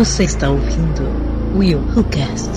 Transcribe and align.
Você 0.00 0.24
está 0.24 0.48
ouvindo 0.48 1.02
Will 1.54 1.78
Who 1.78 2.02
Cast. 2.04 2.48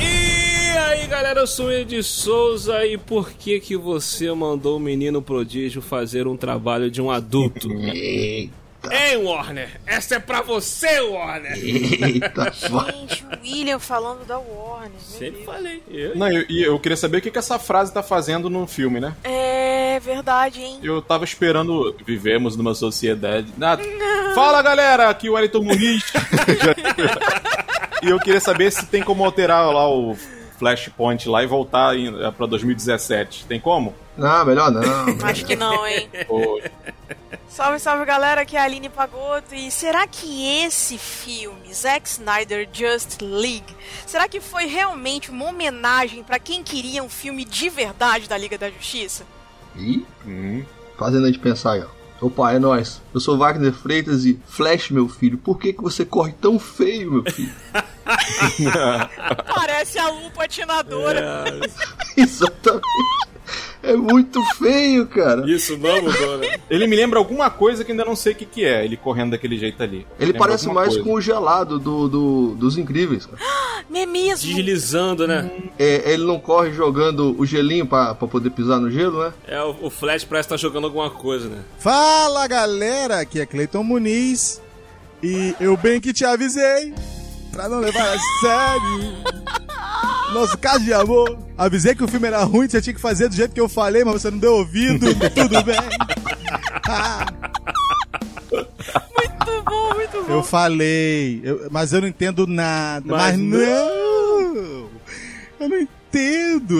E 0.00 0.76
aí 0.78 1.06
galera, 1.06 1.38
eu 1.38 1.46
sou 1.46 1.68
o 1.68 1.84
de 1.84 2.02
Souza 2.02 2.84
e 2.84 2.98
por 2.98 3.30
que 3.30 3.60
que 3.60 3.76
você 3.76 4.32
mandou 4.32 4.78
o 4.78 4.80
menino 4.80 5.22
prodígio 5.22 5.80
fazer 5.80 6.26
um 6.26 6.36
trabalho 6.36 6.90
de 6.90 7.00
um 7.00 7.08
adulto? 7.08 7.68
Ei, 8.90 9.16
Warner! 9.16 9.68
Essa 9.86 10.16
é 10.16 10.18
pra 10.18 10.42
você, 10.42 11.00
Warner! 11.00 11.52
Eita, 11.56 12.52
Gente, 12.52 13.24
o 13.24 13.42
William 13.42 13.78
falando 13.78 14.24
da 14.26 14.38
Warner. 14.38 14.90
Sempre 15.00 15.44
falei. 15.44 15.82
Eu- 15.88 16.16
Não, 16.16 16.30
e 16.30 16.62
eu, 16.62 16.72
eu 16.74 16.78
queria 16.78 16.96
saber 16.96 17.18
o 17.18 17.20
que, 17.22 17.30
que 17.30 17.38
essa 17.38 17.58
frase 17.58 17.92
tá 17.92 18.02
fazendo 18.02 18.48
no 18.50 18.66
filme, 18.66 19.00
né? 19.00 19.14
É 19.24 19.98
verdade, 20.00 20.60
hein? 20.60 20.80
Eu 20.82 21.00
tava 21.00 21.24
esperando. 21.24 21.94
Vivemos 22.06 22.56
numa 22.56 22.74
sociedade. 22.74 23.52
Ah, 23.60 23.78
Fala 24.34 24.60
galera, 24.62 25.08
aqui 25.08 25.28
o 25.30 25.34
Wellington 25.34 25.62
Muniz. 25.62 26.04
e 28.02 28.08
eu 28.10 28.18
queria 28.18 28.40
saber 28.40 28.70
se 28.72 28.86
tem 28.86 29.02
como 29.02 29.24
alterar 29.24 29.66
lá 29.72 29.88
o 29.88 30.16
Flashpoint 30.58 31.28
lá 31.28 31.42
e 31.42 31.46
voltar 31.46 31.96
em, 31.96 32.24
é, 32.24 32.30
pra 32.30 32.46
2017. 32.46 33.46
Tem 33.46 33.60
como? 33.60 33.94
Não, 34.16 34.44
melhor 34.46 34.70
não. 34.70 34.82
Acho 35.26 35.44
que 35.44 35.56
não, 35.56 35.86
hein? 35.86 36.08
Ou- 36.28 36.60
Salve, 37.54 37.78
salve 37.78 38.04
galera, 38.04 38.40
aqui 38.40 38.56
é 38.56 38.60
a 38.60 38.64
Aline 38.64 38.88
Pagoto. 38.88 39.54
E 39.54 39.70
será 39.70 40.08
que 40.08 40.44
esse 40.64 40.98
filme, 40.98 41.72
Zack 41.72 42.08
Snyder 42.08 42.68
Just 42.72 43.20
League, 43.22 43.72
será 44.04 44.26
que 44.26 44.40
foi 44.40 44.66
realmente 44.66 45.30
uma 45.30 45.44
homenagem 45.44 46.24
pra 46.24 46.40
quem 46.40 46.64
queria 46.64 47.00
um 47.00 47.08
filme 47.08 47.44
de 47.44 47.68
verdade 47.68 48.28
da 48.28 48.36
Liga 48.36 48.58
da 48.58 48.68
Justiça? 48.68 49.24
Ih, 49.76 50.04
Hum. 50.26 50.64
fazendo 50.98 51.26
a 51.26 51.26
gente 51.28 51.38
pensar 51.38 51.74
aí, 51.74 51.84
ó. 51.84 52.26
Opa, 52.26 52.52
é 52.52 52.58
nóis. 52.58 53.00
Eu 53.14 53.20
sou 53.20 53.38
Wagner 53.38 53.72
Freitas 53.72 54.24
e 54.24 54.36
Flash, 54.48 54.90
meu 54.90 55.08
filho, 55.08 55.38
por 55.38 55.56
que, 55.56 55.72
que 55.72 55.82
você 55.82 56.04
corre 56.04 56.32
tão 56.32 56.58
feio, 56.58 57.12
meu 57.12 57.32
filho? 57.32 57.54
Parece 59.54 59.96
a 60.00 60.08
Lu 60.08 60.28
patinadora. 60.32 61.44
Exatamente. 62.16 62.82
É 63.86 63.94
muito 63.96 64.42
feio, 64.56 65.06
cara. 65.06 65.48
Isso 65.50 65.76
não 65.78 66.02
mudou, 66.02 66.38
né? 66.38 66.56
Ele 66.70 66.86
me 66.86 66.96
lembra 66.96 67.18
alguma 67.18 67.50
coisa 67.50 67.84
que 67.84 67.92
ainda 67.92 68.04
não 68.04 68.16
sei 68.16 68.32
o 68.32 68.36
que, 68.36 68.46
que 68.46 68.64
é, 68.64 68.84
ele 68.84 68.96
correndo 68.96 69.32
daquele 69.32 69.58
jeito 69.58 69.82
ali. 69.82 70.06
Ele 70.18 70.32
Lembra 70.32 70.38
parece 70.46 70.68
mais 70.68 70.88
coisa. 70.90 71.02
com 71.04 71.14
o 71.14 71.20
gelado 71.20 71.78
do, 71.78 72.08
do- 72.08 72.54
dos 72.54 72.78
incríveis. 72.78 73.26
cara. 73.26 73.38
Não 73.90 74.00
é 74.00 74.06
mesmo? 74.06 74.48
Deslizando, 74.54 75.26
né? 75.26 75.50
É, 75.78 76.10
ele 76.12 76.24
não 76.24 76.40
corre 76.40 76.72
jogando 76.72 77.38
o 77.38 77.44
gelinho 77.44 77.84
pra, 77.86 78.14
pra 78.14 78.26
poder 78.26 78.48
pisar 78.50 78.80
no 78.80 78.90
gelo, 78.90 79.22
né? 79.22 79.32
É, 79.46 79.60
o, 79.62 79.76
o 79.82 79.90
Flash 79.90 80.24
parece 80.24 80.46
estar 80.46 80.56
jogando 80.56 80.84
alguma 80.86 81.10
coisa, 81.10 81.48
né? 81.50 81.58
Fala 81.78 82.46
galera, 82.46 83.20
aqui 83.20 83.38
é 83.40 83.44
Cleiton 83.46 83.82
Muniz 83.84 84.60
e 85.22 85.54
eu 85.60 85.76
bem 85.76 86.00
que 86.00 86.14
te 86.14 86.24
avisei 86.24 86.94
pra 87.54 87.68
não 87.68 87.80
levar 87.80 88.14
a 88.14 88.18
sério 88.40 89.24
nosso 90.32 90.58
caso 90.58 90.84
de 90.84 90.92
amor. 90.92 91.38
Avisei 91.56 91.94
que 91.94 92.02
o 92.02 92.08
filme 92.08 92.26
era 92.26 92.42
ruim, 92.42 92.68
você 92.68 92.82
tinha 92.82 92.92
que 92.94 93.00
fazer 93.00 93.28
do 93.28 93.34
jeito 93.36 93.54
que 93.54 93.60
eu 93.60 93.68
falei, 93.68 94.02
mas 94.04 94.20
você 94.20 94.30
não 94.30 94.38
deu 94.38 94.54
ouvido. 94.54 95.06
Tudo 95.34 95.62
bem. 95.62 95.76
Muito 98.52 99.62
bom, 99.64 99.94
muito 99.94 100.22
bom. 100.24 100.32
eu 100.32 100.42
falei, 100.42 101.40
eu- 101.44 101.68
mas 101.70 101.92
eu 101.92 102.00
não 102.00 102.08
entendo 102.08 102.46
nada. 102.46 103.04
Mas 103.06 103.36
Mas, 103.36 103.38
não. 103.38 104.90
Eu 105.60 105.68
não 105.68 105.76
entendo. 105.76 105.88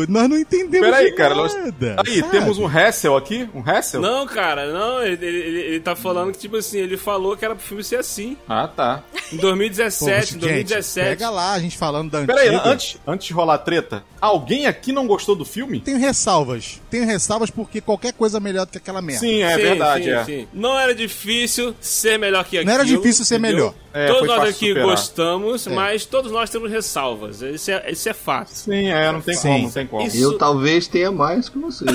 Nós 0.08 0.28
não 0.28 0.38
entendemos 0.38 0.88
Peraí, 0.88 1.10
de 1.10 1.16
cara. 1.16 1.34
nós-. 1.34 1.55
Aí, 1.55 2.20
sabe? 2.20 2.30
temos 2.30 2.58
um 2.58 2.67
Hassel 2.67 3.17
aqui? 3.17 3.48
Um 3.55 3.62
Hassel? 3.68 4.00
Não, 4.00 4.27
cara, 4.27 4.72
não, 4.72 5.02
ele, 5.02 5.24
ele, 5.27 5.61
ele- 5.61 5.80
tá 5.80 5.95
falando 5.96 6.33
que, 6.33 6.39
tipo 6.39 6.56
assim, 6.56 6.78
ele 6.78 6.96
falou 6.96 7.36
que 7.36 7.44
era 7.44 7.55
pro 7.55 7.64
filme 7.64 7.83
ser 7.84 7.96
assim. 7.96 8.36
Ah, 8.48 8.68
tá. 8.68 9.02
Em 9.33 9.36
Pô, 9.36 9.42
2017, 9.42 10.27
gente, 10.33 10.39
2017. 10.39 11.08
Pega 11.11 11.30
lá, 11.30 11.52
a 11.52 11.58
gente 11.58 11.77
falando 11.77 12.11
da 12.11 12.24
Peraí, 12.24 12.48
antiga. 12.48 12.68
antes, 12.70 12.96
antes 13.06 13.27
de 13.27 13.33
rolar 13.33 13.58
treta, 13.58 14.05
alguém 14.20 14.67
aqui 14.67 14.92
não 14.92 15.06
gostou 15.06 15.34
do 15.34 15.44
filme? 15.44 15.80
Tenho 15.80 15.98
ressalvas. 15.98 16.80
Tenho 16.90 17.05
ressalvas 17.06 17.50
porque 17.50 17.80
qualquer 17.80 18.12
coisa 18.12 18.39
é 18.39 18.40
melhor 18.40 18.67
do 18.67 18.73
que 18.73 18.78
aquela 18.78 19.02
merda. 19.02 19.20
Sim, 19.20 19.42
é 19.42 19.56
Sim, 19.56 19.62
verdade, 19.62 20.05
sim, 20.05 20.11
é. 20.11 20.24
sim. 20.24 20.48
Não 20.52 20.78
era 20.78 20.94
difícil 20.94 21.74
ser 21.80 22.18
melhor 22.18 22.44
que 22.44 22.56
aquilo. 22.58 22.67
Não 22.67 22.74
era 22.74 22.84
difícil 22.84 23.24
ser 23.24 23.39
entendeu? 23.39 23.56
melhor. 23.56 23.74
É, 23.92 24.06
todos 24.08 24.27
nós 24.27 24.48
aqui 24.48 24.68
superar. 24.68 24.86
gostamos, 24.89 25.67
mas 25.68 26.05
todos 26.05 26.33
nós 26.33 26.50
temos 26.50 26.70
ressalvas. 26.70 27.40
Isso 27.42 27.70
é, 27.70 27.90
isso 27.92 28.08
é 28.08 28.12
fato. 28.12 28.48
Sim, 28.48 28.89
é, 28.89 29.12
não 29.12 29.20
tem 29.24 29.35
Sim. 29.35 29.48
como, 29.48 29.62
não 29.64 29.70
tem 29.70 29.86
como. 29.86 30.07
Isso- 30.07 30.17
Eu 30.23 30.39
talvez 30.39 30.86
tenha 30.86 31.11
mais 31.12 31.48
que 31.48 31.58
vocês. 31.58 31.90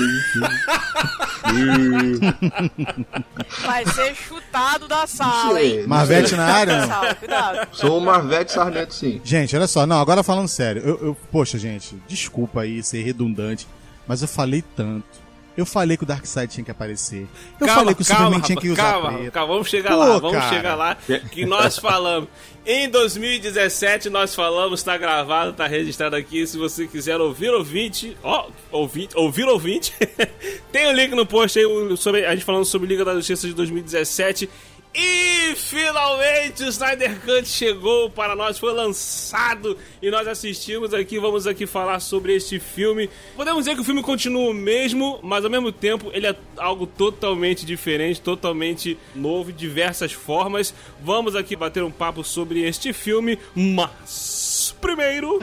Vai 3.62 3.84
ser 3.86 4.14
chutado 4.14 4.86
da 4.88 5.06
sala, 5.06 5.62
hein? 5.62 5.84
Marvete 5.86 6.34
na 6.36 6.44
área, 6.44 6.80
não? 6.80 6.88
Sala, 6.88 7.14
cuidado. 7.14 7.68
Sou 7.72 7.98
o 7.98 8.00
Marvete 8.00 8.52
Sarnento, 8.52 8.94
sim. 8.94 9.20
Gente, 9.24 9.54
olha 9.56 9.66
só, 9.66 9.86
não, 9.86 10.00
agora 10.00 10.22
falando 10.22 10.48
sério, 10.48 10.82
eu, 10.84 10.98
eu- 11.06 11.16
poxa, 11.30 11.58
gente, 11.58 11.96
desculpa 12.08 12.62
aí 12.62 12.82
ser 12.82 13.02
redundante, 13.02 13.66
mas 14.06 14.22
eu 14.22 14.28
falei 14.28 14.62
tanto. 14.76 15.20
Eu 15.56 15.66
falei 15.66 15.96
que 15.96 16.04
o 16.04 16.06
Darkseid 16.06 16.50
tinha 16.50 16.64
que 16.64 16.70
aparecer. 16.70 17.26
Eu 17.60 17.68
falei 17.68 17.94
que 17.94 18.00
o 18.00 18.04
Superman 18.04 18.40
tinha 18.40 18.56
que 18.56 18.70
usar 18.70 18.92
calma, 18.92 19.12
preto. 19.12 19.32
calma, 19.32 19.52
vamos 19.52 19.68
chegar 19.68 19.90
Pô, 19.90 19.96
lá, 19.96 20.18
vamos 20.18 20.32
cara. 20.38 20.48
chegar 20.54 20.74
lá. 20.74 20.96
Que 21.30 21.44
nós 21.44 21.76
falamos. 21.76 22.28
Em 22.66 22.90
2017 22.90 24.10
nós 24.10 24.34
falamos, 24.34 24.82
tá 24.82 24.96
gravado, 24.96 25.54
tá 25.54 25.66
registrado 25.66 26.14
aqui. 26.14 26.46
Se 26.46 26.58
você 26.58 26.86
quiser 26.86 27.18
ouvir 27.18 27.50
ouvinte, 27.50 28.16
ó, 28.22 28.48
ouvinte, 28.70 29.16
ouvir 29.16 29.44
ouvinte, 29.44 29.94
tem 30.70 30.86
o 30.86 30.92
link 30.92 31.14
no 31.14 31.24
post 31.24 31.58
aí 31.58 31.64
sobre, 31.96 32.26
a 32.26 32.34
gente 32.34 32.44
falando 32.44 32.66
sobre 32.66 32.86
Liga 32.86 33.04
da 33.04 33.14
Justiça 33.14 33.46
de 33.46 33.54
2017. 33.54 34.48
E 34.92 35.54
finalmente 35.54 36.64
o 36.64 36.68
Snyder 36.68 37.20
Cut 37.20 37.46
chegou 37.46 38.10
para 38.10 38.34
nós, 38.34 38.58
foi 38.58 38.72
lançado 38.72 39.78
e 40.02 40.10
nós 40.10 40.26
assistimos 40.26 40.92
aqui. 40.92 41.18
Vamos 41.18 41.46
aqui 41.46 41.64
falar 41.64 42.00
sobre 42.00 42.34
este 42.34 42.58
filme. 42.58 43.08
Podemos 43.36 43.60
dizer 43.60 43.76
que 43.76 43.82
o 43.82 43.84
filme 43.84 44.02
continua 44.02 44.50
o 44.50 44.54
mesmo, 44.54 45.20
mas 45.22 45.44
ao 45.44 45.50
mesmo 45.50 45.70
tempo 45.70 46.10
ele 46.12 46.26
é 46.26 46.34
algo 46.56 46.86
totalmente 46.86 47.64
diferente, 47.64 48.20
totalmente 48.20 48.98
novo, 49.14 49.52
diversas 49.52 50.12
formas. 50.12 50.74
Vamos 51.00 51.36
aqui 51.36 51.54
bater 51.54 51.84
um 51.84 51.90
papo 51.90 52.24
sobre 52.24 52.62
este 52.62 52.92
filme, 52.92 53.38
mas 53.54 54.74
primeiro. 54.80 55.38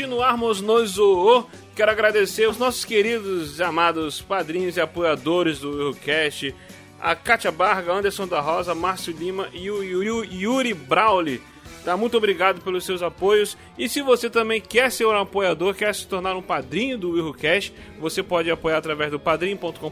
Continuarmos 0.00 0.62
no 0.62 0.86
Zoô, 0.86 1.44
quero 1.76 1.90
agradecer 1.90 2.48
os 2.48 2.56
nossos 2.56 2.86
queridos 2.86 3.58
e 3.58 3.62
amados 3.62 4.18
padrinhos 4.22 4.78
e 4.78 4.80
apoiadores 4.80 5.58
do 5.58 5.78
Eurocast, 5.78 6.54
a 6.98 7.14
Kátia 7.14 7.52
Barga, 7.52 7.92
Anderson 7.92 8.26
da 8.26 8.40
Rosa, 8.40 8.74
Márcio 8.74 9.12
Lima 9.12 9.50
e 9.52 9.70
o 9.70 9.82
Yuri, 9.82 10.72
Brauli. 10.72 11.42
Tá? 11.84 11.98
Muito 11.98 12.16
obrigado 12.16 12.62
pelos 12.62 12.86
seus 12.86 13.02
apoios. 13.02 13.58
E 13.76 13.90
se 13.90 14.00
você 14.00 14.30
também 14.30 14.58
quer 14.58 14.90
ser 14.90 15.04
um 15.04 15.18
apoiador, 15.18 15.74
quer 15.74 15.94
se 15.94 16.06
tornar 16.06 16.34
um 16.34 16.42
padrinho 16.42 16.96
do 16.96 17.10
Willcast, 17.10 17.74
você 17.98 18.22
pode 18.22 18.50
apoiar 18.50 18.78
através 18.78 19.10
do 19.10 19.20
padrim.com.br, 19.20 19.82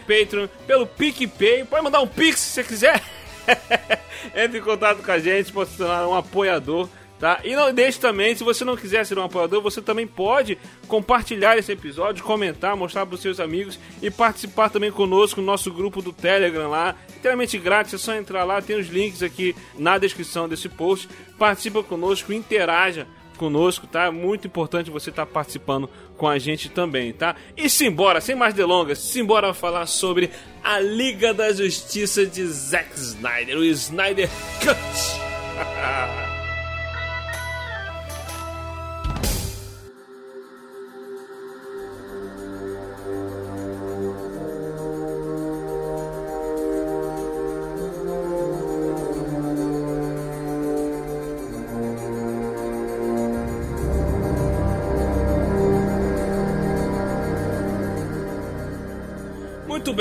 Patreon, 0.00 0.48
pelo 0.66 0.84
PicPay. 0.84 1.64
Pode 1.64 1.84
mandar 1.84 2.00
um 2.00 2.08
pix 2.08 2.40
se 2.40 2.54
você 2.54 2.64
quiser. 2.64 3.04
Entre 4.34 4.58
em 4.58 4.62
contato 4.62 5.00
com 5.00 5.12
a 5.12 5.18
gente, 5.20 5.52
pode 5.52 5.70
se 5.70 5.76
tornar 5.76 6.08
um 6.08 6.14
apoiador. 6.16 6.88
Tá? 7.18 7.40
E 7.42 7.56
não 7.56 7.74
deixe 7.74 7.98
também, 7.98 8.34
se 8.36 8.44
você 8.44 8.64
não 8.64 8.76
quiser 8.76 9.04
ser 9.04 9.18
um 9.18 9.24
apoiador, 9.24 9.60
você 9.60 9.82
também 9.82 10.06
pode 10.06 10.56
compartilhar 10.86 11.58
esse 11.58 11.72
episódio, 11.72 12.22
comentar, 12.22 12.76
mostrar 12.76 13.04
para 13.04 13.16
os 13.16 13.20
seus 13.20 13.40
amigos 13.40 13.78
e 14.00 14.08
participar 14.08 14.68
também 14.68 14.92
conosco 14.92 15.40
no 15.40 15.46
nosso 15.46 15.72
grupo 15.72 16.00
do 16.00 16.12
Telegram 16.12 16.68
lá, 16.68 16.94
inteiramente 17.16 17.58
grátis, 17.58 17.94
é 17.94 17.98
só 17.98 18.14
entrar 18.14 18.44
lá, 18.44 18.62
tem 18.62 18.78
os 18.78 18.86
links 18.86 19.22
aqui 19.22 19.54
na 19.76 19.98
descrição 19.98 20.48
desse 20.48 20.68
post. 20.68 21.08
Participa 21.36 21.82
conosco, 21.82 22.32
interaja 22.32 23.06
conosco, 23.36 23.86
tá? 23.86 24.12
Muito 24.12 24.46
importante 24.46 24.90
você 24.90 25.10
estar 25.10 25.26
participando 25.26 25.88
com 26.16 26.28
a 26.28 26.38
gente 26.38 26.68
também, 26.68 27.12
tá? 27.12 27.34
E 27.56 27.68
simbora, 27.68 28.20
sem 28.20 28.36
mais 28.36 28.54
delongas, 28.54 28.98
simbora 28.98 29.54
falar 29.54 29.86
sobre 29.86 30.30
a 30.62 30.78
Liga 30.78 31.34
da 31.34 31.52
Justiça 31.52 32.26
de 32.26 32.46
Zack 32.46 32.96
Snyder, 32.96 33.56
o 33.56 33.64
Snyder 33.64 34.28
Cut. 34.60 36.28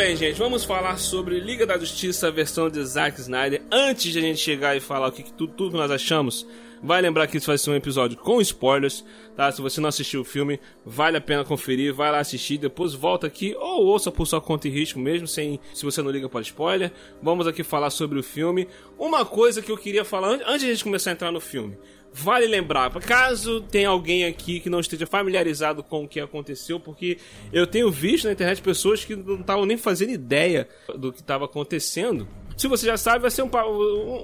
bem, 0.07 0.15
gente, 0.15 0.37
vamos 0.39 0.63
falar 0.63 0.97
sobre 0.97 1.37
Liga 1.37 1.65
da 1.65 1.77
Justiça, 1.77 2.29
a 2.29 2.31
versão 2.31 2.69
de 2.69 2.81
Zack 2.81 3.19
Snyder. 3.19 3.61
Antes 3.69 4.13
de 4.13 4.19
a 4.19 4.21
gente 4.21 4.39
chegar 4.39 4.73
e 4.73 4.79
falar 4.79 5.09
o 5.09 5.11
que, 5.11 5.21
tudo, 5.33 5.51
tudo 5.51 5.71
que 5.71 5.77
nós 5.77 5.91
achamos, 5.91 6.47
vai 6.81 7.01
lembrar 7.01 7.27
que 7.27 7.35
isso 7.35 7.47
vai 7.47 7.57
ser 7.57 7.71
um 7.71 7.75
episódio 7.75 8.15
com 8.15 8.39
spoilers, 8.39 9.03
tá? 9.35 9.51
Se 9.51 9.61
você 9.61 9.81
não 9.81 9.89
assistiu 9.89 10.21
o 10.21 10.23
filme, 10.23 10.61
vale 10.85 11.17
a 11.17 11.21
pena 11.21 11.43
conferir, 11.43 11.93
vai 11.93 12.09
lá 12.09 12.19
assistir, 12.19 12.57
depois 12.57 12.93
volta 12.93 13.27
aqui 13.27 13.53
ou 13.59 13.85
ouça 13.87 14.09
por 14.09 14.25
sua 14.25 14.39
conta 14.39 14.69
e 14.69 14.71
risco 14.71 14.97
mesmo, 14.97 15.27
sem 15.27 15.59
se 15.73 15.83
você 15.83 16.01
não 16.01 16.09
liga 16.09 16.29
para 16.29 16.39
spoiler. 16.39 16.89
Vamos 17.21 17.45
aqui 17.45 17.61
falar 17.61 17.89
sobre 17.89 18.17
o 18.17 18.23
filme. 18.23 18.65
Uma 18.97 19.25
coisa 19.25 19.61
que 19.61 19.69
eu 19.69 19.77
queria 19.77 20.05
falar 20.05 20.29
an- 20.35 20.41
antes 20.45 20.61
de 20.61 20.67
a 20.67 20.73
gente 20.73 20.85
começar 20.85 21.09
a 21.09 21.13
entrar 21.13 21.33
no 21.33 21.41
filme. 21.41 21.77
Vale 22.19 22.47
lembrar, 22.47 22.89
caso 23.01 23.61
tenha 23.61 23.89
alguém 23.89 24.25
aqui 24.25 24.59
que 24.59 24.69
não 24.69 24.79
esteja 24.79 25.05
familiarizado 25.05 25.83
com 25.83 26.03
o 26.03 26.07
que 26.07 26.19
aconteceu, 26.19 26.79
porque 26.79 27.17
eu 27.53 27.67
tenho 27.67 27.91
visto 27.91 28.25
na 28.25 28.31
internet 28.31 28.61
pessoas 28.61 29.05
que 29.05 29.15
não 29.15 29.41
estavam 29.41 29.65
nem 29.65 29.77
fazendo 29.77 30.11
ideia 30.11 30.67
do 30.95 31.13
que 31.13 31.19
estava 31.19 31.45
acontecendo. 31.45 32.27
Se 32.57 32.67
você 32.67 32.87
já 32.87 32.97
sabe, 32.97 33.19
vai 33.19 33.29
ser 33.29 33.43
um, 33.43 33.49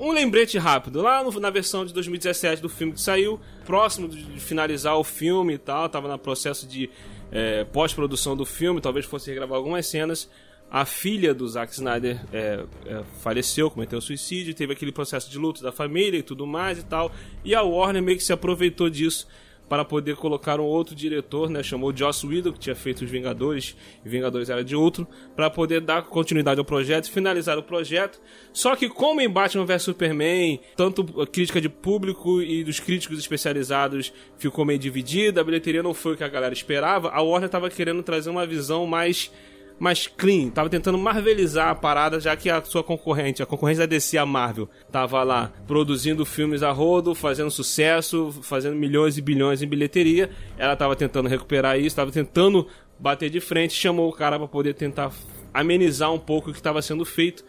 um, 0.01 0.11
lembrete 0.11 0.57
rápido. 0.57 1.03
Lá 1.03 1.23
no- 1.23 1.39
na 1.39 1.51
versão 1.51 1.85
de 1.85 1.93
2017 1.93 2.63
do 2.63 2.67
filme 2.69 2.93
que 2.93 3.01
saiu, 3.01 3.39
próximo 3.63 4.07
de 4.09 4.39
finalizar 4.39 4.97
o 4.97 5.03
filme 5.03 5.53
e 5.53 5.57
tal, 5.59 5.87
tava 5.87 6.07
no 6.07 6.17
processo 6.17 6.65
de 6.67 6.89
eh, 7.31 7.63
pós-produção 7.71 8.35
do 8.35 8.45
filme, 8.45 8.81
talvez 8.81 9.05
fosse 9.05 9.29
regravar 9.29 9.57
algumas 9.57 9.85
cenas. 9.85 10.27
A 10.73 10.85
filha 10.85 11.35
do 11.35 11.47
Zack 11.47 11.71
Snyder 11.71 12.19
é, 12.33 12.65
é, 12.87 13.03
faleceu, 13.21 13.69
cometeu 13.69 14.01
suicídio, 14.01 14.55
teve 14.55 14.73
aquele 14.73 14.91
processo 14.91 15.29
de 15.29 15.37
luto 15.37 15.61
da 15.61 15.71
família 15.71 16.17
e 16.17 16.23
tudo 16.23 16.47
mais 16.47 16.79
e 16.79 16.83
tal. 16.83 17.11
E 17.45 17.53
a 17.53 17.61
Warner 17.61 18.01
meio 18.01 18.17
que 18.17 18.23
se 18.23 18.33
aproveitou 18.33 18.89
disso 18.89 19.27
para 19.69 19.85
poder 19.85 20.15
colocar 20.15 20.59
um 20.59 20.63
outro 20.63 20.95
diretor, 20.95 21.47
né? 21.47 21.61
Chamou 21.61 21.95
Joss 21.95 22.25
Whedon, 22.25 22.53
que 22.53 22.59
tinha 22.59 22.75
feito 22.75 23.03
os 23.03 23.11
Vingadores, 23.11 23.77
e 24.03 24.09
Vingadores 24.09 24.49
era 24.49 24.63
de 24.63 24.75
outro, 24.75 25.07
para 25.35 25.47
poder 25.47 25.79
dar 25.79 26.01
continuidade 26.01 26.59
ao 26.59 26.65
projeto, 26.65 27.11
finalizar 27.11 27.55
o 27.59 27.63
projeto. 27.63 28.19
Só 28.51 28.75
que 28.75 28.89
como 28.89 29.21
em 29.21 29.29
Batman 29.29 29.67
vs 29.67 29.83
Superman, 29.83 30.59
tanto 30.75 31.21
a 31.21 31.27
crítica 31.27 31.61
de 31.61 31.69
público 31.69 32.41
e 32.41 32.63
dos 32.63 32.79
críticos 32.79 33.19
especializados 33.19 34.11
ficou 34.39 34.65
meio 34.65 34.79
dividida, 34.79 35.41
a 35.41 35.43
bilheteria 35.43 35.83
não 35.83 35.93
foi 35.93 36.13
o 36.13 36.17
que 36.17 36.23
a 36.23 36.29
galera 36.29 36.53
esperava, 36.53 37.11
a 37.11 37.21
Warner 37.21 37.45
estava 37.45 37.69
querendo 37.69 38.01
trazer 38.01 38.31
uma 38.31 38.47
visão 38.47 38.87
mais 38.87 39.31
mais 39.79 40.07
clean, 40.07 40.49
tava 40.49 40.69
tentando 40.69 40.97
marvelizar 40.97 41.69
a 41.69 41.75
parada, 41.75 42.19
já 42.19 42.35
que 42.35 42.49
a 42.49 42.61
sua 42.63 42.83
concorrente, 42.83 43.43
a 43.43 43.45
concorrente 43.45 43.79
da 43.79 43.85
DC, 43.85 44.17
a 44.17 44.25
Marvel, 44.25 44.69
tava 44.91 45.21
lá 45.23 45.51
produzindo 45.67 46.25
filmes 46.25 46.63
a 46.63 46.71
rodo, 46.71 47.13
fazendo 47.13 47.51
sucesso, 47.51 48.33
fazendo 48.41 48.75
milhões 48.75 49.17
e 49.17 49.21
bilhões 49.21 49.61
em 49.61 49.67
bilheteria. 49.67 50.29
Ela 50.57 50.75
tava 50.75 50.95
tentando 50.95 51.27
recuperar 51.27 51.79
isso, 51.79 51.95
tava 51.95 52.11
tentando 52.11 52.67
bater 52.99 53.29
de 53.29 53.39
frente, 53.39 53.73
chamou 53.73 54.09
o 54.09 54.13
cara 54.13 54.37
para 54.37 54.47
poder 54.47 54.73
tentar 54.73 55.11
amenizar 55.53 56.13
um 56.13 56.19
pouco 56.19 56.49
o 56.49 56.53
que 56.53 56.59
estava 56.59 56.81
sendo 56.81 57.05
feito. 57.05 57.43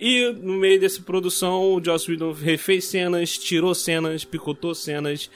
E 0.00 0.30
no 0.32 0.54
meio 0.54 0.78
dessa 0.78 1.02
produção, 1.02 1.74
o 1.74 1.84
Joss 1.84 2.08
Whedon 2.08 2.32
refez 2.32 2.84
cenas, 2.84 3.36
tirou 3.36 3.74
cenas, 3.74 4.24
picotou 4.24 4.74
cenas 4.74 5.28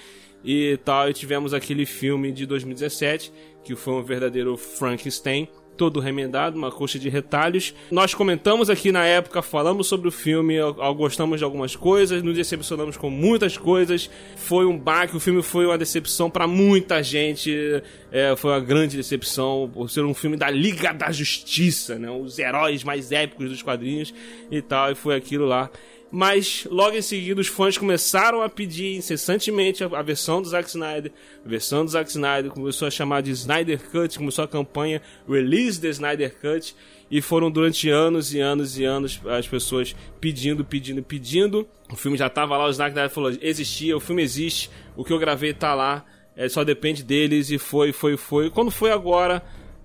e 0.44 0.78
tal. 0.84 1.10
E 1.10 1.12
tivemos 1.12 1.52
aquele 1.52 1.84
filme 1.84 2.30
de 2.30 2.46
2017, 2.46 3.32
que 3.64 3.74
foi 3.74 3.94
um 3.94 4.02
verdadeiro 4.02 4.56
Frankenstein, 4.56 5.48
todo 5.82 5.98
remendado, 5.98 6.56
uma 6.56 6.70
coxa 6.70 6.96
de 6.96 7.08
retalhos. 7.08 7.74
Nós 7.90 8.14
comentamos 8.14 8.70
aqui 8.70 8.92
na 8.92 9.04
época, 9.04 9.42
falamos 9.42 9.88
sobre 9.88 10.06
o 10.06 10.12
filme, 10.12 10.58
gostamos 10.96 11.40
de 11.40 11.44
algumas 11.44 11.74
coisas, 11.74 12.22
nos 12.22 12.36
decepcionamos 12.36 12.96
com 12.96 13.10
muitas 13.10 13.58
coisas. 13.58 14.08
Foi 14.36 14.64
um 14.64 14.78
baque, 14.78 15.16
o 15.16 15.18
filme 15.18 15.42
foi 15.42 15.66
uma 15.66 15.76
decepção 15.76 16.30
para 16.30 16.46
muita 16.46 17.02
gente. 17.02 17.82
É, 18.12 18.36
foi 18.36 18.52
uma 18.52 18.60
grande 18.60 18.96
decepção 18.96 19.68
por 19.74 19.90
ser 19.90 20.04
um 20.04 20.14
filme 20.14 20.36
da 20.36 20.48
Liga 20.48 20.92
da 20.92 21.10
Justiça, 21.10 21.98
né? 21.98 22.08
Os 22.08 22.38
heróis 22.38 22.84
mais 22.84 23.10
épicos 23.10 23.50
dos 23.50 23.60
quadrinhos 23.60 24.14
e 24.52 24.62
tal, 24.62 24.92
e 24.92 24.94
foi 24.94 25.16
aquilo 25.16 25.46
lá. 25.46 25.68
Mas 26.14 26.68
logo 26.70 26.94
em 26.94 27.00
seguida 27.00 27.40
os 27.40 27.46
fãs 27.46 27.78
começaram 27.78 28.42
a 28.42 28.48
pedir 28.48 28.94
incessantemente 28.96 29.82
a, 29.82 30.02
versão 30.02 30.42
do 30.42 30.48
Zack 30.48 30.68
Snyder. 30.68 31.10
A 31.42 31.48
versão 31.48 31.86
do 31.86 31.90
Zack 31.90 32.10
Snyder 32.10 32.50
começou 32.50 32.86
a 32.86 32.90
chamar 32.90 33.22
de 33.22 33.30
Snyder 33.30 33.80
Cut, 33.90 34.18
começou 34.18 34.44
a 34.44 34.48
campanha 34.48 35.00
Release 35.26 35.80
the 35.80 35.88
Snyder 35.88 36.36
Cut. 36.38 36.76
E 37.10 37.22
foram 37.22 37.50
durante 37.50 37.88
anos 37.88 38.34
e 38.34 38.40
anos 38.40 38.78
e 38.78 38.84
anos 38.84 39.22
as 39.26 39.48
pessoas 39.48 39.96
pedindo, 40.20 40.62
pedindo, 40.62 41.02
pedindo. 41.02 41.66
O 41.90 41.96
filme 41.96 42.18
já 42.18 42.28
tava 42.28 42.58
lá, 42.58 42.66
o 42.66 42.70
Snyder 42.70 43.08
falou: 43.08 43.32
existia, 43.40 43.96
o 43.96 44.00
filme 44.00 44.22
existe, 44.22 44.68
o 44.94 45.02
que 45.04 45.14
eu 45.14 45.18
gravei 45.18 45.54
tá 45.54 45.74
lá, 45.74 46.04
é, 46.36 46.46
só 46.46 46.62
depende 46.62 47.02
deles. 47.02 47.50
E 47.50 47.56
foi, 47.56 47.90
foi, 47.90 48.18
foi. 48.18 48.50
Quando 48.50 48.70
foi 48.70 48.90
agora, 48.90 49.42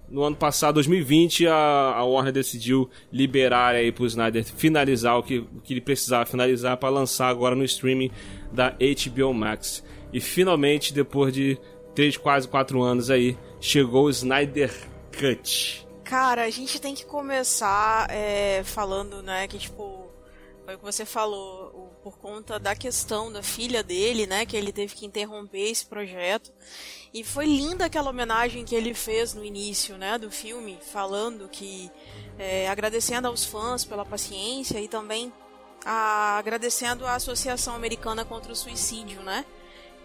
no 0.10 0.24
ano 0.24 0.36
passado, 0.36 0.76
2020, 0.76 1.48
a, 1.48 1.54
a 1.96 2.04
Warner 2.06 2.32
decidiu 2.34 2.90
liberar 3.12 3.76
aí 3.76 3.92
pro 3.92 4.06
Snyder 4.06 4.44
finalizar 4.46 5.18
o 5.18 5.24
que, 5.24 5.40
o 5.40 5.62
que 5.64 5.74
ele 5.74 5.82
precisava 5.82 6.26
finalizar 6.26 6.78
para 6.78 6.90
lançar 6.90 7.28
agora 7.28 7.56
no 7.56 7.64
streaming 7.64 8.12
da 8.52 8.70
HBO 8.72 9.34
Max. 9.34 9.84
E 10.14 10.22
finalmente, 10.22 10.94
depois 10.94 11.34
de 11.34 11.60
3, 11.94 12.16
quase 12.18 12.48
4 12.48 12.82
anos 12.82 13.10
aí, 13.10 13.38
chegou 13.60 14.06
o 14.06 14.10
Snyder 14.10 14.74
Cut. 15.20 15.86
Cara, 16.04 16.44
a 16.46 16.50
gente 16.50 16.80
tem 16.80 16.96
que 16.96 17.06
começar 17.06 18.08
é, 18.10 18.62
falando, 18.64 19.22
né, 19.22 19.46
que 19.48 19.58
tipo, 19.58 20.08
foi 20.64 20.76
o 20.76 20.78
que 20.78 20.84
você 20.86 21.06
falou, 21.06 21.72
o- 21.74 21.88
por 22.02 22.18
conta 22.18 22.58
da 22.58 22.74
questão 22.74 23.30
da 23.30 23.44
filha 23.44 23.84
dele, 23.84 24.26
né, 24.26 24.46
que 24.46 24.56
ele 24.56 24.72
teve 24.72 24.96
que 24.96 25.06
interromper 25.06 25.70
esse 25.70 25.86
projeto. 25.86 26.50
E 27.14 27.24
foi 27.24 27.46
linda 27.46 27.86
aquela 27.86 28.10
homenagem 28.10 28.64
que 28.66 28.76
ele 28.76 28.94
fez 28.94 29.34
no 29.34 29.44
início, 29.44 29.98
né, 29.98 30.18
do 30.18 30.30
filme, 30.30 30.78
falando 30.92 31.48
que, 31.48 31.90
é, 32.38 32.68
agradecendo 32.70 33.28
aos 33.28 33.44
fãs 33.46 33.84
pela 33.86 34.06
paciência 34.06 34.80
e 34.80 34.88
também 34.88 35.32
a- 35.86 36.38
agradecendo 36.38 37.06
à 37.06 37.16
Associação 37.16 37.76
Americana 37.76 38.26
contra 38.26 38.52
o 38.52 38.56
Suicídio, 38.56 39.22
né, 39.22 39.46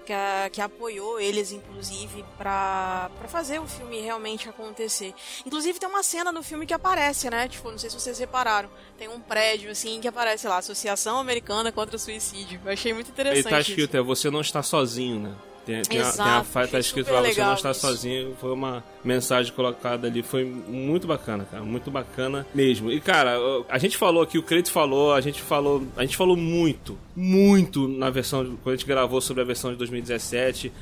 que, 0.06 0.12
a- 0.12 0.49
que 0.50 0.60
apoiou 0.60 1.19
eles, 1.20 1.52
inclusive, 1.52 2.25
pra 2.38 3.10
fazer 3.28 3.60
o 3.60 3.66
filme 3.66 4.00
realmente 4.00 4.48
acontecer. 4.48 5.12
Inclusive, 5.44 5.78
tem 5.78 5.88
uma 5.88 6.02
cena 6.02 6.31
no 6.32 6.43
filme 6.43 6.66
que 6.66 6.75
aparece, 6.75 7.28
né? 7.31 7.46
Tipo, 7.48 7.70
não 7.70 7.78
sei 7.78 7.88
se 7.90 7.98
vocês 8.00 8.19
repararam. 8.19 8.70
Tem 8.98 9.08
um 9.08 9.20
prédio, 9.20 9.70
assim, 9.70 10.00
que 10.00 10.08
aparece 10.08 10.46
lá, 10.48 10.58
Associação 10.58 11.19
Americana 11.19 11.70
contra 11.72 11.94
o 11.96 11.98
Suicídio. 11.98 12.60
Eu 12.64 12.72
achei 12.72 12.93
muito 12.93 13.08
Ele 13.08 13.12
interessante 13.12 13.50
tá 13.50 13.60
isso. 13.60 13.70
escrito, 13.70 13.96
é 13.96 14.02
você 14.02 14.28
não 14.31 14.40
está 14.40 14.62
sozinho, 14.62 15.20
né? 15.20 15.34
Tem, 15.64 15.81
tem, 15.82 15.99
a, 15.99 16.03
Exato, 16.03 16.17
tem 16.29 16.38
a 16.38 16.44
fa- 16.44 16.67
tá 16.67 16.79
escrito 16.79 17.12
lá, 17.12 17.23
você 17.23 17.41
não 17.41 17.55
está 17.55 17.70
isso. 17.70 17.81
sozinho. 17.81 18.37
Foi 18.41 18.53
uma 18.53 18.82
mensagem 19.05 19.53
colocada 19.53 20.09
ali. 20.09 20.23
Foi 20.23 20.44
muito 20.44 21.06
bacana, 21.06 21.47
cara. 21.50 21.62
Muito 21.62 21.91
bacana 21.91 22.46
mesmo. 22.55 22.91
E, 22.91 23.01
cara, 23.01 23.36
a 23.69 23.79
gente 23.79 23.96
falou 23.96 24.22
aqui, 24.22 24.39
o 24.39 24.43
Creito 24.43 24.70
falou, 24.72 25.13
a 25.15 25.20
gente 25.20 25.41
falou. 25.41 25.82
A 25.96 26.03
gente 26.03 26.17
falou 26.17 26.36
muito, 26.36 26.98
muito 27.15 27.86
na 27.86 28.10
versão. 28.10 28.56
Quando 28.63 28.75
a 28.75 28.77
gente 28.77 28.86
gravou 28.86 29.20
sobre 29.20 29.43
a 29.43 29.46
versão 29.46 29.70
de 29.70 29.77
2017. 29.77 30.72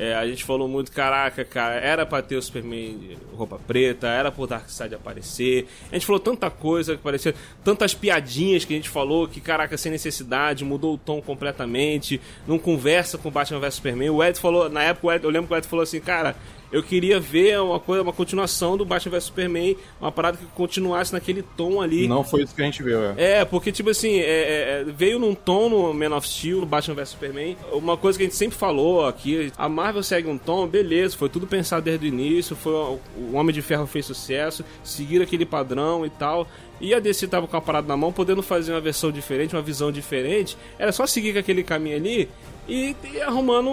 É, 0.00 0.14
a 0.14 0.26
gente 0.26 0.44
falou 0.44 0.66
muito, 0.66 0.90
caraca, 0.90 1.44
cara, 1.44 1.74
era 1.74 2.06
pra 2.06 2.22
ter 2.22 2.34
o 2.34 2.40
Superman 2.40 3.18
roupa 3.34 3.58
preta, 3.58 4.06
era 4.06 4.32
pro 4.32 4.46
Darkseid 4.46 4.94
aparecer. 4.94 5.66
A 5.92 5.94
gente 5.94 6.06
falou 6.06 6.18
tanta 6.18 6.48
coisa 6.48 6.96
que 6.96 7.02
parecia, 7.02 7.34
tantas 7.62 7.92
piadinhas 7.92 8.64
que 8.64 8.72
a 8.72 8.76
gente 8.76 8.88
falou 8.88 9.28
que, 9.28 9.42
caraca, 9.42 9.76
sem 9.76 9.92
necessidade, 9.92 10.64
mudou 10.64 10.94
o 10.94 10.98
tom 10.98 11.20
completamente, 11.20 12.18
não 12.48 12.58
conversa 12.58 13.18
com 13.18 13.30
Batman 13.30 13.60
vs 13.60 13.74
Superman. 13.74 14.08
O 14.08 14.24
Ed 14.24 14.40
falou, 14.40 14.70
na 14.70 14.82
época, 14.84 15.16
Ed, 15.16 15.24
eu 15.24 15.30
lembro 15.30 15.48
que 15.48 15.52
o 15.52 15.56
Ed 15.58 15.66
falou 15.66 15.82
assim, 15.82 16.00
cara, 16.00 16.34
eu 16.72 16.82
queria 16.82 17.18
ver 17.18 17.60
uma 17.60 17.80
coisa, 17.80 18.02
uma 18.02 18.12
continuação 18.12 18.76
do 18.76 18.84
Batman 18.84 19.12
vs 19.12 19.24
Superman, 19.24 19.76
uma 20.00 20.12
parada 20.12 20.36
que 20.36 20.46
continuasse 20.46 21.12
naquele 21.12 21.42
tom 21.42 21.80
ali. 21.80 22.06
Não 22.06 22.24
foi 22.24 22.42
isso 22.42 22.54
que 22.54 22.62
a 22.62 22.64
gente 22.64 22.82
viu, 22.82 23.00
é. 23.02 23.40
É, 23.40 23.44
porque, 23.44 23.72
tipo 23.72 23.90
assim, 23.90 24.18
é, 24.18 24.22
é, 24.22 24.80
é, 24.80 24.84
veio 24.84 25.18
num 25.18 25.34
tom 25.34 25.68
no 25.68 25.94
Man 25.94 26.16
of 26.16 26.28
Steel, 26.28 26.60
no 26.60 26.66
Batman 26.66 26.94
vs 26.94 27.08
Superman. 27.10 27.56
Uma 27.72 27.96
coisa 27.96 28.18
que 28.18 28.24
a 28.24 28.26
gente 28.26 28.36
sempre 28.36 28.56
falou 28.56 29.06
aqui, 29.06 29.52
a 29.56 29.68
Marvel 29.68 30.02
segue 30.02 30.28
um 30.28 30.38
tom, 30.38 30.66
beleza, 30.66 31.16
foi 31.16 31.28
tudo 31.28 31.46
pensado 31.46 31.82
desde 31.82 32.06
o 32.06 32.08
início, 32.08 32.54
foi 32.54 32.72
o 32.72 33.00
o 33.16 33.36
Homem 33.36 33.54
de 33.54 33.62
Ferro 33.62 33.86
fez 33.86 34.06
sucesso, 34.06 34.64
seguir 34.82 35.22
aquele 35.22 35.44
padrão 35.44 36.04
e 36.04 36.10
tal. 36.10 36.46
E 36.80 36.94
a 36.94 36.98
DC 36.98 37.28
tava 37.28 37.46
com 37.46 37.56
a 37.56 37.60
parada 37.60 37.86
na 37.86 37.96
mão, 37.96 38.12
podendo 38.12 38.42
fazer 38.42 38.72
uma 38.72 38.80
versão 38.80 39.12
diferente, 39.12 39.54
uma 39.54 39.62
visão 39.62 39.92
diferente. 39.92 40.56
Era 40.78 40.92
só 40.92 41.06
seguir 41.06 41.34
com 41.34 41.38
aquele 41.38 41.62
caminho 41.62 41.96
ali 41.96 42.28
e, 42.70 42.96
e 43.12 43.20
arrumando 43.20 43.68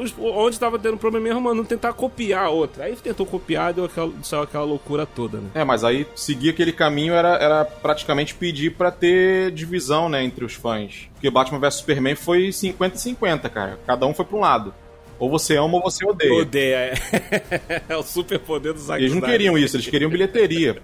os- 0.00 0.14
onde 0.18 0.58
tava 0.60 0.78
tendo 0.78 0.96
problema, 0.96 1.30
arrumando, 1.30 1.64
tentar 1.64 1.92
copiar 1.92 2.46
a 2.46 2.50
outra. 2.50 2.84
Aí 2.84 2.94
tentou 2.96 3.24
copiar, 3.26 3.72
deu 3.72 3.84
aquela, 3.86 4.12
saiu 4.22 4.42
aquela 4.42 4.64
loucura 4.64 5.06
toda, 5.06 5.38
né? 5.38 5.48
É, 5.54 5.64
mas 5.64 5.82
aí 5.84 6.06
seguir 6.14 6.50
aquele 6.50 6.72
caminho 6.72 7.14
era, 7.14 7.36
era 7.36 7.64
praticamente 7.64 8.34
pedir 8.34 8.72
pra 8.76 8.90
ter 8.90 9.50
divisão, 9.52 10.08
né, 10.08 10.22
entre 10.22 10.44
os 10.44 10.54
fãs. 10.54 11.08
Porque 11.14 11.30
Batman 11.30 11.58
vs 11.58 11.74
Superman 11.74 12.14
foi 12.14 12.48
50-50, 12.52 13.48
cara. 13.50 13.78
Cada 13.86 14.06
um 14.06 14.14
foi 14.14 14.24
pra 14.24 14.36
um 14.36 14.40
lado. 14.40 14.74
Ou 15.18 15.30
você 15.30 15.56
ama 15.56 15.74
ou 15.76 15.82
você 15.82 16.04
odeia. 16.04 16.34
Odeia. 16.34 16.76
é. 16.76 17.82
É 17.88 17.96
o 17.96 18.02
super 18.02 18.38
poder 18.38 18.72
do 18.72 18.80
Zack 18.80 19.00
Eles 19.02 19.14
não 19.14 19.20
queriam 19.20 19.56
isso, 19.56 19.76
eles 19.76 19.86
queriam 19.86 20.10
bilheteria. 20.10 20.82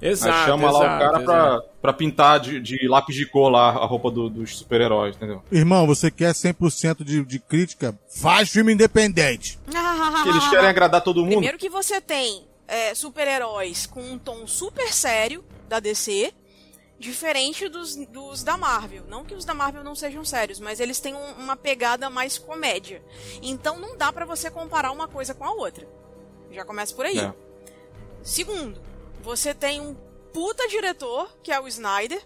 Exato, 0.00 0.32
Aí 0.38 0.44
chama 0.46 0.70
lá 0.70 0.78
o 0.78 0.82
exato, 0.82 0.98
cara 1.00 1.20
pra, 1.24 1.34
exato. 1.48 1.68
pra 1.82 1.92
pintar 1.92 2.38
de, 2.40 2.60
de 2.60 2.86
lápis 2.88 3.16
de 3.16 3.26
cor 3.26 3.50
lá 3.50 3.70
a 3.70 3.84
roupa 3.84 4.10
do- 4.10 4.30
dos 4.30 4.56
super-heróis, 4.56 5.16
entendeu? 5.16 5.42
Irmão, 5.50 5.86
você 5.86 6.08
quer 6.10 6.32
100% 6.32 7.02
de, 7.02 7.24
de 7.24 7.38
crítica? 7.40 7.98
Faz 8.08 8.48
filme 8.48 8.72
independente. 8.72 9.58
Porque 9.64 9.76
eles 10.30 10.48
querem 10.48 10.68
agradar 10.68 11.00
todo 11.02 11.20
mundo. 11.22 11.32
Primeiro 11.32 11.58
que 11.58 11.68
você 11.68 12.00
tem 12.00 12.46
é, 12.68 12.94
super-heróis 12.94 13.86
com 13.86 14.00
um 14.00 14.18
tom 14.18 14.46
super 14.46 14.92
sério 14.92 15.44
da 15.68 15.80
DC, 15.80 16.32
diferente 16.98 17.68
dos, 17.68 17.96
dos 18.06 18.42
da 18.44 18.56
Marvel. 18.56 19.02
Não 19.08 19.24
que 19.24 19.34
os 19.34 19.44
da 19.44 19.52
Marvel 19.54 19.82
não 19.82 19.94
sejam 19.96 20.24
sérios, 20.24 20.60
mas 20.60 20.78
eles 20.80 21.00
têm 21.00 21.14
um- 21.14 21.32
uma 21.38 21.56
pegada 21.56 22.08
mais 22.08 22.38
comédia. 22.38 23.02
Então 23.42 23.78
não 23.80 23.96
dá 23.96 24.12
pra 24.12 24.24
você 24.24 24.48
comparar 24.50 24.92
uma 24.92 25.08
coisa 25.08 25.34
com 25.34 25.44
a 25.44 25.52
outra. 25.52 25.88
Já 26.52 26.64
começa 26.64 26.94
por 26.94 27.04
aí. 27.04 27.18
É. 27.18 27.32
Segundo, 28.22 28.80
você 29.28 29.52
tem 29.52 29.78
um 29.78 29.94
puta 30.32 30.66
diretor, 30.68 31.28
que 31.42 31.52
é 31.52 31.60
o 31.60 31.68
Snyder. 31.68 32.18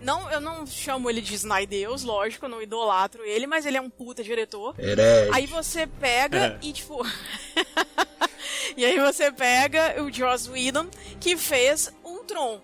Não, 0.00 0.30
eu 0.30 0.40
não 0.40 0.66
chamo 0.66 1.10
ele 1.10 1.20
de 1.20 1.34
Snydeus, 1.34 2.04
lógico, 2.04 2.46
eu 2.46 2.48
não 2.48 2.62
idolatro 2.62 3.22
ele, 3.24 3.46
mas 3.46 3.66
ele 3.66 3.76
é 3.76 3.80
um 3.80 3.90
puta 3.90 4.22
diretor. 4.24 4.74
Herege. 4.78 5.30
Aí 5.34 5.44
você 5.46 5.86
pega 5.86 6.38
É. 6.38 6.58
e 6.62 6.72
tipo. 6.72 7.04
e 8.76 8.84
aí 8.84 8.98
você 8.98 9.30
pega 9.30 10.02
o 10.02 10.10
Joss 10.12 10.48
Whedon, 10.48 10.86
que 11.20 11.36
fez 11.36 11.92
Ultron. 12.04 12.60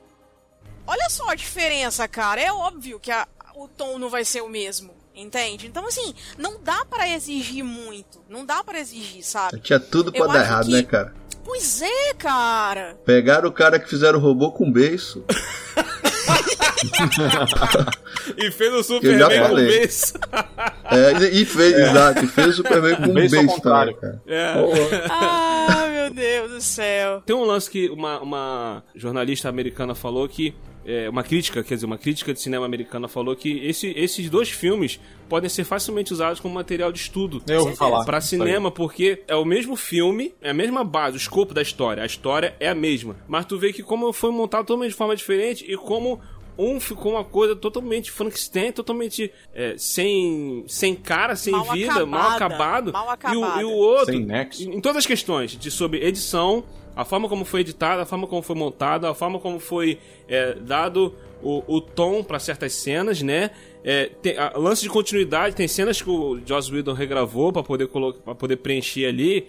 Olha 0.87 1.09
só 1.11 1.29
a 1.31 1.35
diferença, 1.35 2.07
cara. 2.09 2.41
É 2.41 2.53
óbvio 2.53 2.99
que 3.01 3.11
a- 3.11 3.29
o 3.57 3.69
tom 3.69 3.99
não 3.99 4.09
vai 4.09 4.25
ser 4.25 4.41
o 4.43 4.49
mesmo. 4.49 4.95
Entende? 5.17 5.69
Então, 5.69 5.87
assim, 5.87 6.13
não 6.37 6.61
dá 6.61 6.85
pra 6.85 7.09
exigir 7.09 7.63
muito. 7.65 8.21
Não 8.29 8.45
dá 8.45 8.65
pra 8.65 8.81
exigir, 8.81 9.23
sabe? 9.25 9.61
Tinha 9.61 9.79
tudo 9.79 10.11
pra 10.11 10.21
Eu 10.23 10.27
dar 10.29 10.41
errado, 10.41 10.67
que- 10.67 10.73
né, 10.73 10.83
cara? 10.83 11.15
Pois 11.45 11.83
é, 11.83 12.15
cara. 12.15 12.97
Pegaram 13.05 13.49
o 13.49 13.53
cara 13.53 13.79
que 13.79 13.89
fizeram 13.89 14.19
o 14.19 14.23
robô 14.23 14.51
com 14.51 14.71
beiço. 14.71 15.25
E 18.37 18.51
fez 18.51 18.73
o 18.73 18.83
Superman 18.83 19.39
com 19.39 19.49
falei. 19.49 19.67
beijo. 19.67 20.13
É, 20.91 21.13
e 21.33 21.45
fez, 21.45 21.79
exato, 21.79 22.25
e 22.25 22.29
fez 22.29 22.49
o 22.49 22.53
Superman 22.55 22.97
com 23.03 23.11
um 23.11 23.15
beijo 23.15 23.61
também, 23.61 23.95
cara. 23.95 24.21
É. 24.27 24.53
Porra. 24.55 25.03
Ah, 25.11 25.64
meu 25.64 25.64
Deus 26.15 26.51
do 26.51 26.61
céu. 26.61 27.23
Tem 27.27 27.35
um 27.35 27.45
lance 27.45 27.71
que 27.71 27.89
uma, 27.89 28.21
uma 28.21 28.85
jornalista 28.95 29.49
americana 29.49 29.95
falou 29.95 30.29
que. 30.29 30.55
é, 30.87 31.09
uma 31.09 31.23
crítica, 31.23 31.65
quer 31.65 31.77
dizer, 31.77 31.87
uma 31.87 31.97
crítica 31.97 32.35
de 32.35 32.41
cinema 32.43 32.67
americana 32.67 33.09
falou 33.09 33.35
que 33.35 33.59
esse- 33.67 33.95
esses 33.97 34.29
dois 34.29 34.51
filmes 34.51 35.01
podem 35.31 35.49
ser 35.49 35.65
facilmente 35.65 36.13
usados 36.13 36.41
como 36.41 36.55
material 36.55 36.93
de 36.93 36.99
estudo. 36.99 37.43
Eu 37.49 37.61
ouvi 37.63 37.75
falar. 37.75 38.05
Pra 38.05 38.21
cinema, 38.21 38.71
porque 38.71 39.23
é 39.27 39.35
o 39.35 39.47
mesmo 39.47 39.77
filme, 39.77 40.35
é 40.43 40.51
a 40.51 40.55
mesma 40.55 40.85
base, 40.85 41.17
o 41.17 41.19
escopo 41.19 41.55
da 41.55 41.63
história. 41.63 42.03
A 42.03 42.07
história 42.07 42.55
é 42.61 42.69
a 42.69 42.75
mesma. 42.75 43.17
Mas 43.27 43.47
tu 43.47 43.59
vê 43.59 43.73
que 43.73 43.83
como 43.83 44.13
foi 44.13 44.31
montado 44.31 44.67
totalmente 44.67 44.91
de 44.91 44.97
forma 44.97 45.17
diferente 45.17 45.65
e 45.67 45.75
como 45.75 46.21
um 46.59 46.79
ficou 46.81 47.13
uma 47.13 47.25
coisa 47.25 47.57
totalmente 47.57 48.11
Frankenstein, 48.11 48.73
totalmente 48.73 49.33
é, 49.55 49.75
sem, 49.77 50.65
sem 50.69 50.95
cara, 50.95 51.37
sem 51.37 51.53
Mal 51.53 51.65
vida, 51.73 52.07
mal 52.07 52.31
acabada, 52.33 52.91
acabado. 52.91 52.93
mal 52.93 53.19
E 53.33 53.37
o, 53.37 53.61
e 53.61 53.65
o 53.65 53.77
outro, 53.77 54.19
nexo. 54.19 54.63
em 54.63 54.81
todas 54.81 54.99
as 54.99 55.07
questões, 55.07 55.53
de 55.53 55.71
sobre 55.71 56.05
edição, 56.05 56.65
a 56.97 57.05
forma 57.05 57.29
como 57.29 57.45
foi 57.45 57.61
editado, 57.61 58.03
a 58.03 58.07
forma 58.07 58.27
como 58.27 58.43
foi 58.43 58.57
montado, 58.57 59.07
a 59.07 59.15
forma 59.15 59.39
como 59.41 59.59
foi 59.59 59.99
é, 60.29 60.55
dado 60.55 61.15
o, 61.43 61.63
o 61.67 61.81
tom 61.81 62.23
para 62.23 62.39
certas 62.39 62.73
cenas, 62.73 63.21
né? 63.21 63.51
É, 63.83 64.11
tem, 64.23 64.39
a, 64.39 64.53
lance 64.57 64.83
de 64.83 64.89
continuidade, 64.89 65.55
tem 65.55 65.69
cenas 65.69 66.01
que 66.01 66.09
o 66.09 66.41
Joss 66.47 66.73
Whedon 66.73 66.95
regravou 66.95 67.53
para 67.53 67.63
poder, 67.63 67.89
pra 67.89 68.35
poder 68.35 68.57
preencher 68.57 69.07
ali. 69.07 69.47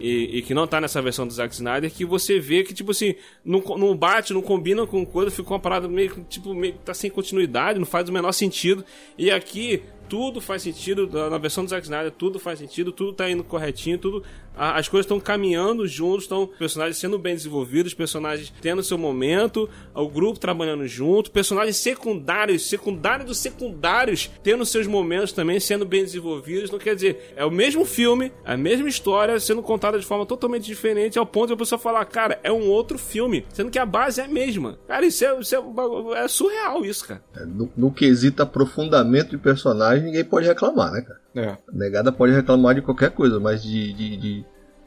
E, 0.00 0.38
e 0.38 0.42
que 0.42 0.54
não 0.54 0.66
tá 0.66 0.80
nessa 0.80 1.02
versão 1.02 1.26
do 1.26 1.32
Zack 1.32 1.54
Snyder, 1.54 1.90
que 1.90 2.04
você 2.04 2.38
vê 2.38 2.62
que, 2.62 2.72
tipo 2.72 2.92
assim, 2.92 3.14
não, 3.44 3.60
não 3.76 3.96
bate, 3.96 4.32
não 4.32 4.42
combina 4.42 4.86
com 4.86 5.04
coisa, 5.04 5.30
fica 5.30 5.50
uma 5.50 5.58
parada 5.58 5.88
meio, 5.88 6.10
que, 6.10 6.20
tipo, 6.22 6.54
meio 6.54 6.74
tá 6.84 6.94
sem 6.94 7.10
continuidade, 7.10 7.78
não 7.78 7.86
faz 7.86 8.08
o 8.08 8.12
menor 8.12 8.32
sentido. 8.32 8.84
E 9.16 9.30
aqui, 9.30 9.82
tudo 10.08 10.40
faz 10.40 10.62
sentido, 10.62 11.08
na 11.30 11.38
versão 11.38 11.64
do 11.64 11.70
Zack 11.70 11.84
Snyder, 11.84 12.10
tudo 12.12 12.38
faz 12.38 12.58
sentido, 12.58 12.90
tudo 12.92 13.12
tá 13.12 13.28
indo 13.30 13.44
corretinho, 13.44 13.98
tudo. 13.98 14.22
a- 14.60 14.76
as 14.76 14.88
coisas 14.88 15.04
estão 15.04 15.20
caminhando 15.20 15.86
juntos, 15.86 16.24
estão 16.24 16.44
personagens 16.58 16.96
sendo 16.96 17.16
bem 17.16 17.32
desenvolvidos, 17.36 17.94
personagens 17.94 18.52
tendo 18.60 18.82
seu 18.82 18.98
momento, 18.98 19.68
o 19.94 20.08
grupo 20.08 20.36
trabalhando 20.40 20.84
junto, 20.86 21.30
personagens 21.30 21.76
secundários, 21.76 22.68
secundários 22.68 23.26
dos 23.28 23.38
secundários, 23.38 24.28
tendo 24.42 24.64
seus 24.66 24.86
momentos 24.88 25.30
também, 25.32 25.60
sendo 25.60 25.84
bem 25.84 26.02
desenvolvidos. 26.02 26.70
Não 26.72 26.78
quer 26.80 26.94
dizer, 26.96 27.32
é 27.36 27.44
o 27.44 27.50
mesmo 27.52 27.84
filme, 27.84 28.32
a 28.44 28.56
mesma 28.56 28.88
história, 28.88 29.38
sendo 29.38 29.62
contada 29.62 29.96
de 29.98 30.04
forma 30.04 30.26
totalmente 30.26 30.64
diferente, 30.66 31.18
ao 31.20 31.26
ponto 31.26 31.48
de 31.48 31.52
a 31.52 31.56
pessoa 31.56 31.78
falar, 31.78 32.04
cara, 32.06 32.40
é 32.42 32.50
um 32.50 32.68
outro 32.68 32.98
filme, 32.98 33.44
sendo 33.52 33.70
que 33.70 33.78
a 33.78 33.86
base 33.86 34.20
é 34.20 34.24
a 34.24 34.28
mesma. 34.28 34.76
Cara, 34.88 35.06
isso 35.06 35.24
é, 35.24 35.38
isso 35.38 35.54
é, 35.54 36.18
é 36.24 36.26
surreal, 36.28 36.84
isso, 36.84 37.06
cara. 37.06 37.22
É, 37.36 37.44
No, 37.44 37.70
no 37.76 37.92
quesito 37.92 38.42
aprofundamento 38.42 39.30
de 39.30 39.38
personagem, 39.38 39.97
ninguém 40.02 40.24
pode 40.24 40.46
reclamar, 40.46 40.92
né, 40.92 41.02
cara? 41.02 41.20
É. 41.36 41.48
A 41.50 41.58
negada 41.72 42.10
pode 42.12 42.32
reclamar 42.32 42.74
de 42.74 42.82
qualquer 42.82 43.10
coisa, 43.10 43.38
mas 43.38 43.62
de, 43.62 43.92
de, 43.92 44.16
de, 44.16 44.44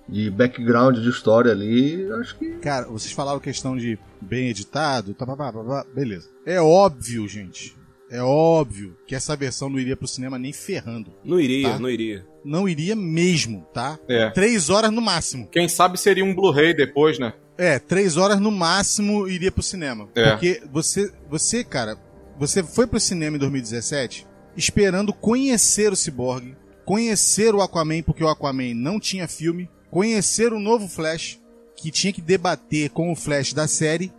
de 0.10 0.30
background 0.30 0.98
de 0.98 1.10
história 1.10 1.51
ali, 1.51 2.08
acho 2.20 2.38
que. 2.38 2.51
Cara, 2.58 2.88
vocês 2.88 3.12
falaram 3.13 3.39
questão 3.39 3.75
de 3.77 3.98
bem 4.22 4.50
editado, 4.50 5.13
tá, 5.13 5.25
pá, 5.25 5.36
pá, 5.36 5.51
pá, 5.51 5.86
beleza. 5.94 6.30
É 6.46 6.60
óbvio, 6.62 7.27
gente. 7.27 7.75
É 8.10 8.22
óbvio 8.22 8.98
que 9.08 9.15
essa 9.15 9.38
versão 9.38 9.70
não 9.70 9.80
iria 9.80 9.96
pro 9.96 10.06
cinema 10.08 10.38
nem 10.38 10.51
ferrando. 10.51 11.13
Não 11.24 11.39
iria, 11.39 11.70
Tá. 11.70 11.80
não 11.80 11.89
iria. 11.89 12.25
Não 12.44 12.68
iria 12.68 12.94
mesmo, 12.96 13.65
tá? 13.74 13.98
É. 14.08 14.30
Três 14.32 14.70
horas 14.70 14.91
no 14.91 15.00
máximo. 15.01 15.48
Quem 15.48 15.70
sabe 15.70 15.98
seria 15.98 16.25
um 16.25 16.36
Blu-ray 16.36 16.74
depois, 16.74 17.18
né? 17.18 17.34
É, 17.58 17.80
três 17.80 18.18
horas 18.18 18.39
no 18.39 18.51
máximo 18.51 19.30
iria 19.30 19.51
pro 19.51 19.63
cinema. 19.63 20.10
É. 20.13 20.32
Porque 20.32 20.62
você, 20.74 21.10
você, 21.30 21.63
cara, 21.63 21.96
você 22.38 22.62
foi 22.63 22.86
pro 22.86 23.00
cinema 23.00 23.38
em 23.38 23.39
2017 23.39 24.27
esperando 24.55 25.13
conhecer 25.13 25.91
o 25.91 25.96
Cyborg, 25.96 26.55
conhecer 26.86 27.55
o 27.55 27.62
Aquaman, 27.62 28.01
porque 28.03 28.24
o 28.24 28.27
Aquaman 28.27 28.74
não 28.74 29.00
tinha 29.00 29.27
filme, 29.27 29.70
conhecer 29.89 30.53
o 30.53 30.60
novo 30.60 30.88
Flash, 30.88 31.39
que 31.75 31.91
tinha 31.91 32.13
que 32.13 32.22
debater 32.22 32.89
com 32.89 33.12
o 33.12 33.15
Flash 33.15 33.53
da 33.53 33.67
série, 33.67 34.12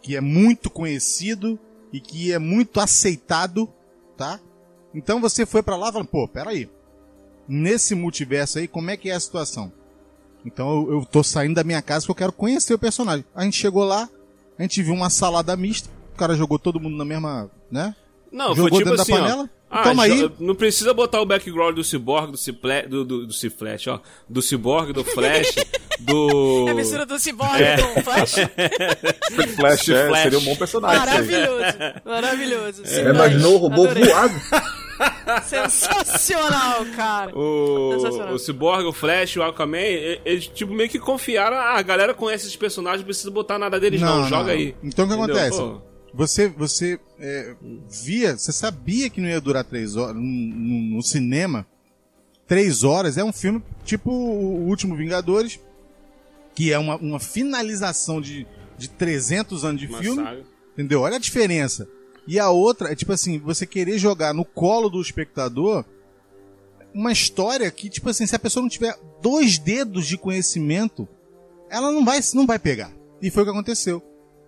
que 0.00 0.16
é 0.16 0.20
muito 0.20 0.70
conhecido 0.70 1.58
e 1.92 2.00
que 2.00 2.32
é 2.32 2.38
muito 2.38 2.78
aceitado, 2.80 3.72
tá? 4.16 4.40
Então 4.94 5.20
você 5.20 5.44
foi 5.44 5.62
pra 5.62 5.76
lá 5.76 5.90
falou, 5.90 6.06
pô, 6.06 6.28
peraí. 6.28 6.68
Nesse 7.48 7.94
multiverso 7.94 8.58
aí, 8.58 8.68
como 8.68 8.90
é 8.90 8.96
que 8.96 9.10
é 9.10 9.14
a 9.14 9.20
situação? 9.20 9.72
Então 10.44 10.82
eu, 10.82 10.92
eu 10.98 11.04
tô 11.04 11.22
saindo 11.22 11.54
da 11.54 11.64
minha 11.64 11.82
casa 11.82 12.06
porque 12.06 12.22
eu 12.22 12.26
quero 12.26 12.32
conhecer 12.32 12.74
o 12.74 12.78
personagem. 12.78 13.24
A 13.34 13.44
gente 13.44 13.56
chegou 13.56 13.84
lá, 13.84 14.08
a 14.58 14.62
gente 14.62 14.82
viu 14.82 14.94
uma 14.94 15.10
salada 15.10 15.56
mista, 15.56 15.88
o 16.12 16.16
cara 16.16 16.36
jogou 16.36 16.58
todo 16.58 16.80
mundo 16.80 16.96
na 16.96 17.04
mesma, 17.04 17.50
né? 17.70 17.94
Não, 18.34 18.54
Jogou 18.54 18.68
foi 18.68 18.78
tipo 18.78 18.90
dentro 18.90 18.96
da 18.96 19.02
assim, 19.02 19.12
ó. 19.12 19.16
panela? 19.18 19.50
Ah, 19.70 19.82
Toma 19.82 20.08
jo- 20.08 20.12
aí. 20.26 20.30
Não 20.40 20.54
precisa 20.54 20.92
botar 20.94 21.20
o 21.20 21.26
background 21.26 21.74
do 21.76 21.82
Cyborg, 21.84 22.30
do 22.32 22.36
Ciple, 22.36 22.82
do, 22.88 23.04
do, 23.04 23.26
do 23.26 23.32
Ciflash, 23.32 23.86
ó. 23.88 24.00
Do 24.28 24.40
Cyborg, 24.42 24.92
do 24.92 25.02
Flash, 25.04 25.54
do... 26.00 26.66
É 26.68 26.70
a 26.70 26.74
mistura 26.74 27.06
do 27.06 27.18
Cyborg 27.18 27.60
É. 27.62 27.76
com 27.76 28.00
o 28.00 28.02
Flash. 28.02 28.34
Flash, 29.56 29.88
é, 29.88 30.06
Flash. 30.08 30.22
seria 30.22 30.38
um 30.38 30.44
bom 30.44 30.56
personagem. 30.56 30.98
Maravilhoso. 30.98 31.78
Maravilhoso. 32.04 32.82
Já 32.84 32.90
Cyborg. 32.90 33.14
imaginou 33.16 33.54
o 33.54 33.58
robô 33.58 33.84
Adorei. 33.84 34.04
voado? 34.04 34.34
Sensacional, 35.44 36.84
cara. 36.96 37.36
O, 37.36 37.92
Sensacional. 37.94 38.34
o 38.34 38.38
Cyborg, 38.38 38.84
o 38.86 38.92
Flash, 38.92 39.36
o 39.36 39.42
Aquaman, 39.42 39.78
eles 40.24 40.46
tipo 40.46 40.72
meio 40.72 40.88
que 40.88 40.98
confiaram, 40.98 41.56
ah, 41.56 41.74
a 41.78 41.82
galera 41.82 42.14
conhece 42.14 42.44
esses 42.46 42.56
personagens, 42.56 43.00
não 43.00 43.06
precisa 43.06 43.30
botar 43.30 43.58
nada 43.58 43.80
deles 43.80 44.00
não, 44.00 44.28
joga 44.28 44.52
aí. 44.52 44.74
Então 44.82 45.04
o 45.04 45.08
que 45.08 45.14
Entendeu? 45.14 45.34
acontece? 45.36 45.58
Pô, 45.60 45.80
Você, 46.14 46.48
você 46.48 46.98
é, 47.18 47.54
via, 47.90 48.36
você 48.38 48.52
sabia 48.52 49.10
que 49.10 49.20
não 49.20 49.28
ia 49.28 49.40
durar 49.40 49.64
três 49.64 49.96
horas 49.96 50.14
no, 50.16 50.22
no- 50.22 50.96
no 50.96 51.02
cinema. 51.02 51.66
Três 52.46 52.84
horas 52.84 53.18
é 53.18 53.24
um 53.24 53.32
filme 53.32 53.62
tipo 53.84 54.10
o 54.12 54.66
Último 54.68 54.94
Vingadores, 54.94 55.58
que 56.54 56.72
é 56.72 56.78
uma, 56.78 56.96
uma 56.96 57.18
finalização 57.18 58.20
de, 58.20 58.46
de 58.78 58.88
300 58.90 59.64
anos 59.64 59.80
de 59.80 59.88
uma 59.88 59.98
filme. 59.98 60.22
saga. 60.22 60.44
Entendeu? 60.74 61.00
Olha 61.00 61.16
a 61.16 61.20
diferença. 61.20 61.88
E 62.26 62.38
a 62.38 62.48
outra 62.50 62.92
é 62.92 62.94
tipo 62.94 63.12
assim, 63.12 63.38
você 63.38 63.66
querer 63.66 63.98
jogar 63.98 64.32
no 64.32 64.44
colo 64.44 64.88
do 64.88 65.00
espectador 65.00 65.84
uma 66.94 67.10
história 67.10 67.68
que, 67.72 67.90
tipo 67.90 68.08
assim, 68.08 68.24
se 68.24 68.36
a 68.36 68.38
pessoa 68.38 68.62
não 68.62 68.68
tiver 68.68 68.96
dois 69.20 69.58
dedos 69.58 70.06
de 70.06 70.16
conhecimento, 70.16 71.08
ela 71.68 71.90
não 71.90 72.04
vai, 72.04 72.20
não 72.34 72.46
vai 72.46 72.56
pegar. 72.58 72.92
E 73.20 73.30
foi 73.32 73.42
o 73.42 73.46
que 73.46 73.50
aconteceu. 73.50 74.00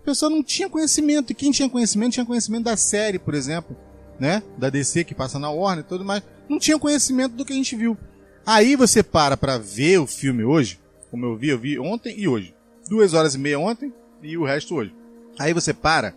Pessoa 0.07 0.31
não 0.31 0.41
tinha 0.41 0.71
conhecimento. 0.71 1.33
E 1.33 1.35
quem 1.35 1.51
tinha 1.51 1.69
conhecimento 1.69 2.13
tinha 2.13 2.25
conhecimento 2.25 2.63
da 2.63 2.77
série, 2.77 3.19
por 3.19 3.35
exemplo, 3.35 3.77
né? 4.21 4.41
Da 4.57 4.71
DC 4.71 5.03
que 5.03 5.17
passa 5.17 5.37
na 5.37 5.51
Warner 5.51 5.85
e 5.85 5.89
tudo 5.89 6.05
mais. 6.05 6.23
Não 6.49 6.61
tinha 6.61 6.79
conhecimento 6.79 7.35
do 7.35 7.45
que 7.45 7.53
a 7.53 7.57
gente 7.57 7.75
viu. 7.75 7.99
Aí 8.47 8.77
você 8.77 9.03
para 9.03 9.37
pra 9.37 9.59
ver 9.59 9.99
o 9.99 10.07
filme 10.07 10.45
hoje, 10.45 10.79
como 11.11 11.27
eu 11.27 11.37
vi, 11.37 11.49
eu 11.49 11.59
vi 11.59 11.77
ontem 11.77 12.15
e 12.17 12.29
hoje. 12.29 12.55
Duas 12.89 13.15
horas 13.15 13.35
e 13.35 13.39
meia 13.39 13.59
ontem 13.59 13.93
e 14.23 14.39
o 14.39 14.45
resto 14.45 14.77
hoje. 14.77 14.95
Aí 15.37 15.53
você 15.53 15.75
para 15.75 16.15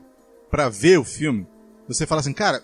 pra 0.52 0.70
ver 0.70 1.00
o 1.00 1.04
filme, 1.04 1.48
você 1.88 2.06
fala 2.06 2.22
assim, 2.22 2.34
cara, 2.34 2.64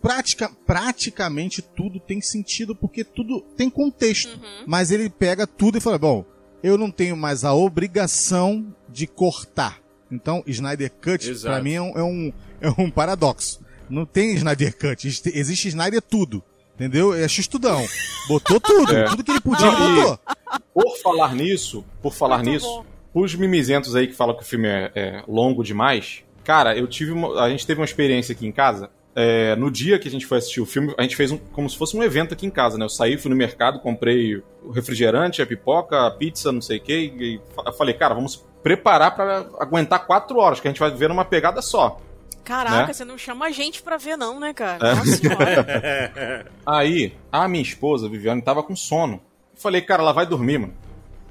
pratica, 0.00 0.48
praticamente 0.64 1.62
tudo 1.62 1.98
tem 1.98 2.20
sentido 2.20 2.76
porque 2.76 3.02
tudo 3.02 3.40
tem 3.56 3.68
contexto. 3.68 4.38
Mas 4.68 4.92
ele 4.92 5.10
pega 5.10 5.48
tudo 5.48 5.78
e 5.78 5.80
fala, 5.80 5.98
bom, 5.98 6.24
eu 6.62 6.78
não 6.78 6.92
tenho 6.92 7.16
mais 7.16 7.44
a 7.44 7.52
obrigação 7.52 8.72
de 8.88 9.08
cortar. 9.08 9.80
Então, 10.10 10.42
Snyder 10.46 10.90
Cut, 11.02 11.28
Exato. 11.30 11.54
pra 11.54 11.62
mim, 11.62 11.74
é 11.74 11.80
um, 11.82 11.98
é, 11.98 12.02
um, 12.02 12.32
é 12.60 12.68
um 12.78 12.90
paradoxo. 12.90 13.60
Não 13.88 14.04
tem 14.06 14.34
Snyder 14.34 14.76
Cut, 14.76 15.06
existe- 15.06 15.68
Snyder 15.68 16.02
tudo. 16.02 16.42
Entendeu? 16.74 17.12
É 17.12 17.28
xistudão. 17.28 17.84
Botou 18.26 18.58
tudo, 18.60 18.96
É. 18.96 19.04
tudo 19.04 19.22
que 19.22 19.30
ele 19.30 19.40
podia, 19.40 19.66
Não, 19.66 19.94
botou. 19.96 20.18
Por 20.72 20.96
falar 21.02 21.34
nisso, 21.34 21.84
por 22.00 22.14
falar 22.14 22.38
Muito 22.38 22.50
nisso, 22.52 22.66
bom. 23.12 23.22
Os 23.22 23.34
mimizentos 23.34 23.94
aí 23.94 24.06
que 24.06 24.14
falam 24.14 24.34
que 24.36 24.42
o 24.42 24.46
filme 24.46 24.66
é, 24.68 24.90
é 24.94 25.24
longo 25.28 25.62
demais, 25.62 26.22
cara, 26.44 26.74
eu 26.76 26.86
tive 26.86 27.10
uma, 27.12 27.42
a 27.42 27.50
gente 27.50 27.66
teve 27.66 27.80
uma 27.80 27.84
experiência 27.84 28.32
aqui 28.32 28.46
em 28.46 28.52
casa. 28.52 28.88
É, 29.22 29.56
no 29.56 29.70
dia 29.70 29.98
que 29.98 30.08
a 30.08 30.10
gente 30.10 30.24
foi 30.26 30.38
assistir 30.38 30.60
o 30.60 30.66
filme, 30.66 30.94
a 30.98 31.02
gente 31.02 31.16
fez 31.16 31.30
um, 31.30 31.36
como 31.38 31.68
se 31.68 31.76
fosse 31.76 31.96
um 31.96 32.02
evento 32.02 32.32
aqui 32.34 32.46
em 32.46 32.50
casa, 32.50 32.78
né? 32.78 32.84
Eu 32.84 32.88
saí, 32.88 33.16
fui 33.18 33.30
no 33.30 33.36
mercado, 33.36 33.80
comprei 33.80 34.36
o 34.62 34.70
refrigerante, 34.70 35.42
a 35.42 35.46
pipoca, 35.46 36.06
a 36.06 36.10
pizza, 36.10 36.50
não 36.52 36.60
sei 36.60 36.78
o 36.78 36.80
quê, 36.80 37.12
e 37.18 37.40
fa- 37.54 37.72
falei, 37.72 37.94
cara, 37.94 38.14
vamos 38.14 38.44
preparar 38.62 39.14
pra 39.14 39.46
aguentar 39.58 40.06
quatro 40.06 40.38
horas, 40.38 40.60
que 40.60 40.68
a 40.68 40.70
gente 40.70 40.80
vai 40.80 40.90
ver 40.90 41.08
numa 41.08 41.24
pegada 41.24 41.60
só. 41.62 42.00
Caraca, 42.44 42.86
Né? 42.88 42.92
você 42.92 43.04
não 43.04 43.18
chama 43.18 43.46
a 43.46 43.50
gente 43.50 43.82
pra 43.82 43.96
ver, 43.96 44.16
não, 44.16 44.40
né, 44.40 44.52
cara? 44.54 44.88
É. 44.88 44.94
Nossa 44.94 45.16
senhora. 45.16 46.46
Aí, 46.66 47.12
a 47.30 47.46
minha 47.48 47.62
esposa, 47.62 48.08
Viviane, 48.08 48.42
tava 48.42 48.62
com 48.62 48.74
sono. 48.74 49.14
Eu 49.54 49.60
falei, 49.60 49.80
cara, 49.82 50.02
ela 50.02 50.12
vai 50.12 50.26
dormir, 50.26 50.58
mano. 50.58 50.74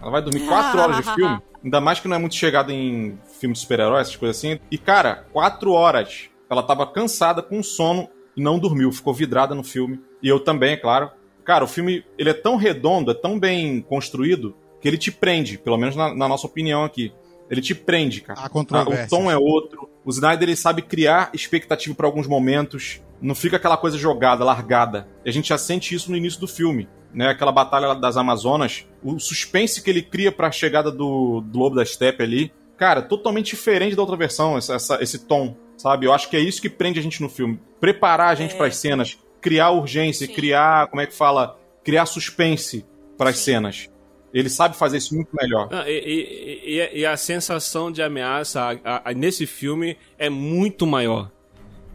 Ela 0.02 0.12
vai 0.12 0.22
dormir 0.22 0.48
quatro 0.48 0.80
horas 0.80 0.98
de 0.98 1.04
filme. 1.16 1.40
Ainda 1.64 1.82
mais 1.82 2.00
que 2.00 2.08
não 2.08 2.16
é 2.16 2.20
muito 2.20 2.36
chegada 2.36 2.72
em 2.72 3.18
filme 3.40 3.54
de 3.54 3.60
super-heróis, 3.60 4.08
essas 4.08 4.16
coisas 4.16 4.38
assim. 4.38 4.60
E, 4.72 4.78
cara, 4.78 5.26
quatro 5.34 5.72
horas. 5.74 6.30
Ela 6.50 6.64
tava 6.64 6.86
cansada, 6.88 7.42
com 7.42 7.62
sono, 7.62 8.10
e 8.36 8.42
não 8.42 8.58
dormiu. 8.60 8.92
Ficou 8.92 9.14
vidrada 9.14 9.54
no 9.56 9.64
filme. 9.64 10.00
E 10.22 10.28
eu 10.28 10.40
também, 10.40 10.74
é 10.74 10.78
claro. 10.78 11.12
Cara, 11.46 11.64
o 11.64 11.68
filme, 11.68 12.04
ele 12.18 12.30
é 12.30 12.34
tão 12.34 12.56
redondo, 12.56 13.12
é 13.12 13.14
tão 13.14 13.40
bem 13.40 13.82
construído, 13.82 14.56
que 14.82 14.88
ele 14.88 14.98
te 14.98 15.12
prende. 15.12 15.58
Pelo 15.58 15.78
menos 15.78 15.96
na, 15.96 16.14
na 16.14 16.28
nossa 16.28 16.48
opinião 16.48 16.84
aqui. 16.84 17.12
Ele 17.50 17.62
te 17.62 17.74
prende, 17.74 18.22
cara. 18.22 18.40
Há 18.40 18.46
Ah, 18.46 18.50
controvérsias. 18.50 19.08
o 19.08 19.10
tom 19.10 19.30
é 19.32 19.38
outro. 19.38 19.90
O 20.06 20.10
Snyder 20.12 20.48
ele 20.48 20.56
sabe 20.56 20.84
criar 20.84 21.32
expectativa 21.34 21.96
para 21.96 22.06
alguns 22.06 22.28
momentos. 22.28 23.02
Não 23.22 23.34
fica 23.34 23.58
aquela 23.58 23.76
coisa 23.76 23.98
jogada, 23.98 24.44
largada. 24.46 25.08
E 25.26 25.30
a 25.30 25.34
gente 25.34 25.50
já 25.50 25.58
sente 25.58 25.96
isso 25.96 26.12
no 26.12 26.18
início 26.18 26.40
do 26.40 26.48
filme. 26.48 26.88
Né? 27.12 27.28
Aquela 27.28 27.52
batalha 27.52 27.96
das 27.96 28.18
Amazonas. 28.18 28.86
O 29.04 29.18
suspense 29.20 29.82
que 29.82 29.90
ele 29.90 30.04
cria 30.04 30.32
para 30.32 30.48
a 30.48 30.52
chegada 30.52 30.92
do, 30.92 31.42
do 31.42 31.58
Lobo 31.58 31.76
da 31.76 31.84
Steppe 31.84 32.22
ali. 32.22 32.54
Cara, 32.78 33.02
totalmente 33.02 33.48
diferente 33.56 33.96
da 33.96 34.02
outra 34.04 34.16
versão, 34.16 34.56
essa, 34.56 34.76
essa- 34.76 35.02
esse 35.04 35.26
tom. 35.26 35.58
Sabe? 35.80 36.06
Eu 36.06 36.14
acho 36.14 36.30
que 36.30 36.36
é 36.36 36.40
isso 36.42 36.62
que 36.62 36.70
prende 36.70 37.00
a 37.00 37.02
gente 37.02 37.22
no 37.22 37.30
filme. 37.30 37.58
Preparar 37.80 38.28
a 38.32 38.36
gente 38.36 38.54
É. 38.54 38.58
para 38.58 38.68
as 38.68 38.76
cenas. 38.76 39.18
Criar 39.42 39.72
urgência, 39.72 40.28
Sim. 40.28 40.34
criar. 40.34 40.88
Como 40.88 41.02
é 41.02 41.08
que 41.08 41.14
fala? 41.16 41.58
Criar 41.86 42.06
suspense 42.06 42.86
para 43.18 43.30
as 43.30 43.38
cenas. 43.40 43.90
Ele 44.34 44.50
sabe 44.50 44.76
fazer 44.76 44.98
isso 44.98 45.16
muito 45.16 45.30
melhor. 45.34 45.70
E, 45.88 45.92
e- 45.92 46.78
e- 46.78 47.00
e 47.00 47.06
a 47.06 47.16
sensação 47.18 47.90
de 47.92 48.02
ameaça 48.04 48.62
a- 48.62 48.78
a- 48.98 49.10
a- 49.10 49.14
nesse 49.14 49.48
filme 49.48 49.98
é 50.18 50.30
muito 50.30 50.86
maior. 50.86 51.32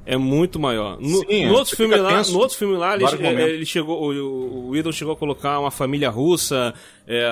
É 0.07 0.17
muito 0.19 0.61
maior. 0.61 0.99
No, 1.01 1.27
Sim, 1.27 1.47
no 1.47 1.55
outro 1.55 1.75
filme 1.77 1.97
lá, 1.97 2.23
no 2.23 2.39
outro 2.39 2.57
filme 2.59 2.77
lá, 2.77 2.95
ele, 2.95 3.43
ele 3.43 3.67
chegou, 3.67 4.03
o, 4.13 4.67
o 4.67 4.71
Whedon 4.71 4.93
chegou 4.93 5.15
a 5.15 5.17
colocar 5.17 5.59
uma 5.59 5.71
família 5.71 6.11
russa, 6.11 6.75
é, 7.09 7.27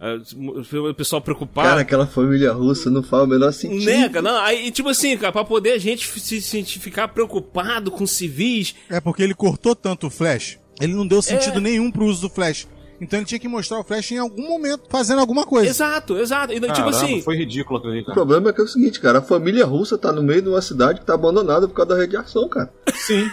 é, 0.00 0.78
o 0.78 0.94
pessoal 0.94 1.20
preocupado. 1.20 1.68
Cara, 1.68 1.80
aquela 1.80 2.06
família 2.06 2.52
russa 2.52 2.88
não 2.90 3.02
faz 3.02 3.24
o 3.24 3.26
menor 3.26 3.52
sentido. 3.52 3.84
Nega, 3.84 4.22
não, 4.22 4.36
aí, 4.40 4.70
tipo 4.70 4.88
assim, 4.88 5.16
cara, 5.16 5.32
pra 5.32 5.44
poder 5.44 5.72
a 5.72 5.78
gente 5.78 6.06
se, 6.20 6.40
se 6.40 6.64
ficar 6.78 7.08
preocupado 7.08 7.90
com 7.90 8.06
civis, 8.06 8.74
É 8.88 9.00
porque 9.00 9.22
ele 9.22 9.34
cortou 9.34 9.74
tanto 9.74 10.06
o 10.06 10.10
Flash, 10.10 10.58
ele 10.80 10.94
não 10.94 11.06
deu 11.06 11.20
sentido 11.20 11.58
É. 11.58 11.60
nenhum 11.60 11.90
pro 11.90 12.04
uso 12.04 12.22
do 12.22 12.28
Flash. 12.28 12.68
Então 13.00 13.18
ele 13.18 13.26
tinha 13.26 13.38
que 13.38 13.48
mostrar 13.48 13.78
o 13.78 13.84
Flash 13.84 14.12
em 14.12 14.18
algum 14.18 14.48
momento 14.48 14.84
fazendo 14.88 15.20
alguma 15.20 15.44
coisa. 15.44 15.68
Exato, 15.68 16.18
exato. 16.18 16.52
E, 16.52 16.60
tipo 16.60 16.66
Caramba, 16.68 16.90
assim, 16.90 17.20
foi 17.22 17.36
ridículo 17.36 17.78
aquilo 17.78 17.92
ali, 17.92 18.02
O 18.02 18.04
cara. 18.06 18.14
problema 18.14 18.50
é 18.50 18.52
que 18.52 18.60
é 18.60 18.64
o 18.64 18.68
seguinte, 18.68 19.00
cara, 19.00 19.18
a 19.18 19.22
família 19.22 19.64
russa 19.64 19.96
tá 19.98 20.12
no 20.12 20.22
meio 20.22 20.42
de 20.42 20.48
uma 20.48 20.62
cidade 20.62 21.00
que 21.00 21.06
tá 21.06 21.14
abandonada 21.14 21.66
por 21.68 21.74
causa 21.74 21.94
da 21.94 22.00
radiação, 22.00 22.48
cara. 22.48 22.72
Sim. 22.94 23.30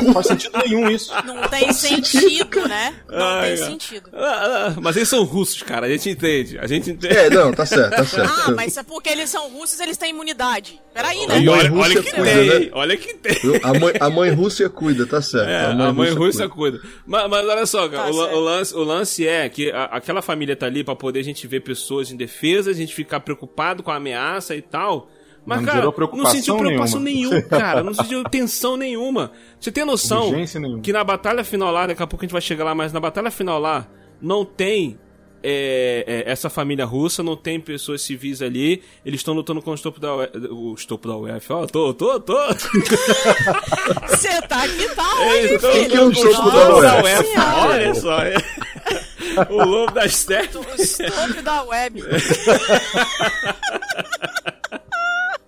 Não 0.00 0.12
faz 0.12 0.26
sentido 0.26 0.58
nenhum 0.58 0.88
isso. 0.90 1.12
Não 1.24 1.48
tem 1.48 1.72
sentido, 1.72 2.68
né? 2.68 2.94
Não 3.08 3.18
Ai, 3.24 3.48
tem 3.50 3.58
cara. 3.58 3.70
sentido. 3.70 4.10
ah, 4.14 4.66
ah, 4.76 4.80
mas 4.80 4.96
eles 4.96 5.08
são 5.08 5.24
russos, 5.24 5.62
cara, 5.62 5.86
a 5.86 5.88
gente 5.90 6.10
entende. 6.10 6.58
A 6.58 6.66
gente 6.66 6.90
entende. 6.90 7.14
É, 7.14 7.30
não, 7.30 7.52
tá 7.52 7.64
certo, 7.66 7.96
tá 7.96 8.04
certo. 8.04 8.30
Ah, 8.46 8.50
mas 8.52 8.76
é 8.76 8.82
porque 8.82 9.08
eles 9.08 9.28
são 9.30 9.48
russos, 9.50 9.78
eles 9.80 9.96
têm 9.96 10.10
imunidade. 10.10 10.80
Peraí, 10.94 11.24
A 11.24 11.28
né? 11.28 11.34
Mãe 11.40 11.48
olha, 11.48 11.68
Rússia 11.70 11.82
olha 11.84 12.02
que 12.02 12.12
cuida, 12.12 12.24
tem, 12.30 12.60
né? 12.60 12.68
olha 12.72 12.96
que 12.96 13.14
tem. 13.14 13.36
A 13.62 13.78
mãe, 13.78 13.92
a 13.98 14.10
mãe 14.10 14.30
Rússia 14.30 14.68
cuida, 14.68 15.06
tá 15.06 15.22
certo. 15.22 15.48
É, 15.48 15.64
a 15.66 15.92
mãe, 15.92 16.10
Rússia 16.12 16.48
cuida. 16.48 16.78
cuida. 16.78 16.94
Mas, 17.06 17.30
mas 17.30 17.46
olha 17.48 17.66
só, 17.66 17.88
cara, 17.88 18.04
Tá 18.04 18.10
o, 18.10 18.36
o 18.36 18.40
lance, 18.40 18.74
o 18.74 18.82
lance 18.84 19.26
é 19.26 19.48
que 19.48 19.70
a- 19.70 19.84
aquela 19.84 20.20
família 20.20 20.54
tá 20.54 20.66
ali 20.66 20.84
pra 20.84 20.94
poder 20.94 21.20
a 21.20 21.24
gente 21.24 21.46
ver 21.46 21.60
pessoas 21.60 22.10
em 22.10 22.16
defesa, 22.16 22.70
a 22.70 22.74
gente 22.74 22.94
ficar 22.94 23.20
preocupado 23.20 23.82
com 23.82 23.90
a 23.90 23.96
ameaça 23.96 24.54
e 24.54 24.60
tal. 24.60 25.08
Mas, 25.44 25.58
Não 25.60 25.66
cara, 25.66 25.84
não 26.12 26.26
sentiu 26.26 26.56
preocupação 26.56 27.00
nenhuma. 27.00 27.30
nenhuma, 27.36 27.42
cara. 27.48 27.82
Não 27.82 27.94
sentiu 27.94 28.22
tensão 28.24 28.76
nenhuma. 28.76 29.32
Você 29.58 29.72
tem 29.72 29.84
noção 29.84 30.30
que 30.82 30.92
na 30.92 31.02
batalha 31.02 31.42
final 31.42 31.72
lá, 31.72 31.86
daqui 31.86 32.02
a 32.02 32.06
pouco 32.06 32.22
a 32.22 32.26
gente 32.26 32.32
vai 32.32 32.40
chegar 32.42 32.64
lá, 32.64 32.74
mas 32.74 32.92
na 32.92 33.00
batalha 33.00 33.30
final 33.30 33.58
lá, 33.58 33.88
não 34.20 34.44
tem 34.44 34.98
é, 35.42 36.04
é, 36.06 36.30
essa 36.30 36.48
família 36.48 36.84
russa, 36.84 37.22
não 37.22 37.36
tem 37.36 37.60
pessoas 37.60 38.02
civis 38.02 38.40
ali. 38.42 38.82
Eles 39.04 39.20
estão 39.20 39.34
lutando 39.34 39.60
com 39.60 39.70
o 39.70 39.74
estopro 39.74 40.00
da 40.00 40.14
UF. 40.14 40.30
O 40.50 40.74
estopro 40.74 41.10
da 41.10 41.16
UF, 41.16 41.52
ó, 41.52 41.66
tô, 41.66 41.92
tô, 41.92 42.20
tô. 42.20 42.36
Você 44.08 44.40
tá 44.42 44.64
aqui, 44.64 44.88
tá 44.94 45.08
onde, 45.20 45.58
tão 45.58 45.72
filho? 45.72 45.90
que 45.90 45.96
é 45.96 46.00
o 46.00 46.04
lutando 46.04 46.24
com 46.24 46.30
estopro 46.30 46.76
o 46.76 46.80
da? 46.80 47.02
UF, 47.02 47.28
Olha 47.60 47.94
só. 47.94 48.22
é. 48.22 48.36
O 49.50 49.64
lobo 49.64 49.92
da 49.92 50.08
Steppe. 50.08 50.58
O 50.58 50.82
estopro 50.82 51.42
da 51.42 51.62
web. 51.64 52.02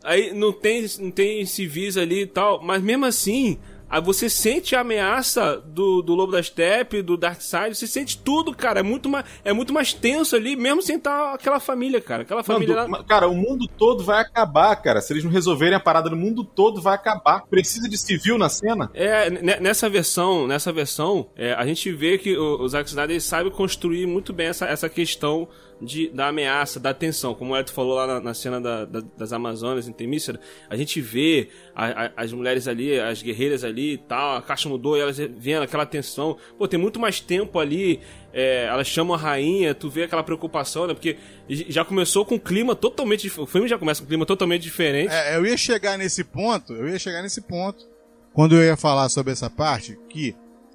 Aí 0.03 0.35
não 0.35 0.53
tem, 0.53 0.87
não 0.99 1.11
tem 1.11 1.47
civis 1.47 1.97
ali 1.97 2.23
e 2.23 2.27
tal, 2.27 2.63
mas 2.63 2.83
mesmo 2.83 3.07
assim, 3.07 3.59
aí 3.95 4.01
você 4.03 4.29
sente 4.29 4.75
a 4.75 4.81
ameaça 4.81 5.63
do, 5.65 6.03
do 6.03 6.15
Lobo 6.15 6.33
da 6.33 6.43
Steppe, 6.43 7.01
do 7.03 7.17
Darkseid, 7.17 7.75
você 7.77 7.87
sente 7.87 8.19
tudo, 8.19 8.55
cara. 8.55 8.81
É 8.81 8.83
muito 8.83 9.09
mais, 9.09 9.25
é 9.45 9.53
muito 9.53 9.73
mais 9.73 9.93
tenso 9.93 10.35
ali, 10.35 10.57
mesmo 10.57 10.83
sem 10.83 10.97
estar 10.97 11.35
aquela 11.35 11.61
família, 11.61 12.01
cara. 12.01 12.23
Aquela 12.23 12.43
família 12.43 12.75
lá. 12.85 13.05
cara, 13.05 13.29
o 13.29 13.35
mundo 13.35 13.69
todo 13.79 14.03
vai 14.03 14.21
acabar, 14.21 14.75
cara. 14.77 15.01
Se 15.01 15.13
eles 15.13 15.23
não 15.25 15.31
resolverem 15.31 15.75
a 15.77 15.81
parada, 15.81 16.11
o 16.11 16.17
mundo 16.17 16.43
todo 16.43 16.81
vai 16.81 16.95
acabar. 16.95 17.43
Precisa 17.49 17.89
de 17.89 17.97
civil 17.97 18.37
na 18.37 18.49
cena? 18.49 18.91
É, 18.95 19.31
ne- 19.31 19.61
nessa 19.61 19.89
versão, 19.89 20.47
nessa 20.47 20.73
versão, 20.73 21.29
é, 21.37 21.53
a 21.53 21.65
gente 21.65 21.93
vê 21.93 22.19
que 22.19 22.37
o, 22.37 22.63
o 22.63 22.69
Zack 22.69 22.89
Snyder 22.89 23.21
sabe 23.21 23.51
construir 23.51 24.07
muito 24.07 24.33
bem 24.33 24.49
essa, 24.49 24.67
essa 24.67 24.89
questão 24.89 25.49
de, 25.85 26.09
da 26.09 26.29
ameaça, 26.29 26.81
da 26.81 26.93
tensão. 26.95 27.35
Como 27.35 27.53
o 27.53 27.57
Ed 27.57 27.71
falou 27.71 27.95
lá 27.95 28.07
na, 28.07 28.21
na 28.21 28.35
cena 28.35 28.61
da- 28.61 28.85
da- 28.85 29.03
das 29.17 29.33
Amazonas, 29.33 29.87
em 29.87 29.93
Temícera, 29.93 30.41
a 30.69 30.77
gente 30.77 31.01
vê 31.01 31.49
a- 31.75 32.07
a- 32.07 32.11
as 32.17 32.33
mulheres 32.33 32.67
ali, 32.67 32.99
as 32.99 33.23
guerreiras 33.23 33.63
ali 33.65 33.93
e 33.95 33.99
tal, 33.99 34.37
a 34.37 34.43
caixa 34.43 34.69
mudou 34.69 34.97
e 34.97 35.01
elas 35.01 35.19
vendo 35.19 35.63
aquela 35.63 35.87
tensão. 35.87 36.37
Pô, 36.59 36.67
tem 36.67 36.79
muito 36.81 36.99
mais 36.99 37.21
tempo 37.21 37.59
ali, 37.59 38.01
é, 38.33 38.65
elas 38.67 38.87
chamam 38.87 39.15
a 39.15 39.19
rainha, 39.19 39.75
tu 39.75 39.89
vê 39.89 40.05
aquela 40.05 40.23
preocupação, 40.23 40.87
né? 40.87 40.95
Porque 40.95 41.17
já 41.49 41.85
começou 41.85 42.25
com 42.25 42.37
um 42.37 42.39
clima 42.39 42.75
totalmente... 42.75 43.23
dif- 43.23 43.39
O 43.41 43.47
filme 43.47 43.69
já 43.69 43.79
começa 43.79 44.01
com 44.01 44.07
um 44.07 44.09
clima 44.09 44.27
totalmente 44.27 44.63
diferente. 44.63 45.13
É, 45.13 45.37
eu 45.37 45.45
ia 45.47 45.57
chegar 45.57 45.97
nesse 45.99 46.25
ponto, 46.25 46.73
eu 46.73 46.89
ia 46.89 46.99
chegar 46.99 47.23
nesse 47.23 47.41
ponto, 47.43 47.87
quando 48.33 48.57
eu 48.57 48.63
ia 48.63 48.77
falar 48.77 49.09
sobre 49.09 49.33
essa 49.33 49.49
parte, 49.51 49.97
que 50.09 50.35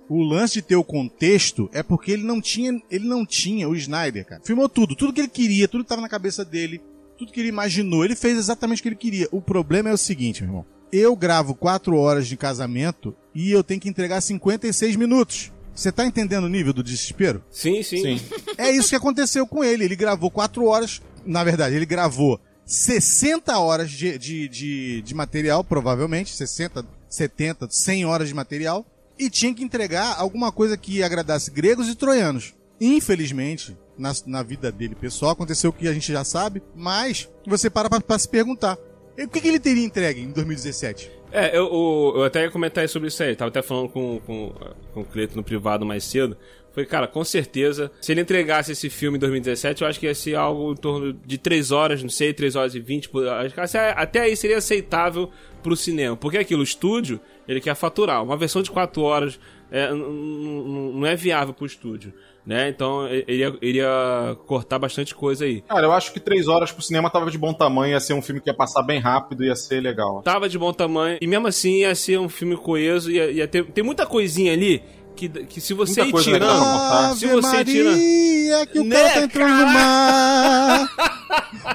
o 0.10 0.24
lance 0.24 0.56
de 0.56 0.62
ter 0.64 0.76
o 0.76 0.84
contexto 0.84 1.70
é 1.72 1.84
porque 1.84 2.12
ele 2.12 2.24
não 2.24 2.42
tinha, 2.42 2.82
ele 2.90 3.08
não 3.08 3.26
tinha 3.26 3.70
o 3.70 3.76
Snyder, 3.76 4.26
cara. 4.26 4.42
Filmou 4.44 4.68
tudo, 4.68 4.96
tudo 4.96 5.14
que 5.14 5.22
ele 5.22 5.28
queria, 5.28 5.68
tudo 5.68 5.84
que 5.84 5.90
tava 5.90 6.02
na 6.02 6.10
cabeça 6.10 6.44
dele, 6.44 6.82
tudo 7.18 7.32
que 7.32 7.40
ele 7.40 7.50
imaginou, 7.50 8.04
ele 8.04 8.16
fez 8.16 8.38
exatamente 8.38 8.80
o 8.80 8.82
que 8.82 8.90
ele 8.90 8.96
queria. 8.96 9.28
O 9.32 9.40
problema 9.40 9.90
é 9.90 9.94
o 9.94 9.98
seguinte, 9.98 10.42
meu 10.42 10.50
irmão. 10.50 10.66
Eu 10.92 11.16
gravo 11.16 11.54
quatro 11.54 11.96
horas 11.96 12.28
de 12.28 12.36
casamento 12.36 13.16
e 13.36 13.52
eu 13.52 13.64
tenho 13.64 13.80
que 13.80 13.88
entregar 13.88 14.20
56 14.22 14.96
minutos. 14.96 15.52
Você 15.76 15.92
tá 15.92 16.06
entendendo 16.06 16.46
o 16.46 16.50
nível 16.50 16.74
do 16.74 16.84
desespero? 16.84 17.44
Sim, 17.52 17.84
sim. 17.84 18.02
Sim. 18.02 18.22
É 18.58 18.72
isso 18.72 18.90
que 18.90 18.96
aconteceu 18.96 19.46
com 19.46 19.64
ele. 19.64 19.86
Ele 19.86 19.96
gravou 19.96 20.32
4 20.32 20.66
horas. 20.66 21.02
Na 21.26 21.44
verdade, 21.44 21.76
ele 21.76 21.86
gravou 21.86 22.40
60 22.66 23.58
horas 23.60 23.92
de, 23.92 24.18
de, 24.18 24.50
de, 24.50 25.02
de 25.04 25.14
material, 25.14 25.64
provavelmente. 25.64 26.36
60, 26.36 26.86
70, 27.08 27.68
100 27.70 28.06
horas 28.06 28.28
de 28.28 28.34
material. 28.34 28.86
E 29.20 29.30
tinha 29.30 29.54
que 29.54 29.64
entregar 29.64 30.16
alguma 30.18 30.52
coisa 30.52 30.78
que 30.78 31.04
agradasse 31.04 31.52
gregos 31.52 31.90
e 31.90 31.96
troianos. 31.96 32.56
Infelizmente, 32.80 33.78
na, 33.98 34.14
na 34.26 34.42
vida 34.42 34.72
dele 34.72 34.96
pessoal, 34.96 35.32
aconteceu 35.34 35.70
o 35.70 35.74
que 35.74 35.88
a 35.88 35.94
gente 35.94 36.12
já 36.12 36.24
sabe. 36.24 36.64
Mas 36.76 37.30
você 37.46 37.70
para 37.70 37.90
pra 37.90 38.18
se 38.18 38.28
perguntar. 38.30 38.78
E 39.18 39.24
O 39.26 39.28
que, 39.30 39.42
que 39.42 39.48
ele 39.50 39.60
teria 39.60 39.84
entregue 39.84 40.22
em 40.22 40.32
2017? 40.32 41.12
É, 41.32 41.50
eu, 41.56 41.66
eu, 41.66 42.14
eu 42.18 42.24
até 42.24 42.44
ia 42.44 42.50
comentar 42.52 42.88
sobre 42.90 43.10
isso 43.10 43.22
aí. 43.22 43.36
Tava 43.36 43.50
até 43.50 43.62
falando 43.62 43.90
com, 43.90 44.20
com, 44.26 44.54
com 44.94 45.02
o 45.02 45.06
Cleito 45.06 45.36
no 45.36 45.44
privado 45.44 45.86
mais 45.86 46.04
cedo. 46.06 46.38
Foi, 46.72 46.86
cara, 46.86 47.08
com 47.08 47.24
certeza, 47.24 47.92
se 48.00 48.12
ele 48.12 48.22
entregasse 48.22 48.72
esse 48.72 48.90
filme 48.90 49.18
em 49.18 49.20
2017, 49.20 49.82
eu 49.82 49.88
acho 49.88 50.00
que 50.00 50.06
ia 50.06 50.16
ser 50.16 50.36
algo 50.36 50.72
em 50.72 50.76
torno 50.76 51.12
de 51.14 51.38
3 51.38 51.72
horas, 51.72 52.02
não 52.02 52.10
sei, 52.10 52.32
3 52.34 52.56
horas 52.56 52.76
e 52.76 52.80
20. 52.80 53.10
por- 53.10 53.28
Acho 53.28 53.54
que 53.56 53.60
até 53.60 54.22
aí 54.22 54.36
seria 54.36 54.60
aceitável 54.60 55.30
pro 55.62 55.76
cinema. 55.76 56.16
Porque 56.16 56.38
aquilo, 56.38 56.62
o 56.62 56.64
estúdio, 56.64 57.20
ele 57.48 57.62
quer 57.62 57.76
faturar. 57.76 58.24
Uma 58.24 58.38
versão 58.38 58.62
de 58.62 58.72
4 58.72 59.02
horas 59.02 59.40
é, 59.72 59.92
não 59.94 61.06
é 61.06 61.16
viável 61.16 61.54
pro 61.54 61.66
estúdio. 61.66 62.14
Né? 62.46 62.70
Então 62.70 63.08
ele 63.08 63.38
ia, 63.38 63.56
ele 63.62 63.78
ia 63.78 64.36
cortar 64.48 64.80
bastante 64.80 65.14
coisa 65.14 65.46
aí. 65.46 65.62
Cara, 65.62 65.86
eu 65.86 65.92
acho 65.92 66.12
que 66.12 66.20
três 66.20 66.48
horas 66.48 66.72
pro 66.72 66.82
cinema 66.82 67.10
tava 67.10 67.30
de 67.30 67.38
bom 67.38 67.54
tamanho, 67.54 67.92
ia 67.92 68.00
ser 68.00 68.14
um 68.14 68.24
filme 68.24 68.42
que 68.42 68.50
ia 68.50 68.54
passar 68.56 68.82
bem 68.82 69.00
rápido, 69.00 69.44
ia 69.44 69.56
ser 69.56 69.80
legal. 69.82 70.24
tava 70.24 70.50
de 70.50 70.58
bom 70.58 70.74
tamanho 70.74 71.20
e 71.22 71.28
mesmo 71.28 71.48
assim 71.48 71.82
ia 71.82 71.94
ser 71.94 72.18
um 72.18 72.28
filme 72.28 72.58
coeso, 72.58 73.12
ia, 73.12 73.30
ia 73.30 73.48
ter, 73.48 73.66
tem 73.66 73.84
muita 73.84 74.06
coisinha 74.06 74.52
ali 74.52 74.82
que, 75.28 75.44
que 75.46 75.60
se 75.60 75.74
você 75.74 76.02
Muita 76.04 76.10
ir 76.10 76.12
coisa 76.12 76.32
legal. 76.32 77.16
Se 77.16 77.28
você 77.28 77.66
tira- 77.66 77.90
Maria, 77.92 78.66
que 78.68 78.80
o 78.80 78.84
Né, 78.86 78.96
cara 78.96 79.10
tá 79.14 79.22
entrando 79.24 79.54
no 79.54 79.66
mar. 79.68 80.90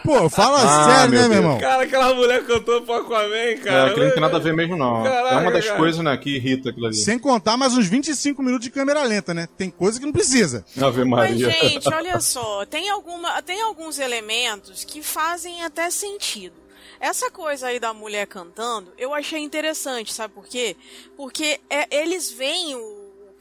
Pô, 0.03 0.29
fala 0.29 0.59
Ah, 0.61 0.85
sério, 0.91 1.11
meu 1.13 1.23
né, 1.23 1.29
meu 1.29 1.39
irmão? 1.39 1.59
Cara, 1.59 1.83
aquela 1.85 2.15
mulher 2.15 2.45
cantou 2.45 2.83
pro 2.83 2.95
Aquaman, 2.95 3.35
É, 3.37 3.55
cara. 3.57 3.91
aquilo 3.91 4.05
não 4.07 4.13
tem 4.13 4.21
nada 4.21 4.37
a 4.37 4.41
ver 4.41 4.55
mesmo, 4.55 4.77
não. 4.77 5.03
Caraca, 5.03 5.35
é 5.35 5.39
uma 5.39 5.53
das 5.53 5.65
cara. 5.67 5.79
coisas, 5.79 6.03
né, 6.05 6.17
que 6.17 6.37
irrita 6.37 6.71
aquilo 6.71 6.87
ali. 6.87 6.97
Sem 6.97 7.19
contar 7.19 7.57
mais 7.57 7.77
uns 7.77 7.87
25 7.87 8.43
minutos 8.43 8.65
de 8.65 8.71
câmera 8.71 9.03
lenta, 9.03 9.33
né? 9.35 9.49
Tem 9.57 9.71
coisa 9.71 9.99
que 9.99 10.05
não 10.07 10.13
precisa. 10.13 10.65
Ave 10.81 11.05
Mas, 11.05 11.31
Maria. 11.31 11.51
gente, 11.51 11.89
olha 11.93 12.19
só, 12.21 12.65
tem, 12.67 12.89
alguma, 12.91 13.41
tem 13.43 13.61
alguns 13.63 13.99
elementos 13.99 14.85
que 14.85 15.03
fazem 15.03 15.63
até 15.63 15.91
sentido. 15.91 16.55
Essa 17.01 17.31
coisa 17.31 17.67
aí 17.67 17.79
da 17.79 17.93
mulher 17.93 18.27
cantando, 18.27 18.91
eu 18.97 19.13
achei 19.13 19.41
interessante, 19.41 20.13
sabe 20.13 20.33
por 20.33 20.47
quê? 20.47 20.75
Porque 21.17 21.61
é, 21.69 21.87
eles 22.03 22.31
veem 22.33 22.75
o 22.77 22.94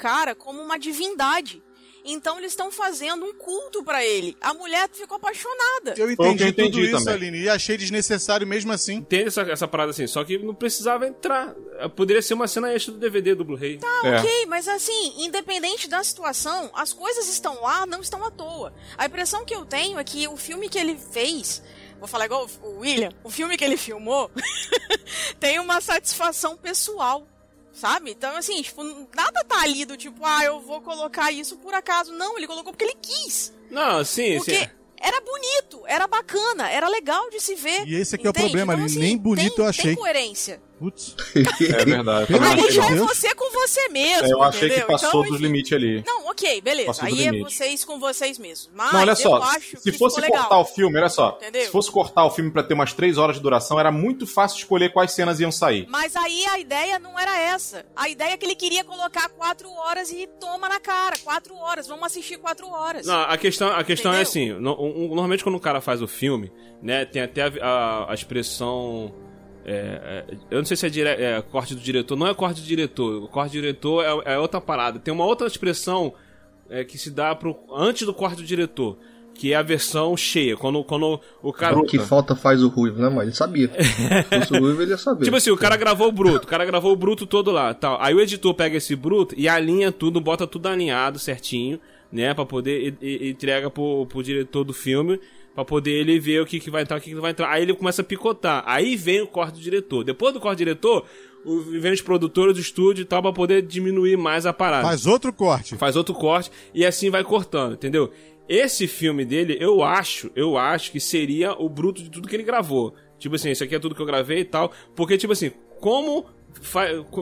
cara 0.04 0.36
como 0.36 0.62
uma 0.62 0.78
divindade. 0.78 1.63
Então 2.06 2.38
eles 2.38 2.52
estão 2.52 2.70
fazendo 2.70 3.24
um 3.26 3.34
culto 3.34 3.82
pra 3.82 4.04
ele. 4.04 4.36
A 4.42 4.54
mulher 4.54 4.89
ficou 4.92 5.16
apaixonada. 5.16 5.94
Eu 5.96 6.12
entendi, 6.12 6.44
eu 6.44 6.50
entendi 6.50 6.72
tudo 6.72 6.84
isso, 6.84 7.06
também. 7.06 7.13
Aline, 7.30 7.44
e 7.44 7.50
achei 7.50 7.78
desnecessário 7.78 8.46
mesmo 8.46 8.74
assim. 8.74 9.02
Tem 9.02 9.26
essa, 9.26 9.44
essa 9.44 9.66
parada 9.66 9.92
assim, 9.92 10.06
só 10.06 10.22
que 10.26 10.38
não 10.38 10.54
precisava 10.54 11.08
entrar. 11.08 11.56
Poderia 11.96 12.22
ser 12.22 12.34
uma 12.34 12.46
cena 12.46 12.74
extra 12.74 12.92
do 12.92 13.00
DVD 13.00 13.34
do 13.34 13.46
Blu-ray. 13.46 13.80
É. 14.04 14.18
Ok, 14.18 14.46
mas 14.48 14.68
assim, 14.68 15.24
independente 15.24 15.88
da 15.88 16.04
situação, 16.04 16.70
as 16.74 16.92
coisas 16.92 17.30
estão 17.30 17.62
lá, 17.62 17.86
não 17.86 18.02
estão 18.02 18.26
à 18.26 18.30
toa. 18.30 18.74
A 18.98 19.06
impressão 19.06 19.46
que 19.46 19.56
eu 19.56 19.66
tenho 19.66 19.98
é 19.98 20.04
que 20.04 20.28
o 20.28 20.36
filme 20.36 20.68
que 20.68 20.78
ele 20.78 20.98
fez, 20.98 21.63
vou 22.00 22.08
falar 22.10 22.26
igual 22.26 22.50
o 22.62 22.80
William, 22.80 23.13
o 23.24 23.30
filme 23.30 23.56
que 23.56 23.63
ele 23.63 23.78
filmou, 23.78 24.30
tem 25.39 25.58
uma 25.58 25.80
satisfação 25.80 26.58
pessoal. 26.58 27.26
Sabe? 27.74 28.12
Então, 28.12 28.38
assim, 28.38 28.62
tipo, 28.62 28.84
nada 29.16 29.44
tá 29.46 29.62
ali 29.64 29.84
do 29.84 29.98
tipo, 29.98 30.24
ah, 30.24 30.44
eu 30.46 30.60
vou 30.62 30.80
colocar 30.82 31.32
isso 31.32 31.58
por 31.58 31.74
acaso. 31.74 32.14
Não, 32.14 32.38
ele 32.38 32.46
colocou 32.48 32.72
porque 32.72 32.86
ele 32.86 32.96
quis. 33.02 33.52
Não, 33.72 34.06
sim, 34.06 34.38
Porque 34.38 34.56
sim. 34.56 34.68
era 35.02 35.20
bonito, 35.22 35.82
era 35.88 36.08
bacana, 36.08 36.70
era 36.70 36.88
legal 36.88 37.30
de 37.32 37.40
se 37.42 37.56
ver. 37.56 37.88
E 37.88 37.96
esse 37.96 38.14
aqui 38.16 38.28
é 38.28 38.30
o 38.30 38.32
entende? 38.32 38.46
problema, 38.46 38.74
então, 38.74 38.86
ali, 38.86 38.92
assim, 38.94 39.00
nem 39.02 39.18
bonito 39.18 39.56
tem- 39.56 39.66
eu 39.66 39.70
achei. 39.70 39.84
Tem 39.86 39.96
coerência. 39.96 40.62
Putz. 40.84 41.15
É 41.62 41.86
verdade. 41.86 42.28
Aí 42.36 42.72
já 42.72 42.86
é 42.89 42.96
você 42.96 43.34
com 43.36 43.50
você 43.54 43.88
mesmo. 43.88 44.28
É, 44.28 44.32
eu 44.34 44.43
achei 44.43 44.67
entendeu? 44.67 44.86
que 44.86 44.91
passou 44.91 45.22
Então, 45.22 45.32
dos 45.32 45.39
limites 45.39 45.72
ali. 45.72 46.04
Não, 46.06 46.28
ok, 46.28 46.60
beleza. 46.60 46.88
Passou 46.88 47.06
Aí 47.06 47.22
é 47.26 47.32
limite. 47.32 47.56
vocês 47.56 47.86
com 47.86 48.00
vocês 48.00 48.38
mesmos. 48.38 48.69
Mas 48.76 48.91
Não, 48.91 49.00
olha 49.00 49.12
eu 49.12 49.15
só, 49.15 49.36
acho 49.43 49.78
se 49.78 49.91
que 49.91 49.98
fosse 49.98 50.15
ficou 50.17 50.30
legal. 50.30 50.41
cortar 50.50 50.58
o 50.60 50.65
filme, 50.65 50.98
olha 51.00 51.08
só, 51.08 51.38
Entendeu? 51.41 51.62
se 51.62 51.72
fosse 51.72 51.89
cortar 51.89 52.26
o 52.26 52.32
filme 52.32 52.52
pra 52.52 52.63
ter 52.63 52.74
umas 52.74 52.91
três 52.91 53.17
horas 53.17 53.38
de 53.38 53.41
duração, 53.41 53.80
era 53.80 53.91
muito 53.93 54.28
fácil 54.28 54.58
escolher 54.58 54.91
quais 54.91 55.13
cenas 55.13 55.39
iam 55.39 55.54
sair. 55.54 55.86
Mas 55.89 56.17
aí 56.17 56.46
a 56.48 56.60
ideia 56.60 57.00
não 57.00 57.17
era 57.17 57.39
essa. 57.39 57.86
A 57.96 58.10
ideia 58.10 58.34
é 58.34 58.38
que 58.38 58.46
ele 58.46 58.56
queria 58.56 58.84
colocar 58.84 59.30
quatro 59.30 59.69
horas 59.72 60.12
e 60.12 60.28
toma 60.39 60.67
na 60.67 60.82
cara. 60.82 61.15
Quatro 61.24 61.56
horas, 61.56 61.88
vamos 61.88 62.04
assistir 62.06 62.38
quatro 62.39 62.67
horas. 62.67 63.06
Não, 63.08 63.22
a 63.22 63.38
questão, 63.38 63.69
a 63.69 63.84
questão 63.86 64.13
é 64.13 64.19
assim, 64.22 64.52
no- 64.52 64.74
um- 64.82 65.08
normalmente 65.08 65.43
quando 65.46 65.56
o 65.56 65.62
cara 65.62 65.80
faz 65.80 66.02
o 66.02 66.08
filme, 66.08 66.52
né, 66.82 67.06
tem 67.06 67.22
até 67.22 67.43
a, 67.43 67.52
a- 67.62 68.12
a 68.12 68.13
expressão. 68.13 69.13
É, 69.65 70.26
é, 70.30 70.36
eu 70.52 70.58
não 70.58 70.65
sei 70.65 70.76
se 70.76 70.86
é, 70.86 70.89
dire, 70.89 71.10
é 71.10 71.41
corte 71.41 71.73
do 71.73 71.82
diretor, 71.82 72.15
não 72.15 72.28
é 72.28 72.34
corte 72.34 72.62
do 72.62 72.67
diretor. 72.67 73.23
O 73.23 73.28
corte 73.28 73.52
do 73.52 73.62
diretor 73.62 74.04
é, 74.04 74.34
é 74.34 74.39
outra 74.39 74.60
parada. 74.60 74.99
Tem 74.99 75.13
uma 75.13 75.26
outra 75.26 75.47
expressão 75.47 76.13
é, 76.69 76.84
que 76.84 76.97
se 76.97 77.10
dá 77.10 77.34
pro, 77.34 77.58
antes 77.73 78.06
do 78.06 78.13
corte 78.13 78.38
do 78.38 78.43
diretor, 78.43 78.97
que 79.34 79.54
é 79.54 79.56
a 79.56 79.62
versão 79.62 80.15
cheia. 80.17 80.58
Quando, 80.58 80.84
quando 80.84 81.19
o 81.41 81.54
cara. 81.54 81.78
O 81.78 81.86
que 81.86 81.97
falta 81.97 82.36
faz 82.36 82.62
o 82.62 82.67
ruivo, 82.67 83.02
né, 83.02 83.10
mas 83.10 83.23
ele 83.23 83.36
sabia. 83.36 83.71
Se 83.73 84.39
fosse 84.39 84.54
o 84.54 84.60
ruivo, 84.60 84.82
ele 84.82 84.91
ia 84.91 84.97
saber. 84.97 85.23
Tipo 85.23 85.38
assim, 85.38 85.52
o 85.52 85.58
cara 85.58 85.78
gravou 85.78 86.08
o 86.08 86.12
bruto, 86.12 86.45
o 86.45 86.49
cara 86.49 86.65
gravou 86.65 86.91
o 86.91 86.95
bruto 86.95 87.26
todo 87.26 87.52
lá, 87.52 87.73
tal. 87.73 87.97
Aí 88.02 88.13
o 88.13 88.19
editor 88.19 88.54
pega 88.54 88.78
esse 88.78 88.95
bruto 88.95 89.34
e 89.38 89.47
alinha 89.47 89.91
tudo, 89.91 90.19
bota 90.19 90.45
tudo 90.45 90.67
alinhado 90.67 91.17
certinho, 91.19 91.80
né, 92.12 92.34
Pra 92.34 92.45
poder 92.45 92.95
e, 93.02 93.28
e- 93.28 93.30
entrega 93.30 93.69
pro, 93.69 94.06
pro 94.08 94.21
diretor 94.21 94.63
do 94.63 94.73
filme, 94.73 95.19
pra 95.54 95.63
poder 95.63 95.92
ele 95.92 96.20
ver 96.20 96.42
o 96.42 96.46
que 96.46 96.60
que 96.60 96.70
vai 96.72 96.82
entrar, 96.82 96.98
o 96.98 97.02
que 97.02 97.10
que 97.10 97.16
não 97.16 97.22
vai 97.22 97.32
entrar. 97.32 97.50
Aí 97.50 97.62
ele 97.63 97.74
começa 97.74 98.02
a 98.02 98.06
picotar. 98.06 98.63
Aí 98.66 98.96
vem 98.96 99.22
o 99.22 99.28
corte 99.28 99.54
do 99.56 99.60
diretor. 99.60 100.04
Depois 100.04 100.34
do 100.34 100.39
corte 100.39 100.58
do 100.58 100.60
diretor, 100.60 101.06
vem 101.80 101.92
os 101.92 102.02
produtores 102.02 102.54
do 102.56 102.60
estúdio 102.60 103.02
e 103.04 103.06
tal 103.06 103.22
pra 103.22 103.32
poder 103.34 103.62
diminuir 103.62 104.18
mais 104.18 104.46
a 104.46 104.54
parada 104.54 104.88
Faz 104.88 105.06
outro 105.06 105.32
corte. 105.34 105.76
faz 105.76 105.96
outro 105.96 106.13
corte 106.13 106.52
e 106.74 106.86
assim 106.86 107.10
vai 107.10 107.24
cortando, 107.24 107.74
entendeu? 107.74 108.12
Esse 108.48 108.88
filme 108.88 109.24
dele, 109.24 109.58
eu 109.60 109.84
acho, 109.84 110.30
eu 110.36 110.58
acho 110.58 110.92
que 110.92 111.00
seria 111.00 111.54
o 111.54 111.70
bruto 111.70 112.04
de 112.04 112.10
tudo 112.10 112.28
que 112.28 112.36
ele 112.36 112.44
gravou. 112.44 112.94
Tipo 113.18 113.36
assim, 113.36 113.52
isso 113.52 113.63
aqui 113.63 113.74
é 113.74 113.80
tudo 113.80 113.96
que 113.96 114.02
eu 114.02 114.06
gravei 114.06 114.39
e 114.39 114.46
tal. 114.46 114.72
Porque, 114.96 115.18
tipo 115.18 115.32
assim, 115.32 115.52
como 115.80 116.26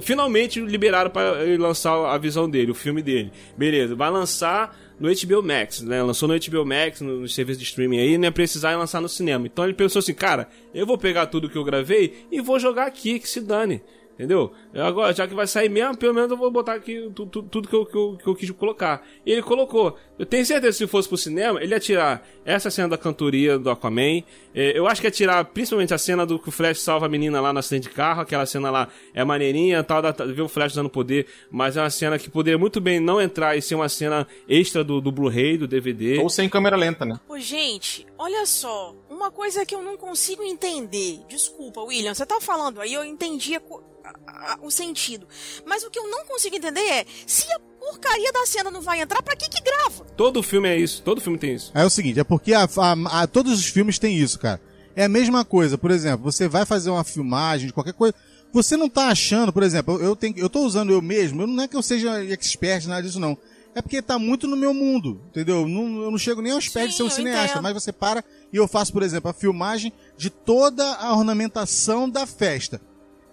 finalmente 0.01 0.59
liberaram 0.59 1.09
para 1.09 1.43
ele 1.43 1.57
lançar 1.57 1.93
a 1.93 2.17
visão 2.17 2.49
dele, 2.49 2.71
o 2.71 2.75
filme 2.75 3.01
dele. 3.01 3.31
Beleza, 3.57 3.95
vai 3.95 4.09
lançar 4.09 4.75
no 5.01 5.09
HBO 5.09 5.41
Max, 5.41 5.81
né? 5.81 6.01
Lançou 6.03 6.29
no 6.29 6.39
HBO 6.39 6.63
Max, 6.63 7.01
no, 7.01 7.21
no 7.21 7.27
serviço 7.27 7.59
de 7.59 7.65
streaming 7.65 7.97
aí, 7.97 8.15
ia 8.15 8.31
precisar 8.31 8.77
lançar 8.77 9.01
no 9.01 9.09
cinema. 9.09 9.47
Então 9.47 9.65
ele 9.65 9.73
pensou 9.73 9.99
assim, 9.99 10.13
cara, 10.13 10.47
eu 10.75 10.85
vou 10.85 10.97
pegar 10.97 11.25
tudo 11.25 11.49
que 11.49 11.57
eu 11.57 11.63
gravei 11.63 12.27
e 12.31 12.39
vou 12.39 12.59
jogar 12.59 12.85
aqui, 12.85 13.19
que 13.19 13.27
se 13.27 13.41
dane. 13.41 13.81
Entendeu? 14.21 14.51
Eu 14.71 14.85
Agora, 14.85 15.11
já 15.13 15.27
que 15.27 15.33
vai 15.33 15.47
sair 15.47 15.67
mesmo, 15.67 15.97
pelo 15.97 16.13
menos 16.13 16.29
eu 16.29 16.37
vou 16.37 16.51
botar 16.51 16.75
aqui 16.75 17.09
tu- 17.15 17.25
tu- 17.25 17.41
tudo 17.41 17.67
que 17.67 17.73
eu, 17.75 17.83
que, 17.87 17.97
eu, 17.97 18.17
que 18.21 18.27
eu 18.29 18.35
quis 18.35 18.51
colocar. 18.51 19.03
E 19.25 19.31
ele 19.31 19.41
colocou. 19.41 19.97
Eu 20.19 20.27
tenho 20.27 20.45
certeza 20.45 20.73
que 20.77 20.77
se 20.77 20.87
fosse 20.87 21.07
pro 21.07 21.17
cinema, 21.17 21.59
ele 21.59 21.73
ia 21.73 21.79
tirar 21.79 22.23
essa 22.45 22.69
cena 22.69 22.89
da 22.89 22.97
cantoria 22.99 23.57
do 23.57 23.67
Aquaman. 23.71 24.21
Eh, 24.53 24.73
Eu 24.77 24.85
acho 24.85 25.01
que 25.01 25.07
ia 25.07 25.11
tirar 25.11 25.43
principalmente 25.45 25.91
a 25.91 25.97
cena 25.97 26.23
do 26.23 26.37
que 26.37 26.49
o 26.49 26.51
Flash 26.51 26.79
salva 26.81 27.07
a 27.07 27.09
menina 27.09 27.41
lá 27.41 27.51
no 27.51 27.57
acidente 27.57 27.89
de 27.89 27.95
carro. 27.95 28.21
Aquela 28.21 28.45
cena 28.45 28.69
lá 28.69 28.89
é 29.11 29.23
maneirinha, 29.23 29.83
tal, 29.83 30.03
da, 30.03 30.11
ver 30.11 30.41
o 30.43 30.47
Flash 30.47 30.75
dando 30.75 30.89
poder. 30.89 31.25
Mas 31.49 31.75
é 31.75 31.81
uma 31.81 31.89
cena 31.89 32.19
que 32.19 32.29
poderia 32.29 32.59
muito 32.59 32.79
bem 32.79 32.99
não 32.99 33.19
entrar 33.19 33.57
e 33.57 33.61
ser 33.63 33.73
uma 33.73 33.89
cena 33.89 34.27
extra 34.47 34.83
do, 34.83 35.01
do 35.01 35.11
Blu-ray, 35.11 35.57
do 35.57 35.67
DVD. 35.67 36.19
Ou 36.19 36.29
sem 36.29 36.47
câmera 36.47 36.75
lenta, 36.77 37.03
né? 37.05 37.19
Ô, 37.27 37.39
gente, 37.39 38.05
olha 38.19 38.45
só. 38.45 38.95
Uma 39.09 39.31
coisa 39.31 39.65
que 39.65 39.73
eu 39.73 39.81
não 39.81 39.97
consigo 39.97 40.43
entender. 40.43 41.19
Desculpa, 41.27 41.81
William, 41.81 42.13
você 42.13 42.25
tá 42.25 42.39
falando 42.39 42.79
aí, 42.81 42.93
eu 42.93 43.03
entendi 43.03 43.55
a 43.55 43.59
co- 43.59 43.83
a- 44.25 44.53
a- 44.53 44.59
o 44.61 44.69
sentido. 44.71 45.27
Mas 45.65 45.83
o 45.83 45.89
que 45.89 45.99
eu 45.99 46.09
não 46.09 46.25
consigo 46.25 46.55
entender 46.55 46.79
é: 46.81 47.05
se 47.25 47.51
a 47.51 47.59
porcaria 47.79 48.31
da 48.31 48.45
cena 48.45 48.69
não 48.71 48.81
vai 48.81 49.01
entrar, 49.01 49.21
pra 49.21 49.35
que 49.35 49.49
que 49.49 49.61
grava? 49.61 50.05
Todo 50.17 50.41
filme 50.43 50.69
é 50.69 50.77
isso, 50.77 51.01
todo 51.03 51.21
filme 51.21 51.37
tem 51.37 51.55
isso. 51.55 51.71
É 51.73 51.83
o 51.85 51.89
seguinte, 51.89 52.19
é 52.19 52.23
porque 52.23 52.53
a- 52.53 52.63
a- 52.77 53.21
a- 53.23 53.27
todos 53.27 53.53
os 53.59 53.65
filmes 53.65 53.97
têm 53.99 54.17
isso, 54.17 54.39
cara. 54.39 54.61
É 54.95 55.05
a 55.05 55.09
mesma 55.09 55.45
coisa, 55.45 55.77
por 55.77 55.89
exemplo, 55.91 56.29
você 56.31 56.47
vai 56.47 56.65
fazer 56.65 56.89
uma 56.89 57.03
filmagem 57.03 57.67
de 57.67 57.73
qualquer 57.73 57.93
coisa, 57.93 58.13
você 58.51 58.75
não 58.75 58.89
tá 58.89 59.07
achando, 59.07 59.53
por 59.53 59.63
exemplo, 59.63 60.01
eu, 60.01 60.15
tenho, 60.15 60.37
eu 60.37 60.49
tô 60.49 60.59
usando 60.61 60.91
eu 60.91 61.01
mesmo, 61.01 61.43
eu 61.43 61.47
não 61.47 61.63
é 61.63 61.67
que 61.67 61.75
eu 61.77 61.81
seja 61.81 62.23
expert, 62.25 62.85
nada 62.87 63.01
disso 63.01 63.19
não. 63.19 63.37
É 63.73 63.81
porque 63.81 64.01
tá 64.01 64.19
muito 64.19 64.47
no 64.49 64.57
meu 64.57 64.73
mundo, 64.73 65.21
entendeu? 65.29 65.65
Não- 65.65 66.01
eu 66.03 66.11
não 66.11 66.17
chego 66.17 66.41
nem 66.41 66.51
aos 66.51 66.67
pés 66.67 66.89
de 66.91 66.97
ser 66.97 67.03
um 67.03 67.09
cineasta, 67.09 67.51
entendo. 67.53 67.63
mas 67.63 67.73
você 67.73 67.93
para 67.93 68.21
e 68.51 68.57
eu 68.57 68.67
faço, 68.67 68.91
por 68.91 69.01
exemplo, 69.01 69.31
a 69.31 69.33
filmagem 69.33 69.93
de 70.17 70.29
toda 70.29 70.83
a 70.95 71.15
ornamentação 71.15 72.09
da 72.09 72.27
festa. 72.27 72.81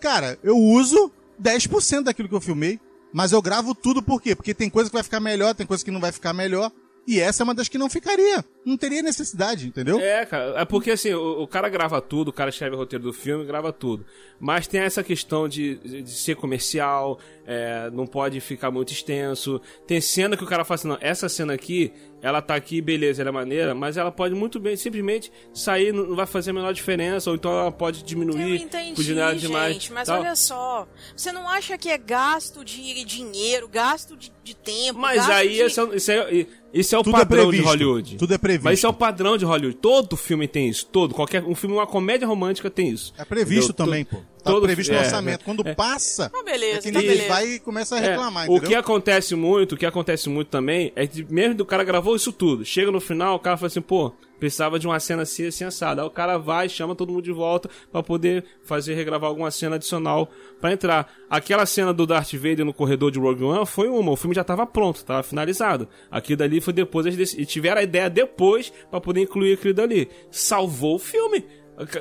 Cara, 0.00 0.38
eu 0.42 0.56
uso 0.56 1.10
10% 1.42 2.04
daquilo 2.04 2.28
que 2.28 2.34
eu 2.34 2.40
filmei, 2.40 2.80
mas 3.12 3.32
eu 3.32 3.42
gravo 3.42 3.74
tudo 3.74 4.02
por 4.02 4.20
quê? 4.20 4.34
Porque 4.34 4.54
tem 4.54 4.70
coisa 4.70 4.90
que 4.90 4.96
vai 4.96 5.02
ficar 5.02 5.20
melhor, 5.20 5.54
tem 5.54 5.66
coisa 5.66 5.84
que 5.84 5.90
não 5.90 6.00
vai 6.00 6.12
ficar 6.12 6.32
melhor. 6.32 6.70
E 7.08 7.18
essa 7.20 7.42
é 7.42 7.44
uma 7.44 7.54
das 7.54 7.70
que 7.70 7.78
não 7.78 7.88
ficaria. 7.88 8.44
Não 8.66 8.76
teria 8.76 9.00
necessidade, 9.00 9.66
entendeu? 9.66 9.98
É, 9.98 10.26
cara, 10.26 10.60
é 10.60 10.64
porque 10.66 10.90
assim, 10.90 11.14
o, 11.14 11.40
o 11.40 11.48
cara 11.48 11.66
grava 11.70 12.02
tudo, 12.02 12.28
o 12.28 12.32
cara 12.34 12.50
escreve 12.50 12.76
o 12.76 12.78
roteiro 12.78 13.02
do 13.02 13.14
filme, 13.14 13.46
grava 13.46 13.72
tudo. 13.72 14.04
Mas 14.38 14.66
tem 14.66 14.82
essa 14.82 15.02
questão 15.02 15.48
de, 15.48 15.76
de 16.02 16.10
ser 16.10 16.36
comercial, 16.36 17.18
é, 17.46 17.88
não 17.94 18.06
pode 18.06 18.38
ficar 18.42 18.70
muito 18.70 18.92
extenso. 18.92 19.58
Tem 19.86 20.02
cena 20.02 20.36
que 20.36 20.44
o 20.44 20.46
cara 20.46 20.66
fala 20.66 20.74
assim, 20.74 20.88
não, 20.88 20.98
essa 21.00 21.30
cena 21.30 21.54
aqui, 21.54 21.94
ela 22.20 22.42
tá 22.42 22.54
aqui, 22.54 22.80
beleza, 22.80 23.22
ela 23.22 23.30
é 23.30 23.32
maneira, 23.32 23.74
mas 23.74 23.96
ela 23.96 24.10
pode 24.10 24.34
muito 24.34 24.58
bem, 24.58 24.76
simplesmente 24.76 25.30
sair, 25.52 25.92
não 25.92 26.16
vai 26.16 26.26
fazer 26.26 26.50
a 26.50 26.54
menor 26.54 26.72
diferença, 26.72 27.30
ou 27.30 27.36
então 27.36 27.50
ela 27.50 27.72
pode 27.72 28.00
Eu 28.00 28.06
diminuir, 28.06 28.62
entendi, 28.62 28.94
pudinar 28.94 29.32
gente, 29.32 29.42
demais. 29.42 29.88
mas 29.90 30.08
tal. 30.08 30.20
olha 30.20 30.34
só. 30.34 30.88
Você 31.16 31.30
não 31.30 31.48
acha 31.48 31.78
que 31.78 31.88
é 31.88 31.98
gasto 31.98 32.64
de 32.64 33.04
dinheiro, 33.04 33.68
gasto 33.68 34.16
de, 34.16 34.32
de 34.42 34.54
tempo? 34.56 34.98
Mas 34.98 35.28
aí 35.28 35.54
de... 35.54 35.60
esse 35.60 35.80
é, 35.80 35.84
esse 35.94 36.12
é, 36.12 36.46
esse 36.72 36.94
é 36.94 36.98
o 36.98 37.02
Tudo 37.02 37.16
é 37.16 37.18
padrão 37.20 37.44
de 37.44 37.48
previsto. 37.48 37.68
Hollywood. 37.68 38.16
Tudo 38.18 38.34
é 38.34 38.38
previsto. 38.38 38.64
Mas 38.64 38.78
isso 38.78 38.86
é 38.86 38.90
o 38.90 38.92
padrão 38.92 39.36
de 39.36 39.44
Hollywood. 39.44 39.76
Todo 39.78 40.16
filme 40.16 40.46
tem 40.46 40.68
isso. 40.68 40.86
Todo. 40.86 41.14
Qualquer 41.14 41.42
um 41.44 41.54
filme, 41.54 41.74
uma 41.76 41.86
comédia 41.86 42.26
romântica 42.26 42.68
tem 42.70 42.88
isso. 42.90 43.12
É 43.18 43.24
previsto 43.24 43.70
Entendeu? 43.72 43.86
também, 43.86 44.04
pô. 44.04 44.16
Tá 44.42 44.52
todo- 44.52 44.62
previsto 44.62 44.90
no 44.92 44.98
é, 44.98 45.00
orçamento. 45.00 45.40
é, 45.40 45.44
Quando 45.44 45.66
é. 45.68 45.74
passa, 45.74 46.30
Ah, 46.34 46.42
beleza, 46.44 46.78
é 46.78 46.82
que 46.82 46.92
tá 46.92 46.98
ninguém 47.00 47.16
beleza. 47.16 47.34
vai 47.34 47.46
e 47.48 47.58
começa 47.60 47.96
a 47.96 47.98
É, 47.98 48.10
reclamar, 48.10 48.50
o 48.50 48.60
que 48.60 48.74
acontece 48.74 49.34
muito, 49.34 49.74
o 49.74 49.76
que 49.78 49.84
acontece 49.86 50.28
muito 50.28 50.48
também 50.48 50.92
é 50.96 51.06
que 51.06 51.24
mesmo 51.30 51.54
do 51.54 51.64
cara 51.66 51.82
gravou 51.84 52.14
isso 52.16 52.32
tudo. 52.32 52.64
Chega 52.64 52.90
no 52.90 53.00
final, 53.00 53.36
o 53.36 53.38
cara 53.40 53.56
fala 53.56 53.66
assim, 53.66 53.80
pô, 53.80 54.12
precisava 54.38 54.78
de 54.78 54.86
uma 54.86 54.98
cena 55.00 55.22
assim, 55.22 55.46
assim, 55.46 55.64
assada. 55.64 56.02
Aí 56.02 56.08
o 56.08 56.10
cara 56.10 56.38
vai, 56.38 56.68
chama 56.68 56.94
todo 56.94 57.12
mundo 57.12 57.24
de 57.24 57.32
volta 57.32 57.68
pra 57.90 58.02
poder 58.02 58.44
fazer, 58.62 58.94
regravar 58.94 59.28
alguma 59.28 59.50
cena 59.50 59.76
adicional 59.76 60.30
pra 60.60 60.72
entrar. 60.72 61.12
Aquela 61.28 61.66
cena 61.66 61.92
do 61.92 62.06
Darth 62.06 62.32
Vader 62.34 62.64
no 62.64 62.72
corredor 62.72 63.10
de 63.10 63.18
Rogue 63.18 63.44
One 63.44 63.66
foi 63.66 63.88
uma, 63.88 64.12
o 64.12 64.16
filme 64.16 64.34
já 64.34 64.44
tava 64.44 64.66
pronto, 64.66 65.04
tava 65.04 65.22
finalizado. 65.22 65.88
Aquilo 66.10 66.38
dali 66.38 66.60
foi 66.60 66.72
depois, 66.72 67.06
eles 67.06 67.34
tiveram 67.46 67.80
a 67.80 67.84
ideia 67.84 68.08
depois 68.08 68.72
pra 68.90 69.00
poder 69.00 69.22
incluir 69.22 69.54
aquilo 69.54 69.74
dali. 69.74 70.08
Salvou 70.30 70.96
o 70.96 70.98
filme. 70.98 71.44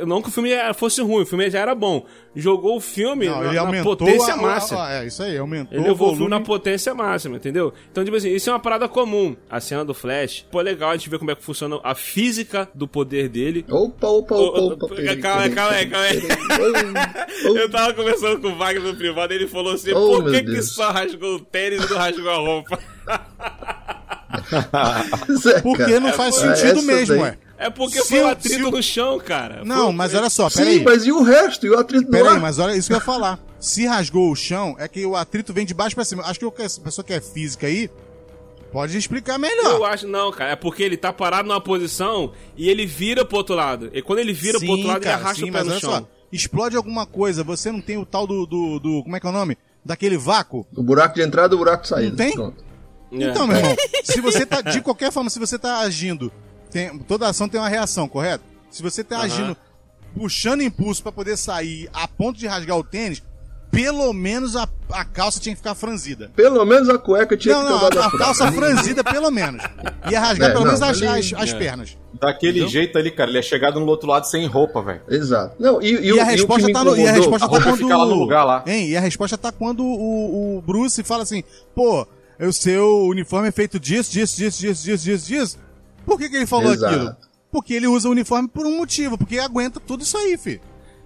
Não 0.07 0.21
que 0.21 0.29
o 0.29 0.31
filme 0.31 0.49
fosse 0.73 1.01
ruim, 1.01 1.21
o 1.21 1.25
filme 1.25 1.49
já 1.51 1.59
era 1.59 1.75
bom. 1.75 2.03
Jogou 2.35 2.77
o 2.77 2.79
filme 2.79 3.27
Não, 3.27 3.41
na, 3.41 3.47
ele 3.47 3.55
na 3.77 3.83
potência 3.83 4.33
a- 4.33 4.37
a- 4.37 4.41
máxima. 4.41 4.85
a- 4.87 4.93
é, 4.93 5.05
isso 5.07 5.21
aí, 5.21 5.37
aumentou 5.37 5.77
Ele 5.77 5.87
o 5.87 5.91
levou 5.91 6.13
o 6.13 6.15
filme 6.15 6.29
na 6.29 6.39
potência 6.39 6.95
máxima, 6.95 7.35
entendeu? 7.37 7.71
Então, 7.91 8.03
tipo 8.03 8.15
assim, 8.17 8.29
isso 8.33 8.49
é 8.49 8.53
uma 8.53 8.59
parada 8.59 8.87
comum. 8.87 9.35
A 9.49 9.59
cena 9.59 9.85
do 9.85 9.93
Flash. 9.93 10.45
Pô, 10.51 10.61
legal 10.61 10.89
a 10.89 10.93
gente 10.97 11.09
ver 11.09 11.19
como 11.19 11.29
é 11.31 11.35
que 11.35 11.43
funciona 11.43 11.79
a 11.83 11.93
física 11.93 12.67
do 12.73 12.87
poder 12.87 13.29
dele. 13.29 13.65
Opa, 13.69 14.07
opa, 14.07 14.35
opa, 14.35 14.59
opa. 14.85 14.95
calma 15.21 15.41
aí, 15.43 15.49
calma 15.51 15.75
aí, 15.75 15.87
calma. 15.87 16.07
Ô, 17.51 17.57
Eu 17.57 17.69
tava 17.69 17.93
conversando 17.93 18.39
com 18.41 18.47
o 18.49 18.55
Wagner 18.57 18.83
no 18.83 18.95
privado 18.95 19.31
e 19.33 19.35
ele 19.35 19.47
falou 19.47 19.73
assim: 19.73 19.91
Oh, 19.93 20.21
por 20.21 20.31
que, 20.31 20.43
que 20.43 20.61
só 20.63 20.91
rasgou 20.91 21.35
o 21.35 21.39
tênis 21.39 21.83
e 21.85 21.89
não 21.91 21.97
rasgou 21.99 22.29
a 22.31 22.37
roupa? 22.37 22.79
Porque 25.63 25.99
não 25.99 26.13
faz 26.13 26.35
essa 26.37 26.55
sentido 26.55 26.81
mesmo, 26.83 27.21
ué. 27.21 27.37
É 27.57 27.69
porque 27.71 28.01
Se 28.01 28.09
foi 28.09 28.21
o- 28.21 28.27
atrito 28.27 28.69
no 28.71 28.83
chão, 28.83 29.17
cara. 29.19 29.63
Não, 29.65 29.85
Foi- 29.85 29.93
mas 29.93 30.13
olha 30.13 30.29
só, 30.29 30.47
Sim, 30.49 30.57
peraí. 30.59 30.83
mas 30.83 31.05
e 31.07 31.11
o 31.11 31.23
resto? 31.23 31.65
E 31.65 31.69
o 31.71 31.79
atrito 31.79 32.05
no 32.05 32.11
Peraí, 32.11 32.39
mas 32.39 32.59
olha 32.59 32.75
isso 32.75 32.87
que 32.87 32.93
eu 32.93 32.97
ia 32.97 33.03
falar. 33.03 33.39
Se 33.59 33.85
rasgou 33.87 34.31
o 34.31 34.35
chão, 34.35 34.75
é 34.77 34.87
que 34.87 35.03
o 35.05 35.15
atrito 35.15 35.51
vem 35.53 35.65
de 35.65 35.73
baixo 35.73 35.95
pra 35.95 36.05
cima. 36.05 36.23
Acho 36.23 36.39
que 36.51 36.61
essa 36.61 36.79
pessoa 36.79 37.03
que 37.03 37.13
é 37.13 37.19
física 37.19 37.65
aí 37.65 37.89
pode 38.71 38.95
explicar 38.95 39.33
Eu 39.33 39.39
melhor. 39.39 39.83
acho, 39.91 40.07
não, 40.07 40.31
cara. 40.31 40.51
É 40.51 40.55
porque 40.55 40.83
ele 40.83 40.95
tá 40.97 41.11
parado 41.11 41.47
numa 41.47 41.59
posição 41.59 42.31
e 42.55 42.69
ele 42.69 42.85
vira 42.85 43.25
pro 43.25 43.37
outro 43.37 43.55
lado. 43.55 43.89
E 43.91 44.01
quando 44.03 44.19
ele 44.19 44.33
vira 44.33 44.59
pro 44.59 44.69
outro 44.69 44.87
lado, 44.87 45.03
ele 45.03 45.11
arrasta 45.11 45.43
o 45.43 45.51
pé 45.51 45.63
no 45.63 45.71
olha 45.71 45.79
chão. 45.79 45.91
só, 45.91 46.07
explode 46.31 46.75
alguma 46.77 47.07
coisa, 47.07 47.43
você 47.43 47.71
não 47.71 47.81
tem 47.81 47.97
o 47.97 48.05
tal 48.05 48.27
do, 48.27 48.45
do, 48.45 48.79
do- 48.79 49.03
Como 49.03 49.15
é 49.15 49.19
que 49.19 49.25
é 49.25 49.29
o 49.29 49.33
nome? 49.33 49.57
Daquele 49.83 50.17
vácuo? 50.17 50.67
O 50.75 50.83
buraco 50.83 51.15
de 51.15 51.21
entrada 51.23 51.53
e 51.53 51.55
o 51.55 51.57
buraco 51.57 51.81
de 51.83 51.89
saída. 51.89 52.09
Não 52.11 52.17
tem? 52.17 52.33
Pronto. 52.33 52.63
É. 53.13 53.23
Então, 53.23 53.47
meu 53.47 53.57
irmão, 53.57 53.75
se 54.03 54.21
você 54.21 54.45
tá. 54.45 54.61
De 54.61 54.81
qualquer 54.81 55.11
forma, 55.11 55.29
se 55.31 55.39
você 55.39 55.57
tá 55.57 55.79
agindo. 55.79 56.31
Tem- 56.69 56.97
toda 56.99 57.27
ação 57.27 57.47
tem 57.49 57.59
uma 57.59 57.69
reação, 57.69 58.07
correto? 58.07 58.43
Se 58.69 58.81
você 58.83 59.03
tá 59.03 59.17
Aham. 59.17 59.25
agindo, 59.25 59.57
puxando 60.15 60.61
impulso 60.61 61.01
pra 61.03 61.11
poder 61.11 61.37
sair 61.37 61.89
a 61.93 62.07
ponto 62.07 62.37
de 62.39 62.47
rasgar 62.47 62.77
o 62.77 62.83
tênis, 62.83 63.21
pelo 63.71 64.11
menos 64.13 64.55
a, 64.55 64.67
a 64.91 65.03
calça 65.05 65.39
tinha 65.39 65.53
que 65.53 65.59
ficar 65.61 65.75
franzida. 65.75 66.31
Pelo 66.35 66.63
menos 66.65 66.89
a 66.89 66.97
cueca 66.97 67.35
tinha 67.35 67.53
Não, 67.55 67.63
que 67.65 67.69
não, 67.69 67.79
ter 67.79 67.95
dado 67.95 67.99
a, 67.99 68.07
a 68.07 68.17
calça 68.17 68.51
franzida, 68.51 69.03
pelo 69.03 69.29
menos. 69.29 69.61
Ia 70.09 70.19
rasgar 70.19 70.49
É, 70.49 70.53
pelo 70.53 70.65
não, 70.65 70.71
menos 70.73 70.81
as, 70.81 71.01
as, 71.01 71.33
as 71.33 71.49
é. 71.51 71.57
pernas. 71.57 71.97
Daquele 72.19 72.65
jeito 72.67 72.97
ali, 72.97 73.11
cara, 73.11 73.29
ele 73.29 73.37
é 73.39 73.41
chegado 73.41 73.79
no 73.79 73.85
outro 73.87 74.07
lado 74.09 74.23
sem 74.25 74.47
roupa, 74.47 74.81
velho. 74.81 75.01
Exato. 75.09 75.55
Não, 75.59 75.81
e, 75.81 75.89
e, 75.95 76.07
E, 76.07 76.13
o- 76.13 76.21
a 76.21 76.23
e 76.23 76.25
resposta 76.25 76.65
me 76.67 76.73
tá 76.73 76.83
no, 76.83 76.97
e 76.97 77.07
a 77.07 77.11
resposta 77.11 77.45
a 77.45 77.49
tá 77.49 77.61
quando. 77.61 77.77
fica 77.77 77.97
lá 77.97 78.05
no 78.05 78.15
lugar 78.15 78.43
lá. 78.43 78.63
Hein? 78.65 78.87
E 78.89 78.97
a 78.97 79.01
resposta 79.01 79.37
tá 79.37 79.51
quando 79.51 79.83
o, 79.83 80.57
o 80.57 80.61
Bruce 80.61 81.03
fala 81.03 81.23
assim: 81.23 81.43
pô, 81.75 82.07
o 82.39 82.53
seu 82.53 83.05
uniforme 83.07 83.49
é 83.49 83.51
feito 83.51 83.79
disso, 83.79 84.11
disso, 84.11 84.37
disso, 84.37 84.59
disso, 84.61 84.83
disso, 84.83 85.03
disso, 85.03 85.27
disso. 85.27 85.59
Por 86.07 86.17
que, 86.17 86.29
que 86.29 86.35
ele 86.37 86.47
falou 86.47 86.73
Exato. 86.73 86.95
aquilo? 86.95 87.15
Porque 87.51 87.73
ele 87.75 87.85
usa 87.87 88.07
o 88.07 88.11
uniforme 88.11 88.47
por 88.47 88.65
um 88.65 88.77
motivo, 88.77 89.17
porque 89.17 89.37
aguenta 89.37 89.79
tudo 89.79 90.01
isso 90.03 90.17
aí, 90.17 90.37
fi. 90.37 90.59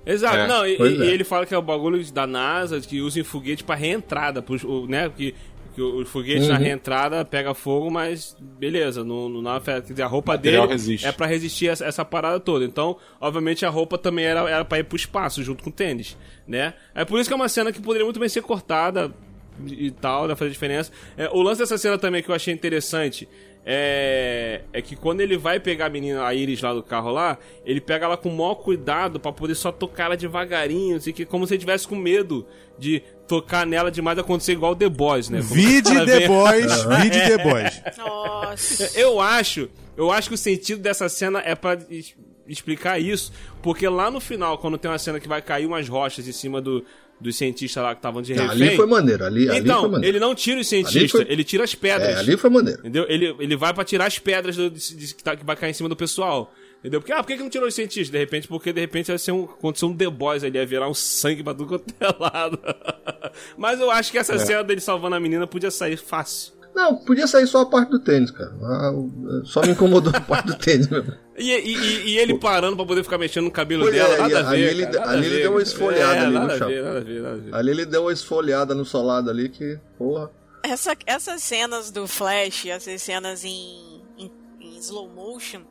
Exato, 0.05 0.37
É, 0.37 0.47
não, 0.47 0.65
e, 0.65 0.77
pois 0.77 0.97
e 0.99 1.03
é. 1.03 1.05
ele 1.07 1.23
fala 1.23 1.45
que 1.45 1.53
é 1.53 1.57
o 1.57 1.61
bagulho 1.61 2.03
da 2.11 2.25
NASA 2.25 2.79
que 2.81 3.01
usa 3.01 3.19
em 3.19 3.23
foguete 3.23 3.63
pra 3.63 3.75
reentrada, 3.75 4.41
pros, 4.41 4.63
né? 4.87 5.11
Que, 5.15 5.35
que 5.75 5.81
o 5.81 6.03
foguete 6.05 6.47
na 6.47 6.55
Uhum. 6.55 6.59
reentrada 6.61 7.23
pega 7.23 7.53
fogo, 7.53 7.89
mas 7.91 8.35
beleza, 8.59 9.03
não, 9.03 9.29
não, 9.29 9.51
afeta. 9.51 9.81
Quer 9.87 9.93
dizer, 9.93 10.03
a 10.03 10.07
roupa 10.07 10.37
dele 10.37 10.65
resiste. 10.65 11.05
é 11.07 11.11
pra 11.11 11.25
resistir 11.27 11.67
essa, 11.67 11.85
essa 11.85 12.03
parada 12.03 12.39
toda. 12.39 12.65
Então, 12.65 12.97
obviamente, 13.19 13.65
a 13.65 13.69
roupa 13.69 13.97
também 13.97 14.25
era, 14.25 14.49
era 14.49 14.65
pra 14.65 14.79
ir 14.79 14.83
pro 14.85 14.95
espaço 14.95 15.43
junto 15.43 15.63
com 15.63 15.69
o 15.69 15.73
tênis, 15.73 16.17
né? 16.47 16.73
É 16.95 17.05
por 17.05 17.19
isso 17.19 17.29
que 17.29 17.33
é 17.33 17.35
uma 17.35 17.47
cena 17.49 17.71
que 17.71 17.79
poderia 17.81 18.05
muito 18.05 18.19
bem 18.19 18.27
ser 18.29 18.41
cortada 18.41 19.11
e 19.67 19.91
tal, 19.91 20.27
dá 20.27 20.35
fazer 20.35 20.49
diferença. 20.51 20.91
É, 21.15 21.29
o 21.29 21.41
lance 21.41 21.59
dessa 21.59 21.77
cena 21.77 21.97
também 21.97 22.23
que 22.23 22.29
eu 22.29 22.35
achei 22.35 22.51
interessante 22.53 23.29
é, 23.65 24.61
é 24.73 24.81
que 24.81 24.95
quando 24.95 25.21
ele 25.21 25.37
vai 25.37 25.59
pegar 25.59 25.85
a 25.85 25.89
menina, 25.89 26.25
a 26.25 26.33
Iris 26.33 26.61
lá 26.61 26.73
do 26.73 26.81
carro 26.81 27.11
lá, 27.11 27.37
ele 27.65 27.79
pega 27.79 28.05
ela 28.05 28.17
com 28.17 28.29
o 28.29 28.35
maior 28.37 28.55
cuidado 28.55 29.19
pra 29.19 29.31
poder 29.31 29.55
só 29.55 29.71
tocar 29.71 30.05
ela 30.05 30.17
devagarinho, 30.17 30.97
assim, 30.97 31.11
que 31.13 31.25
como 31.25 31.45
se 31.45 31.53
ele 31.53 31.59
tivesse 31.59 31.87
com 31.87 31.95
medo 31.95 32.45
de 32.79 33.01
tocar 33.27 33.65
nela 33.65 33.91
demais 33.91 34.17
e 34.17 34.21
acontecer 34.21 34.53
igual 34.53 34.71
o 34.71 34.75
The 34.75 34.89
Boys, 34.89 35.29
né? 35.29 35.39
Como 35.41 35.53
Vide 35.53 35.93
The 36.05 36.19
vem- 36.19 36.27
Boys, 36.27 36.83
vide 37.01 37.19
The 37.19 37.37
Boys. 37.37 37.81
Nossa. 37.97 38.91
eu 38.99 39.19
acho, 39.19 39.69
eu 39.95 40.11
acho 40.11 40.29
que 40.29 40.35
o 40.35 40.37
sentido 40.37 40.81
dessa 40.81 41.07
cena 41.07 41.41
é 41.45 41.53
pra 41.55 41.77
es- 41.89 42.15
explicar 42.47 42.99
isso, 42.99 43.31
porque 43.61 43.87
lá 43.87 44.09
no 44.11 44.19
final, 44.19 44.57
quando 44.57 44.77
tem 44.77 44.89
uma 44.91 44.97
cena 44.97 45.19
que 45.19 45.27
vai 45.27 45.41
cair 45.41 45.65
umas 45.67 45.87
rochas 45.87 46.27
em 46.27 46.31
cima 46.33 46.59
do, 46.59 46.83
dos 47.21 47.35
cientistas 47.37 47.81
lá 47.83 47.93
que 47.93 47.99
estavam 47.99 48.21
de 48.21 48.33
Não, 48.33 48.47
refém. 48.47 48.67
ali 48.67 48.75
foi 48.75 48.85
maneiro. 48.87 49.23
Ali, 49.25 49.41
ali 49.41 49.47
foi 49.49 49.57
então, 49.59 49.81
maneiro. 49.89 50.05
ele 50.17 50.19
não 50.19 50.33
tira 50.35 50.59
os 50.59 50.67
cientistas, 50.67 51.11
foi- 51.11 51.25
ele 51.29 51.43
tira 51.43 51.63
as 51.63 51.75
pedras. 51.75 52.09
É, 52.09 52.19
ali 52.19 52.35
foi 52.35 52.49
maneiro. 52.49 52.79
Entendeu? 52.79 53.05
Ele, 53.07 53.35
ele 53.39 53.55
vai 53.55 53.73
pra 53.73 53.83
tirar 53.83 54.07
as 54.07 54.17
pedras 54.19 54.55
do- 54.57 54.69
de- 54.69 54.95
de- 54.95 55.15
que, 55.15 55.23
tá- 55.23 55.35
que 55.35 55.45
vai 55.45 55.55
cair 55.55 55.69
em 55.69 55.73
cima 55.73 55.87
do 55.87 55.95
pessoal. 55.95 56.53
Entendeu? 56.79 56.99
Porque, 56.99 57.11
ah, 57.13 57.17
por 57.21 57.27
que, 57.27 57.37
que 57.37 57.43
não 57.43 57.49
tirou 57.49 57.67
os 57.67 57.75
cientistas? 57.75 58.09
De 58.09 58.17
repente, 58.17 58.47
porque 58.47 58.73
de 58.73 58.81
repente 58.81 59.09
ia 59.09 59.17
ser 59.19 59.31
um, 59.31 59.43
acontecer 59.43 59.85
um 59.85 59.95
The 59.95 60.09
Boys 60.09 60.43
ali, 60.43 60.57
ia 60.57 60.65
virar 60.65 60.89
um 60.89 60.95
sangue 60.95 61.43
pra 61.43 61.53
tudo 61.53 61.67
quanto 61.67 61.93
é 61.99 62.07
lado. 62.19 62.59
Mas 63.57 63.79
eu 63.79 63.91
acho 63.91 64.11
que 64.11 64.17
essa 64.17 64.37
cena 64.39 64.63
dele 64.63 64.81
salvando 64.81 65.15
a 65.15 65.19
menina 65.19 65.45
podia 65.45 65.69
sair 65.69 65.97
fácil. 65.97 66.53
Não, 66.73 66.95
podia 66.95 67.27
sair 67.27 67.45
só 67.47 67.61
a 67.61 67.65
parte 67.65 67.89
do 67.89 67.99
tênis, 67.99 68.31
cara. 68.31 68.53
Ah, 68.63 68.91
Só 69.43 69.61
me 69.61 69.69
incomodou 69.71 70.11
a 70.15 70.21
parte 70.21 70.47
do 70.47 70.55
tênis 70.55 70.87
mesmo. 70.87 71.13
E, 71.37 71.49
e- 71.51 71.77
e- 71.77 72.09
e 72.13 72.17
ele 72.17 72.37
parando 72.39 72.75
pra 72.77 72.85
poder 72.85 73.03
ficar 73.03 73.17
mexendo 73.17 73.45
no 73.45 73.51
cabelo 73.51 73.83
Pois 73.83 73.95
é, 73.95 73.97
dela, 73.99 74.15
e 74.15 74.17
nada 74.33 74.49
ali 74.49 74.61
ver. 74.61 74.69
ele- 74.71 74.85
cara, 74.87 74.99
nada 74.99 75.11
ali 75.11 75.21
a 75.23 75.25
ele 75.27 75.35
ver. 75.35 75.41
deu 75.43 75.51
uma 75.51 75.61
esfolhada 75.61 76.15
é, 76.15 76.25
ali 76.25 76.39
no 76.39 76.57
chão. 76.57 76.67
ver, 76.67 76.83
nada 76.83 77.01
ver, 77.01 77.21
nada 77.21 77.37
ver. 77.37 77.55
Ali 77.55 77.71
ele 77.71 77.85
deu 77.85 78.01
uma 78.03 78.13
esfolhada 78.13 78.73
no 78.75 78.85
solado 78.85 79.29
ali 79.29 79.49
que, 79.49 79.79
porra. 79.97 80.31
Essa- 80.63 80.95
essas 81.05 81.41
cenas 81.43 81.91
do 81.91 82.07
Flash, 82.07 82.65
essas 82.67 83.01
cenas 83.01 83.43
em, 83.43 84.01
em- 84.17 84.31
em 84.61 84.77
slow 84.77 85.09
motion, 85.09 85.61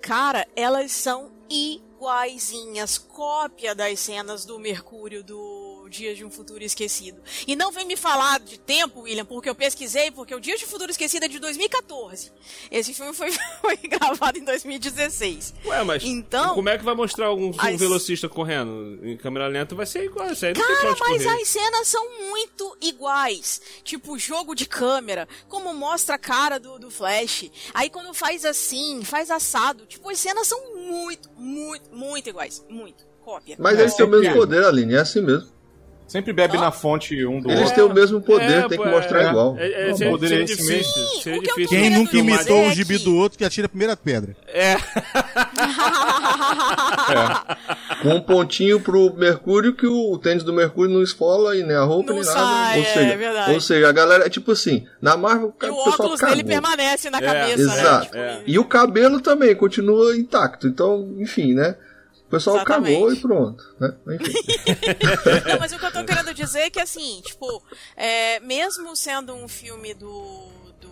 cara, 0.00 0.46
elas 0.56 0.92
são 0.92 1.30
iguaizinhas, 1.50 2.96
cópia 2.98 3.74
das 3.74 3.98
cenas 4.00 4.44
do 4.44 4.58
Mercúrio 4.58 5.22
do 5.24 5.57
Dias 5.88 6.16
de 6.16 6.24
um 6.24 6.30
Futuro 6.30 6.62
Esquecido. 6.62 7.20
E 7.46 7.56
não 7.56 7.72
vem 7.72 7.86
me 7.86 7.96
falar 7.96 8.40
de 8.40 8.58
tempo, 8.58 9.00
William, 9.02 9.24
porque 9.24 9.48
eu 9.48 9.54
pesquisei, 9.54 10.10
porque 10.10 10.34
o 10.34 10.40
Dias 10.40 10.58
de 10.60 10.66
um 10.66 10.68
Futuro 10.68 10.90
Esquecido 10.90 11.24
é 11.24 11.28
de 11.28 11.38
2014. 11.38 12.30
Esse 12.70 12.92
filme 12.94 13.12
foi, 13.12 13.30
foi 13.60 13.76
gravado 13.76 14.38
em 14.38 14.44
2016. 14.44 15.54
Ué, 15.64 15.84
mas 15.84 16.02
Então- 16.04 16.54
como 16.54 16.68
é 16.68 16.78
que 16.78 16.84
vai 16.84 16.94
mostrar 16.94 17.32
um, 17.32 17.48
um 17.50 17.54
As- 17.58 17.78
velocista 17.78 18.28
correndo 18.28 18.98
em 19.02 19.16
câmera 19.16 19.46
lenta? 19.48 19.74
Vai 19.74 19.86
ser 19.86 20.04
igual, 20.04 20.30
isso 20.32 20.44
aí 20.46 20.54
não 20.54 20.62
Cara, 20.62 20.96
mas 21.00 21.24
correr. 21.24 21.42
as 21.42 21.48
cenas 21.48 21.88
são 21.88 22.04
muito 22.28 22.76
iguais. 22.80 23.60
Tipo, 23.84 24.18
jogo 24.18 24.54
de 24.54 24.66
câmera, 24.66 25.28
como 25.48 25.72
mostra 25.74 26.14
a 26.16 26.18
cara 26.18 26.58
do, 26.58 26.78
do 26.78 26.90
Flash. 26.90 27.50
Aí 27.74 27.88
quando 27.90 28.12
faz 28.14 28.44
assim, 28.44 29.02
faz 29.04 29.30
assado. 29.30 29.86
Tipo, 29.86 30.10
as 30.10 30.18
cenas 30.18 30.46
são 30.46 30.76
muito, 30.76 31.28
muito, 31.36 31.90
muito 31.94 32.28
iguais. 32.28 32.64
Muito. 32.68 33.06
Cópia. 33.24 33.56
Mas 33.58 33.78
É, 33.78 33.82
eles 33.82 33.94
têm 33.94 34.06
o 34.06 34.08
mesmo 34.08 34.32
poder, 34.34 34.64
Aline, 34.64 34.94
é 34.94 35.00
assim 35.00 35.20
mesmo. 35.20 35.48
Sempre 36.08 36.32
bebe 36.32 36.56
na 36.56 36.72
fonte 36.72 37.24
um 37.26 37.38
do 37.38 37.50
Eles 37.50 37.60
outro. 37.64 37.74
têm 37.74 37.84
o 37.84 37.92
mesmo 37.94 38.18
poder, 38.22 38.64
É, 38.64 38.68
tem 38.68 38.78
que 38.80 38.88
mostrar 38.88 39.24
é, 39.24 39.28
igual. 39.28 39.56
É, 39.58 39.90
é, 39.90 39.94
seria, 39.94 40.10
poder 40.12 40.32
é 40.32 40.42
esse 40.42 40.56
difícil. 40.56 41.32
mesmo. 41.32 41.42
O 41.64 41.68
Quem 41.68 41.90
nunca 41.90 42.16
imitou 42.16 42.64
é 42.64 42.68
o 42.68 42.70
gibi 42.72 42.96
do 42.98 43.14
outro 43.14 43.36
que 43.36 43.44
atira 43.44 43.66
a 43.66 43.68
primeira 43.68 43.94
pedra. 43.94 44.34
É, 47.10 48.02
Com 48.02 48.14
um 48.16 48.20
pontinho 48.20 48.80
pro 48.80 49.12
Mercúrio 49.14 49.74
que 49.74 49.86
o, 49.86 50.12
o 50.12 50.18
tênis 50.18 50.42
do 50.42 50.52
Mercúrio 50.52 50.92
não 50.94 51.02
esfola 51.02 51.56
e 51.56 51.62
nem 51.62 51.76
a 51.76 51.82
roupa 51.82 52.12
Não 52.12 52.16
nem 52.20 52.24
nada. 52.24 52.38
sai, 52.38 52.78
ou, 52.78 52.82
é 52.84 52.86
seja, 52.86 53.16
verdade. 53.16 53.52
ou 53.54 53.60
seja, 53.60 53.88
a 53.88 53.92
galera 53.92 54.26
é 54.26 54.30
tipo 54.30 54.52
assim, 54.52 54.86
na 55.00 55.16
Marvel 55.16 55.54
E 55.62 55.66
o 55.66 55.72
o 55.72 55.76
pessoal 55.76 55.88
óculos 55.94 56.20
cagou. 56.20 56.36
dele 56.36 56.46
permanece 56.48 57.10
na 57.10 57.18
É, 57.18 57.20
cabeça, 57.20 57.62
Exato. 57.62 57.88
né? 57.90 58.00
Tipo, 58.04 58.16
É. 58.16 58.42
E 58.46 58.58
o 58.58 58.64
cabelo 58.64 59.20
também 59.20 59.54
continua 59.54 60.16
intacto. 60.16 60.66
Então, 60.66 61.08
enfim, 61.18 61.54
né? 61.54 61.74
O 62.28 62.30
pessoal 62.30 62.56
Exatamente. 62.56 62.94
cagou 62.94 63.12
e 63.12 63.20
pronto. 63.20 63.64
Né? 63.80 63.96
Não, 65.48 65.58
mas 65.58 65.72
o 65.72 65.78
que 65.78 65.86
eu 65.86 65.92
tô 65.92 66.04
querendo 66.04 66.34
dizer 66.34 66.60
é 66.60 66.70
que, 66.70 66.78
assim, 66.78 67.22
tipo, 67.24 67.62
é, 67.96 68.38
mesmo 68.40 68.94
sendo 68.94 69.32
um 69.34 69.48
filme 69.48 69.94
do, 69.94 70.46
do, 70.78 70.90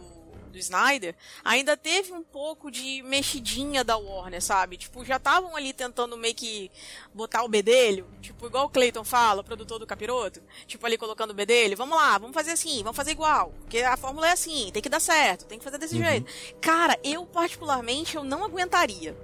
do 0.51 0.57
Snyder, 0.57 1.15
ainda 1.45 1.77
teve 1.77 2.11
um 2.11 2.23
pouco 2.23 2.71
de 2.71 3.03
mexidinha 3.03 3.85
da 3.85 3.99
Warner, 3.99 4.43
sabe? 4.43 4.79
Tipo, 4.79 5.05
já 5.05 5.17
estavam 5.17 5.55
ali 5.55 5.75
tentando 5.75 6.17
meio 6.17 6.35
que 6.35 6.71
botar 7.13 7.45
o 7.45 7.49
bedelho, 7.49 8.07
tipo, 8.23 8.47
igual 8.47 8.65
o 8.65 8.71
Clayton 8.71 9.05
fala, 9.05 9.43
o 9.43 9.45
produtor 9.45 9.79
do 9.79 9.87
Capiroto, 9.87 10.41
tipo, 10.67 10.87
ali 10.87 10.97
colocando 10.97 11.33
o 11.33 11.35
bedelho, 11.35 11.77
vamos 11.77 11.99
lá, 11.99 12.17
vamos 12.17 12.33
fazer 12.33 12.53
assim, 12.53 12.79
vamos 12.83 12.97
fazer 12.97 13.11
igual, 13.11 13.53
porque 13.61 13.81
a 13.81 13.99
fórmula 13.99 14.29
é 14.29 14.33
assim, 14.33 14.71
tem 14.73 14.81
que 14.81 14.89
dar 14.89 15.01
certo, 15.01 15.45
tem 15.45 15.59
que 15.59 15.65
fazer 15.65 15.77
desse 15.77 15.99
jeito. 15.99 16.33
Cara, 16.63 16.99
eu 17.05 17.27
particularmente, 17.27 18.17
eu 18.17 18.25
não 18.25 18.43
aguentaria. 18.43 19.15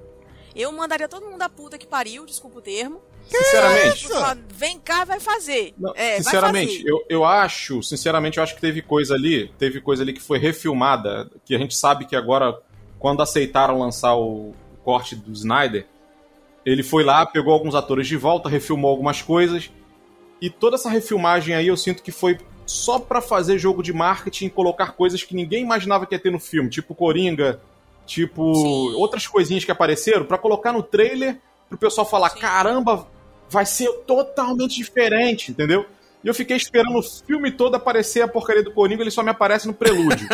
Eu 0.55 0.71
mandaria 0.73 1.09
todo 1.09 1.25
mundo 1.25 1.39
da 1.39 1.49
puta 1.49 1.79
que 1.79 1.87
pariu, 1.87 2.27
desculpa 2.27 2.59
o 2.59 2.63
termo, 2.63 3.01
Sinceramente, 3.29 4.01
Tipo, 4.01 4.15
fala, 4.15 4.39
vem 4.55 4.79
cá, 4.79 5.05
vai 5.05 5.21
fazer. 5.21 5.75
Não, 5.79 5.93
é, 5.95 6.15
vai 6.15 6.23
sinceramente, 6.23 6.79
fazer. 6.79 6.91
eu, 6.91 7.05
eu 7.09 7.25
acho, 7.25 7.83
sinceramente, 7.83 8.39
eu 8.39 8.45
acho 8.45 8.55
que 8.55 8.61
teve 8.61 8.83
coisa 8.83 9.15
ali, 9.15 9.49
teve 9.59 9.81
coisa 9.81 10.03
ali 10.03 10.13
que 10.13 10.21
foi 10.21 10.39
refilmada, 10.39 11.31
que 11.45 11.55
a 11.55 11.59
gente 11.59 11.77
sabe 11.77 12.05
que 12.05 12.17
agora, 12.17 12.59
quando 12.99 13.23
aceitaram 13.23 13.79
lançar 13.79 14.15
o 14.17 14.55
corte 14.85 15.15
do 15.15 15.33
Snyder, 15.33 15.87
ele 16.65 16.83
foi 16.83 17.05
lá, 17.05 17.25
pegou 17.27 17.53
alguns 17.53 17.75
atores 17.75 18.07
de 18.07 18.17
volta, 18.17 18.49
refilmou 18.49 18.91
algumas 18.91 19.23
coisas, 19.23 19.71
e 20.41 20.51
toda 20.51 20.77
essa 20.77 20.91
refilmagem 20.91 21.55
aí 21.55 21.69
eu 21.69 21.77
sinto 21.77 22.03
que 22.03 22.13
foi 22.13 22.39
só 22.67 22.99
pra 22.99 23.21
fazer 23.21 23.59
jogo 23.59 23.83
de 23.83 23.93
marketing 23.93 24.47
e 24.47 24.51
colocar 24.51 24.93
coisas 24.93 25.23
que 25.23 25.35
ninguém 25.35 25.63
imaginava 25.63 26.07
que 26.07 26.15
ia 26.15 26.19
ter 26.19 26.31
no 26.31 26.39
filme, 26.39 26.71
tipo 26.71 26.95
Coringa, 26.95 27.61
tipo 28.07 28.55
Sim. 28.55 28.95
outras 28.97 29.27
coisinhas 29.27 29.65
que 29.65 29.71
apareceram, 29.71 30.25
pra 30.25 30.39
colocar 30.39 30.73
no 30.73 30.83
trailer 30.83 31.39
pro 31.69 31.79
pessoal 31.79 32.07
falar, 32.09 32.31
caramba, 32.31 33.07
vai 33.49 33.65
ser 33.67 33.91
totalmente 34.07 34.77
diferente, 34.77 35.51
entendeu? 35.51 35.87
E 36.25 36.29
eu 36.29 36.35
fiquei 36.35 36.57
esperando 36.57 36.99
o 36.99 37.03
filme 37.03 37.51
todo 37.51 37.75
aparecer 37.75 38.23
a 38.23 38.29
porcaria 38.29 38.63
do 38.63 38.71
Coringa, 38.73 39.03
ele 39.03 39.11
só 39.11 39.23
me 39.23 39.31
aparece 39.31 39.67
no 39.67 39.75
prelúdio. 39.75 40.29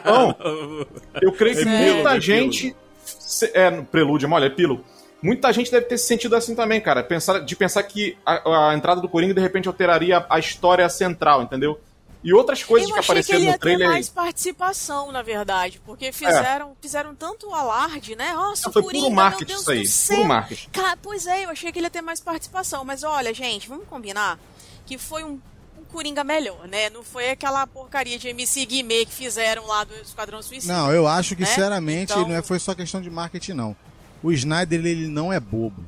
Então, 0.00 0.34
eu 1.22 1.30
creio 1.32 1.54
que 1.56 1.62
Epílogo, 1.62 1.94
muita 1.94 2.20
gente. 2.20 2.74
se- 3.04 3.50
É, 3.54 3.70
no 3.70 3.84
prelúdio, 3.84 4.30
olha, 4.32 4.46
epílogo. 4.46 4.84
Muita 5.22 5.52
gente 5.52 5.70
deve 5.70 5.86
ter 5.86 5.98
se 5.98 6.06
sentido 6.06 6.34
assim 6.36 6.54
também, 6.54 6.80
cara. 6.80 7.02
Pensar, 7.02 7.40
de 7.40 7.54
pensar 7.56 7.82
que 7.84 8.16
a, 8.24 8.70
a 8.70 8.74
entrada 8.74 9.00
do 9.00 9.08
Coringa 9.08 9.34
de 9.34 9.40
repente 9.40 9.66
alteraria 9.68 10.24
a 10.28 10.38
história 10.38 10.88
central, 10.88 11.42
entendeu? 11.42 11.78
E 12.22 12.32
outras 12.34 12.64
coisas 12.64 12.88
eu 12.88 12.94
que 12.94 12.98
achei 13.00 13.06
que 13.06 13.12
apareceram 13.12 13.38
ele 13.38 13.46
ia 13.46 13.52
no 13.52 13.58
trailer. 13.58 13.86
ter 13.86 13.92
mais 13.92 14.08
participação, 14.08 15.12
na 15.12 15.22
verdade, 15.22 15.80
porque 15.86 16.10
fizeram, 16.12 16.76
fizeram 16.80 17.14
tanto 17.14 17.52
alarde, 17.54 18.16
né? 18.16 18.32
Nossa, 18.32 18.66
Não, 18.66 18.72
foi 18.72 18.82
o 18.82 18.84
puro 18.86 18.96
Coringa, 18.98 19.14
marketing 19.14 19.52
meu 19.52 19.64
Deus 19.64 19.68
isso 19.68 19.70
aí, 19.70 19.78
do 19.78 19.82
puro 20.16 20.18
céu. 20.22 20.24
marketing. 20.28 20.70
Cara, 20.70 20.98
pois 21.00 21.26
é, 21.26 21.44
eu 21.44 21.50
achei 21.50 21.70
que 21.70 21.78
ele 21.78 21.86
ia 21.86 21.90
ter 21.90 22.02
mais 22.02 22.20
participação, 22.20 22.84
mas 22.84 23.04
olha, 23.04 23.32
gente, 23.32 23.68
vamos 23.68 23.86
combinar 23.86 24.38
que 24.84 24.98
foi 24.98 25.22
um, 25.22 25.38
um 25.78 25.84
Coringa 25.92 26.24
melhor, 26.24 26.66
né? 26.66 26.90
Não 26.90 27.04
foi 27.04 27.30
aquela 27.30 27.66
porcaria 27.66 28.18
de 28.18 28.26
MC 28.28 28.66
Guimê 28.66 29.04
que 29.04 29.12
fizeram 29.12 29.66
lá 29.66 29.84
do 29.84 29.94
Esquadrão 29.94 30.42
Suicida. 30.42 30.72
Não, 30.72 30.90
eu 30.92 31.06
acho 31.06 31.36
que, 31.36 31.42
né? 31.42 31.46
sinceramente, 31.48 32.10
Então- 32.12 32.26
não 32.28 32.34
é- 32.34 32.42
foi 32.42 32.58
só 32.58 32.74
questão 32.74 33.00
de 33.00 33.08
marketing, 33.10 33.52
não. 33.52 33.76
O 34.22 34.32
Snyder, 34.32 34.84
ele 34.84 35.06
não 35.06 35.32
é 35.32 35.38
bobo. 35.38 35.84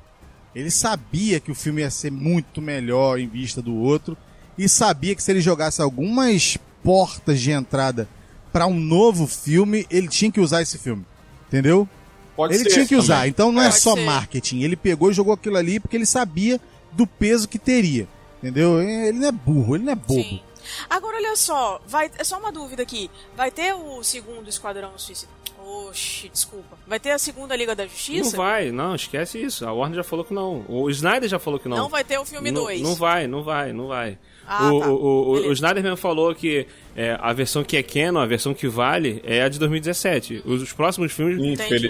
Ele 0.55 0.71
sabia 0.71 1.41
que 1.41 1.51
o 1.51 1.55
filme 1.55 1.83
ia 1.83 1.91
ser 1.91 2.13
muito 2.13 2.61
melhor 2.63 3.19
em 3.19 3.27
vista 3.27 3.61
do 3.61 3.75
outro 3.75 4.17
e 4.65 4.69
sabia 4.69 5.15
que 5.15 5.23
se 5.23 5.31
ele 5.31 5.41
jogasse 5.41 5.81
algumas 5.83 6.57
portas 6.83 7.41
de 7.41 7.51
entrada 7.51 8.09
para 8.53 8.67
um 8.67 8.79
novo 8.79 9.27
filme, 9.27 9.87
ele 9.91 10.09
tinha 10.09 10.31
que 10.31 10.41
usar 10.41 10.63
esse 10.63 10.77
filme. 10.79 11.05
Entendeu? 11.49 11.89
Pode 12.37 12.55
ele 12.55 12.65
ser 12.65 12.71
tinha 12.71 12.85
que 12.85 12.91
também. 12.91 13.05
usar. 13.05 13.29
Então 13.29 13.53
não 13.53 13.61
é, 13.63 13.67
Pode 13.71 13.81
só 13.81 13.95
ser. 13.95 14.05
marketing. 14.05 14.61
Ele 14.63 14.77
pegou 14.77 15.11
e 15.11 15.15
jogou 15.15 15.35
aquilo 15.35 15.57
ali 15.57 15.79
porque 15.81 15.97
ele 15.97 16.07
sabia 16.07 16.61
do 16.93 17.07
peso 17.07 17.49
que 17.49 17.59
teria. 17.59 18.09
Entendeu? 18.39 18.81
Ele 18.81 19.19
não 19.19 19.29
é 19.29 19.33
burro, 19.33 19.77
ele 19.77 19.85
não 19.85 19.93
é 19.93 19.97
bobo. 19.97 20.23
Sim. 20.23 20.41
Agora, 20.89 21.17
olha 21.17 21.37
só, 21.37 21.81
vai, 21.87 22.11
é 22.17 22.25
só 22.25 22.39
uma 22.39 22.51
dúvida 22.53 22.83
aqui. 22.83 23.11
Vai 23.37 23.51
ter 23.51 23.75
o 23.75 24.03
segundo 24.03 24.49
Esquadrão 24.49 24.93
Suicida? 24.97 25.31
Oxi, 25.63 26.29
desculpa. 26.31 26.79
Vai 26.87 26.99
ter 26.99 27.11
a 27.11 27.19
segunda 27.19 27.55
Liga 27.55 27.75
da 27.77 27.83
Não 27.85 27.91
Justiça? 27.91 28.37
vai, 28.37 28.71
não, 28.73 28.95
esquece 28.95 29.43
isso. 29.43 29.67
A 29.67 29.73
Warner 29.73 29.97
já 29.97 30.05
falou 30.05 30.25
que 30.25 30.33
não. 30.33 30.65
O 30.69 30.89
Snyder 30.91 31.29
já 31.29 31.39
falou 31.39 31.61
que 31.61 31.69
não. 31.69 31.77
Não 31.77 31.89
vai 31.89 32.03
ter 32.03 32.19
o 32.19 32.25
filme 32.25 32.51
Não- 32.51 32.63
2. 32.63 32.81
Não 32.81 32.95
vai, 32.95 33.27
não 33.27 33.43
vai, 33.43 33.73
não 33.73 33.87
vai. 33.89 34.19
Ah, 34.53 34.73
o, 34.73 34.81
tá. 34.81 34.89
o, 34.89 34.95
o, 34.95 35.31
o. 35.49 35.53
Snyder 35.53 35.83
mesmo 35.83 35.97
falou 35.97 36.35
que 36.35 36.67
é, 36.97 37.17
a 37.21 37.33
versão 37.33 37.63
que 37.63 37.77
é 37.77 37.83
canon, 37.85 38.19
a 38.19 38.27
versão 38.27 38.53
que 38.53 38.67
vale, 38.67 39.21
é 39.25 39.43
a 39.43 39.49
de 39.49 39.59
2017. 39.61 40.43
Os, 40.45 40.63
os 40.63 40.73
próximos 40.73 41.13
filmes 41.13 41.39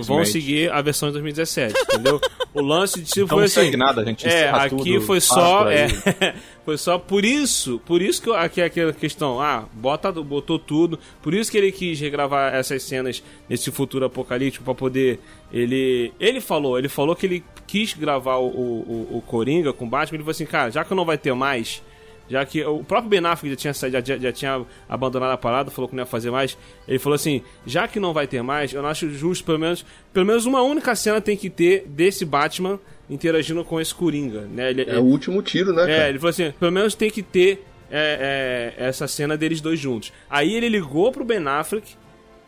vão 0.06 0.18
seguir 0.26 0.70
a 0.70 0.82
versão 0.82 1.08
de 1.08 1.14
2017, 1.14 1.74
entendeu? 1.82 2.20
O 2.52 2.60
lance 2.60 3.00
de 3.00 3.06
tipo 3.06 3.24
Então 3.24 3.38
foi 3.38 3.46
não 3.46 3.68
assim. 3.68 3.76
nada, 3.76 4.02
a 4.02 4.04
gente 4.04 4.26
É, 4.28 4.50
aqui 4.50 4.76
tudo, 4.76 5.00
foi 5.00 5.18
para 5.18 5.26
só. 5.26 5.70
É, 5.70 5.86
foi 6.64 6.76
só 6.76 6.98
por 6.98 7.24
isso. 7.24 7.80
Por 7.86 8.02
isso 8.02 8.20
que 8.20 8.30
aqui 8.30 8.60
é 8.60 8.64
aquela 8.64 8.92
questão. 8.92 9.40
Ah, 9.40 9.64
bota, 9.72 10.12
botou 10.12 10.58
tudo. 10.58 10.98
Por 11.22 11.32
isso 11.32 11.50
que 11.50 11.56
ele 11.56 11.72
quis 11.72 11.98
regravar 11.98 12.54
essas 12.54 12.82
cenas 12.82 13.22
nesse 13.48 13.70
futuro 13.70 14.04
apocalíptico 14.04 14.64
pra 14.64 14.74
poder. 14.74 15.18
Ele. 15.52 16.12
Ele 16.20 16.40
falou, 16.40 16.78
ele 16.78 16.88
falou 16.88 17.16
que 17.16 17.24
ele 17.26 17.44
quis 17.66 17.94
gravar 17.94 18.36
o, 18.36 18.46
o, 18.48 19.06
o- 19.12 19.16
o 19.18 19.22
Coringa 19.22 19.72
com 19.72 19.84
o 19.86 19.88
Batman. 19.88 20.16
Ele 20.16 20.22
falou 20.24 20.32
assim, 20.32 20.46
cara, 20.46 20.70
já 20.70 20.84
que 20.84 20.94
não 20.94 21.04
vai 21.04 21.16
ter 21.16 21.32
mais. 21.34 21.82
Já 22.30 22.46
que 22.46 22.64
o 22.64 22.84
próprio 22.84 23.10
Ben 23.10 23.26
Affleck 23.26 23.50
já 23.50 23.56
tinha, 23.56 23.74
saído- 23.74 24.06
já, 24.06 24.16
já 24.16 24.30
tinha 24.32 24.64
abandonado 24.88 25.32
a 25.32 25.36
parada, 25.36 25.68
falou 25.70 25.88
que 25.88 25.96
não 25.96 26.02
ia 26.02 26.06
fazer 26.06 26.30
mais. 26.30 26.56
Ele 26.86 26.98
falou 27.00 27.16
assim: 27.16 27.42
já 27.66 27.88
que 27.88 27.98
não 27.98 28.12
vai 28.12 28.28
ter 28.28 28.40
mais, 28.40 28.72
eu 28.72 28.80
não 28.80 28.88
acho 28.88 29.10
justo, 29.10 29.44
pelo 29.44 29.58
menos, 29.58 29.84
pelo 30.12 30.24
menos 30.24 30.46
uma 30.46 30.62
única 30.62 30.94
cena 30.94 31.20
tem 31.20 31.36
que 31.36 31.50
ter 31.50 31.84
desse 31.88 32.24
Batman 32.24 32.78
interagindo 33.10 33.64
com 33.64 33.80
esse 33.80 33.92
Coringa. 33.92 34.42
Né? 34.42 34.70
Ele, 34.70 34.82
É 34.88 34.98
o 34.98 35.02
último 35.02 35.42
tiro, 35.42 35.72
né, 35.72 35.82
é, 35.82 35.96
cara? 35.96 36.08
ele 36.10 36.18
falou 36.20 36.30
assim: 36.30 36.52
pelo 36.52 36.70
menos 36.70 36.94
tem 36.94 37.10
que 37.10 37.20
ter 37.22 37.64
é, 37.90 38.74
é, 38.78 38.86
essa 38.86 39.08
cena 39.08 39.36
deles 39.36 39.60
dois 39.60 39.80
juntos. 39.80 40.12
Aí 40.30 40.54
ele 40.54 40.68
ligou 40.68 41.10
pro 41.10 41.24
Ben 41.24 41.44
Affleck 41.48 41.94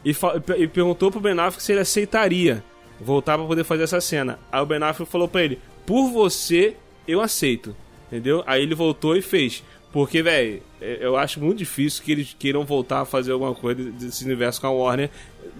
e, 0.04 0.14
e 0.58 0.68
perguntou 0.68 1.10
pro 1.10 1.20
Ben 1.20 1.32
Affleck 1.40 1.60
se 1.60 1.72
ele 1.72 1.80
aceitaria 1.80 2.62
voltar 3.00 3.36
pra 3.36 3.46
poder 3.48 3.64
fazer 3.64 3.82
essa 3.82 4.00
cena. 4.00 4.38
Aí 4.52 4.62
o 4.62 4.66
Ben 4.66 4.80
Affleck 4.80 5.10
falou 5.10 5.26
pra 5.26 5.42
ele: 5.42 5.58
por 5.84 6.08
você, 6.12 6.76
eu 7.08 7.20
aceito. 7.20 7.74
Entendeu? 8.12 8.44
Aí 8.46 8.62
ele 8.62 8.74
voltou 8.74 9.16
e 9.16 9.22
fez. 9.22 9.64
Porque, 9.90 10.22
velho, 10.22 10.62
eu 10.80 11.16
acho 11.16 11.40
muito 11.40 11.58
difícil 11.58 12.04
que 12.04 12.12
eles 12.12 12.36
queiram 12.38 12.62
voltar 12.62 13.00
a 13.00 13.04
fazer 13.06 13.32
alguma 13.32 13.54
coisa 13.54 13.82
desse 13.92 14.22
universo 14.22 14.60
com 14.60 14.66
a 14.66 14.70
Warner, 14.70 15.08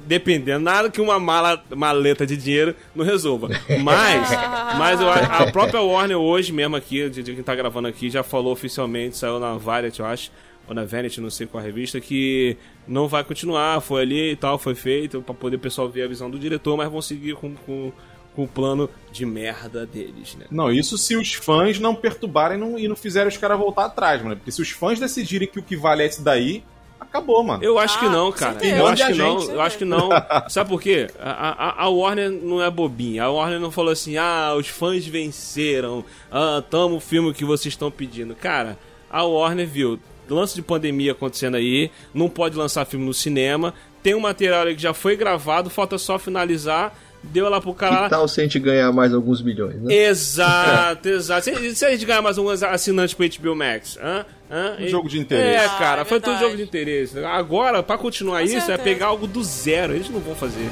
dependendo, 0.06 0.60
nada 0.60 0.90
que 0.90 1.00
uma 1.00 1.18
mala, 1.18 1.62
maleta 1.74 2.26
de 2.26 2.36
dinheiro 2.36 2.76
não 2.94 3.04
resolva. 3.04 3.48
Mas, 3.82 4.30
mas 4.78 5.00
eu 5.00 5.08
a 5.08 5.50
própria 5.52 5.80
Warner 5.80 6.16
hoje 6.16 6.52
mesmo 6.52 6.76
aqui, 6.76 7.08
de, 7.08 7.22
quem 7.22 7.42
tá 7.42 7.54
gravando 7.54 7.88
aqui, 7.88 8.10
já 8.10 8.22
falou 8.22 8.52
oficialmente, 8.52 9.16
saiu 9.16 9.38
na 9.38 9.54
Variety, 9.54 10.00
eu 10.00 10.06
acho, 10.06 10.30
ou 10.66 10.74
na 10.74 10.84
Vanity, 10.84 11.20
não 11.20 11.30
sei 11.30 11.46
qual 11.46 11.62
revista, 11.62 12.00
que 12.00 12.56
não 12.86 13.08
vai 13.08 13.24
continuar, 13.24 13.80
foi 13.80 14.02
ali 14.02 14.32
e 14.32 14.36
tal, 14.36 14.58
foi 14.58 14.74
feito, 14.74 15.22
pra 15.22 15.34
poder 15.34 15.56
o 15.56 15.60
pessoal 15.60 15.88
ver 15.88 16.02
a 16.04 16.08
visão 16.08 16.30
do 16.30 16.38
diretor, 16.38 16.76
mas 16.76 16.90
vão 16.90 17.02
seguir 17.02 17.34
com, 17.34 17.54
com, 17.54 17.92
com 18.34 18.44
o 18.44 18.48
plano 18.48 18.88
de 19.10 19.26
merda 19.26 19.84
deles, 19.86 20.34
né? 20.36 20.46
Não, 20.50 20.70
isso 20.72 20.96
se 20.96 21.16
os 21.16 21.34
fãs 21.34 21.78
não 21.78 21.94
perturbarem 21.94 22.56
não- 22.58 22.78
e 22.78 22.88
não 22.88 22.96
fizerem 22.96 23.28
os 23.28 23.36
caras 23.36 23.58
voltar 23.58 23.84
atrás, 23.86 24.22
mano. 24.22 24.36
Porque 24.36 24.50
se 24.50 24.62
os 24.62 24.70
fãs 24.70 24.98
decidirem 24.98 25.46
que 25.48 25.58
o 25.58 25.62
que 25.62 25.76
vale 25.76 26.02
é 26.02 26.06
esse 26.06 26.22
daí, 26.22 26.64
acabou, 26.98 27.42
mano. 27.42 27.62
Eu 27.62 27.78
acho 27.78 27.96
Ah, 27.96 28.00
que 28.00 28.08
não, 28.08 28.32
cara. 28.32 28.64
Eu 28.66 28.86
acho 28.86 29.06
que 29.06 29.12
de 29.12 29.18
não. 29.18 29.42
Eu 29.50 29.60
acho 29.60 29.78
que 29.78 29.84
não. 29.84 30.08
Sabe 30.48 30.70
por 30.70 30.80
quê? 30.80 31.08
A, 31.20 31.82
a, 31.82 31.84
a 31.84 31.88
Warner 31.90 32.30
não 32.30 32.62
é 32.62 32.70
bobinha. 32.70 33.24
A 33.24 33.30
Warner 33.30 33.60
não 33.60 33.70
falou 33.70 33.92
assim: 33.92 34.16
ah, 34.16 34.54
os 34.56 34.68
fãs 34.68 35.06
venceram. 35.06 36.04
Ah, 36.30 36.62
tamo 36.70 36.96
o 36.96 37.00
filme 37.00 37.34
que 37.34 37.44
vocês 37.44 37.72
estão 37.74 37.90
pedindo. 37.90 38.34
Cara, 38.34 38.78
a 39.10 39.22
Warner 39.24 39.66
viu. 39.66 40.00
Lance 40.30 40.54
de 40.54 40.62
pandemia 40.62 41.12
acontecendo 41.12 41.56
aí. 41.56 41.90
Não 42.14 42.30
pode 42.30 42.56
lançar 42.56 42.86
filme 42.86 43.04
no 43.04 43.12
cinema. 43.12 43.74
Tem 44.02 44.14
um 44.14 44.20
material 44.20 44.66
aí 44.66 44.74
que 44.74 44.80
já 44.80 44.94
foi 44.94 45.14
gravado. 45.16 45.68
Falta 45.68 45.98
só 45.98 46.18
finalizar. 46.18 46.96
Deu 47.24 47.48
lá 47.48 47.60
pro 47.60 47.72
cara. 47.72 47.94
Que 47.94 48.00
lá. 48.02 48.08
tal 48.08 48.26
se 48.28 48.40
a 48.40 48.44
gente 48.44 48.58
ganhar 48.58 48.90
mais 48.92 49.14
alguns 49.14 49.40
milhões, 49.42 49.76
né? 49.80 49.94
Exato, 49.94 51.08
exato. 51.08 51.44
Se, 51.44 51.74
se 51.76 51.84
a 51.86 51.90
gente 51.90 52.04
ganhar 52.04 52.20
mais 52.22 52.36
alguns 52.36 52.62
assinantes 52.62 53.14
pro 53.14 53.26
HBO 53.28 53.54
Max, 53.56 53.96
hã? 54.02 54.24
Hã? 54.50 54.76
Um 54.80 54.88
jogo 54.88 55.08
de 55.08 55.18
interesse. 55.18 55.64
É, 55.64 55.64
Ah, 55.66 55.78
cara, 55.78 56.02
é 56.02 56.04
foi 56.04 56.18
tudo 56.20 56.30
verdade. 56.32 56.44
jogo 56.44 56.56
de 56.56 56.62
interesse. 56.64 57.24
Agora, 57.24 57.82
pra 57.82 57.96
continuar 57.96 58.40
Com 58.40 58.44
isso, 58.46 58.56
é 58.56 58.60
certeza. 58.60 58.82
pegar 58.82 59.06
algo 59.06 59.26
do 59.26 59.42
zero. 59.42 59.94
Eles 59.94 60.10
não 60.10 60.20
vão 60.20 60.34
fazer. 60.34 60.68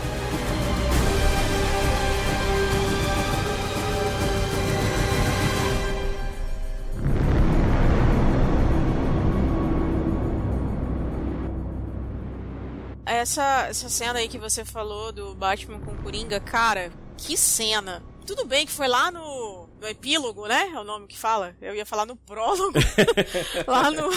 Essa, 13.20 13.66
essa 13.68 13.90
cena 13.90 14.18
aí 14.18 14.28
que 14.28 14.38
você 14.38 14.64
falou 14.64 15.12
do 15.12 15.35
Batman 15.35 15.78
com 15.78 15.94
Coringa, 16.02 16.40
cara, 16.40 16.90
que 17.18 17.37
cena. 17.37 18.02
Tudo 18.26 18.46
bem 18.46 18.64
que 18.64 18.72
foi 18.72 18.88
lá 18.88 19.11
no, 19.11 19.68
no 19.78 19.87
epílogo, 19.87 20.46
né? 20.46 20.70
É 20.74 20.80
o 20.80 20.85
nome 20.85 21.06
que 21.06 21.18
fala. 21.18 21.54
Eu 21.61 21.74
ia 21.74 21.85
falar 21.85 22.06
no 22.06 22.16
prólogo. 22.16 22.78
lá 23.68 23.90
no. 23.90 24.11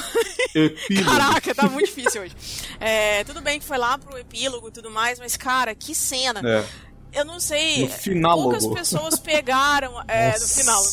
Epílogo. 0.55 1.09
Caraca, 1.09 1.53
tá 1.53 1.67
muito 1.67 1.87
difícil 1.87 2.21
hoje. 2.21 2.33
É, 2.79 3.25
tudo 3.25 3.41
bem 3.41 3.59
que 3.59 3.65
foi 3.65 3.77
lá 3.77 3.97
pro 3.97 4.17
epílogo 4.17 4.69
e 4.69 4.71
tudo 4.71 4.89
mais, 4.89 5.19
mas, 5.19 5.35
cara, 5.35 5.75
que 5.75 5.93
cena. 5.93 6.41
É. 6.41 6.65
Eu 7.11 7.25
não 7.25 7.41
sei. 7.41 7.89
Poucas 8.21 8.65
pessoas 8.65 9.19
pegaram. 9.19 10.01
É, 10.07 10.39
no 10.39 10.47
final. 10.47 10.83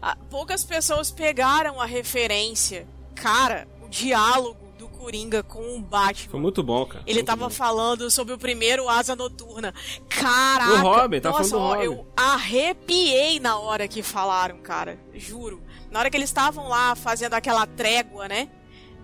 Ah, 0.00 0.16
Poucas 0.30 0.62
pessoas 0.62 1.10
pegaram 1.10 1.80
a 1.80 1.84
referência. 1.84 2.86
Cara, 3.16 3.66
o 3.82 3.88
diálogo 3.88 4.65
Coringa 4.96 5.42
com 5.42 5.76
o 5.76 5.80
Batman. 5.80 6.30
Foi 6.30 6.40
muito 6.40 6.62
bom, 6.62 6.84
cara. 6.86 7.04
Ele 7.06 7.18
Muito 7.20 7.26
tava 7.26 7.44
bom. 7.44 7.50
falando 7.50 8.10
sobre 8.10 8.34
o 8.34 8.38
primeiro 8.38 8.88
Asa 8.88 9.14
Noturna. 9.14 9.72
Caraca! 10.08 10.72
O 10.72 10.76
Robin, 10.78 11.20
tá 11.20 11.30
nossa, 11.30 11.50
falando 11.50 11.62
ó, 11.64 11.74
Robin. 11.74 11.84
eu 11.84 12.06
arrepiei 12.16 13.38
na 13.40 13.58
hora 13.58 13.86
que 13.86 14.02
falaram, 14.02 14.58
cara. 14.58 14.98
Juro. 15.14 15.62
Na 15.90 16.00
hora 16.00 16.10
que 16.10 16.16
eles 16.16 16.28
estavam 16.30 16.68
lá 16.68 16.94
fazendo 16.94 17.34
aquela 17.34 17.66
trégua, 17.66 18.26
né? 18.28 18.48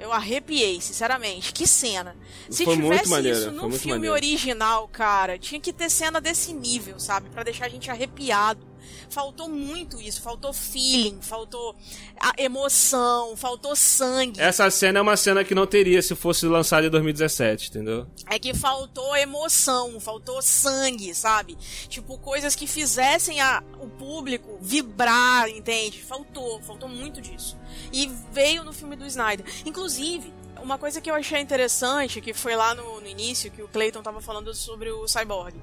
Eu 0.00 0.12
arrepiei, 0.12 0.80
sinceramente. 0.80 1.52
Que 1.52 1.66
cena. 1.66 2.16
Se 2.50 2.64
Foi 2.64 2.74
tivesse 2.74 3.08
maneiro, 3.08 3.38
isso 3.38 3.52
muito 3.52 3.78
filme 3.78 3.92
maneiro. 4.08 4.14
original, 4.14 4.88
cara, 4.88 5.38
tinha 5.38 5.60
que 5.60 5.72
ter 5.72 5.88
cena 5.88 6.20
desse 6.20 6.52
nível, 6.52 6.98
sabe? 6.98 7.28
Pra 7.30 7.44
deixar 7.44 7.66
a 7.66 7.68
gente 7.68 7.88
arrepiado. 7.90 8.71
Faltou 9.10 9.48
muito 9.48 10.00
isso, 10.00 10.20
faltou 10.22 10.52
feeling, 10.52 11.18
faltou 11.20 11.74
a 12.18 12.32
emoção, 12.38 13.36
faltou 13.36 13.74
sangue. 13.76 14.40
Essa 14.40 14.70
cena 14.70 14.98
é 14.98 15.02
uma 15.02 15.16
cena 15.16 15.44
que 15.44 15.54
não 15.54 15.66
teria 15.66 16.00
se 16.02 16.14
fosse 16.14 16.46
lançada 16.46 16.86
em 16.86 16.90
2017, 16.90 17.68
entendeu? 17.70 18.06
É 18.26 18.38
que 18.38 18.54
faltou 18.54 19.14
emoção, 19.16 19.98
faltou 20.00 20.40
sangue, 20.42 21.14
sabe? 21.14 21.56
Tipo, 21.88 22.18
coisas 22.18 22.54
que 22.54 22.66
fizessem 22.66 23.40
a- 23.40 23.62
o 23.80 23.88
público 23.88 24.58
vibrar, 24.60 25.48
entende? 25.48 26.02
Faltou, 26.02 26.60
faltou 26.62 26.88
muito 26.88 27.20
disso. 27.20 27.56
E 27.92 28.10
veio 28.32 28.64
no 28.64 28.72
filme 28.72 28.96
do 28.96 29.06
Snyder. 29.06 29.44
Inclusive, 29.66 30.32
uma 30.62 30.78
coisa 30.78 31.00
que 31.00 31.10
eu 31.10 31.14
achei 31.14 31.40
interessante, 31.40 32.20
que 32.20 32.32
foi 32.32 32.54
lá 32.54 32.74
no, 32.74 33.00
no 33.00 33.06
início, 33.06 33.50
que 33.50 33.62
o 33.62 33.68
Clayton 33.68 34.02
tava 34.02 34.20
falando 34.20 34.54
sobre 34.54 34.90
o 34.90 35.06
Cyborg. 35.08 35.54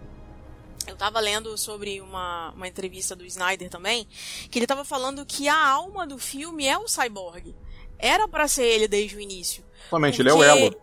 Eu 0.89 0.95
tava 0.97 1.19
lendo 1.19 1.57
sobre 1.57 2.01
uma, 2.01 2.51
uma 2.51 2.67
entrevista 2.67 3.15
do 3.15 3.25
Snyder 3.25 3.69
também, 3.69 4.07
que 4.49 4.59
ele 4.59 4.67
tava 4.67 4.83
falando 4.83 5.25
que 5.25 5.47
a 5.47 5.67
alma 5.67 6.05
do 6.07 6.17
filme 6.17 6.65
é 6.65 6.77
o 6.77 6.87
Cyborg. 6.87 7.55
Era 7.97 8.27
pra 8.27 8.47
ser 8.47 8.65
ele 8.65 8.87
desde 8.87 9.15
o 9.15 9.19
início. 9.21 9.63
Somente, 9.89 10.21
ele 10.21 10.29
é 10.29 10.33
o 10.33 10.43
elo 10.43 10.75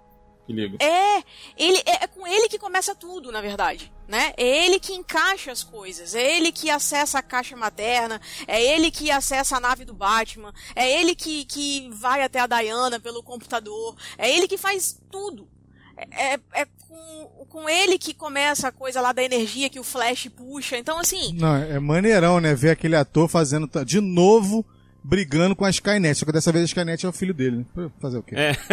que 0.47 0.53
liga. 0.53 0.79
É, 0.81 1.25
ele 1.57 1.79
é, 1.85 2.05
é 2.05 2.07
com 2.07 2.25
ele 2.25 2.49
que 2.49 2.59
começa 2.59 2.95
tudo, 2.95 3.33
na 3.33 3.41
verdade, 3.41 3.93
né? 4.07 4.33
É 4.37 4.65
ele 4.65 4.79
que 4.79 4.93
encaixa 4.95 5.51
as 5.51 5.65
coisas, 5.65 6.15
é 6.15 6.37
ele 6.37 6.53
que 6.53 6.71
acessa 6.71 7.19
a 7.19 7.23
caixa 7.23 7.57
materna, 7.57 8.21
é 8.47 8.63
ele 8.63 8.93
que 8.93 9.11
acessa 9.11 9.57
a 9.57 9.61
nave 9.61 9.85
do 9.85 9.93
Batman, 9.93 10.55
é 10.77 11.01
ele 11.01 11.17
que, 11.17 11.45
que 11.47 11.91
vai 11.91 12.23
até 12.23 12.39
a 12.39 12.47
Diana 12.47 13.01
pelo 13.01 13.25
computador, 13.25 13.97
é 14.17 14.31
ele 14.31 14.47
que 14.47 14.57
faz 14.57 15.01
tudo. 15.11 15.49
É, 15.97 16.35
é- 16.35 16.41
é 16.63 16.67
com, 16.97 17.45
com 17.47 17.69
ele 17.69 17.99
que 17.99 18.15
começa 18.15 18.69
a 18.69 18.73
coisa 18.73 19.01
lá 19.01 19.13
da 19.13 19.23
energia 19.23 19.69
que 19.69 19.79
o 19.81 19.85
Flash 19.85 20.29
puxa. 20.35 20.77
Então, 20.79 20.99
assim, 20.99 21.35
Não, 21.39 21.55
é 21.57 21.79
maneirão, 21.79 22.41
né? 22.41 22.55
Ver 22.55 22.71
aquele 22.71 22.97
ator 22.97 23.29
fazendo 23.29 23.69
de 23.85 24.01
novo 24.01 24.65
brigando 25.03 25.55
com 25.55 25.65
a 25.65 25.71
Skynet. 25.71 26.17
Só 26.19 26.27
que 26.27 26.33
dessa 26.33 26.51
vez 26.51 26.65
a 26.65 26.67
Skynet 26.67 27.07
é 27.07 27.09
o 27.09 27.13
filho 27.13 27.33
dele, 27.33 27.65
né? 27.77 27.91
Fazer 28.01 28.19
o 28.19 28.23
quê? 28.23 28.35
É. 28.37 28.57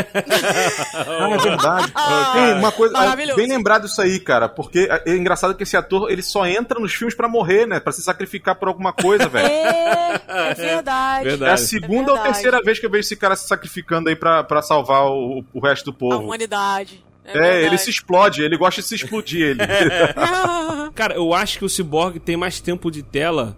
Ah, 0.95 1.29
é 1.29 1.37
verdade. 1.37 1.93
Tem 2.33 2.53
uma 2.59 2.71
coisa. 2.71 2.93
Maravilhoso. 2.93 3.35
Bem 3.35 3.47
lembrado 3.47 3.85
isso 3.85 4.01
aí, 4.01 4.19
cara. 4.19 4.47
Porque 4.49 4.87
é 5.05 5.15
engraçado 5.15 5.53
que 5.55 5.63
esse 5.63 5.75
ator 5.77 6.09
ele 6.11 6.21
só 6.23 6.45
entra 6.45 6.79
nos 6.79 6.93
filmes 6.93 7.13
pra 7.15 7.27
morrer, 7.27 7.67
né? 7.67 7.79
Pra 7.79 7.91
se 7.91 8.01
sacrificar 8.01 8.55
por 8.55 8.67
alguma 8.67 8.93
coisa, 8.93 9.27
velho. 9.29 9.47
é, 9.47 10.21
é 10.27 10.53
verdade. 10.53 11.43
É 11.43 11.49
a 11.49 11.57
segunda 11.57 12.11
ou 12.11 12.17
verdade. 12.17 12.23
terceira 12.33 12.61
vez 12.63 12.79
que 12.79 12.85
eu 12.85 12.89
vejo 12.89 13.01
esse 13.01 13.15
cara 13.15 13.35
se 13.35 13.47
sacrificando 13.47 14.09
aí 14.09 14.15
pra, 14.15 14.43
pra 14.43 14.61
salvar 14.61 15.05
o, 15.07 15.43
o 15.53 15.59
resto 15.59 15.85
do 15.91 15.91
A 15.91 15.99
povo. 15.99 16.23
humanidade. 16.25 17.03
É, 17.25 17.61
É, 17.61 17.65
ele 17.65 17.77
se 17.77 17.89
explode, 17.89 18.41
ele 18.41 18.57
gosta 18.57 18.81
de 18.81 18.87
se 18.87 18.95
explodir, 18.95 19.41
ele. 19.49 19.59
Cara, 20.93 21.15
eu 21.15 21.33
acho 21.33 21.57
que 21.59 21.65
o 21.65 21.69
Cyborg 21.69 22.19
tem 22.19 22.35
mais 22.37 22.59
tempo 22.59 22.91
de 22.91 23.01
tela 23.01 23.55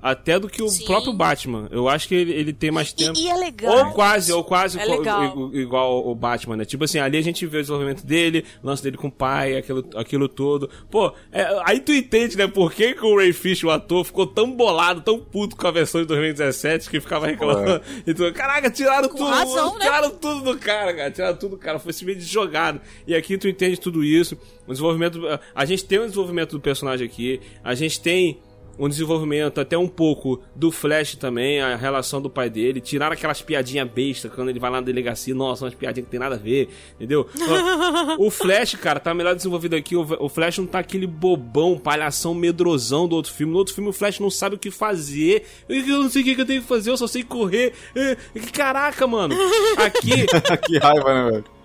até 0.00 0.38
do 0.38 0.48
que 0.48 0.62
o 0.62 0.68
Sim. 0.68 0.84
próprio 0.84 1.12
Batman. 1.12 1.68
Eu 1.70 1.88
acho 1.88 2.06
que 2.08 2.14
ele, 2.14 2.32
ele 2.32 2.52
tem 2.52 2.70
mais 2.70 2.92
tempo. 2.92 3.18
E, 3.18 3.24
e 3.24 3.28
é 3.28 3.34
legal. 3.34 3.86
Ou 3.86 3.92
quase, 3.92 4.32
ou 4.32 4.44
quase 4.44 4.78
É 4.78 4.86
co- 4.86 5.50
igual 5.54 6.06
o 6.08 6.14
Batman, 6.14 6.56
né? 6.56 6.64
Tipo 6.64 6.84
assim, 6.84 6.98
ali 6.98 7.16
a 7.18 7.22
gente 7.22 7.44
vê 7.46 7.58
o 7.58 7.60
desenvolvimento 7.60 8.04
dele, 8.06 8.44
o 8.62 8.66
lance 8.66 8.82
dele 8.82 8.96
com 8.96 9.08
o 9.08 9.12
pai, 9.12 9.56
aquilo, 9.56 9.84
aquilo 9.96 10.28
tudo. 10.28 10.70
Pô, 10.90 11.12
é, 11.32 11.46
aí 11.64 11.80
tu 11.80 11.92
entende, 11.92 12.36
né, 12.36 12.46
por 12.46 12.72
que, 12.72 12.94
que 12.94 13.04
o 13.04 13.16
Ray 13.16 13.32
Fish, 13.32 13.64
o 13.64 13.70
ator, 13.70 14.04
ficou 14.04 14.26
tão 14.26 14.52
bolado, 14.52 15.00
tão 15.00 15.18
puto 15.18 15.56
com 15.56 15.66
a 15.66 15.70
versão 15.70 16.00
de 16.00 16.06
2017 16.06 16.88
que 16.88 17.00
ficava 17.00 17.26
reclamando. 17.26 17.80
E 18.06 18.14
tu, 18.14 18.32
caraca, 18.32 18.70
tiraram 18.70 19.08
Com 19.08 19.16
tudo, 19.18 19.30
razão, 19.30 19.74
né? 19.74 19.80
tiraram 19.84 20.10
tudo 20.10 20.52
do 20.52 20.58
cara, 20.58 20.94
cara, 20.94 21.10
tiraram 21.10 21.36
tudo 21.36 21.50
do 21.52 21.58
cara, 21.58 21.78
foi 21.78 21.92
simplesmente 21.92 22.26
jogado. 22.26 22.80
E 23.06 23.14
aqui 23.14 23.36
tu 23.36 23.48
entende 23.48 23.78
tudo 23.80 24.04
isso, 24.04 24.38
o 24.66 24.70
desenvolvimento, 24.70 25.20
a 25.54 25.64
gente 25.64 25.84
tem 25.84 25.98
um 25.98 26.04
desenvolvimento 26.04 26.52
do 26.52 26.60
personagem 26.60 27.06
aqui, 27.06 27.40
a 27.64 27.74
gente 27.74 28.00
tem 28.00 28.38
um 28.78 28.88
desenvolvimento 28.88 29.60
até 29.60 29.76
um 29.76 29.88
pouco 29.88 30.40
do 30.54 30.70
Flash 30.70 31.16
também, 31.16 31.60
a 31.60 31.76
relação 31.76 32.20
do 32.22 32.30
pai 32.30 32.48
dele, 32.48 32.80
tiraram 32.80 33.12
aquelas 33.12 33.42
piadinhas 33.42 33.88
bestas 33.88 34.32
quando 34.32 34.50
ele 34.50 34.58
vai 34.58 34.70
lá 34.70 34.80
na 34.80 34.86
delegacia, 34.86 35.34
nossa, 35.34 35.64
umas 35.64 35.74
piadinhas 35.74 36.06
que 36.06 36.10
tem 36.10 36.20
nada 36.20 36.36
a 36.36 36.38
ver, 36.38 36.68
entendeu? 36.94 37.28
o 38.18 38.30
Flash, 38.30 38.76
cara, 38.76 39.00
tá 39.00 39.12
melhor 39.12 39.34
desenvolvido 39.34 39.74
aqui, 39.74 39.96
o 39.96 40.28
Flash 40.28 40.58
não 40.58 40.66
tá 40.66 40.78
aquele 40.78 41.06
bobão, 41.06 41.78
palhação 41.78 42.34
medrosão 42.34 43.08
do 43.08 43.16
outro 43.16 43.32
filme, 43.32 43.52
no 43.52 43.58
outro 43.58 43.74
filme 43.74 43.90
o 43.90 43.92
Flash 43.92 44.20
não 44.20 44.30
sabe 44.30 44.56
o 44.56 44.58
que 44.58 44.70
fazer, 44.70 45.44
eu 45.68 46.02
não 46.02 46.08
sei 46.08 46.22
o 46.22 46.24
que 46.24 46.34
que 46.34 46.40
eu 46.40 46.46
tenho 46.46 46.62
que 46.62 46.68
fazer, 46.68 46.90
eu 46.90 46.96
só 46.96 47.06
sei 47.06 47.22
correr, 47.22 47.72
É, 47.94 48.16
caraca, 48.52 49.06
mano, 49.06 49.34
aqui... 49.78 50.26
que 50.66 50.78
raiva, 50.78 51.14
né, 51.14 51.30
velho? 51.30 51.57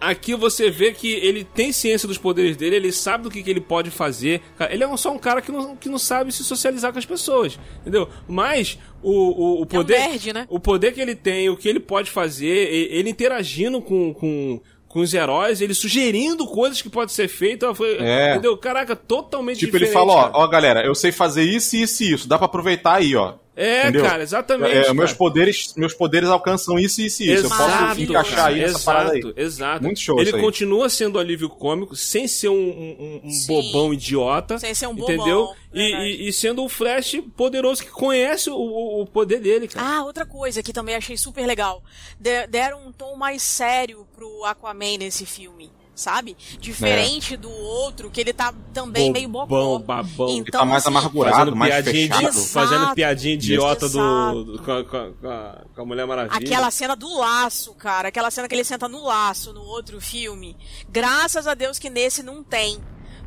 Aqui 0.00 0.34
você 0.34 0.70
vê 0.70 0.92
que 0.92 1.12
ele 1.12 1.44
tem 1.44 1.72
ciência 1.72 2.06
dos 2.06 2.18
poderes 2.18 2.56
dele, 2.56 2.76
ele 2.76 2.92
sabe 2.92 3.24
do 3.24 3.30
que, 3.30 3.42
que 3.42 3.50
ele 3.50 3.60
pode 3.60 3.90
fazer. 3.90 4.40
Ele 4.70 4.84
é 4.84 4.88
um- 4.88 4.96
só 4.96 5.12
um 5.12 5.18
cara 5.18 5.40
que 5.40 5.50
não, 5.52 5.76
que 5.76 5.88
não 5.88 5.98
sabe 5.98 6.32
se 6.32 6.44
socializar 6.44 6.92
com 6.92 6.98
as 6.98 7.06
pessoas, 7.06 7.58
entendeu? 7.80 8.08
Mas 8.28 8.78
o, 9.02 9.10
o, 9.12 9.62
o 9.62 9.66
poder. 9.66 9.98
nerd, 9.98 10.32
né? 10.32 10.46
O 10.48 10.58
poder 10.60 10.92
que 10.92 11.00
ele 11.00 11.14
tem, 11.14 11.48
o 11.48 11.56
que 11.56 11.68
ele 11.68 11.80
pode 11.80 12.10
fazer, 12.10 12.46
ele 12.92 13.10
interagindo 13.10 13.80
com. 13.80 14.12
com 14.14 14.60
com 14.86 15.00
os 15.00 15.12
heróis, 15.12 15.60
ele 15.60 15.74
sugerindo 15.74 16.46
coisas 16.46 16.80
que 16.80 16.88
pode 16.88 17.10
ser 17.10 17.26
feito, 17.26 17.74
foi, 17.74 17.96
É. 17.98 18.30
entendeu? 18.30 18.56
Caraca, 18.56 18.94
totalmente 18.94 19.58
Tipo, 19.58 19.76
ele 19.76 19.86
diferente. 19.86 20.06
fala, 20.08 20.30
ó, 20.32 20.44
ó, 20.44 20.46
galera, 20.46 20.86
eu 20.86 20.94
sei 20.94 21.10
fazer 21.10 21.42
isso, 21.42 21.74
isso 21.74 22.04
e 22.04 22.12
isso. 22.12 22.28
Dá 22.28 22.38
pra 22.38 22.44
aproveitar 22.46 22.94
aí, 22.94 23.16
ó. 23.16 23.34
É, 23.56 23.82
Entendeu? 23.82 24.02
cara, 24.04 24.22
exatamente. 24.22 24.76
É, 24.76 24.82
cara. 24.82 24.94
meus 24.94 25.12
poderes, 25.12 25.74
meus 25.76 25.94
poderes 25.94 26.28
alcançam 26.28 26.76
isso, 26.76 27.00
isso 27.00 27.22
e 27.22 27.32
isso. 27.32 27.44
Eu 27.44 27.48
posso 27.50 28.00
encaixar 28.00 28.46
aí 28.46 28.56
nessa 28.60 28.70
exato, 28.78 28.84
parada 28.84 29.12
aí. 29.12 29.32
Exato. 29.36 29.84
Muito 29.84 30.00
show 30.00 30.16
Ele 30.18 30.26
isso 30.28 30.36
aí. 30.36 30.42
continua 30.42 30.88
sendo 30.88 31.18
alívio 31.20 31.48
cômico, 31.48 31.94
sem 31.94 32.26
ser 32.26 32.48
um, 32.48 32.54
um- 32.54 33.20
um 33.24 33.46
bobão 33.46 33.94
idiota. 33.94 34.58
Sem 34.58 34.74
ser 34.74 34.88
um 34.88 34.94
bobão, 34.94 35.14
Entendeu? 35.14 35.48
E, 35.72 35.82
e- 35.82 36.28
e 36.28 36.32
sendo 36.32 36.64
um 36.64 36.68
Flash 36.68 37.16
poderoso 37.36 37.82
que 37.84 37.90
conhece 37.90 38.50
o, 38.50 38.56
o- 38.56 39.02
o 39.02 39.06
poder 39.06 39.38
dele, 39.38 39.68
cara. 39.68 39.98
Ah, 39.98 40.04
outra 40.04 40.26
coisa 40.26 40.60
que 40.62 40.72
também 40.72 40.96
achei 40.96 41.16
super 41.16 41.46
legal. 41.46 41.80
De- 42.18 42.48
deram 42.48 42.84
um 42.88 42.90
tom 42.92 43.14
mais 43.16 43.40
sério 43.42 44.04
pro 44.16 44.44
Aquaman 44.46 44.98
nesse 44.98 45.24
filme. 45.24 45.70
Sabe? 45.94 46.36
Diferente 46.58 47.36
do 47.36 47.48
outro, 47.50 48.10
que 48.10 48.20
ele 48.20 48.32
tá 48.32 48.52
também 48.72 49.12
meio 49.12 49.28
bobão. 49.28 49.78
babão. 49.80 50.28
Ele 50.28 50.44
tá 50.50 50.64
mais 50.64 50.82
assim, 50.84 50.88
amargurado, 50.88 51.36
Fazendo 51.36 51.56
mais 51.56 51.72
piadinha, 51.72 52.08
fechado. 52.16 52.36
idi- 52.38 52.48
fazendo 52.48 52.80
Exato. 52.80 52.94
piadinha 52.94 53.34
idiota 53.34 53.88
do, 53.88 53.98
Exato. 54.00 54.44
do- 54.44 54.58
com, 54.62 54.72
a, 54.72 54.84
com 54.84 54.96
a- 54.96 55.10
com 55.20 55.28
a- 55.28 55.58
com 55.76 55.82
a 55.82 55.84
Mulher 55.84 56.06
Maravilha. 56.06 56.36
Aquela 56.36 56.70
cena 56.72 56.96
do 56.96 57.16
laço, 57.18 57.72
cara. 57.74 58.08
Aquela 58.08 58.30
cena 58.30 58.48
que 58.48 58.54
ele 58.56 58.64
senta 58.64 58.88
no 58.88 59.04
laço 59.04 59.52
no 59.52 59.62
outro 59.62 60.00
filme. 60.00 60.56
Graças 60.90 61.46
a 61.46 61.54
Deus 61.54 61.78
que 61.78 61.88
nesse 61.88 62.22
não 62.24 62.42
tem. 62.42 62.78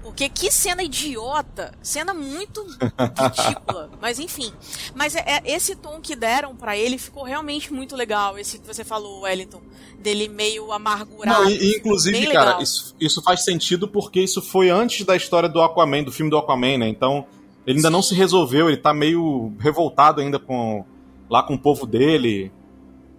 Porque 0.07 0.29
que 0.29 0.49
cena 0.49 0.81
idiota. 0.83 1.73
Cena 1.81 2.13
muito 2.13 2.63
ridícula. 2.63 3.89
Mas 4.01 4.19
enfim. 4.19 4.51
Mas 4.95 5.15
é, 5.15 5.23
é- 5.25 5.41
esse 5.45 5.75
tom 5.75 5.99
que 6.01 6.15
deram 6.15 6.55
pra 6.55 6.77
ele 6.77 6.97
ficou 6.97 7.23
realmente 7.23 7.73
muito 7.73 7.95
legal. 7.95 8.37
Esse 8.37 8.57
que 8.57 8.65
você 8.65 8.83
falou, 8.83 9.21
Wellington. 9.21 9.61
Dele 9.99 10.29
meio 10.29 10.71
amargurado. 10.71 11.43
Não, 11.43 11.49
e, 11.49 11.75
inclusive, 11.75 12.27
cara, 12.27 12.61
isso, 12.61 12.95
isso 12.99 13.21
faz 13.21 13.43
sentido 13.43 13.87
porque 13.87 14.21
isso 14.21 14.41
foi 14.41 14.69
antes 14.69 15.05
da 15.05 15.15
história 15.15 15.49
do 15.49 15.61
Aquaman, 15.61 16.03
do 16.03 16.11
filme 16.11 16.29
do 16.29 16.37
Aquaman, 16.37 16.77
né? 16.77 16.87
Então, 16.87 17.25
ele 17.65 17.79
ainda 17.79 17.89
não 17.89 18.01
se 18.01 18.15
resolveu, 18.15 18.69
ele 18.69 18.77
tá 18.77 18.93
meio 18.93 19.53
revoltado 19.59 20.21
ainda 20.21 20.39
com 20.39 20.85
lá 21.29 21.43
com 21.43 21.55
o 21.55 21.59
povo 21.59 21.85
dele. 21.85 22.51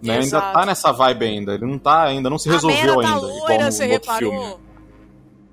Né? 0.01 0.19
Ainda 0.19 0.39
tá 0.39 0.65
nessa 0.65 0.91
vibe 0.91 1.25
ainda. 1.25 1.53
Ele 1.53 1.65
não 1.65 1.77
tá, 1.77 2.03
ainda 2.03 2.29
não 2.29 2.39
se 2.39 2.49
resolveu 2.49 3.01
tá 3.01 3.07
ainda. 3.07 3.17
igual 3.27 3.39
loira, 3.39 3.65
no, 3.65 3.71
você 3.71 3.85
no 3.85 3.93
outro 3.93 4.11
reparou? 4.11 4.31
filme. 4.31 4.68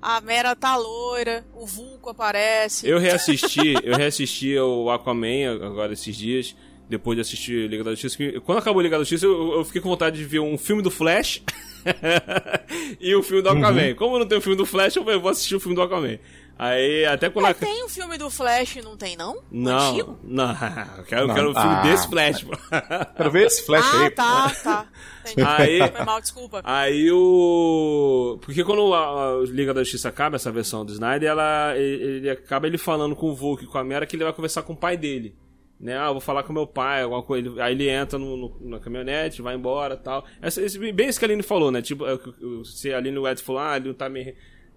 A 0.01 0.21
Mera 0.21 0.55
tá 0.55 0.75
loira, 0.75 1.45
o 1.55 1.65
Vulco 1.65 2.09
aparece. 2.09 2.87
Eu 2.87 2.99
reassisti, 2.99 3.75
eu 3.83 3.95
reassisti 3.97 4.57
o 4.57 4.89
Aquaman 4.89 5.55
agora 5.61 5.93
esses 5.93 6.15
dias, 6.15 6.55
depois 6.87 7.15
de 7.15 7.21
assistir 7.21 7.67
Liga 7.69 7.83
da 7.83 7.91
Justiça. 7.91 8.39
Quando 8.41 8.59
acabou 8.59 8.81
Liga 8.81 8.97
da 8.97 9.03
Justiça, 9.03 9.25
eu, 9.25 9.53
eu 9.53 9.65
fiquei 9.65 9.81
com 9.81 9.89
vontade 9.89 10.17
de 10.17 10.23
ver 10.23 10.39
um 10.39 10.57
filme 10.57 10.81
do 10.81 10.91
Flash 10.91 11.41
e 12.99 13.15
o 13.15 13.23
filme 13.23 13.41
do 13.41 13.49
Aquaman. 13.49 13.95
Como 13.95 14.19
não 14.19 14.27
tem 14.27 14.37
o 14.37 14.41
filme 14.41 14.57
do 14.57 14.65
Flash, 14.65 14.95
eu 14.95 15.03
vou 15.03 15.29
assistir 15.29 15.55
o 15.55 15.59
filme 15.59 15.75
do 15.75 15.81
Aquaman. 15.81 16.19
Aí, 16.59 17.05
até 17.05 17.29
quando... 17.29 17.43
Mas 17.45 17.57
tem 17.57 17.83
o 17.83 17.89
filme 17.89 18.17
do 18.17 18.29
Flash, 18.29 18.77
não 18.83 18.97
tem 18.97 19.15
não? 19.15 19.41
Não, 19.51 19.91
Antigo? 19.91 20.19
não, 20.23 20.49
eu 20.97 21.03
quero, 21.03 21.27
Não, 21.27 21.35
quero 21.35 21.51
o 21.51 21.53
filme 21.53 21.75
ah. 21.75 21.81
desse 21.83 22.07
Flash. 22.09 22.43
pô. 22.43 22.51
Quero 23.17 23.31
ver 23.31 23.45
esse 23.47 23.65
flash 23.65 23.85
Ah, 23.93 24.01
aí. 24.03 24.09
tá, 24.11 24.51
tá. 24.63 24.87
Entendi. 25.31 25.47
Aí- 25.47 25.91
Foi 25.91 26.05
mal, 26.05 26.21
desculpa. 26.21 26.61
Aí 26.63 27.11
o. 27.11 28.37
Porque 28.41 28.63
quando 28.63 28.93
a, 28.93 29.33
a 29.39 29.43
Liga 29.45 29.73
da 29.73 29.81
Justiça 29.83 30.09
acaba, 30.09 30.35
essa 30.35 30.51
versão 30.51 30.85
do 30.85 30.91
Snyder, 30.91 31.29
ela, 31.29 31.73
ele, 31.77 32.03
ele 32.17 32.29
acaba 32.29 32.67
ele 32.67 32.77
falando 32.77 33.15
com 33.15 33.27
o 33.29 33.35
Vulk 33.35 33.63
e 33.63 33.67
com 33.67 33.77
a 33.77 33.83
Mera 33.83 34.05
que 34.05 34.15
ele 34.15 34.23
vai 34.23 34.33
conversar 34.33 34.61
com 34.63 34.73
o 34.73 34.77
pai 34.77 34.95
dele. 34.97 35.35
Né? 35.79 35.95
Ah, 35.97 36.07
eu 36.07 36.13
vou 36.13 36.21
falar 36.21 36.41
com 36.43 36.51
meu 36.53 36.65
pai, 36.65 37.03
alguma 37.03 37.21
coisa. 37.21 37.47
Ele- 37.49 37.61
Aí 37.61 37.73
ele 37.73 37.89
entra 37.89 38.17
no, 38.17 38.35
no- 38.37 38.57
na 38.61 38.79
caminhonete, 38.79 39.41
vai 39.41 39.55
embora 39.55 39.95
tal. 39.95 40.25
Essa, 40.41 40.61
esse, 40.61 40.77
bem 40.91 41.07
isso 41.09 41.19
que 41.19 41.25
a 41.25 41.27
Aline 41.27 41.43
falou, 41.43 41.71
né? 41.71 41.81
Tipo, 41.81 42.05
é 42.07 42.17
se 42.63 42.91
a 42.93 42.97
Aline 42.97 43.17
Wed 43.19 43.41
falou, 43.43 43.61
ah, 43.61 43.77
ele 43.77 43.89
não 43.89 43.93
tá 43.95 44.09
meio, 44.09 44.33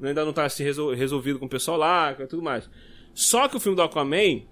ainda 0.08 0.24
não 0.24 0.32
tá 0.32 0.48
se 0.48 0.62
resol- 0.62 0.92
resolvido 0.94 1.38
com 1.38 1.46
o 1.46 1.48
pessoal 1.48 1.76
lá, 1.76 2.16
e 2.18 2.26
tudo 2.26 2.42
mais. 2.42 2.68
Só 3.12 3.48
que 3.48 3.56
o 3.56 3.60
filme 3.60 3.76
do 3.76 3.82
Aquaman, 3.82 4.42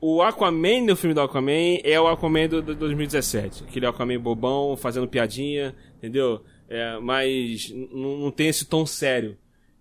o 0.00 0.22
Aquaman 0.22 0.82
no 0.86 0.96
filme 0.96 1.14
do 1.14 1.20
Aquaman 1.20 1.78
é 1.84 2.00
o 2.00 2.06
Aquaman 2.08 2.48
do, 2.48 2.62
do 2.62 2.74
2017. 2.74 3.64
Aquele 3.64 3.86
Aquaman 3.86 4.18
bobão, 4.20 4.76
fazendo 4.76 5.08
piadinha, 5.08 5.74
entendeu? 5.98 6.42
É, 6.68 6.98
mas 7.00 7.72
não 7.92 8.30
tem 8.30 8.48
esse 8.48 8.64
tom 8.64 8.84
sério. 8.84 9.36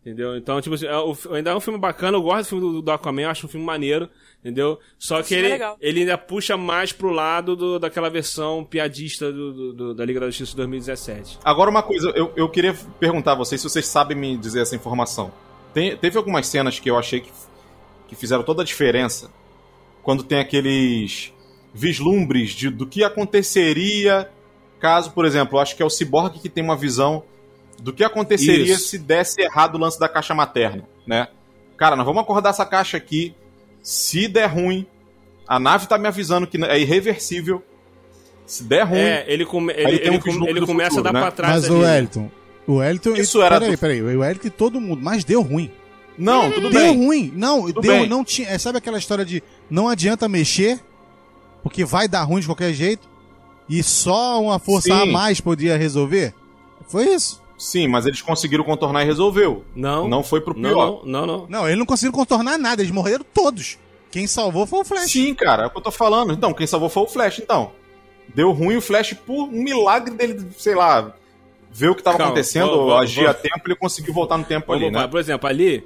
Entendeu? 0.05 0.37
Então, 0.37 0.61
tipo 0.61 0.75
assim, 0.75 0.85
é, 0.85 0.95
o- 0.97 1.17
ainda 1.33 1.49
é 1.49 1.55
um 1.55 1.59
filme 1.59 1.79
bacana, 1.79 2.15
eu 2.15 2.21
gosto 2.21 2.41
do 2.43 2.49
filme 2.49 2.73
do, 2.75 2.81
do 2.83 2.91
Aquaman, 2.91 3.23
eu 3.23 3.29
acho 3.31 3.47
um 3.47 3.49
filme 3.49 3.65
maneiro, 3.65 4.07
entendeu? 4.39 4.77
Só 4.99 5.23
que 5.23 5.33
é 5.33 5.39
ele, 5.39 5.47
legal. 5.49 5.75
ele 5.81 6.01
ainda 6.01 6.15
puxa 6.15 6.55
mais 6.55 6.91
pro 6.93 7.09
lado 7.09 7.55
do- 7.55 7.79
daquela 7.79 8.07
versão 8.07 8.63
piadista 8.63 9.31
do- 9.31 9.51
do- 9.51 9.73
do- 9.73 9.93
da 9.95 10.05
Liga 10.05 10.19
da 10.19 10.27
Justiça 10.27 10.51
de 10.51 10.57
2017. 10.57 11.39
Agora 11.43 11.71
uma 11.71 11.81
coisa, 11.81 12.11
eu, 12.15 12.31
eu 12.35 12.47
queria 12.47 12.75
perguntar 12.99 13.31
a 13.31 13.35
vocês 13.35 13.59
se 13.59 13.67
vocês 13.67 13.87
sabem 13.87 14.15
me 14.15 14.37
dizer 14.37 14.61
essa 14.61 14.75
informação. 14.75 15.31
Tem- 15.73 15.97
teve 15.97 16.19
algumas 16.19 16.45
cenas 16.45 16.79
que 16.79 16.87
eu 16.87 16.99
achei 16.99 17.21
que, 17.21 17.31
que 18.07 18.15
fizeram 18.15 18.43
toda 18.43 18.61
a 18.61 18.65
diferença 18.65 19.31
quando 20.03 20.23
tem 20.23 20.37
aqueles 20.37 21.33
vislumbres 21.73 22.51
de, 22.51 22.69
do 22.69 22.85
que 22.85 23.03
aconteceria 23.03 24.29
caso, 24.79 25.11
por 25.13 25.25
exemplo, 25.25 25.57
eu 25.57 25.61
acho 25.61 25.75
que 25.75 25.81
é 25.81 25.85
o 25.85 25.89
Cyborg 25.89 26.37
que 26.39 26.47
tem 26.47 26.63
uma 26.63 26.75
visão 26.75 27.23
do 27.81 27.93
que 27.93 28.03
aconteceria 28.03 28.73
Isso. 28.73 28.87
se 28.89 28.97
desse 28.97 29.41
errado 29.41 29.75
o 29.75 29.77
lance 29.77 29.99
da 29.99 30.07
caixa 30.09 30.33
materna, 30.33 30.83
né? 31.05 31.27
cara, 31.77 31.95
nós 31.95 32.05
vamos 32.05 32.21
acordar 32.21 32.49
essa 32.51 32.65
caixa 32.65 32.97
aqui. 32.97 33.35
Se 33.83 34.27
der 34.27 34.47
ruim, 34.47 34.85
a 35.47 35.59
nave 35.59 35.87
tá 35.87 35.97
me 35.97 36.07
avisando 36.07 36.47
que 36.47 36.57
é 36.63 36.79
irreversível. 36.79 37.61
Se 38.45 38.63
der 38.63 38.83
ruim. 38.83 38.99
É, 38.99 39.25
ele, 39.27 39.45
come, 39.45 39.73
ele, 39.73 39.97
ele, 39.97 40.09
um 40.17 40.19
vislumbre 40.19 40.51
ele 40.57 40.65
começa 40.65 40.89
futuro, 40.91 41.09
a 41.09 41.11
dar 41.11 41.19
né? 41.19 41.21
pra 41.25 41.31
trás 41.31 41.53
Mas 41.53 41.65
ali, 41.65 41.73
o? 41.73 41.79
Wellington. 41.81 42.31
O 42.67 42.73
Wellington. 42.75 43.09
Isso 43.15 43.41
era 43.41 43.59
Peraí, 43.59 43.75
do- 43.75 43.77
peraí. 43.79 44.01
O 44.01 44.19
Wellington 44.21 44.47
e 44.47 44.51
todo 44.51 44.81
mundo. 44.81 45.01
Mas 45.03 45.23
deu 45.23 45.41
ruim. 45.41 45.71
Não, 46.17 46.49
tudo 46.51 46.69
deu 46.69 46.79
bem. 46.81 46.95
ruim. 46.97 47.33
Não, 47.35 47.63
Tudo 47.65 47.81
deu. 47.81 47.91
bem. 47.91 48.07
Não 48.09 48.23
tinha. 48.23 48.47
é, 48.47 48.57
Sabe 48.57 48.77
aquela 48.77 48.97
história 48.97 49.25
de 49.25 49.43
não 49.69 49.89
adianta 49.89 50.29
mexer? 50.29 50.79
Porque 51.61 51.83
vai 51.83 52.07
dar 52.07 52.23
ruim 52.23 52.39
de 52.39 52.47
qualquer 52.47 52.71
jeito? 52.73 53.07
E 53.67 53.83
só 53.83 54.41
uma 54.41 54.57
força 54.57 54.87
Sim. 54.93 55.01
a 55.01 55.05
mais 55.05 55.41
podia 55.41 55.75
resolver? 55.77 56.33
Foi 56.87 57.05
isso. 57.13 57.41
Sim, 57.57 57.87
mas 57.87 58.05
eles 58.05 58.21
conseguiram 58.21 58.63
contornar 58.63 59.03
e 59.03 59.05
resolveu. 59.05 59.63
Não, 59.75 60.07
Não 60.07 60.23
foi 60.23 60.41
pro 60.41 60.53
pior. 60.53 61.01
não, 61.05 61.25
não, 61.25 61.25
não. 61.25 61.47
Não, 61.47 61.65
eles 61.67 61.79
não 61.79 61.85
conseguiram 61.85 62.17
contornar 62.17 62.57
nada. 62.57 62.81
Eles 62.81 62.91
morreram 62.91 63.25
todos. 63.33 63.77
Quem 64.11 64.27
salvou 64.27 64.65
foi 64.65 64.79
o 64.79 64.85
Flash. 64.85 65.11
Sim, 65.11 65.33
cara, 65.33 65.63
é 65.63 65.65
o 65.67 65.69
que 65.69 65.77
eu 65.77 65.81
tô 65.81 65.91
falando. 65.91 66.33
Então, 66.33 66.53
quem 66.53 66.67
salvou 66.67 66.89
foi 66.89 67.03
o 67.03 67.07
Flash, 67.07 67.39
então. 67.39 67.71
Deu 68.33 68.51
ruim 68.51 68.77
o 68.77 68.81
Flash 68.81 69.13
por 69.13 69.43
um 69.43 69.63
milagre 69.63 70.13
dele, 70.15 70.47
sei 70.57 70.75
lá, 70.75 71.13
ver 71.75 71.89
o 71.89 71.95
que 71.95 72.01
tava 72.01 72.17
Calma, 72.17 72.31
acontecendo, 72.31 72.69
vamos, 72.69 72.85
vamos, 72.85 73.01
agir 73.01 73.27
a 73.27 73.33
tempo, 73.33 73.61
ele 73.65 73.75
conseguiu 73.75 74.13
voltar 74.13 74.37
no 74.37 74.45
tempo 74.45 74.71
ali, 74.71 74.89
né? 74.89 75.07
Por 75.07 75.19
exemplo, 75.19 75.47
ali, 75.49 75.85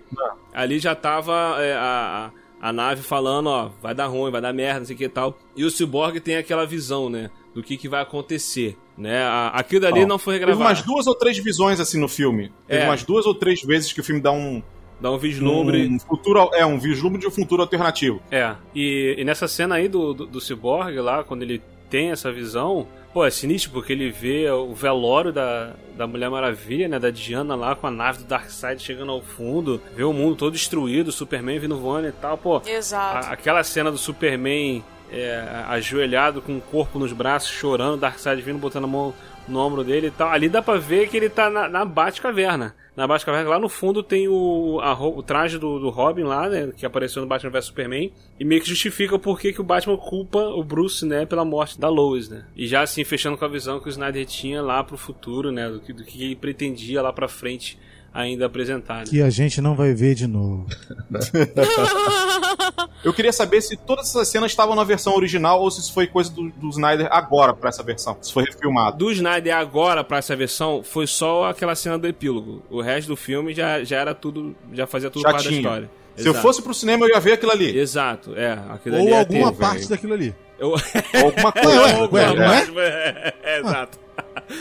ali 0.53 0.77
já 0.77 0.93
tava 0.93 1.55
é, 1.59 1.73
a, 1.73 2.31
a, 2.61 2.69
a 2.69 2.73
nave 2.73 3.01
falando, 3.01 3.47
ó, 3.47 3.71
vai 3.81 3.95
dar 3.95 4.05
ruim, 4.05 4.31
vai 4.31 4.39
dar 4.39 4.53
merda, 4.53 4.79
não 4.81 4.85
sei 4.85 4.95
o 4.95 4.97
que 4.99 5.05
e 5.05 5.09
tal. 5.09 5.35
E 5.55 5.65
o 5.65 5.71
Cyborg 5.71 6.19
tem 6.19 6.37
aquela 6.37 6.65
visão, 6.65 7.09
né, 7.09 7.31
do 7.55 7.63
que, 7.63 7.75
que 7.75 7.89
vai 7.89 8.03
acontecer, 8.03 8.77
né? 8.99 9.23
Aquilo 9.53 9.81
dali 9.81 10.05
não 10.05 10.19
foi 10.19 10.35
Teve 10.35 10.45
regravado. 10.51 10.69
umas 10.69 10.81
duas 10.85 11.07
ou 11.07 11.15
três 11.15 11.37
visões 11.39 11.79
assim 11.79 11.99
no 11.99 12.07
filme. 12.07 12.51
Teve 12.67 12.83
É. 12.83 12.85
umas 12.85 13.03
duas 13.03 13.25
ou 13.25 13.33
três 13.33 13.61
vezes 13.63 13.91
que 13.93 13.99
o 14.01 14.03
filme 14.03 14.21
dá 14.21 14.31
um, 14.31 14.61
Dá 15.01 15.09
um 15.09 15.17
vislumbre. 15.17 15.87
um 15.87 15.97
futuro, 15.99 16.49
é 16.53 16.65
um 16.65 16.77
vislumbre 16.77 17.21
de 17.21 17.27
um 17.27 17.31
futuro 17.31 17.61
alternativo. 17.61 18.21
É, 18.29 18.53
e, 18.75 19.15
e 19.17 19.23
nessa 19.23 19.47
cena 19.47 19.75
aí 19.75 19.87
do, 19.87 20.13
do, 20.13 20.25
do 20.27 20.41
Cyborg 20.41 20.93
lá, 20.99 21.23
quando 21.23 21.41
ele 21.43 21.61
tem 21.89 22.11
essa 22.11 22.31
visão, 22.31 22.85
pô, 23.13 23.25
é 23.25 23.31
sinistro 23.31 23.71
porque 23.71 23.93
ele 23.93 24.11
vê 24.11 24.47
o 24.51 24.73
velório 24.75 25.31
da, 25.33 25.71
da 25.97 26.05
Mulher 26.05 26.29
Maravilha, 26.29 26.87
né, 26.87 26.99
da 26.99 27.09
Diana 27.09 27.55
lá 27.55 27.75
com 27.75 27.87
a 27.87 27.91
nave 27.91 28.19
do 28.19 28.25
Darkseid 28.25 28.79
chegando 28.83 29.11
ao 29.11 29.21
fundo, 29.23 29.81
vê 29.95 30.03
o 30.03 30.13
mundo 30.13 30.35
todo 30.35 30.51
destruído, 30.53 31.07
o 31.07 31.11
Superman 31.11 31.57
vindo 31.57 31.75
voando 31.77 32.07
e 32.07 32.11
tal, 32.11 32.37
pô. 32.37 32.61
Exato. 32.67 33.27
A- 33.27 33.31
aquela 33.31 33.63
cena 33.63 33.89
do 33.89 33.97
Superman 33.97 34.83
é, 35.11 35.39
ajoelhado 35.67 36.41
com 36.41 36.57
o 36.57 36.61
corpo 36.61 36.99
nos 36.99 37.13
braços, 37.13 37.49
chorando, 37.49 37.99
Darkseid 37.99 38.41
vindo 38.41 38.59
botando 38.59 38.85
a 38.85 38.87
mão 38.87 39.13
no 39.47 39.59
ombro 39.59 39.83
dele 39.83 40.07
e 40.07 40.11
tal. 40.11 40.29
Ali 40.29 40.47
dá 40.47 40.61
pra 40.61 40.77
ver 40.77 41.09
que 41.09 41.17
ele 41.17 41.29
tá 41.29 41.49
na, 41.49 41.67
na 41.67 41.83
Batcaverna. 41.83 42.75
Na 42.95 43.07
Batcaverna, 43.07 43.49
lá 43.49 43.59
no 43.59 43.69
fundo 43.69 44.03
tem 44.03 44.27
o, 44.27 44.79
a 44.81 44.93
o 44.93 45.23
traje 45.23 45.57
do, 45.57 45.79
do 45.79 45.89
Robin 45.89 46.23
lá, 46.23 46.49
né? 46.49 46.71
Que 46.75 46.85
apareceu 46.85 47.21
no 47.21 47.27
Batman 47.27 47.49
vs 47.49 47.65
Superman. 47.65 48.11
E 48.39 48.45
meio 48.45 48.61
que 48.61 48.67
justifica 48.67 49.17
porquê 49.17 49.51
que 49.51 49.61
o 49.61 49.63
Batman 49.63 49.97
culpa 49.97 50.39
o 50.39 50.63
Bruce, 50.63 51.05
né? 51.05 51.25
Pela 51.25 51.45
morte 51.45 51.79
da 51.79 51.89
Lois, 51.89 52.29
né? 52.29 52.45
E 52.55 52.67
já 52.67 52.81
assim, 52.81 53.03
fechando 53.03 53.37
com 53.37 53.45
a 53.45 53.49
visão 53.49 53.79
que 53.79 53.87
o 53.87 53.89
Snyder 53.89 54.25
tinha 54.25 54.61
lá 54.61 54.83
pro 54.83 54.97
futuro, 54.97 55.51
né? 55.51 55.69
Do 55.69 55.79
que, 55.79 55.93
do 55.93 56.03
que 56.03 56.23
ele 56.23 56.35
pretendia 56.35 57.01
lá 57.01 57.11
pra 57.11 57.27
frente 57.27 57.79
ainda 58.13 58.45
apresentar. 58.45 58.99
Né? 58.99 59.03
Que 59.09 59.21
a 59.21 59.29
gente 59.29 59.61
não 59.61 59.75
vai 59.75 59.93
ver 59.93 60.15
de 60.15 60.27
novo. 60.27 60.65
Eu 63.03 63.13
queria 63.13 63.31
saber 63.31 63.61
se 63.61 63.77
todas 63.77 64.09
essas 64.09 64.27
cenas 64.27 64.51
estavam 64.51 64.75
na 64.75 64.83
versão 64.83 65.15
original 65.15 65.61
ou 65.61 65.71
se 65.71 65.79
isso 65.79 65.93
foi 65.93 66.05
coisa 66.07 66.29
do, 66.31 66.49
do 66.51 66.69
Snyder 66.69 67.07
agora 67.11 67.53
pra 67.53 67.69
essa 67.69 67.81
versão. 67.83 68.17
Se 68.21 68.33
foi 68.33 68.43
refilmado. 68.43 68.97
do 68.97 69.11
Snyder 69.11 69.55
agora 69.55 70.03
pra 70.03 70.17
essa 70.17 70.35
versão 70.35 70.83
foi 70.83 71.07
só 71.07 71.45
aquela 71.49 71.75
cena 71.75 71.97
do 71.97 72.07
epílogo. 72.07 72.61
O 72.69 72.81
resto 72.81 73.07
do 73.07 73.15
filme 73.15 73.53
já, 73.53 73.83
já 73.83 73.97
era 73.97 74.13
tudo, 74.13 74.55
já 74.73 74.85
fazia 74.85 75.09
tudo 75.09 75.21
Já 75.23 75.31
parte 75.31 75.49
da 75.49 75.55
história. 75.55 75.89
Se 76.17 76.27
eu 76.27 76.31
Exato. 76.33 76.41
fosse 76.45 76.61
pro 76.61 76.73
cinema, 76.73 77.05
eu 77.05 77.09
ia 77.11 77.19
ver 77.21 77.33
aquilo 77.33 77.51
ali. 77.53 77.77
Exato, 77.79 78.33
é. 78.35 78.59
Aquilo 78.69 78.95
ali 78.97 79.03
Ou 79.05 79.09
ia 79.11 79.19
alguma 79.19 79.51
ter, 79.53 79.57
parte 79.57 79.77
velho. 79.77 79.89
daquilo 79.89 80.13
ali. 80.13 80.35
Eu... 80.59 80.69
Ou 80.71 80.77
alguma 81.25 81.51
coisa. 81.53 81.69
Ué, 81.69 81.93
ué, 82.11 82.25
Alguma 82.25 82.49
ué, 82.49 82.65
não 82.65 82.81
é? 82.81 82.85
é, 82.85 83.33
é, 83.43 83.59
exato. 83.61 83.97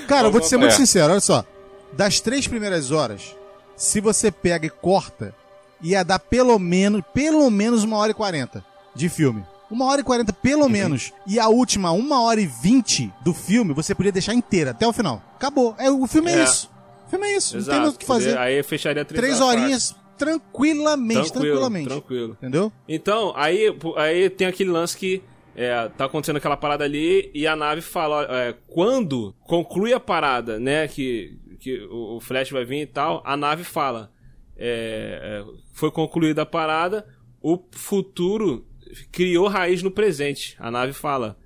Cara, 0.06 0.28
eu 0.28 0.30
vou 0.32 0.40
te 0.40 0.46
ser 0.46 0.56
muito 0.56 0.70
É. 0.72 0.76
sincero, 0.76 1.10
olha 1.10 1.20
só. 1.20 1.44
Das 1.92 2.20
três 2.20 2.46
primeiras 2.46 2.92
horas, 2.92 3.34
se 3.78 4.00
você 4.00 4.30
pega 4.30 4.66
e 4.66 4.70
corta, 4.70 5.34
ia 5.80 6.02
dar 6.04 6.18
pelo 6.18 6.58
menos, 6.58 7.00
pelo 7.14 7.48
menos 7.50 7.82
uma 7.84 7.96
hora 7.96 8.10
e 8.10 8.14
quarenta 8.14 8.62
de 8.94 9.08
filme. 9.08 9.42
Uma 9.70 9.84
hora 9.86 10.00
e 10.00 10.04
quarenta, 10.04 10.32
pelo 10.32 10.62
Uhum. 10.62 10.68
menos. 10.68 11.12
E 11.26 11.38
a 11.38 11.48
última, 11.48 11.90
uma 11.92 12.20
hora 12.22 12.40
e 12.40 12.46
vinte 12.46 13.12
do 13.22 13.32
filme, 13.34 13.72
você 13.74 13.94
podia 13.94 14.10
deixar 14.12 14.34
inteira, 14.34 14.70
até 14.72 14.86
o 14.86 14.92
final. 14.92 15.22
Acabou. 15.36 15.74
É, 15.78 15.90
o 15.90 16.06
filme 16.06 16.30
é, 16.30 16.40
É. 16.40 16.44
isso. 16.44 16.70
O 17.06 17.10
filme 17.10 17.26
é 17.26 17.36
isso. 17.36 17.56
Exato. 17.56 17.70
Não 17.70 17.74
tem 17.76 17.82
mais 17.82 17.94
o 17.94 17.98
que 17.98 18.06
fazer. 18.06 18.38
Aí 18.38 18.62
fecharia 18.62 19.04
três, 19.04 19.40
horinhas, 19.40 19.94
tranquilamente, 20.16 21.18
fácil. 21.18 21.32
Tranquilo, 21.32 21.54
tranquilamente. 21.56 21.88
tranquilo. 21.88 22.32
Entendeu? 22.40 22.72
Então, 22.88 23.32
aí, 23.36 23.74
aí 23.96 24.30
tem 24.30 24.46
aquele 24.46 24.70
lance 24.70 24.96
que 24.96 25.22
é, 25.56 25.88
tá 25.96 26.04
acontecendo 26.06 26.36
aquela 26.36 26.56
parada 26.56 26.84
ali 26.84 27.30
e 27.34 27.46
a 27.46 27.54
nave 27.56 27.80
fala, 27.82 28.26
é, 28.30 28.54
quando 28.68 29.34
conclui 29.42 29.92
a 29.92 30.00
parada, 30.00 30.58
né, 30.58 30.86
que, 30.88 31.36
que 31.58 31.80
o 31.90 32.20
Flash 32.20 32.50
vai 32.50 32.64
vir 32.64 32.80
e 32.82 32.86
tal, 32.86 33.22
a 33.24 33.36
nave 33.36 33.64
fala, 33.64 34.12
é, 34.56 35.42
é, 35.44 35.58
foi 35.72 35.90
concluída 35.90 36.42
a 36.42 36.46
parada, 36.46 37.06
o 37.40 37.58
futuro 37.72 38.66
criou 39.12 39.48
raiz 39.48 39.82
no 39.82 39.90
presente, 39.90 40.56
a 40.58 40.70
nave 40.70 40.92
fala, 40.92 41.38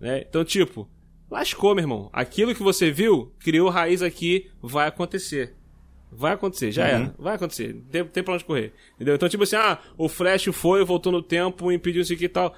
né, 0.00 0.24
então 0.28 0.44
tipo, 0.44 0.88
lascou, 1.30 1.74
meu 1.74 1.82
irmão, 1.82 2.10
aquilo 2.12 2.54
que 2.54 2.62
você 2.62 2.90
viu, 2.90 3.32
criou 3.38 3.68
raiz 3.68 4.02
aqui, 4.02 4.50
vai 4.62 4.88
acontecer. 4.88 5.56
Vai 6.12 6.32
acontecer, 6.32 6.72
já 6.72 6.82
Uhum. 6.82 6.88
era. 6.88 7.14
Vai 7.16 7.36
acontecer. 7.36 7.72
Tem, 7.88 8.04
tem 8.04 8.20
pra 8.24 8.34
onde 8.34 8.44
correr. 8.44 8.72
Entendeu? 8.96 9.14
Então, 9.14 9.28
tipo 9.28 9.44
assim, 9.44 9.54
ah, 9.54 9.78
o 9.96 10.08
Flash 10.08 10.46
foi, 10.52 10.84
voltou 10.84 11.12
no 11.12 11.22
tempo, 11.22 11.70
impediu 11.70 12.02
isso 12.02 12.12
aqui 12.12 12.24
e 12.24 12.28
tal. 12.28 12.52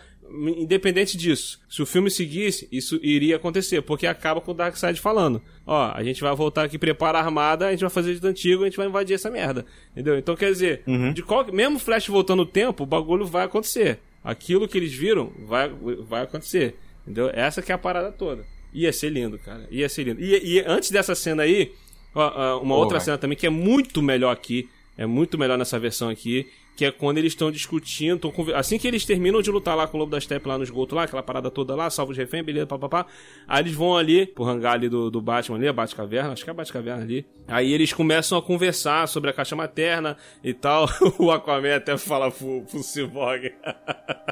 Independente 0.59 1.17
disso, 1.17 1.61
se 1.69 1.83
o 1.83 1.87
filme 1.87 2.11
seguisse, 2.11 2.67
isso 2.73 2.99
iria 3.03 3.37
acontecer, 3.37 3.83
porque 3.83 4.07
acaba 4.07 4.41
com 4.41 4.53
o 4.53 4.55
Darkseid 4.55 4.99
falando: 5.01 5.43
Ó, 5.67 5.93
a 5.95 6.03
gente 6.03 6.23
vai 6.23 6.35
voltar 6.35 6.65
aqui, 6.65 6.79
prepara 6.79 7.19
a 7.19 7.23
armada, 7.23 7.67
a 7.67 7.71
gente 7.71 7.81
vai 7.81 7.91
fazer 7.91 8.19
de 8.19 8.27
antigo, 8.27 8.63
a 8.63 8.67
gente 8.67 8.77
vai 8.77 8.87
invadir 8.87 9.15
essa 9.15 9.31
merda. 9.31 9.67
Entendeu? 9.93 10.19
Então, 10.19 10.35
quer 10.35 10.51
dizer, 10.51 10.83
de 11.13 11.23
qual, 11.23 11.45
mesmo 11.53 11.77
o 11.77 11.79
Flash 11.79 12.07
voltando 12.09 12.39
no 12.39 12.47
tempo, 12.47 12.85
o 12.85 12.87
bagulho 12.87 13.27
vai 13.27 13.45
acontecer. 13.45 13.99
Aquilo 14.25 14.69
que 14.69 14.79
eles 14.79 14.93
viram 14.93 15.33
vai, 15.47 15.69
vai 16.09 16.23
acontecer. 16.23 16.77
Entendeu? 17.03 17.31
Essa 17.35 17.61
que 17.61 17.73
é 17.73 17.75
a 17.75 17.79
parada 17.79 18.11
toda. 18.13 18.45
Ia 18.73 18.93
ser 18.93 19.11
lindo, 19.11 19.39
cara. 19.39 19.67
Ia 19.71 19.89
ser 19.89 20.05
lindo. 20.05 20.21
E, 20.23 20.55
e 20.55 20.61
antes 20.67 20.91
dessa 20.91 21.15
cena 21.15 21.43
aí, 21.43 21.73
ó, 22.15 22.33
ó, 22.57 22.63
uma 22.63 22.77
outra 22.77 22.99
vai. 22.99 23.05
cena 23.05 23.19
também 23.19 23.37
que 23.37 23.47
é 23.47 23.51
muito 23.51 24.01
melhor 24.01 24.33
aqui, 24.33 24.69
é 24.97 25.05
muito 25.05 25.37
melhor 25.37 25.59
nessa 25.59 25.79
versão 25.79 26.09
aqui, 26.09 26.47
que 26.77 26.85
é 26.87 26.91
quando 26.91 27.19
eles 27.19 27.33
estão 27.33 27.51
discutindo, 27.51 28.19
tão 28.19 28.33
assim 28.55 28.79
que 28.79 28.89
eles 28.89 29.05
terminam 29.05 29.43
de 29.43 29.51
lutar 29.51 29.77
lá 29.77 29.87
com 29.87 29.97
o 29.97 30.01
Lobo 30.01 30.13
da 30.13 30.21
Steppe 30.21 30.49
lá 30.49 30.57
no 30.57 30.65
esgoto 30.65 30.95
lá, 30.95 31.03
aquela 31.05 31.23
parada 31.23 31.51
toda 31.51 31.75
lá, 31.75 31.91
salva 31.91 32.13
os 32.13 32.19
reféns, 32.19 32.45
beleza, 32.45 32.67
papapá. 32.67 33.07
Aí 33.47 33.63
eles 33.63 33.75
vão 33.75 33.97
ali 33.97 34.27
pro 34.27 34.45
hangar 34.45 34.73
ali 34.75 34.89
do, 34.89 35.11
do 35.11 35.21
Batman 35.21 35.59
ali, 35.59 35.69
a 35.69 35.73
Batcaverna, 35.73 36.33
acho 36.33 36.45
que 36.45 36.51
é 36.51 36.53
a 36.53 36.55
Batcaverna 36.55 37.03
ali. 37.03 37.27
Aí 37.49 37.73
eles 37.73 37.93
começam 37.93 38.39
a 38.39 38.43
conversar 38.43 39.07
sobre 39.09 39.29
a 39.29 39.33
caixa 39.33 39.55
materna 39.55 40.17
e 40.43 40.55
tal. 40.55 40.89
o 41.19 41.31
Aquaman 41.31 41.77
até 41.77 41.97
fala 41.99 42.31
pro, 42.31 42.63
pro 42.63 42.83
Cyborg. 42.83 43.53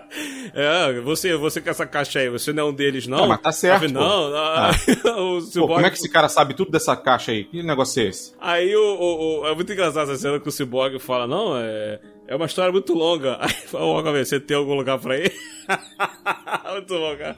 é, 0.55 1.01
você, 1.01 1.37
você 1.37 1.61
com 1.61 1.71
essa 1.71 1.87
caixa 1.87 2.21
aí, 2.21 2.29
você 2.31 2.53
não 2.53 2.65
é 2.65 2.71
um 2.71 2.73
deles, 2.73 3.07
não? 3.07 3.19
Não, 3.19 3.29
mas 3.29 3.41
tá 3.41 3.53
certo, 3.53 3.85
Aí, 3.85 3.93
pô. 3.93 3.99
Não, 3.99 4.31
não. 4.31 4.71
o 5.37 5.41
Pô, 5.41 5.41
Cyborg 5.43 5.75
como 5.75 5.87
é 5.87 5.91
que 5.91 5.97
esse 5.97 6.09
cara 6.11 6.29
sabe 6.29 6.55
tudo 6.55 6.71
dessa 6.71 6.97
caixa 6.97 7.33
aí? 7.33 7.45
Que 7.45 7.63
negócio 7.63 8.03
é 8.03 8.07
esse? 8.07 8.33
Aí 8.41 8.75
o, 8.75 8.81
o- 8.81 9.41
o- 9.43 9.47
é 9.47 9.55
muito 9.55 9.73
engraçado 9.73 10.11
essa 10.11 10.21
cena 10.21 10.41
que 10.41 10.49
o 10.49 10.53
Cyborg 10.53 10.99
fala, 10.99 11.27
não, 11.27 11.57
é, 11.57 12.01
é 12.31 12.37
uma 12.37 12.47
história 12.47 12.73
muito 12.73 12.95
longa. 12.95 13.37
Aí 13.43 13.51
Aquaman, 13.67 14.25
você 14.25 14.41
tem 14.41 14.57
algum 14.57 14.75
lugar 14.75 14.99
pra 14.99 15.19
ir? 15.19 15.33
muito 16.73 16.95
longa. 16.95 17.37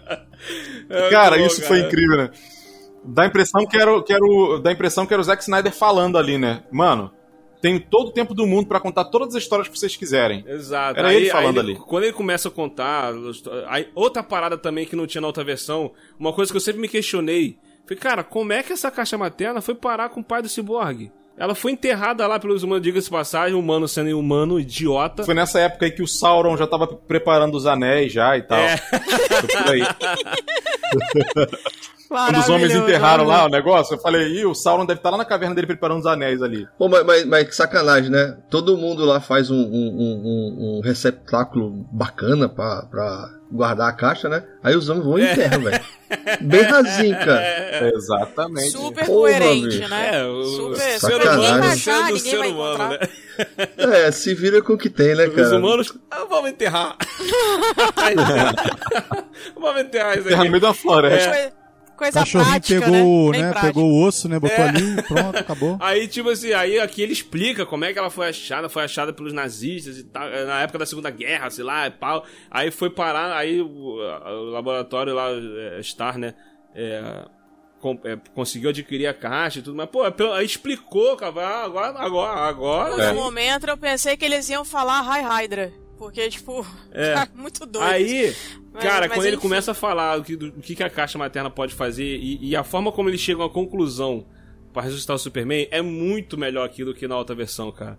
É 0.88 1.10
Cara, 1.10 1.38
isso 1.38 1.62
foi 1.62 1.78
cara. 1.78 1.88
incrível, 1.88 2.16
né? 2.18 2.30
Dá 3.04 3.22
a 3.24 3.26
impressão 3.26 3.66
que 3.66 3.76
era, 3.76 3.92
o- 3.92 4.02
que 4.02 4.12
era 4.12 4.24
o, 4.24 4.58
dá 4.58 4.70
a 4.70 4.72
impressão 4.72 5.04
que 5.06 5.12
era 5.12 5.20
o 5.20 5.24
Zack 5.24 5.42
Snyder 5.42 5.72
falando 5.72 6.16
ali, 6.16 6.38
né? 6.38 6.62
Mano, 6.70 7.10
tenho 7.60 7.80
todo 7.80 8.08
o 8.08 8.12
tempo 8.12 8.32
do 8.34 8.46
mundo 8.46 8.68
pra 8.68 8.78
contar 8.78 9.06
todas 9.06 9.34
as 9.34 9.42
histórias 9.42 9.66
que 9.68 9.76
vocês 9.78 9.96
quiserem. 9.96 10.44
Exato. 10.46 10.98
Era 10.98 11.08
aí, 11.08 11.16
ele 11.16 11.30
falando 11.30 11.58
aí 11.60 11.66
ali. 11.66 11.76
Quando 11.76 12.04
ele 12.04 12.12
começa 12.12 12.48
a 12.48 12.50
contar, 12.50 13.12
aí, 13.68 13.88
outra 13.94 14.22
parada 14.22 14.56
também 14.56 14.86
que 14.86 14.94
não 14.94 15.06
tinha 15.06 15.20
na 15.20 15.26
outra 15.26 15.42
versão, 15.42 15.92
uma 16.18 16.32
coisa 16.32 16.52
que 16.52 16.56
eu 16.56 16.60
sempre 16.60 16.80
me 16.80 16.88
questionei, 16.88 17.58
foi, 17.86 17.96
cara, 17.96 18.22
como 18.22 18.52
é 18.52 18.62
que 18.62 18.72
essa 18.72 18.90
caixa 18.90 19.18
materna 19.18 19.60
foi 19.60 19.74
parar 19.74 20.08
com 20.10 20.20
o 20.20 20.24
pai 20.24 20.40
do 20.42 20.48
Cyborg? 20.48 21.10
Ela 21.36 21.54
foi 21.54 21.72
enterrada 21.72 22.26
lá 22.26 22.38
pelos 22.38 22.62
humanos, 22.62 22.82
diga-se 22.82 23.06
de 23.06 23.10
passagem, 23.10 23.56
humano 23.56 23.88
sendo 23.88 24.18
humano, 24.18 24.60
idiota. 24.60 25.24
Foi 25.24 25.34
nessa 25.34 25.60
época 25.60 25.86
aí 25.86 25.90
que 25.90 26.02
o 26.02 26.06
Sauron 26.06 26.56
já 26.56 26.66
tava 26.66 26.86
preparando 26.86 27.56
os 27.56 27.66
anéis 27.66 28.12
já 28.12 28.36
e 28.36 28.42
tal. 28.42 28.58
É. 28.58 28.76
Foi 28.76 29.48
por 29.48 29.72
aí. 29.72 29.82
Quando 32.12 32.38
os 32.38 32.48
homens 32.48 32.74
enterraram 32.74 33.24
lá 33.24 33.46
o 33.46 33.48
negócio, 33.48 33.94
eu 33.94 33.98
falei, 33.98 34.28
ih, 34.40 34.44
o 34.46 34.54
Sauron 34.54 34.84
deve 34.84 35.00
estar 35.00 35.10
lá 35.10 35.16
na 35.16 35.24
caverna 35.24 35.54
dele 35.54 35.66
preparando 35.66 36.00
os 36.00 36.06
anéis 36.06 36.42
ali. 36.42 36.66
Pô, 36.78 36.88
mas, 36.88 37.04
mas, 37.04 37.24
mas 37.24 37.48
que 37.48 37.56
sacanagem, 37.56 38.10
né? 38.10 38.36
Todo 38.50 38.76
mundo 38.76 39.04
lá 39.04 39.20
faz 39.20 39.50
um, 39.50 39.56
um, 39.56 39.60
um, 39.62 40.78
um 40.78 40.80
receptáculo 40.82 41.86
bacana 41.90 42.48
pra, 42.48 42.82
pra 42.90 43.30
guardar 43.50 43.88
a 43.88 43.92
caixa, 43.92 44.28
né? 44.28 44.42
Aí 44.62 44.74
os 44.74 44.88
homens 44.88 45.04
vão 45.04 45.18
e 45.18 45.30
enterram, 45.30 45.60
velho. 45.60 45.80
Bem 46.40 46.62
rasinho, 46.62 47.18
cara. 47.18 47.42
Exatamente. 47.94 48.70
Super 48.70 49.06
Porra, 49.06 49.18
coerente, 49.18 49.78
bicho. 49.78 49.88
né? 49.88 50.18
É, 50.18 50.24
o 50.26 50.44
Super, 50.44 50.76
ser. 50.76 51.00
Sacanagem. 51.00 51.28
Ninguém 51.28 51.50
vai 51.50 51.58
humano 51.58 51.72
achar, 51.72 52.08
do 52.10 52.18
ser 52.18 52.38
vai 52.38 52.48
humano, 52.50 52.88
né? 52.88 52.98
É, 54.06 54.10
se 54.10 54.34
vira 54.34 54.62
com 54.62 54.74
o 54.74 54.78
que 54.78 54.90
tem, 54.90 55.14
né, 55.14 55.28
cara? 55.28 55.46
Os 55.46 55.52
humanos, 55.52 55.94
ah, 56.10 56.24
vamos 56.28 56.50
enterrar. 56.50 56.96
vamos 59.58 59.80
enterrar 59.82 60.18
isso 60.18 60.28
no 60.28 60.36
aqui. 60.36 60.48
meio 60.48 60.60
da 60.60 60.74
floresta. 60.74 61.30
Coisa, 61.30 61.52
coisa 62.02 62.18
Cachorrinho 62.20 62.50
prática, 62.50 62.80
pegou, 62.80 63.30
né? 63.32 63.38
Né? 63.52 63.60
Pegou 63.60 63.84
o 63.84 64.04
osso, 64.06 64.28
né? 64.28 64.38
Botou 64.38 64.56
É. 64.64 64.68
ali, 64.68 65.02
pronto, 65.02 65.36
acabou. 65.38 65.76
Aí, 65.80 66.08
tipo 66.08 66.28
assim, 66.30 66.52
aí 66.52 66.78
aqui 66.78 67.00
ele 67.02 67.12
explica 67.12 67.64
como 67.64 67.84
é 67.84 67.92
que 67.92 67.98
ela 67.98 68.10
foi 68.10 68.28
achada, 68.28 68.68
foi 68.68 68.82
achada 68.84 69.12
pelos 69.12 69.32
nazistas 69.32 69.98
e 69.98 70.04
tal, 70.04 70.28
na 70.28 70.62
época 70.62 70.78
da 70.80 70.86
Segunda 70.86 71.10
Guerra, 71.10 71.48
sei 71.50 71.64
lá, 71.64 71.86
e 71.86 71.90
pau. 71.90 72.24
Aí 72.50 72.70
foi 72.70 72.90
parar, 72.90 73.36
aí 73.36 73.60
o, 73.60 73.68
o 73.68 74.50
laboratório 74.50 75.14
lá, 75.14 75.28
eh, 75.30 75.80
Star, 75.82 76.18
né, 76.18 76.34
com- 77.80 77.98
eh, 78.04 78.16
conseguiu 78.34 78.70
adquirir 78.70 79.06
a 79.08 79.14
caixa 79.14 79.58
e 79.58 79.62
tudo, 79.62 79.76
mas, 79.76 79.88
pô, 79.90 80.02
aí 80.32 80.46
explicou, 80.46 81.16
cara, 81.16 81.64
agora, 81.64 81.98
agora, 81.98 82.40
agora... 82.40 82.90
Por 82.94 83.00
É. 83.00 83.12
momento 83.12 83.66
eu 83.68 83.76
pensei 83.76 84.16
que 84.16 84.24
eles 84.24 84.48
iam 84.48 84.64
falar 84.64 85.00
High 85.02 85.22
Hydra. 85.22 85.72
Porque, 86.02 86.28
tipo, 86.28 86.66
É. 86.90 87.14
tá 87.14 87.28
muito 87.32 87.64
doido. 87.64 87.86
Aí, 87.88 88.34
Mas- 88.72 88.82
cara, 88.82 89.06
mas 89.06 89.16
quando 89.16 89.26
ele 89.26 89.36
enfim. 89.36 89.42
começa 89.42 89.70
a 89.70 89.74
falar 89.74 90.18
o 90.18 90.24
que, 90.24 90.34
do, 90.34 90.48
o 90.48 90.60
que 90.60 90.74
que 90.74 90.82
a 90.82 90.90
caixa 90.90 91.16
materna 91.16 91.48
pode 91.48 91.72
fazer 91.74 92.16
e, 92.16 92.38
e 92.50 92.56
a 92.56 92.64
forma 92.64 92.90
como 92.90 93.08
eles 93.08 93.20
chegam 93.20 93.44
à 93.44 93.48
conclusão 93.50 94.26
pra 94.72 94.82
ressuscitar 94.82 95.16
o 95.16 95.18
Superman 95.18 95.68
é 95.70 95.82
muito 95.82 96.38
melhor 96.38 96.64
aqui 96.64 96.84
do 96.84 96.94
que 96.94 97.06
na 97.06 97.16
outra 97.16 97.34
versão, 97.34 97.70
cara. 97.70 97.98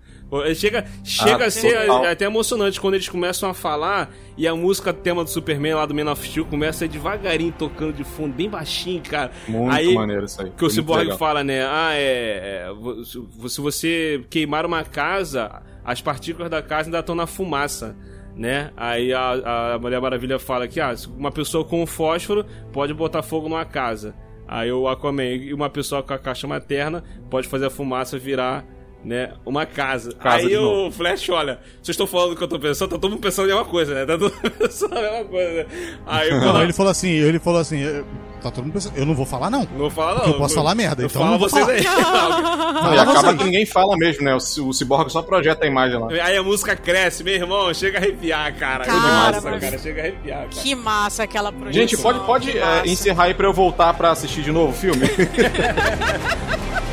Chega, 0.56 0.86
chega 1.04 1.44
Ah, 1.44 1.48
a 1.48 1.52
ser 1.52 1.86
total. 1.86 2.06
até 2.06 2.26
emocionante 2.26 2.82
quando 2.82 2.96
eles 2.96 3.08
começam 3.08 3.50
a 3.50 3.54
falar 3.54 4.12
e 4.38 4.48
a 4.48 4.56
música 4.56 4.92
tema 4.92 5.24
do 5.24 5.30
Superman 5.30 5.76
lá 5.76 5.86
do 5.86 5.94
Man 5.94 6.12
of 6.12 6.28
Steel 6.28 6.46
começa 6.46 6.88
devagarinho 6.88 7.54
tocando 7.58 7.94
de 7.94 8.04
fundo, 8.04 8.34
bem 8.34 8.50
baixinho, 8.50 9.02
cara. 9.04 9.32
Muito 9.48 9.72
aí, 9.76 9.94
maneiro 9.94 10.26
isso 10.26 10.42
aí. 10.42 10.52
que 10.58 10.66
o 10.66 10.70
Cyborg 10.70 11.16
fala, 11.18 11.44
né? 11.44 11.64
Ah, 11.66 11.92
é, 11.94 12.68
é, 12.68 13.48
Se 13.48 13.62
você 13.62 14.26
queimar 14.30 14.66
uma 14.66 14.84
casa, 14.84 15.62
as 15.86 16.02
partículas 16.02 16.50
da 16.50 16.62
casa 16.62 16.88
ainda 16.90 17.00
estão 17.00 17.14
na 17.16 17.28
fumaça. 17.28 17.96
Né? 18.36 18.72
Aí 18.76 19.14
a, 19.14 19.74
a 19.76 19.80
Mulher 19.80 20.02
Maravilha 20.02 20.40
fala 20.40 20.68
que 20.68 20.80
ah, 20.80 20.96
uma 21.16 21.32
pessoa 21.32 21.64
com 21.64 21.86
fósforo 21.86 22.44
pode 22.72 22.92
botar 22.92 23.22
fogo 23.22 23.48
numa 23.48 23.64
casa. 23.64 24.16
Aí 24.48 24.72
o 24.72 24.88
Aquaman 24.88 25.24
e 25.24 25.54
uma 25.54 25.70
pessoa 25.70 26.04
com 26.04 26.14
a 26.14 26.20
caixa 26.20 26.48
materna 26.48 27.04
pode 27.30 27.48
fazer 27.48 27.68
a 27.68 27.70
fumaça 27.70 28.18
virar 28.18 28.66
né, 29.04 29.32
uma 29.45 29.66
casa. 29.66 30.14
Casa 30.14 30.47
Aí 30.47 30.58
o. 30.58 30.89
Flash, 30.91 31.30
olha, 31.30 31.60
vocês 31.82 31.89
estão 31.89 32.08
falando 32.08 32.32
o 32.34 32.36
que 32.36 32.43
eu 32.43 32.47
tô 32.47 32.60
pensando, 32.60 32.89
tá 32.91 32.97
todo 32.97 33.12
mundo 33.12 33.22
pensando 33.22 33.45
a 33.45 33.47
mesma 33.56 33.66
coisa, 33.66 33.93
né? 33.93 34.06
Tá 34.06 34.18
todo 34.18 34.34
mundo 34.34 34.51
pensando 34.58 34.97
a 34.97 35.01
mesma 35.01 35.26
coisa, 35.26 35.54
né? 35.54 35.66
Aí 36.06 36.30
Não, 36.32 36.62
ele 36.64 36.74
falou 36.74 36.91
assim, 36.91 37.10
ele 37.10 37.39
falou 37.39 37.60
assim, 37.60 37.80
eu- 37.82 38.06
tá 38.41 38.51
todo 38.51 38.64
mundo 38.66 38.74
pensando, 38.74 38.97
eu 38.97 39.06
não 39.06 39.14
vou 39.16 39.26
falar 39.26 39.49
não. 39.49 39.62
não 39.62 39.78
vou 39.78 39.89
falar 39.89 40.20
não. 40.20 40.26
Eu 40.28 40.38
posso 40.38 40.56
falar 40.56 40.76
merda, 40.76 41.01
Não 41.01 41.10
então 41.10 41.22
fala 41.22 41.38
vocês 41.38 41.66
falar. 41.66 41.78
aí. 41.78 41.84
Não, 42.84 42.93
e 42.95 42.99
acaba 42.99 43.22
você. 43.22 43.38
que 43.38 43.43
ninguém 43.45 43.66
fala 43.66 43.95
mesmo, 43.95 44.24
né? 44.26 44.34
O, 44.34 44.38
o 44.38 44.74
Cyborg 44.74 45.10
só 45.10 45.22
projeta 45.22 45.64
a 45.64 45.68
imagem 45.68 45.97
lá. 45.99 46.08
Aí 46.12 46.36
a 46.36 46.43
música 46.43 46.76
cresce, 46.76 47.24
meu 47.24 47.34
irmão, 47.36 47.74
chega 47.74 47.97
a 47.97 48.01
arrepiar, 48.01 48.54
cara. 48.58 48.84
Cara, 48.84 48.99
Que 48.99 49.06
massa, 49.08 49.51
mas- 49.51 49.62
cara, 49.62 49.78
chega 49.78 50.01
a 50.01 50.04
arrepiar, 50.06 50.38
cara. 50.39 50.49
Que 50.49 50.76
massa 50.76 51.24
aquela 51.24 51.51
projeção. 51.51 51.74
Gente, 51.74 51.95
pode, 51.97 52.20
pode 52.26 52.58
é, 52.58 52.82
encerrar 52.86 53.26
aí 53.26 53.34
pra 53.34 53.47
eu 53.47 53.54
voltar 53.54 53.93
pra 53.93 54.12
assistir 54.12 54.41
de 54.41 54.51
novo 54.51 54.72
o 54.72 54.76
filme? 54.76 55.06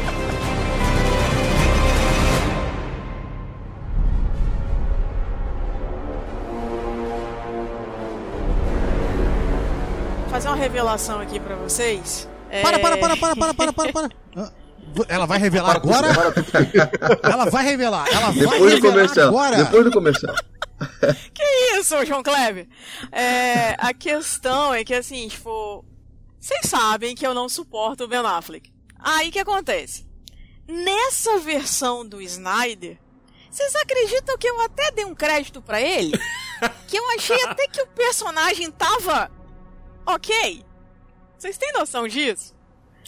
revelação 10.61 11.21
aqui 11.21 11.41
pra 11.41 11.57
vocês. 11.57 12.29
É, 12.51 12.63
Para, 12.63 12.79
para, 12.79 12.97
para, 12.99 13.17
para, 13.17 13.37
para, 13.37 13.55
para, 13.55 13.73
para, 13.73 13.93
para. 13.93 14.11
Ela 15.09 15.25
vai 15.25 15.39
revelar 15.39 15.77
agora? 15.77 16.09
Ela 17.23 17.45
vai 17.49 17.65
revelar, 17.65 18.09
ela 18.09 18.31
vai 18.33 18.41
Depois 18.41 18.59
do 18.59 18.67
revelar 18.89 18.93
comercial. 18.93 19.29
agora. 19.29 19.57
Depois 19.65 19.85
do 19.85 19.91
comercial. 19.93 20.35
Isso, 21.79 22.05
João 22.07 22.25
Kleber. 22.25 22.67
É, 23.13 23.77
a 23.79 23.95
questão 23.95 24.75
é 24.75 24.83
que, 24.83 24.93
assim, 24.93 25.29
tipo, 25.29 25.85
vocês 26.41 26.63
sabem 26.69 27.15
que 27.15 27.25
eu 27.25 27.33
não 27.33 27.49
suporto 27.49 28.03
o 28.03 28.09
Ben 28.09 28.19
Affleck. 28.19 28.73
Aí 28.99 29.29
o 29.29 29.33
que 29.33 29.39
acontece? 29.39 30.09
Nessa 30.67 31.39
versão 31.39 32.05
do 32.05 32.21
Snyder, 32.21 32.99
vocês 33.49 33.73
acreditam 33.77 34.37
que 34.39 34.49
eu 34.49 34.61
até 34.61 34.91
dei 34.91 35.05
um 35.05 35.15
crédito 35.15 35.63
pra 35.63 35.81
ele? 35.81 36.19
que 36.89 36.97
eu 36.97 37.11
achei 37.13 37.41
até 37.45 37.69
que 37.69 37.81
o 37.81 37.87
personagem 37.87 38.71
tava 38.73 39.31
ok. 40.15 40.63
Vocês 41.39 41.57
têm 41.57 41.73
noção 41.73 42.07
disso? 42.07 42.55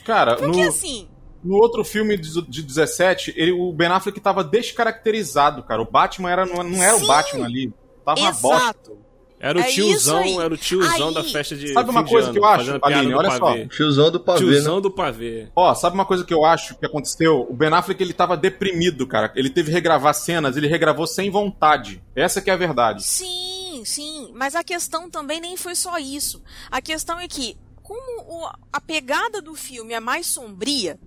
Cara, 0.04 0.36
Porque 0.36 0.62
no, 0.62 0.68
assim, 0.68 1.08
no 1.44 1.56
outro 1.56 1.84
filme 1.84 2.16
de, 2.16 2.40
de 2.48 2.62
17, 2.62 3.34
ele, 3.36 3.52
o 3.52 3.72
Ben 3.72 3.88
Affleck 3.88 4.18
tava 4.20 4.42
descaracterizado, 4.42 5.62
cara. 5.62 5.82
O 5.82 5.90
Batman 5.90 6.30
era, 6.30 6.46
não, 6.46 6.62
não 6.62 6.82
era 6.82 6.98
Sim. 6.98 7.04
o 7.04 7.06
Batman 7.06 7.44
ali. 7.46 7.72
Tava 8.04 8.20
uma 8.20 8.32
bosta. 8.32 8.56
exato. 8.64 9.02
Era 9.38 9.58
o 9.58 9.60
É 9.60 9.64
tiozão, 9.64 10.40
era 10.40 10.54
o 10.54 10.56
tiozão 10.56 11.08
Aí- 11.08 11.14
da 11.14 11.24
festa 11.24 11.56
de. 11.56 11.72
Sabe 11.72 11.90
uma 11.90 12.00
fim 12.02 12.06
de 12.06 12.12
coisa 12.12 12.28
ano, 12.28 12.32
que 12.32 12.38
eu 12.38 12.44
acho, 12.48 12.78
Aline? 12.80 13.12
Olha 13.12 13.30
só. 13.32 13.66
Tiozão 13.66 14.08
do 14.08 14.20
pavê, 14.20 14.38
Tiozão 14.38 14.76
né? 14.76 14.80
do 14.82 14.90
pavê. 14.90 15.48
Ó, 15.56 15.74
sabe 15.74 15.94
uma 15.96 16.04
coisa 16.06 16.24
que 16.24 16.32
eu 16.32 16.44
acho 16.44 16.76
que 16.78 16.86
aconteceu? 16.86 17.44
O 17.50 17.52
Ben 17.52 17.68
Affleck, 17.74 18.00
ele 18.00 18.12
tava 18.12 18.36
deprimido, 18.36 19.04
cara. 19.04 19.32
Ele 19.34 19.50
teve 19.50 19.66
que 19.68 19.74
regravar 19.74 20.14
cenas, 20.14 20.56
ele 20.56 20.68
regravou 20.68 21.08
sem 21.08 21.28
vontade. 21.28 22.00
Essa 22.14 22.40
que 22.40 22.50
é 22.50 22.52
a 22.52 22.56
verdade. 22.56 23.02
Sim, 23.02 23.26
sim, 23.84 24.30
mas 24.34 24.54
a 24.54 24.62
questão 24.64 25.10
também 25.10 25.40
nem 25.40 25.56
foi 25.56 25.74
só 25.74 25.98
isso. 25.98 26.42
A 26.70 26.80
questão 26.80 27.18
é 27.18 27.26
que, 27.28 27.56
como 27.82 28.22
o- 28.22 28.52
a 28.72 28.80
pegada 28.80 29.40
do 29.42 29.54
filme 29.54 29.92
é 29.94 30.00
mais 30.00 30.26
sombria, 30.26 30.98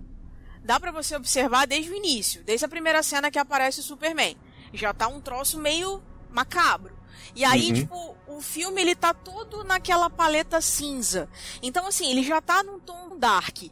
dá 0.62 0.78
pra 0.80 0.90
você 0.90 1.14
observar 1.16 1.66
desde 1.66 1.90
o 1.90 1.94
início, 1.94 2.42
desde 2.44 2.64
a 2.64 2.68
primeira 2.68 3.02
cena 3.02 3.30
que 3.30 3.38
aparece 3.38 3.80
o 3.80 3.84
Superman. 3.84 4.36
Já 4.72 4.92
tá 4.92 5.06
um 5.08 5.20
troço 5.20 5.58
meio 5.58 6.02
macabro. 6.30 6.96
E 7.34 7.44
aí, 7.44 7.68
Uhum. 7.68 7.74
tipo, 7.74 8.16
o 8.26 8.40
filme 8.40 8.80
ele 8.80 8.94
tá 8.94 9.12
todo 9.14 9.62
naquela 9.64 10.08
paleta 10.10 10.60
cinza. 10.60 11.28
Então, 11.62 11.86
assim, 11.86 12.10
ele 12.10 12.22
já 12.22 12.40
tá 12.40 12.62
num 12.62 12.78
tom 12.80 13.16
dark. 13.18 13.62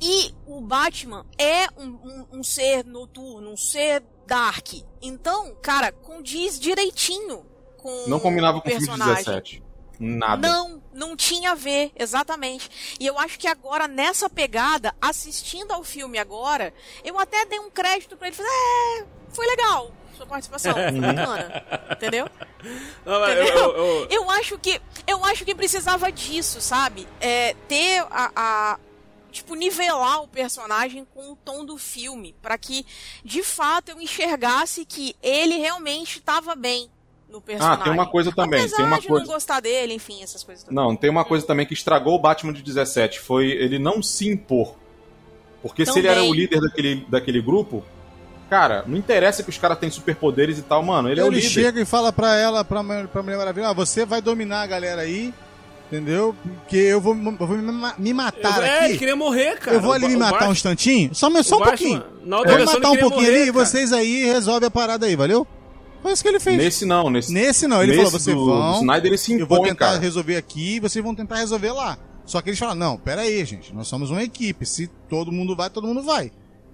E 0.00 0.34
o 0.46 0.60
Batman 0.60 1.24
é 1.38 1.68
um, 1.76 1.86
um- 1.86 2.26
um 2.38 2.42
ser 2.44 2.84
noturno, 2.84 3.50
um 3.52 3.56
ser 3.56 4.02
dark. 4.26 4.72
Então, 5.00 5.54
cara, 5.62 5.92
condiz 5.92 6.58
direitinho 6.58 7.46
com 7.82 8.04
Não 8.08 8.20
combinava 8.20 8.60
com 8.60 8.68
o 8.68 8.70
filme 8.70 8.84
de 8.86 8.90
personagem. 8.90 9.24
17. 9.24 9.62
Nada. 10.00 10.48
Não, 10.48 10.82
não 10.92 11.14
tinha 11.16 11.52
a 11.52 11.54
ver, 11.54 11.92
exatamente. 11.96 12.96
E 12.98 13.06
eu 13.06 13.18
acho 13.18 13.38
que 13.38 13.46
agora, 13.46 13.86
nessa 13.86 14.28
pegada, 14.28 14.94
assistindo 15.00 15.70
ao 15.72 15.84
filme 15.84 16.18
agora, 16.18 16.72
eu 17.04 17.18
até 17.18 17.44
dei 17.46 17.58
um 17.60 17.70
crédito 17.70 18.16
pra 18.16 18.26
ele. 18.28 18.36
Falei, 18.36 18.50
é, 18.52 19.04
foi 19.30 19.46
legal 19.46 19.92
sua 20.16 20.26
participação, 20.26 20.72
foi 20.74 20.92
bacana. 21.00 21.64
Entendeu? 21.92 22.28
Não, 23.04 23.20
mas 23.20 23.36
eu- 23.36 23.42
Entendeu? 23.44 23.58
eu- 23.64 23.76
eu- 23.76 24.06
Eu 24.10 24.30
acho 24.30 24.58
que 24.58 24.80
eu 25.06 25.24
acho 25.24 25.44
que 25.44 25.54
precisava 25.54 26.10
disso, 26.10 26.60
sabe? 26.60 27.06
É, 27.20 27.54
ter 27.68 28.00
a, 28.10 28.30
a- 28.34 28.78
tipo 29.30 29.54
nivelar 29.54 30.22
o 30.22 30.28
personagem 30.28 31.06
com 31.14 31.32
o 31.32 31.36
tom 31.36 31.64
do 31.64 31.78
filme, 31.78 32.34
pra 32.42 32.58
que 32.58 32.84
de 33.24 33.42
fato 33.42 33.90
eu 33.90 34.00
enxergasse 34.00 34.84
que 34.84 35.16
ele 35.22 35.56
realmente 35.58 36.18
estava 36.18 36.54
bem 36.54 36.90
no 37.32 37.40
personagem. 37.40 37.80
Ah, 37.80 37.84
tem 37.84 37.92
uma 37.92 38.06
coisa 38.06 38.30
também, 38.30 38.60
Apesar 38.60 38.76
tem 38.76 38.86
uma 38.86 39.00
de 39.00 39.08
coisa- 39.08 39.24
não 39.26 39.32
gostar 39.32 39.60
dele, 39.60 39.94
enfim, 39.94 40.22
essas 40.22 40.44
coisas. 40.44 40.62
também. 40.64 40.76
Não, 40.84 40.94
tem 40.94 41.10
uma 41.10 41.24
coisa 41.24 41.44
também 41.46 41.66
que 41.66 41.74
estragou 41.74 42.14
o 42.14 42.18
Batman 42.18 42.52
de 42.52 42.62
17. 42.62 43.18
Foi 43.20 43.46
ele 43.50 43.78
não 43.78 44.02
se 44.02 44.28
impor. 44.28 44.76
Porque 45.62 45.86
se 45.86 45.98
ele 45.98 46.08
era 46.08 46.16
Também. 46.16 46.30
o 46.30 46.34
líder 46.34 46.60
daquele, 46.60 47.06
daquele 47.08 47.40
grupo, 47.40 47.84
cara, 48.50 48.84
não 48.86 48.96
interessa 48.98 49.42
que 49.42 49.50
os 49.50 49.56
caras 49.58 49.78
têm 49.78 49.90
superpoderes 49.90 50.58
e 50.58 50.62
tal, 50.62 50.82
mano. 50.82 51.08
Ele 51.08 51.20
é 51.20 51.24
o 51.24 51.28
Ele 51.28 51.36
líder. 51.36 51.48
chega 51.48 51.80
e 51.80 51.84
fala 51.84 52.12
pra 52.12 52.36
ela, 52.36 52.64
pra, 52.64 52.82
pra 53.06 53.22
Mulher 53.22 53.38
Maravilha, 53.38 53.68
ah, 53.68 53.72
você 53.72 54.04
vai 54.04 54.20
dominar 54.20 54.62
a 54.62 54.66
galera 54.66 55.02
aí, 55.02 55.32
entendeu? 55.86 56.34
Porque 56.42 56.76
eu 56.76 57.00
vou, 57.00 57.14
eu 57.14 57.46
vou 57.46 57.56
me 57.56 57.62
ma- 57.70 57.94
me 57.96 58.12
matar 58.12 58.60
é, 58.64 58.78
ele 58.78 58.86
aqui. 58.86 58.98
queria 58.98 59.14
morrer, 59.14 59.56
cara. 59.60 59.76
Eu 59.76 59.80
vou 59.80 59.92
ali 59.92 60.06
O 60.06 60.08
me 60.08 60.16
matar 60.16 60.30
um 60.30 60.32
Batman- 60.38 60.52
instantinho, 60.52 61.14
só, 61.14 61.30
só 61.42 61.56
um 61.56 61.58
Batman, 61.60 61.64
pouquinho. 61.76 62.04
Eu 62.24 62.28
vou 62.28 62.44
versão, 62.44 62.74
matar 62.74 62.88
um 62.88 62.92
ele 62.94 63.00
pouquinho 63.02 63.22
morrer, 63.22 63.34
ali 63.42 63.48
e 63.50 63.52
cara. 63.52 63.64
vocês 63.66 63.92
aí 63.92 64.24
resolvem 64.24 64.66
a 64.66 64.70
parada 64.70 65.06
aí, 65.06 65.14
valeu? 65.14 65.46
Foi 66.02 66.12
isso 66.12 66.22
que 66.22 66.28
ele 66.28 66.40
fez. 66.40 66.56
Nesse 66.56 66.84
não, 66.84 67.08
nesse. 67.08 67.32
Nesse 67.32 67.66
não, 67.68 67.82
ele 67.82 67.92
nesse 67.92 68.04
falou, 68.04 68.18
vocês 68.20 68.36
do, 68.36 68.44
vão, 68.46 68.72
do 68.72 68.78
Snyder 68.78 69.06
ele 69.06 69.18
se 69.18 69.32
eu 69.38 69.46
vou 69.46 69.58
impõe, 69.58 69.68
tentar 69.70 69.86
cara. 69.86 69.98
resolver 70.00 70.36
aqui 70.36 70.76
e 70.76 70.80
vocês 70.80 71.02
vão 71.04 71.14
tentar 71.14 71.36
resolver 71.36 71.72
lá. 71.72 71.96
Só 72.26 72.40
que 72.40 72.50
eles 72.50 72.58
falam, 72.58 72.74
não, 72.74 72.96
pera 72.98 73.22
aí, 73.22 73.44
gente, 73.44 73.74
nós 73.74 73.88
somos 73.88 74.10
uma 74.10 74.22
equipe, 74.22 74.64
se 74.66 74.88
todo 75.08 75.32
mundo 75.32 75.56
vai, 75.56 75.70
todo 75.70 75.86
mundo 75.86 76.02
vai. 76.02 76.30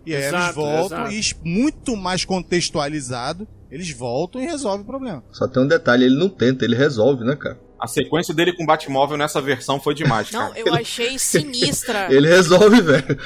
E 0.07 0.15
aí 0.15 0.23
eles 0.23 0.35
Exato, 0.35 0.55
voltam 0.55 1.07
exato. 1.11 1.43
e 1.45 1.49
muito 1.49 1.97
mais 1.97 2.25
contextualizado, 2.25 3.47
eles 3.71 3.91
voltam 3.91 4.43
e 4.43 4.47
resolvem 4.47 4.83
o 4.83 4.87
problema. 4.87 5.23
Só 5.33 5.47
tem 5.47 5.63
um 5.63 5.67
detalhe, 5.67 6.05
ele 6.05 6.17
não 6.19 6.29
tenta, 6.29 6.65
ele 6.65 6.77
resolve, 6.77 7.25
né, 7.25 7.37
cara? 7.37 7.59
A 7.81 7.87
sequência 7.87 8.35
dele 8.35 8.53
com 8.57 8.65
o 8.65 8.67
Batmóvel 8.67 9.17
nessa 9.17 9.41
versão 9.41 9.79
foi 9.79 9.95
demais, 9.95 10.31
Não, 10.33 10.49
cara. 10.49 10.59
eu 10.59 10.75
achei 10.75 11.17
sinistra. 11.17 12.09
Ele 12.13 12.27
resolve, 12.27 12.81
velho. 12.81 13.17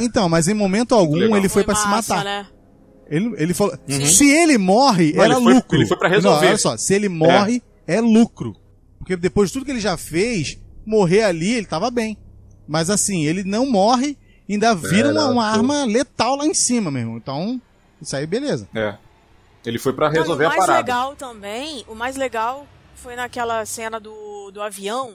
Então, 0.00 0.26
mas 0.26 0.48
em 0.48 0.54
momento 0.54 0.94
algum 0.94 1.16
Legal. 1.16 1.36
ele 1.36 1.50
foi 1.50 1.64
pra 1.64 1.74
se 1.74 1.86
massa, 1.86 2.14
matar. 2.14 2.24
Né? 2.24 2.46
Ele, 3.08 3.34
ele 3.36 3.54
falou. 3.54 3.74
Se 4.06 4.30
ele 4.30 4.56
morre, 4.58 5.12
Não, 5.12 5.24
era 5.24 5.34
ele 5.34 5.42
foi- 5.44 5.54
lucro. 5.54 5.76
ele 5.78 5.86
foi 5.86 5.96
pra 5.96 6.08
resolver. 6.08 6.40
Não, 6.42 6.48
olha 6.48 6.58
só, 6.58 6.76
se 6.76 6.94
ele 6.94 7.08
morre, 7.08 7.62
é. 7.86 8.00
lucro. 8.00 8.56
Porque 8.98 9.16
depois 9.16 9.50
de 9.50 9.54
tudo 9.54 9.64
que 9.66 9.70
ele 9.70 9.80
já 9.80 9.96
fez, 9.96 10.58
morrer 10.86 11.22
ali, 11.24 11.52
ele 11.54 11.66
tava 11.66 11.90
bem. 11.90 12.16
Mas 12.66 12.88
assim, 12.88 13.26
ele 13.26 13.44
não 13.44 13.66
morre, 13.70 14.16
ainda 14.48 14.74
vira 14.74 15.08
É, 15.08 15.12
uma, 15.12 15.28
uma 15.28 15.46
arma 15.46 15.84
letal 15.84 16.36
lá 16.36 16.46
em 16.46 16.54
cima, 16.54 16.90
meu 16.90 17.00
irmão. 17.02 17.16
Então, 17.18 17.60
isso 18.00 18.16
aí, 18.16 18.26
beleza. 18.26 18.68
É. 18.74 18.96
Ele 19.66 19.78
foi 19.78 19.92
e 19.92 20.08
resolver 20.10 20.44
o 20.44 20.46
a 20.46 20.50
mais 20.50 20.60
parada. 20.60 20.78
legal 20.78 21.16
também, 21.16 21.84
o 21.88 21.94
mais 21.94 22.16
legal 22.16 22.66
foi 22.94 23.16
naquela 23.16 23.64
cena 23.66 23.98
do, 24.00 24.50
do 24.50 24.60
avião, 24.62 25.14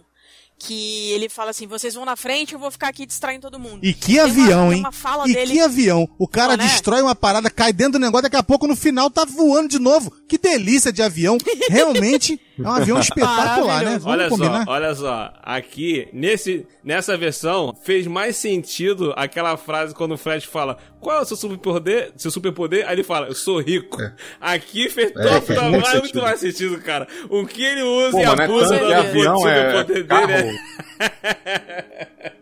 que 0.62 1.12
ele 1.14 1.30
fala 1.30 1.52
assim, 1.52 1.66
vocês 1.66 1.94
vão 1.94 2.04
na 2.04 2.18
frente, 2.18 2.54
eu 2.54 2.60
vou 2.60 2.70
ficar 2.70 2.90
aqui 2.90 3.06
distraindo 3.06 3.44
todo 3.44 3.58
mundo. 3.58 3.80
E 3.82 3.94
que 3.94 4.08
Tem 4.08 4.16
uma- 4.20 4.24
avião, 4.26 4.70
tem 4.70 4.78
hein? 4.80 4.84
uma 5.16 5.28
E 5.28 5.34
dele- 5.34 5.54
que 5.54 5.60
avião. 5.62 6.10
O 6.18 6.28
cara 6.28 6.58
Pô, 6.58 6.64
né? 6.64 6.70
destrói 6.70 7.02
uma 7.02 7.16
parada, 7.16 7.50
cai 7.50 7.72
dentro 7.72 7.94
do 7.94 8.00
negócio, 8.00 8.24
daqui 8.24 8.36
a 8.36 8.44
pouco 8.44 8.68
no 8.68 8.76
final 8.76 9.10
tá 9.10 9.24
voando 9.24 9.70
de 9.70 9.80
novo. 9.80 10.12
Que 10.28 10.38
delícia 10.38 10.92
de 10.92 11.02
avião. 11.02 11.38
Realmente 11.70 12.40
é 12.64 12.68
um 12.68 12.72
avião 12.72 13.00
espetacular, 13.00 13.84
né? 13.84 13.92
Vamos 14.00 14.06
Olha 14.06 14.30
combinar. 14.30 14.66
só, 14.66 14.72
olha 14.72 14.96
só. 14.96 15.34
Aqui, 15.42 16.08
nesse, 16.14 16.66
nessa 16.84 17.16
versão, 17.18 17.76
fez 17.84 18.06
mais 18.08 18.36
sentido 18.36 19.14
aquela 19.16 19.56
frase 19.58 19.94
quando 19.96 20.14
o 20.14 20.18
Flash 20.18 20.46
fala 20.46 20.78
qual 21.00 21.20
é 21.20 21.22
o 21.22 21.26
seu 21.26 21.38
superpoder? 21.38 22.12
Seu 22.18 22.30
superpoder? 22.30 22.86
Aí 22.86 22.94
ele 22.96 23.04
fala, 23.04 23.28
eu 23.28 23.36
sou 23.36 23.60
rico. 23.62 23.98
Aqui 24.42 24.90
fez 24.90 25.12
É, 25.12 25.14
todo 25.14 25.42
faz 25.42 25.48
muito, 25.48 25.72
muito 25.72 25.72
muito 25.72 26.02
sentido. 26.06 26.22
mais 26.22 26.40
sentido, 26.40 26.82
cara. 26.82 27.08
O 27.30 27.46
que 27.46 27.64
ele 27.64 27.82
usa 27.82 28.12
Pô, 28.12 28.18
e 28.20 28.22
é 28.24 28.26
abusa 28.26 28.70
tanto 28.70 28.86
do 28.86 28.94
avião, 28.94 29.48
é 29.48 29.72
superpoder 29.72 30.08
carro. 30.08 30.28
dele 30.28 30.60
é 31.00 31.86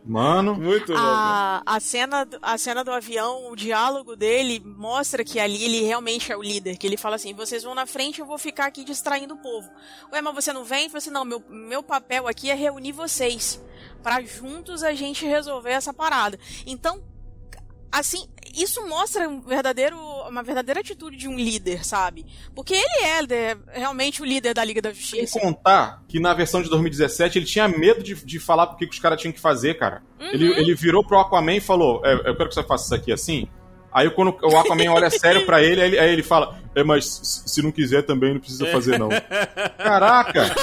Mano, 0.07 0.55
muito 0.55 0.91
louco. 0.93 1.05
A, 1.05 1.61
a, 1.65 1.79
cena, 1.79 2.23
do- 2.23 2.39
a 2.41 2.57
cena 2.57 2.83
do 2.83 2.91
avião, 2.91 3.51
o 3.51 3.55
diálogo 3.55 4.15
dele 4.15 4.61
mostra 4.65 5.23
que 5.23 5.39
ali 5.39 5.63
ele 5.63 5.81
realmente 5.81 6.31
é 6.31 6.37
o 6.37 6.41
líder. 6.41 6.77
Que 6.77 6.87
ele 6.87 6.95
fala 6.97 7.17
assim: 7.17 7.33
vocês 7.33 7.63
vão 7.63 7.75
na 7.75 7.85
frente, 7.85 8.19
eu 8.21 8.25
vou 8.25 8.37
ficar 8.37 8.65
aqui 8.67 8.83
distraindo 8.83 9.33
o 9.33 9.37
povo. 9.37 9.69
Ué, 10.13 10.21
mas 10.21 10.33
você 10.33 10.53
não 10.53 10.63
vem? 10.63 10.81
Ele 10.81 10.89
fala 10.89 10.99
assim: 10.99 11.09
não, 11.09 11.25
meu, 11.25 11.43
meu 11.49 11.83
papel 11.83 12.27
aqui 12.27 12.49
é 12.49 12.53
reunir 12.53 12.93
vocês. 12.93 13.61
Pra 14.01 14.21
juntos 14.21 14.83
a 14.83 14.93
gente 14.93 15.25
resolver 15.25 15.71
essa 15.71 15.93
parada. 15.93 16.39
Então, 16.65 17.03
assim, 17.91 18.27
isso 18.55 18.85
mostra 18.87 19.27
um 19.29 19.41
verdadeiro, 19.41 19.95
uma 20.27 20.41
verdadeira 20.41 20.79
atitude 20.79 21.15
de 21.15 21.27
um 21.27 21.35
líder, 21.37 21.85
sabe? 21.85 22.25
Porque 22.55 22.73
ele 22.73 23.05
é 23.05 23.21
né, 23.27 23.57
realmente 23.71 24.21
o 24.21 24.25
líder 24.25 24.53
da 24.53 24.63
Liga 24.63 24.81
da 24.81 24.93
sem 24.93 25.21
Justiça. 25.21 25.39
contar 25.39 26.03
que 26.07 26.19
na 26.19 26.33
versão 26.33 26.61
de 26.61 26.69
2017 26.69 27.37
ele 27.37 27.45
tinha 27.45 27.67
medo 27.67 28.01
de, 28.01 28.15
de 28.15 28.39
falar 28.39 28.63
o 28.63 28.75
que, 28.75 28.85
os 28.85 28.99
caras 28.99 29.21
tinham 29.21 29.31
que 29.31 29.39
fazer, 29.39 29.75
cara. 29.75 30.01
Uhum. 30.19 30.27
Ele, 30.27 30.59
ele 30.59 30.75
virou 30.75 31.03
pro 31.03 31.19
Aquaman 31.19 31.55
e 31.55 31.61
falou: 31.61 32.01
é, 32.03 32.13
Eu 32.13 32.35
quero 32.35 32.49
que 32.49 32.55
você 32.55 32.63
faça 32.63 32.85
isso 32.85 32.95
aqui 32.95 33.11
assim. 33.11 33.47
Aí 33.93 34.09
quando 34.11 34.35
o 34.41 34.57
Aquaman 34.57 34.91
olha 34.91 35.09
sério 35.09 35.45
pra 35.45 35.61
ele, 35.63 35.81
aí 35.81 35.87
ele, 35.87 35.99
aí 35.99 36.09
ele 36.11 36.23
fala: 36.23 36.57
É, 36.75 36.83
mas 36.83 37.05
se 37.05 37.49
se 37.49 37.61
não 37.61 37.71
quiser 37.71 38.03
também 38.03 38.33
não 38.33 38.39
precisa 38.39 38.65
fazer, 38.67 38.97
não. 38.97 39.09
Caraca! 39.77 40.55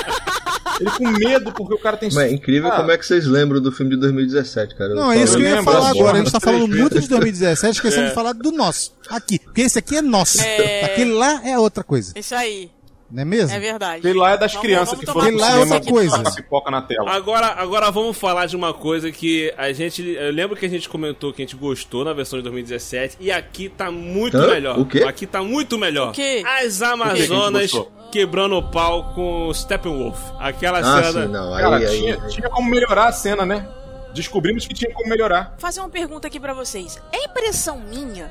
Ele 0.81 0.91
com 0.91 1.09
medo 1.11 1.53
porque 1.53 1.75
o 1.75 1.79
cara 1.79 1.97
tem. 1.97 2.09
Mas 2.13 2.31
é 2.31 2.33
incrível 2.33 2.71
Ah, 2.73 2.77
como 2.77 2.91
é 2.91 2.99
que 2.99 3.07
vocês 3.07 3.27
lembram 3.27 3.61
do 3.61 3.71
filme 3.71 3.93
de 3.95 4.01
2017, 4.01 4.75
cara. 4.75 4.95
Não, 4.95 5.13
é 5.13 5.23
isso 5.23 5.37
que 5.37 5.43
eu 5.43 5.49
ia 5.49 5.63
falar 5.63 5.91
eu 5.91 6.01
agora. 6.01 6.17
A 6.17 6.21
gente 6.21 6.33
tá 6.33 6.41
falando 6.41 6.69
muito 6.69 7.01
de 7.01 7.09
2017, 7.09 7.67
É. 7.67 7.71
esquecendo 7.71 8.09
de 8.09 8.15
falar 8.15 8.33
do 8.33 8.51
nosso. 8.53 8.93
Aqui. 9.09 9.39
Porque 9.39 9.61
esse 9.63 9.79
aqui 9.79 9.97
é 9.97 10.03
nosso. 10.03 10.41
É. 10.41 10.85
Aquele 10.85 11.13
lá 11.13 11.41
é 11.47 11.59
outra 11.59 11.85
coisa. 11.85 12.13
Isso 12.17 12.35
aí, 12.35 12.71
Não 13.15 13.23
é 13.23 13.25
mesmo? 13.25 13.57
é 13.57 13.61
verdade. 13.61 13.99
Aquele 13.99 14.19
lá 14.19 14.33
é 14.33 14.37
das 14.37 14.53
Vamos- 14.53 14.67
crianças 14.67 14.89
vamos 14.99 15.05
que 15.05 15.13
foram 15.13 15.37
lá 15.39 15.51
é 15.53 15.59
outra 15.61 15.81
coisa. 15.81 16.31
pipoca 16.35 16.71
na 16.71 16.83
tela. 16.83 17.11
Agora, 17.13 17.47
agora 17.47 17.91
vamos 17.93 18.17
falar 18.19 18.47
de 18.47 18.57
uma 18.57 18.75
coisa 18.75 19.13
que 19.13 19.55
a 19.57 19.73
gente. 19.73 20.03
Eu 20.03 20.33
lembro 20.33 20.57
que 20.57 20.67
a 20.67 20.69
gente 20.69 20.89
comentou 20.89 21.33
que 21.33 21.41
a 21.41 21.45
gente 21.45 21.55
gostou 21.55 22.05
na 22.05 22.13
versão 22.13 22.39
de 22.39 22.43
2017 22.43 23.17
e 23.21 23.31
aqui 23.31 23.69
tá 23.69 23.89
muito 23.91 24.37
Hã? 24.37 24.49
melhor. 24.49 24.79
O 24.79 24.85
quê? 24.85 25.05
Aqui 25.05 25.27
tá 25.29 25.43
muito 25.43 25.79
melhor. 25.79 26.09
O 26.11 26.13
quê? 26.13 26.43
As 26.45 26.83
Amazonas 26.83 27.71
quebrando 28.11 28.57
o 28.57 28.63
pau 28.63 29.13
com 29.15 29.53
Steppenwolf. 29.55 30.19
Aquela 30.41 30.79
Ah, 30.81 31.03
cena. 31.05 31.27
sim, 31.27 31.33
não. 31.33 31.55
Aí, 31.55 31.63
Cara, 31.63 31.77
aí, 31.77 31.87
tinha, 31.99 32.17
tinha 32.29 32.49
como 32.51 32.69
melhorar 32.69 33.07
a 33.09 33.13
cena, 33.13 33.47
né? 33.47 33.67
Descobrimos 34.13 34.65
que 34.67 34.75
tinha 34.75 34.93
como 34.95 35.09
melhorar. 35.09 35.55
fazer 35.59 35.81
uma 35.81 35.89
pergunta 35.89 36.29
aqui 36.29 36.39
pra 36.39 36.55
vocês. 36.55 37.01
É 37.13 37.25
impressão 37.25 37.79
minha 37.81 38.31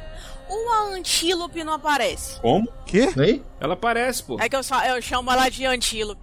ou 0.49 0.71
a 0.71 0.79
antílope 0.95 1.63
não 1.63 1.73
aparece? 1.73 2.39
Como? 2.41 2.67
Quê? 2.85 3.09
Aí? 3.17 3.43
Ela 3.59 3.73
aparece, 3.73 4.23
pô. 4.23 4.37
É 4.39 4.47
que 4.49 4.55
eu, 4.55 4.63
só- 4.63 4.83
eu 4.85 5.01
chamo 5.01 5.31
ela 5.31 5.49
de 5.49 5.65
antílope. 5.65 6.21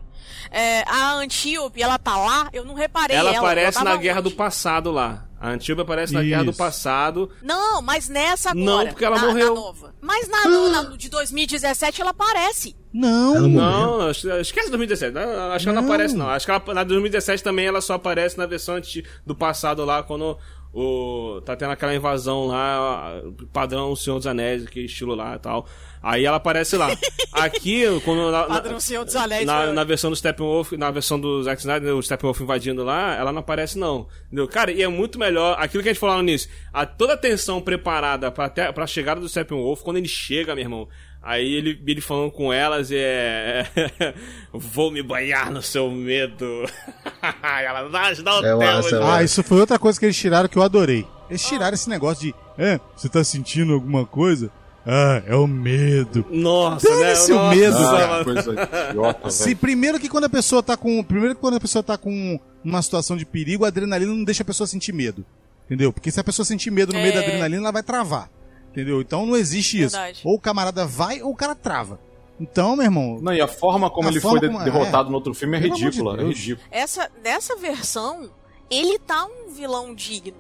É, 0.50 0.82
a 0.88 1.12
antílope, 1.14 1.82
ela 1.82 1.98
tá 1.98 2.16
lá? 2.16 2.48
Eu 2.52 2.64
não 2.64 2.74
reparei 2.74 3.16
Ela 3.16 3.30
ela. 3.30 3.38
aparece 3.38 3.78
ela 3.78 3.84
na 3.84 3.90
tava 3.92 4.02
Guerra 4.02 4.20
onde? 4.20 4.30
do 4.30 4.36
Passado 4.36 4.90
lá. 4.90 5.26
A 5.40 5.48
Antíope 5.52 5.80
aparece 5.80 6.12
na 6.12 6.22
Guerra 6.22 6.44
do 6.44 6.52
passado. 6.52 7.30
Não, 7.40 7.80
mas 7.80 8.10
nessa 8.10 8.50
agora. 8.50 8.62
Não, 8.62 8.86
porque 8.88 9.04
ela 9.06 9.16
na, 9.18 9.26
morreu. 9.28 9.54
Na 9.54 9.60
nova. 9.62 9.94
Mas 9.98 10.28
na, 10.28 10.44
na- 10.44 10.82
na 10.82 10.96
de 10.98 11.08
2017 11.08 12.02
ela 12.02 12.10
aparece. 12.10 12.76
Não. 12.92 13.36
Ela. 13.36 13.48
Não, 13.48 14.10
esquece 14.10 14.68
2017. 14.68 15.14
não, 15.14 15.52
Acho 15.52 15.64
que 15.64 15.68
ela 15.70 15.80
não 15.80 15.86
Não. 15.88 15.94
aparece, 15.94 16.14
não. 16.14 16.28
Acho 16.28 16.44
que 16.44 16.52
ela, 16.52 16.74
na 16.74 16.84
2017 16.84 17.42
também 17.42 17.64
ela 17.64 17.80
só 17.80 17.94
aparece 17.94 18.36
na 18.36 18.44
versão 18.44 18.78
do 19.24 19.34
passado 19.34 19.82
lá, 19.82 20.02
quando 20.02 20.36
o. 20.72 21.40
tá 21.44 21.56
tendo 21.56 21.70
aquela 21.72 21.94
invasão 21.94 22.46
lá, 22.46 23.20
padrão 23.52 23.94
Senhor 23.96 24.16
dos 24.18 24.26
Anéis, 24.26 24.68
que 24.68 24.80
estilo 24.80 25.14
lá 25.14 25.36
e 25.36 25.38
tal. 25.38 25.66
Aí 26.02 26.24
ela 26.24 26.38
aparece 26.38 26.76
lá. 26.76 26.88
Aqui, 27.32 27.84
quando. 28.04 28.30
Na, 28.30 28.44
Padrão 28.44 28.80
Senhor 28.80 29.04
dos 29.04 29.14
Anéis, 29.16 29.44
Na, 29.46 29.64
foi- 29.64 29.72
na 29.72 29.84
versão 29.84 30.10
do 30.10 30.16
Steppenwolf, 30.16 30.72
na 30.72 30.90
versão 30.90 31.20
do 31.20 31.42
Zack 31.42 31.60
Snyder, 31.60 31.94
o 31.94 32.02
Steppenwolf 32.02 32.40
invadindo 32.40 32.82
lá, 32.82 33.14
ela 33.16 33.32
não 33.32 33.40
aparece, 33.40 33.78
não. 33.78 34.06
Entendeu? 34.26 34.48
Cara, 34.48 34.70
e 34.72 34.82
é 34.82 34.88
muito 34.88 35.18
melhor. 35.18 35.56
Aquilo 35.58 35.82
que 35.82 35.88
a 35.90 35.92
gente 35.92 36.00
falou 36.00 36.16
no 36.16 36.22
início, 36.22 36.48
a, 36.72 36.86
toda 36.86 37.12
a 37.14 37.16
tensão 37.18 37.60
preparada 37.60 38.30
pra, 38.30 38.46
até, 38.46 38.72
pra 38.72 38.86
chegada 38.86 39.20
do 39.20 39.28
Steppenwolf, 39.28 39.82
quando 39.82 39.98
ele 39.98 40.08
chega, 40.08 40.54
meu 40.54 40.64
irmão. 40.64 40.88
Aí 41.22 41.52
ele, 41.52 41.78
ele 41.86 42.00
falando 42.00 42.30
com 42.30 42.50
elas 42.52 42.90
é. 42.90 43.66
Vou 44.52 44.90
me 44.90 45.02
banhar 45.02 45.50
no 45.50 45.60
seu 45.62 45.90
medo. 45.90 46.64
ela 47.42 47.88
dá, 47.88 48.12
dá 48.14 48.40
o 48.40 48.46
É 48.46 48.54
massa, 48.54 48.88
tema, 48.88 49.00
mano. 49.02 49.12
Ah, 49.12 49.22
isso 49.22 49.42
foi 49.42 49.60
outra 49.60 49.78
coisa 49.78 49.98
que 49.98 50.06
eles 50.06 50.16
tiraram 50.16 50.48
que 50.48 50.56
eu 50.56 50.62
adorei. 50.62 51.06
Eles 51.28 51.44
tiraram 51.46 51.74
esse 51.74 51.88
negócio 51.90 52.26
de. 52.26 52.34
É, 52.56 52.80
você 52.96 53.08
tá 53.08 53.22
sentindo 53.22 53.74
alguma 53.74 54.06
coisa? 54.06 54.50
Ah, 54.86 55.22
é 55.26 55.36
o 55.36 55.46
medo. 55.46 56.24
Nossa, 56.30 56.88
né? 56.88 57.00
Dane-se 57.02 57.32
o 57.32 57.48
medo. 57.50 57.76
Ah, 57.76 58.24
coisa 58.24 58.54
idiota, 58.90 59.30
Se 59.30 59.54
primeiro 59.54 60.00
que 60.00 60.08
quando 60.08 60.24
a 60.24 60.28
pessoa 60.30 60.62
tá 60.62 60.76
com. 60.76 61.02
Primeiro 61.04 61.34
que 61.34 61.40
quando 61.40 61.56
a 61.56 61.60
pessoa 61.60 61.82
tá 61.82 61.98
com 61.98 62.40
uma 62.64 62.80
situação 62.80 63.16
de 63.16 63.26
perigo, 63.26 63.64
a 63.66 63.68
adrenalina 63.68 64.10
não 64.12 64.24
deixa 64.24 64.42
a 64.42 64.46
pessoa 64.46 64.66
sentir 64.66 64.92
medo. 64.92 65.24
Entendeu? 65.66 65.92
Porque 65.92 66.10
se 66.10 66.18
a 66.18 66.24
pessoa 66.24 66.44
sentir 66.46 66.70
medo 66.70 66.92
no 66.94 66.98
meio 66.98 67.12
É. 67.12 67.14
da 67.14 67.20
adrenalina, 67.20 67.62
ela 67.62 67.72
vai 67.72 67.82
travar. 67.82 68.28
Entendeu? 68.70 69.00
Então 69.00 69.26
não 69.26 69.36
existe 69.36 69.82
isso. 69.82 69.96
Verdade. 69.96 70.20
Ou 70.24 70.34
o 70.36 70.40
camarada 70.40 70.86
vai 70.86 71.20
ou 71.22 71.30
o 71.32 71.36
cara 71.36 71.54
trava. 71.54 71.98
Então, 72.40 72.74
meu 72.76 72.84
irmão. 72.84 73.18
Não, 73.20 73.34
e 73.34 73.40
a 73.40 73.48
forma 73.48 73.90
como 73.90 74.08
A 74.08 74.10
ele 74.10 74.20
forma 74.20 74.38
foi 74.38 74.48
como- 74.48 74.64
derrotado 74.64 75.08
é. 75.08 75.10
no 75.10 75.16
outro 75.16 75.34
filme 75.34 75.56
é 75.58 75.60
Pelo 75.60 75.74
amor 75.74 75.78
de 75.78 75.84
ridícula. 75.86 76.14
É 76.14 76.16
Deus. 76.18 76.34
ridículo. 76.38 76.68
Essa, 76.70 77.10
nessa 77.22 77.56
versão, 77.56 78.30
ele 78.70 78.98
tá 78.98 79.26
um 79.26 79.50
vilão 79.52 79.94
digno. 79.94 80.36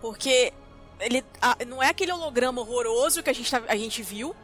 Porque 0.00 0.52
ele 1.00 1.22
ah, 1.42 1.56
não 1.66 1.82
é 1.82 1.88
aquele 1.88 2.12
holograma 2.12 2.60
horroroso 2.62 3.22
que 3.22 3.28
a 3.28 3.32
gente, 3.32 3.50
tá- 3.50 3.62
a 3.68 3.76
gente 3.76 4.02
viu. 4.02 4.34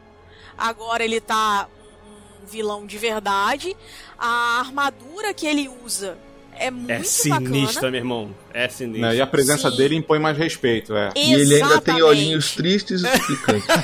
Agora 0.57 1.03
ele 1.03 1.19
tá 1.19 1.67
um, 2.05 2.43
um 2.43 2.45
vilão 2.45 2.85
de 2.85 2.97
verdade. 2.97 3.75
A 4.17 4.59
armadura 4.59 5.33
que 5.33 5.47
ele 5.47 5.69
usa 5.83 6.17
é 6.53 6.69
muito 6.69 6.91
É 6.91 7.01
sinistra, 7.03 7.39
bacana. 7.39 7.91
meu 7.91 7.99
irmão. 7.99 8.35
É 8.57 8.69
sinistra. 8.69 9.09
Né? 9.09 9.15
E 9.17 9.21
a 9.21 9.27
presença 9.27 9.69
Sim. 9.69 9.75
dele 9.75 9.95
impõe 9.95 10.17
mais 10.17 10.37
respeito, 10.37 10.95
é. 10.95 11.11
E 11.15 11.33
ele 11.33 11.55
ainda 11.55 11.67
tem 11.81 11.95
Exatamente. 11.97 12.01
olhinhos 12.03 12.51
tristes 12.55 13.01
e 13.03 13.17
suplicantes. 13.17 13.67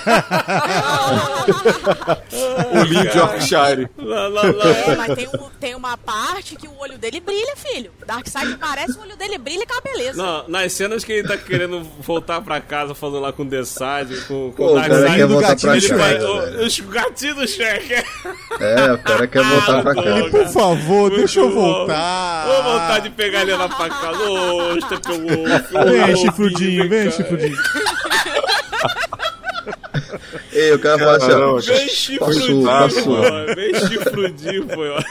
O 2.73 2.83
Lee 2.83 3.07
Yorkshire. 3.15 3.89
É, 4.91 4.95
mas 4.95 5.13
tem, 5.15 5.27
um- 5.27 5.49
tem 5.59 5.75
uma 5.75 5.97
parte 5.97 6.55
que 6.55 6.67
o 6.67 6.77
olho 6.79 6.97
dele 6.97 7.19
brilha, 7.19 7.55
filho. 7.55 7.91
Darkseid 8.05 8.57
parece, 8.57 8.97
o 8.97 9.01
olho 9.01 9.15
dele 9.17 9.37
brilha 9.37 9.65
com 9.65 9.77
a 9.77 9.81
beleza. 9.81 10.21
Não, 10.21 10.47
nas 10.47 10.71
cenas 10.73 11.03
que 11.03 11.11
ele 11.13 11.27
tá 11.27 11.37
querendo 11.37 11.81
voltar 11.99 12.41
pra 12.41 12.59
casa 12.61 12.93
falando 12.95 13.19
lá 13.21 13.31
com 13.33 13.43
o 13.43 13.45
Decide, 13.45 14.21
com, 14.27 14.51
com 14.51 14.55
Pô, 14.55 14.67
o 14.67 14.71
o 14.77 14.81
cara 14.81 14.87
Darkseid, 14.89 15.15
quer 15.17 15.27
do 15.27 15.33
voltar 15.33 15.47
gatinho 15.55 15.87
pra 15.89 15.97
vai, 15.97 16.13
casa. 16.13 16.63
os 16.65 16.79
gatinhos 16.79 17.35
do 17.35 17.47
Shrek. 17.47 17.93
É, 17.93 18.93
o 18.93 18.97
cara 18.99 19.27
quer 19.27 19.43
voltar 19.43 19.81
pra 19.81 19.91
Ah, 19.91 19.95
casa. 19.95 20.09
Ele, 20.19 20.29
por 20.29 20.47
favor, 20.49 21.01
Muito 21.09 21.17
deixa 21.17 21.39
eu 21.39 21.51
voltar. 21.51 22.47
Ô, 22.47 22.63
vontade 22.63 23.09
de 23.09 23.15
pegar 23.15 23.41
ele 23.41 23.53
lá 23.53 23.67
pra 23.69 23.89
casa. 23.89 24.17
Ô, 24.29 24.60
Ô, 24.61 26.05
Vem, 26.05 26.15
chifrudinho, 26.15 26.89
vem, 26.89 27.11
chifrudinho. 27.11 27.57
Ei, 30.53 30.73
o 30.73 30.79
cara 30.79 30.97
fala 30.97 31.17
assim, 31.17 31.31
ó. 31.31 31.59
Vem 31.59 31.89
chifrudinho, 31.89 32.63
Passou. 32.63 33.21
Vem 33.55 33.73
chifrudinho, 33.87 34.67
foi, 34.69 34.89
ó. 34.89 35.01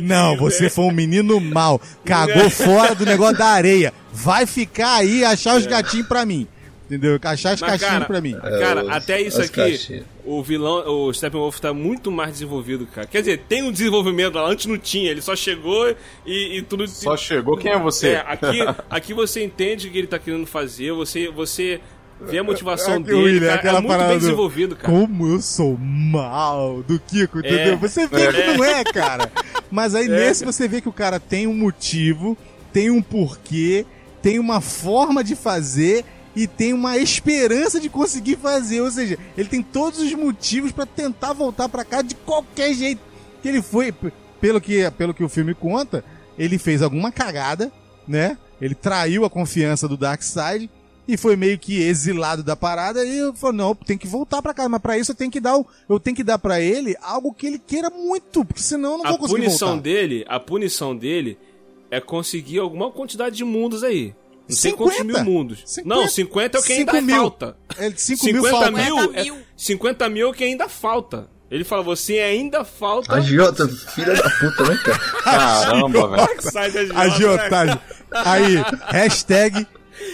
Não, 0.00 0.36
você 0.36 0.64
né? 0.64 0.68
foi 0.70 0.84
um 0.84 0.92
menino 0.92 1.40
mau. 1.40 1.80
Cagou 2.04 2.48
fora 2.50 2.94
do 2.94 3.04
negócio 3.04 3.36
da 3.36 3.46
areia. 3.46 3.92
Vai 4.12 4.46
ficar 4.46 4.96
aí 4.96 5.20
e 5.20 5.24
achar 5.24 5.56
os 5.56 5.66
gatinhos 5.66 6.06
pra 6.06 6.24
mim. 6.24 6.46
Entendeu? 6.88 7.18
Achar 7.22 7.54
os 7.54 7.60
Mas, 7.60 7.80
cara, 7.82 8.06
pra 8.06 8.18
mim. 8.20 8.34
É, 8.42 8.58
cara 8.60 8.82
os- 8.82 8.88
até 8.90 9.20
isso 9.20 9.40
aqui, 9.42 9.50
caixinhas. 9.56 10.04
o 10.24 10.42
vilão, 10.42 10.88
o 11.06 11.12
Steppenwolf 11.12 11.58
tá 11.60 11.74
muito 11.74 12.10
mais 12.10 12.32
desenvolvido, 12.32 12.86
cara. 12.86 13.06
Quer 13.06 13.20
dizer, 13.20 13.42
tem 13.46 13.62
um 13.62 13.70
desenvolvimento 13.70 14.36
lá, 14.36 14.48
antes 14.48 14.64
não 14.64 14.78
tinha, 14.78 15.10
ele 15.10 15.20
só 15.20 15.36
chegou 15.36 15.94
e, 16.24 16.58
e 16.58 16.62
tudo. 16.62 16.88
Só 16.88 17.14
chegou, 17.14 17.58
quem 17.58 17.70
é 17.72 17.78
você? 17.78 18.08
É, 18.12 18.24
aqui, 18.26 18.58
aqui 18.88 19.12
você 19.12 19.44
entende 19.44 19.86
o 19.86 19.90
que 19.90 19.98
ele 19.98 20.06
tá 20.06 20.18
querendo 20.18 20.46
fazer, 20.46 20.90
você, 20.92 21.28
você 21.30 21.78
vê 22.22 22.38
a 22.38 22.42
motivação 22.42 22.94
É, 22.94 22.98
dele, 23.00 23.16
William, 23.18 23.40
cara, 23.48 23.54
aquela 23.56 23.78
é 23.78 23.80
muito 23.82 23.90
parada 23.90 24.08
bem 24.08 24.18
do- 24.18 24.20
desenvolvido, 24.22 24.74
cara. 24.74 24.90
Como 24.92 25.28
eu 25.28 25.42
sou 25.42 25.76
mal 25.78 26.82
do 26.84 26.98
Kiko, 26.98 27.40
entendeu? 27.40 27.74
É. 27.74 27.76
Você 27.76 28.06
vê 28.06 28.32
que 28.32 28.56
não 28.56 28.64
é, 28.64 28.82
cara. 28.84 29.30
Mas 29.70 29.94
aí 29.94 30.08
nesse 30.08 30.42
você 30.44 30.66
vê 30.66 30.80
que 30.80 30.88
o 30.88 30.92
cara 30.92 31.20
tem 31.20 31.46
um 31.46 31.54
motivo, 31.54 32.34
tem 32.72 32.90
um 32.90 33.02
porquê, 33.02 33.84
tem 34.22 34.38
uma 34.38 34.60
forma 34.62 35.22
de 35.22 35.36
fazer 35.36 36.02
e 36.36 36.46
tem 36.46 36.72
uma 36.72 36.96
esperança 36.98 37.80
de 37.80 37.88
conseguir 37.88 38.36
fazer. 38.36 38.80
Ou 38.80 38.90
seja, 38.90 39.18
ele 39.36 39.48
tem 39.48 39.62
todos 39.62 39.98
os 40.00 40.12
motivos 40.14 40.72
pra 40.72 40.86
tentar 40.86 41.32
voltar 41.32 41.68
pra 41.68 41.84
cá 41.84 42.02
de 42.02 42.14
qualquer 42.14 42.72
jeito 42.74 43.00
que 43.42 43.48
ele 43.48 43.62
foi. 43.62 43.92
Pelo 44.40 44.60
que, 44.60 44.88
pelo 44.92 45.12
que 45.14 45.24
o 45.24 45.28
filme 45.28 45.54
conta, 45.54 46.04
ele 46.38 46.58
fez 46.58 46.80
alguma 46.82 47.10
cagada, 47.10 47.72
né? 48.06 48.38
Ele 48.60 48.74
traiu 48.74 49.24
a 49.24 49.30
confiança 49.30 49.88
do 49.88 49.96
Darkseid 49.96 50.70
e 51.06 51.16
foi 51.16 51.34
meio 51.36 51.58
que 51.58 51.80
exilado 51.82 52.42
da 52.42 52.54
parada 52.54 53.04
e 53.04 53.18
eu 53.18 53.34
falei, 53.34 53.56
não, 53.56 53.74
tem 53.74 53.96
que 53.96 54.06
voltar 54.06 54.42
pra 54.42 54.52
casa, 54.54 54.68
mas 54.68 54.80
pra 54.80 54.98
isso 54.98 55.10
eu 55.12 55.14
tenho 55.16 55.30
que 55.30 55.40
dar, 55.40 55.56
o- 55.56 55.66
eu 55.88 55.98
tenho 55.98 56.14
que 56.14 56.22
dar 56.22 56.38
pra 56.38 56.60
ele 56.60 56.94
algo 57.00 57.32
que 57.32 57.46
ele 57.46 57.58
queira 57.58 57.88
muito, 57.88 58.44
porque 58.44 58.60
senão 58.62 58.92
eu 58.92 58.98
não 58.98 59.06
A 59.06 59.10
vou 59.10 59.18
conseguir 59.18 59.42
punição 59.44 59.68
voltar. 59.68 59.82
dele, 59.82 60.24
a 60.28 60.38
punição 60.38 60.94
dele 60.96 61.38
é 61.90 62.00
conseguir 62.00 62.58
alguma 62.58 62.90
quantidade 62.90 63.36
de 63.36 63.44
mundos 63.44 63.82
aí. 63.82 64.14
Não 64.48 64.56
sei 64.56 64.70
50. 64.72 64.76
quantos 64.76 65.06
mil 65.06 65.24
mundos. 65.24 65.62
50. 65.66 65.94
Não, 65.94 66.08
50 66.08 66.56
é 66.56 66.60
o 66.60 66.64
que 66.64 66.72
ainda 66.72 66.92
5 66.92 67.04
mil. 67.04 67.16
falta. 67.16 67.56
É, 67.76 67.90
5 67.90 67.98
50 68.24 68.32
mil 68.32 68.50
falta. 68.50 68.70
mil, 68.70 68.96
50 69.00 69.20
é, 69.20 69.22
mil. 69.24 69.36
50 69.56 70.08
mil 70.08 70.26
é 70.26 70.30
o 70.30 70.32
que 70.34 70.44
ainda 70.44 70.68
falta. 70.68 71.28
Ele 71.50 71.64
fala, 71.64 71.82
você 71.82 72.18
ainda 72.18 72.62
falta. 72.64 73.14
Agiota, 73.14 73.66
filha 73.68 74.14
da 74.14 74.28
puta, 74.30 74.64
né, 74.68 74.80
cara? 74.84 74.98
Caramba, 75.22 76.08
velho. 76.08 76.98
Agiotagem. 76.98 77.80
Aí, 78.12 78.54
hashtag 78.88 79.66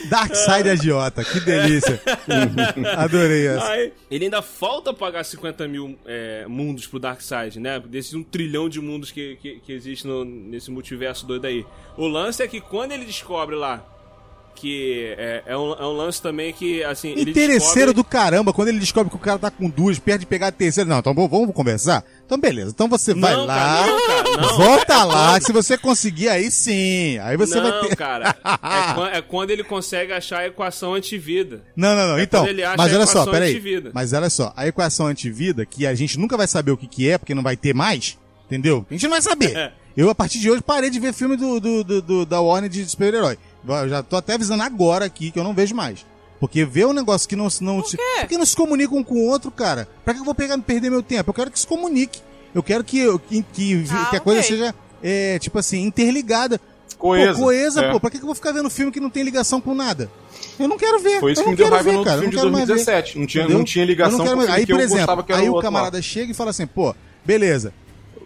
Darkseid 0.09 0.69
Agiota. 0.69 1.25
Que 1.25 1.41
delícia. 1.41 2.01
Adorei 2.97 3.49
essa. 3.49 3.67
Aí, 3.69 3.93
ele 4.11 4.25
ainda 4.27 4.43
falta 4.43 4.93
pagar 4.95 5.25
50 5.25 5.67
mil 5.69 5.99
é, 6.07 6.47
mundos 6.47 6.87
pro 6.87 6.99
Darkseid, 6.99 7.59
né? 7.59 7.81
Desses 7.81 8.15
um 8.15 8.23
trilhão 8.23 8.69
de 8.69 8.81
mundos 8.81 9.11
que, 9.11 9.37
que, 9.37 9.61
que 9.61 9.73
existe 9.73 10.07
no- 10.07 10.25
nesse 10.25 10.71
multiverso 10.71 11.27
doido 11.27 11.47
aí. 11.47 11.67
O 11.97 12.07
lance 12.07 12.43
é 12.43 12.49
que 12.49 12.61
quando 12.61 12.93
ele 12.93 13.05
descobre 13.05 13.57
lá 13.57 13.85
que 14.55 15.15
é, 15.19 15.43
é 15.47 15.57
um, 15.57 15.73
é 15.73 15.85
um 15.87 15.93
lance 15.93 16.23
também 16.23 16.53
que, 16.53 16.83
assim, 16.85 17.11
ele 17.11 17.31
Interesseiro 17.33 17.93
descobre... 17.93 17.95
do 17.95 18.05
caramba, 18.05 18.53
quando 18.53 18.69
ele 18.69 18.79
descobre 18.79 19.11
que 19.11 19.17
o 19.17 19.19
cara 19.19 19.39
tá 19.39 19.51
com 19.51 19.69
duas, 19.69 19.99
perto 19.99 20.21
de 20.21 20.27
pegar 20.27 20.49
a 20.49 20.53
terceira. 20.53 20.89
Não, 20.89 20.99
então 21.01 21.13
vamos- 21.15 21.31
vamos 21.31 21.55
conversar? 21.55 22.05
Então 22.25 22.39
beleza, 22.39 22.71
então 22.75 22.89
você 22.89 23.13
vai 23.15 23.35
Não, 23.35 23.45
lá, 23.45 23.55
cara, 23.55 23.87
não, 23.87 24.07
cara, 24.07 24.41
não. 24.41 24.57
volta 24.57 25.05
lá, 25.05 25.41
se 25.41 25.53
você 25.53 25.77
conseguir 25.77 26.29
aí 26.29 26.51
sim, 26.51 27.19
aí 27.19 27.37
você 27.37 27.57
não, 27.61 27.71
vai 27.71 27.89
ter... 27.89 27.97
cara. 27.97 28.35
É, 28.45 28.95
quan- 28.95 29.11
é 29.11 29.23
quando 29.23 29.51
ele 29.51 29.65
consegue 29.65 30.13
achar 30.13 30.39
a 30.39 30.47
equação 30.47 30.95
antivida. 30.95 31.63
Não, 31.77 31.95
não, 31.95 32.09
não. 32.09 32.19
É 32.19 32.23
então, 32.23 32.41
quando 32.43 32.51
ele 32.51 32.65
acha 32.65 32.77
mas 32.79 32.95
olha 32.95 33.07
só, 33.07 33.27
peraí. 33.27 33.51
antivida. 33.51 33.91
Mas 33.93 34.13
olha 34.13 34.31
só, 34.31 34.53
a 34.57 34.67
equação 34.67 35.07
antivida, 35.07 35.67
que 35.67 35.87
a 35.87 35.95
gente 35.95 36.19
nunca 36.19 36.37
vai 36.37 36.47
saber 36.47 36.71
o 36.71 36.77
que, 36.77 36.87
que 36.87 37.09
é, 37.11 37.19
porque 37.19 37.35
não 37.35 37.43
vai 37.43 37.57
ter 37.57 37.75
mais, 37.75 38.17
entendeu? 38.47 38.87
A 38.89 38.93
gente 38.95 39.03
não 39.05 39.11
vai 39.11 39.23
saber. 39.23 39.57
É. 39.57 39.73
Eu, 39.97 40.11
a 40.11 40.15
partir 40.15 40.41
de 40.41 40.51
hoje, 40.51 40.61
parei 40.61 40.91
de 40.91 40.99
ver 40.99 41.13
filme 41.13 41.37
do, 41.37 41.61
do, 41.61 41.85
do- 41.85 42.03
do- 42.03 42.27
da 42.27 42.41
Warner 42.41 42.69
de 42.69 42.85
super-herói. 42.85 43.39
Eu 43.67 43.89
já 43.89 44.03
tô 44.03 44.17
até 44.17 44.35
avisando 44.35 44.63
agora 44.63 45.05
aqui 45.05 45.31
que 45.31 45.39
eu 45.39 45.45
não 45.45 45.55
vejo 45.55 45.75
mais. 45.75 46.05
Porque 46.41 46.65
ver 46.65 46.87
um 46.87 46.93
negócio 46.93 47.29
que 47.29 47.37
não, 47.37 47.49
se- 47.49 47.63
não 47.65 47.83
se. 47.83 47.97
quê? 47.97 48.03
Por 48.21 48.29
que 48.29 48.37
não 48.39 48.45
se 48.45 48.55
comunica 48.57 48.95
um 48.95 49.03
com 49.03 49.15
o 49.15 49.27
outro, 49.29 49.51
cara? 49.51 49.89
Pra 50.05 50.13
que 50.13 50.21
eu 50.21 50.25
vou 50.25 50.35
pegar 50.35 50.59
perder 50.59 50.91
meu 50.91 51.03
tempo? 51.03 51.31
Eu 51.31 51.35
quero 51.35 51.51
que 51.51 51.59
se 51.59 51.67
comunique. 51.67 52.21
Eu 52.55 52.63
quero 52.63 52.85
que, 52.85 53.07
que, 53.29 53.43
que, 53.53 53.85
Ah, 53.91 54.07
que 54.11 54.17
a 54.17 54.21
coisa 54.21 54.41
ok. 54.41 54.51
seja, 54.57 54.75
é, 55.03 55.39
tipo 55.39 55.59
assim, 55.59 55.83
interligada. 55.83 56.61
Coesa. 56.99 57.33
Pô, 57.39 57.45
coesa, 57.45 57.81
É. 57.85 57.93
pô. 57.93 57.99
Pra 58.01 58.11
que 58.11 58.19
que 58.19 58.23
eu 58.23 58.27
vou 58.27 58.35
ficar 58.35 58.53
vendo 58.53 58.69
filme 58.69 58.93
que 58.93 59.01
não 59.01 59.11
tem 59.11 59.23
ligação 59.23 59.61
com 59.61 59.75
nada? 59.75 60.11
Eu 60.59 60.69
não 60.69 60.77
quero 60.77 60.99
ver. 61.01 61.21
Foi 61.21 61.33
isso 61.33 61.41
eu 61.41 61.45
que 61.45 61.51
não 61.51 61.53
me 61.53 61.57
deu 61.57 61.65
quero 61.67 61.75
raiva 61.77 61.91
ver, 61.91 61.97
no 61.97 62.05
cara. 62.05 62.17
eu 62.17 62.21
filme 62.21 62.31
de 62.31 62.37
não 62.37 62.43
quero 62.43 62.53
mais 62.53 62.69
ver. 62.69 62.75
2017. 62.75 63.19
Não 63.19 63.27
tinha, 63.27 63.43
Entendeu? 63.45 63.59
não 63.59 63.65
tinha 63.65 63.85
Eu 63.85 63.89
ligação 63.89 64.19
não 64.19 64.25
quero 64.25 64.37
com 64.37 64.43
o 64.45 64.53
Aí, 64.53 64.67
que 64.67 64.73
por 64.73 64.81
eu 64.81 64.85
exemplo, 64.85 64.99
gostava 64.99 65.23
que 65.23 65.33
era 65.33 65.41
aí 65.43 65.49
o 65.49 65.53
outro 65.53 65.67
camarada 65.67 66.03
chega 66.03 66.31
e 66.31 66.35
fala 66.35 66.51
assim, 66.51 66.67
pô, 66.67 66.95
beleza. 67.25 67.73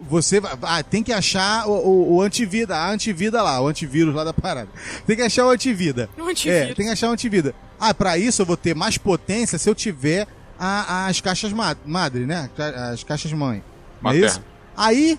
Você 0.09 0.41
vai, 0.41 0.57
ah, 0.63 0.83
tem 0.83 1.03
que 1.03 1.13
achar 1.13 1.67
o, 1.69 1.73
o, 1.73 2.15
o 2.17 2.23
antivida, 2.23 2.77
a 2.77 2.91
antivida 2.91 3.43
lá, 3.43 3.61
o 3.61 3.67
antivírus 3.69 4.15
lá 4.15 4.25
da 4.25 4.33
parada. 4.33 4.69
Tem 5.07 5.17
que 5.17 5.23
achar 5.23 5.47
o 5.47 5.51
antivida. 5.51 6.09
O 6.19 6.23
antivírus. 6.29 6.71
É, 6.71 6.75
tem 6.75 6.87
que 6.87 6.93
achar 6.93 7.09
o 7.09 7.13
antivida. 7.13 7.55
Ah, 7.81 7.93
pra 7.93 8.17
isso 8.19 8.43
eu 8.43 8.47
vou 8.47 8.57
ter 8.57 8.75
mais 8.75 8.97
potência 8.99 9.59
se 9.59 9.69
eu 9.69 9.75
tiver 9.75 10.27
a- 10.59 11.07
as 11.07 11.21
caixas 11.21 11.53
ma 11.53 11.77
madre, 11.87 12.27
né? 12.27 12.49
As 12.93 13.03
caixas 13.05 13.33
mãe. 13.33 13.63
É 14.05 14.17
isso? 14.27 14.43
Aí 14.77 15.19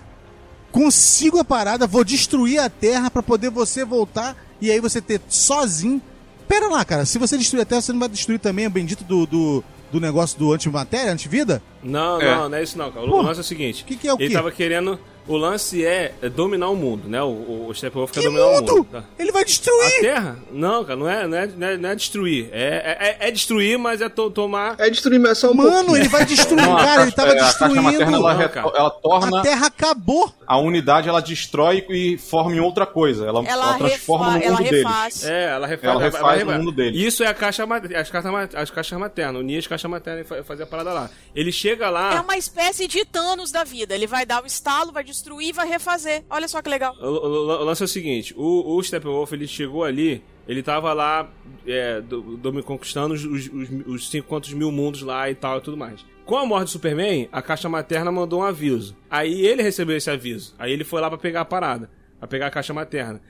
consigo 0.72 1.38
a 1.38 1.44
parada, 1.44 1.86
vou 1.86 2.04
destruir 2.04 2.58
a 2.60 2.68
Terra 2.70 3.10
pra 3.10 3.22
poder 3.22 3.50
você 3.50 3.84
voltar 3.84 4.36
e 4.60 4.70
aí 4.70 4.80
você 4.80 5.00
ter 5.00 5.20
sozinho. 5.28 6.00
Pera 6.46 6.68
lá, 6.68 6.84
cara, 6.84 7.04
se 7.06 7.18
você 7.18 7.36
destruir 7.38 7.62
a 7.62 7.64
Terra, 7.64 7.80
você 7.80 7.92
não 7.92 8.00
vai 8.00 8.08
destruir 8.08 8.38
também 8.38 8.66
o 8.66 8.70
bendito 8.70 9.04
do, 9.04 9.26
do, 9.26 9.64
do 9.90 10.00
negócio 10.00 10.38
do 10.38 10.52
antimatéria, 10.52 11.12
antivida? 11.12 11.62
Não, 11.82 12.20
É. 12.20 12.34
não, 12.34 12.48
não 12.48 12.58
é 12.58 12.62
isso 12.62 12.76
não, 12.78 12.90
cara. 12.92 13.06
O 13.06 13.10
Pô, 13.10 13.22
lance 13.22 13.40
é 13.40 13.42
o 13.42 13.44
seguinte. 13.44 13.84
que 13.84 13.96
que 13.96 14.06
é 14.08 14.12
o 14.14 14.16
Ele 14.18 14.28
quê? 14.28 14.34
tava 14.34 14.50
querendo... 14.52 14.98
O 15.28 15.36
lance 15.36 15.84
é 15.84 16.12
é 16.22 16.28
dominar 16.28 16.68
o 16.70 16.76
mundo, 16.76 17.08
né? 17.08 17.22
O, 17.22 17.26
o, 17.28 17.66
o 17.68 17.74
Steppenwolf 17.74 18.10
quer 18.10 18.20
Que 18.20 18.26
dominar 18.26 18.46
o 18.46 18.54
mundo? 18.54 18.72
mundo. 18.76 18.88
tá? 18.90 19.04
Ele 19.18 19.30
vai 19.30 19.42
A 19.42 19.44
destruir! 19.44 20.00
Terra? 20.00 20.38
Não, 20.50 20.84
cara, 20.84 20.96
não 20.98 21.08
é, 21.08 21.26
não 21.26 21.36
é, 21.38 21.46
não 21.46 21.66
é, 21.66 21.76
não 21.76 21.88
é 21.90 21.94
destruir. 21.94 22.48
É, 22.52 23.16
é, 23.20 23.28
é 23.28 23.30
destruir, 23.30 23.78
mas 23.78 24.00
é 24.00 24.08
to- 24.08 24.30
tomar... 24.30 24.74
É 24.78 24.90
destruir, 24.90 25.20
mas 25.20 25.38
só 25.38 25.50
um 25.50 25.54
Mano, 25.54 25.70
pouquinho. 25.70 25.96
ele 25.98 26.08
vai 26.08 26.24
destruir, 26.24 26.56
Não, 26.62 26.76
a 26.76 26.84
cara, 26.84 27.02
ele 27.02 27.12
tava 27.12 27.30
é, 27.32 27.32
A 27.32 27.36
caixa 27.44 27.68
materna, 27.68 27.90
destruindo. 27.90 28.16
ela, 28.28 28.34
Não, 28.62 28.76
ela 28.76 28.90
torna 28.90 29.38
A 29.38 29.42
Terra 29.42 29.66
acabou. 29.66 30.32
a 30.46 30.58
unidade, 30.58 31.08
ela 31.08 31.20
destrói 31.20 31.84
e 31.88 32.18
forma 32.18 32.54
em 32.54 32.60
outra 32.60 32.84
coisa. 32.86 33.26
Ela, 33.26 33.40
Ela, 33.40 33.50
ela 33.50 33.74
transforma 33.78 34.32
refa- 34.32 34.50
no 34.50 34.56
mundo 34.56 34.64
deles. 34.70 34.84
refaz. 34.86 35.24
É, 35.24 35.44
ela 35.50 35.66
refaz, 35.66 35.92
Ela 35.92 36.02
refaz 36.02 36.22
no 36.24 36.28
refaz. 36.46 36.58
mundo 36.58 36.72
dele. 36.72 37.06
Isso 37.06 37.22
é 37.22 37.26
a 37.28 37.34
caixa, 37.34 37.62
as, 37.64 38.10
caixas, 38.10 38.54
as 38.54 38.70
caixas 38.70 38.98
maternas. 38.98 39.40
Unir 39.42 39.58
as 39.58 39.66
caixas 39.66 39.90
maternas 39.90 40.24
e 40.24 40.28
fa- 40.28 40.42
fazer 40.42 40.62
a 40.64 40.66
parada 40.66 40.92
lá. 40.92 41.10
Ele 41.34 41.52
chega 41.52 41.88
lá... 41.88 42.14
É 42.14 42.20
uma 42.20 42.36
espécie 42.36 42.88
de 42.88 43.04
Thanos 43.04 43.52
da 43.52 43.62
vida. 43.64 43.94
Ele 43.94 44.06
vai 44.06 44.26
dar 44.26 44.42
o 44.42 44.46
estalo, 44.46 44.90
vai 44.92 45.04
destruir 45.10 45.48
e 45.48 45.52
vai 45.52 45.68
refazer. 45.68 46.24
Olha 46.30 46.48
só 46.48 46.60
que 46.62 46.68
legal. 46.70 46.94
O, 47.00 47.06
o- 47.06 47.60
o 47.60 47.64
lance 47.64 47.82
é 47.82 47.84
o 47.84 47.88
seguinte, 47.88 48.34
o, 48.36 48.76
o 48.76 48.82
Steppenwolf, 48.82 49.32
ele 49.32 49.46
chegou 49.46 49.84
ali, 49.84 50.22
ele 50.48 50.62
tava 50.62 50.92
lá, 50.92 51.30
é, 51.66 52.00
do, 52.00 52.36
do- 52.36 52.62
conquistando 52.62 53.14
os, 53.14 53.24
os, 53.24 53.46
os, 53.48 53.68
os 53.86 54.10
cinco 54.10 54.28
quantos 54.28 54.52
mil 54.52 54.70
mundos 54.72 55.02
lá 55.02 55.30
e 55.30 55.34
tal 55.34 55.58
e 55.58 55.60
tudo 55.60 55.76
mais. 55.76 56.04
Com 56.24 56.36
a 56.36 56.46
morte 56.46 56.64
do 56.64 56.70
Superman, 56.70 57.28
a 57.32 57.42
caixa 57.42 57.68
materna 57.68 58.12
mandou 58.12 58.40
um 58.40 58.44
aviso. 58.44 58.96
Aí 59.10 59.44
ele 59.44 59.62
recebeu 59.62 59.96
esse 59.96 60.08
aviso. 60.10 60.54
Aí 60.58 60.72
ele 60.72 60.84
foi 60.84 61.00
lá 61.00 61.08
pra 61.08 61.18
pegar 61.18 61.40
a 61.40 61.44
parada, 61.44 61.90
pra 62.18 62.28
pegar 62.28 62.46
a 62.46 62.50
caixa 62.50 62.72
materna. 62.72 63.20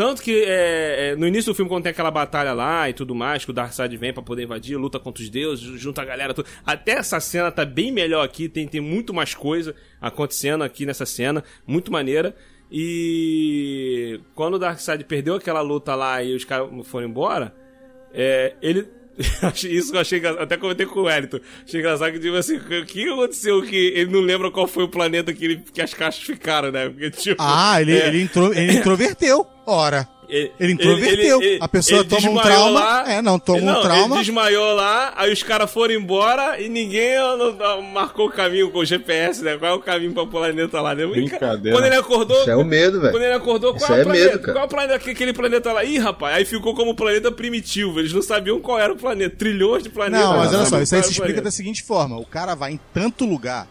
Tanto 0.00 0.22
que 0.22 0.44
é, 0.44 1.10
é, 1.10 1.14
no 1.14 1.26
início 1.26 1.52
do 1.52 1.54
filme, 1.54 1.68
quando 1.68 1.82
tem 1.82 1.90
aquela 1.90 2.10
batalha 2.10 2.54
lá 2.54 2.88
e 2.88 2.94
tudo 2.94 3.14
mais, 3.14 3.44
que 3.44 3.50
o 3.50 3.52
Darkseid 3.52 3.94
vem 3.98 4.14
pra 4.14 4.22
poder 4.22 4.44
invadir, 4.44 4.74
luta 4.78 4.98
contra 4.98 5.22
os 5.22 5.28
deuses, 5.28 5.78
junta 5.78 6.00
a 6.00 6.06
galera. 6.06 6.32
Tudo. 6.32 6.48
Até 6.64 6.92
essa 6.92 7.20
cena 7.20 7.52
tá 7.52 7.66
bem 7.66 7.92
melhor 7.92 8.24
aqui, 8.24 8.48
tem, 8.48 8.66
tem 8.66 8.80
muito 8.80 9.12
mais 9.12 9.34
coisa 9.34 9.74
acontecendo 10.00 10.64
aqui 10.64 10.86
nessa 10.86 11.04
cena, 11.04 11.44
muito 11.66 11.92
maneira. 11.92 12.34
E 12.72 14.18
quando 14.34 14.54
o 14.54 14.58
Darkseid 14.58 15.04
perdeu 15.04 15.34
aquela 15.34 15.60
luta 15.60 15.94
lá 15.94 16.22
e 16.22 16.34
os 16.34 16.46
caras 16.46 16.70
foram 16.86 17.06
embora, 17.06 17.54
é, 18.14 18.54
ele. 18.62 18.88
Isso 19.68 19.94
eu 19.94 20.00
achei 20.00 20.18
engraçado. 20.18 20.42
Até 20.42 20.56
comentei 20.56 20.86
com 20.86 21.00
o 21.00 21.02
Wellington. 21.04 21.38
Achei 21.66 21.80
engraçado 21.80 22.12
que, 22.12 22.18
tipo 22.20 22.36
assim, 22.36 22.56
o 22.56 22.86
que 22.86 23.08
aconteceu 23.08 23.62
que 23.62 23.76
ele 23.94 24.10
não 24.10 24.20
lembra 24.20 24.50
qual 24.50 24.66
foi 24.66 24.84
o 24.84 24.88
planeta 24.88 25.32
que, 25.32 25.44
ele- 25.44 25.62
que 25.72 25.80
as 25.82 25.92
caixas 25.94 26.22
ficaram, 26.22 26.70
né? 26.72 26.88
Porque, 26.88 27.10
tipo, 27.10 27.42
Ah, 27.42 27.80
ele, 27.80 27.96
é, 27.96 28.08
ele, 28.08 28.22
intro, 28.22 28.52
ele 28.52 28.72
introverteu. 28.78 29.46
Ora. 29.66 30.08
Ele, 30.30 30.52
Ele 30.60 30.72
introverteu. 30.72 31.40
A 31.60 31.68
pessoa 31.68 32.04
toma 32.04 32.30
um 32.30 32.38
trauma, 32.38 33.04
é, 33.06 33.20
não, 33.22 33.38
toma 33.38 33.58
um 33.58 33.64
Não, 33.64 33.82
trauma. 33.82 34.16
Ele 34.16 34.24
desmaiou 34.24 34.74
lá, 34.74 35.12
aí 35.16 35.32
os 35.32 35.42
caras 35.42 35.70
foram 35.70 35.94
embora 35.94 36.60
e 36.60 36.68
ninguém 36.68 37.16
não- 37.18 37.52
não 37.52 37.82
marcou 37.82 38.26
o 38.28 38.30
caminho 38.30 38.70
com 38.70 38.78
o 38.78 38.84
GPS, 38.84 39.42
né? 39.42 39.56
Qual 39.58 39.72
é 39.72 39.74
o 39.74 39.80
caminho 39.80 40.12
pra 40.12 40.26
planeta 40.26 40.80
lá, 40.80 40.94
né? 40.94 41.06
Brincadeira. 41.06 41.76
Quando 41.76 41.84
ele 41.86 41.96
acordou. 41.96 42.40
Isso 42.40 42.50
é 42.50 42.56
o 42.56 42.64
medo, 42.64 43.00
velho. 43.00 43.12
Quando 43.12 43.22
ele 43.24 43.34
acordou, 43.34 43.76
Isso 43.76 43.86
qual 43.86 43.96
é, 43.96 44.00
é 44.00 44.02
o 44.02 44.06
planeta? 44.06 44.26
medo, 44.30 44.40
cara. 44.40 44.52
Qual 44.52 44.62
é 44.62 44.66
o 44.66 44.70
planeta, 44.70 44.94
aquele- 45.10 45.32
planeta 45.32 45.72
lá? 45.72 45.84
Ih, 45.84 45.98
rapaz, 45.98 46.36
aí 46.36 46.44
ficou 46.44 46.74
como 46.74 46.94
planeta 46.94 47.30
primitivo. 47.32 47.98
Eles 47.98 48.12
não 48.12 48.22
sabiam 48.22 48.60
qual 48.60 48.78
era 48.78 48.92
o 48.92 48.96
planeta. 48.96 49.36
Trilhões 49.36 49.82
de 49.82 49.88
planetas. 49.90 50.24
Não, 50.26 50.36
mas 50.36 50.54
olha 50.54 50.66
só, 50.66 50.80
isso 50.80 50.94
aí 50.94 51.02
se 51.02 51.12
explica 51.12 51.40
da 51.42 51.50
seguinte 51.50 51.82
forma: 51.82 52.16
o 52.18 52.24
cara 52.26 52.54
vai 52.54 52.72
em 52.72 52.80
tanto 52.94 53.24
lugar 53.24 53.66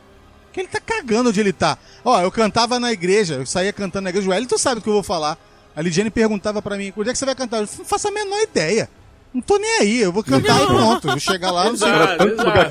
que 0.52 0.60
ele 0.62 0.68
tá 0.68 0.80
cagando 0.80 1.30
onde 1.30 1.40
ele 1.40 1.54
tá. 1.54 1.78
Ó, 2.04 2.20
eu 2.22 2.32
cantava 2.32 2.80
na 2.80 2.92
igreja, 2.92 3.36
eu 3.36 3.46
saía 3.46 3.72
cantando 3.72 4.06
na 4.06 4.10
igreja, 4.10 4.28
o 4.28 4.32
Wellington 4.32 4.58
sabe 4.58 4.80
o 4.80 4.84
que 4.84 4.90
eu 4.90 4.94
vou 4.94 5.04
falar. 5.04 5.38
A 5.76 5.82
Lidiane 5.82 6.10
perguntava 6.10 6.62
pra 6.62 6.76
mim, 6.78 6.92
onde 6.98 7.10
é 7.10 7.14
que 7.14 7.18
você 7.20 7.26
vai 7.26 7.36
cantar? 7.36 7.58
Eu 7.58 7.62
não 7.78 7.86
faço 7.86 8.08
a 8.08 8.12
menor 8.12 8.42
ideia. 8.42 8.90
Não 9.34 9.42
tô 9.42 9.58
nem 9.58 9.80
aí, 9.80 10.02
eu 10.02 10.12
vou 10.12 10.24
cantar 10.24 10.62
e 10.64 10.66
pronto. 10.66 11.08
Vou 11.08 11.20
chegar 11.20 11.52
lá, 11.52 11.66
não 11.66 11.78
sei. 11.78 11.90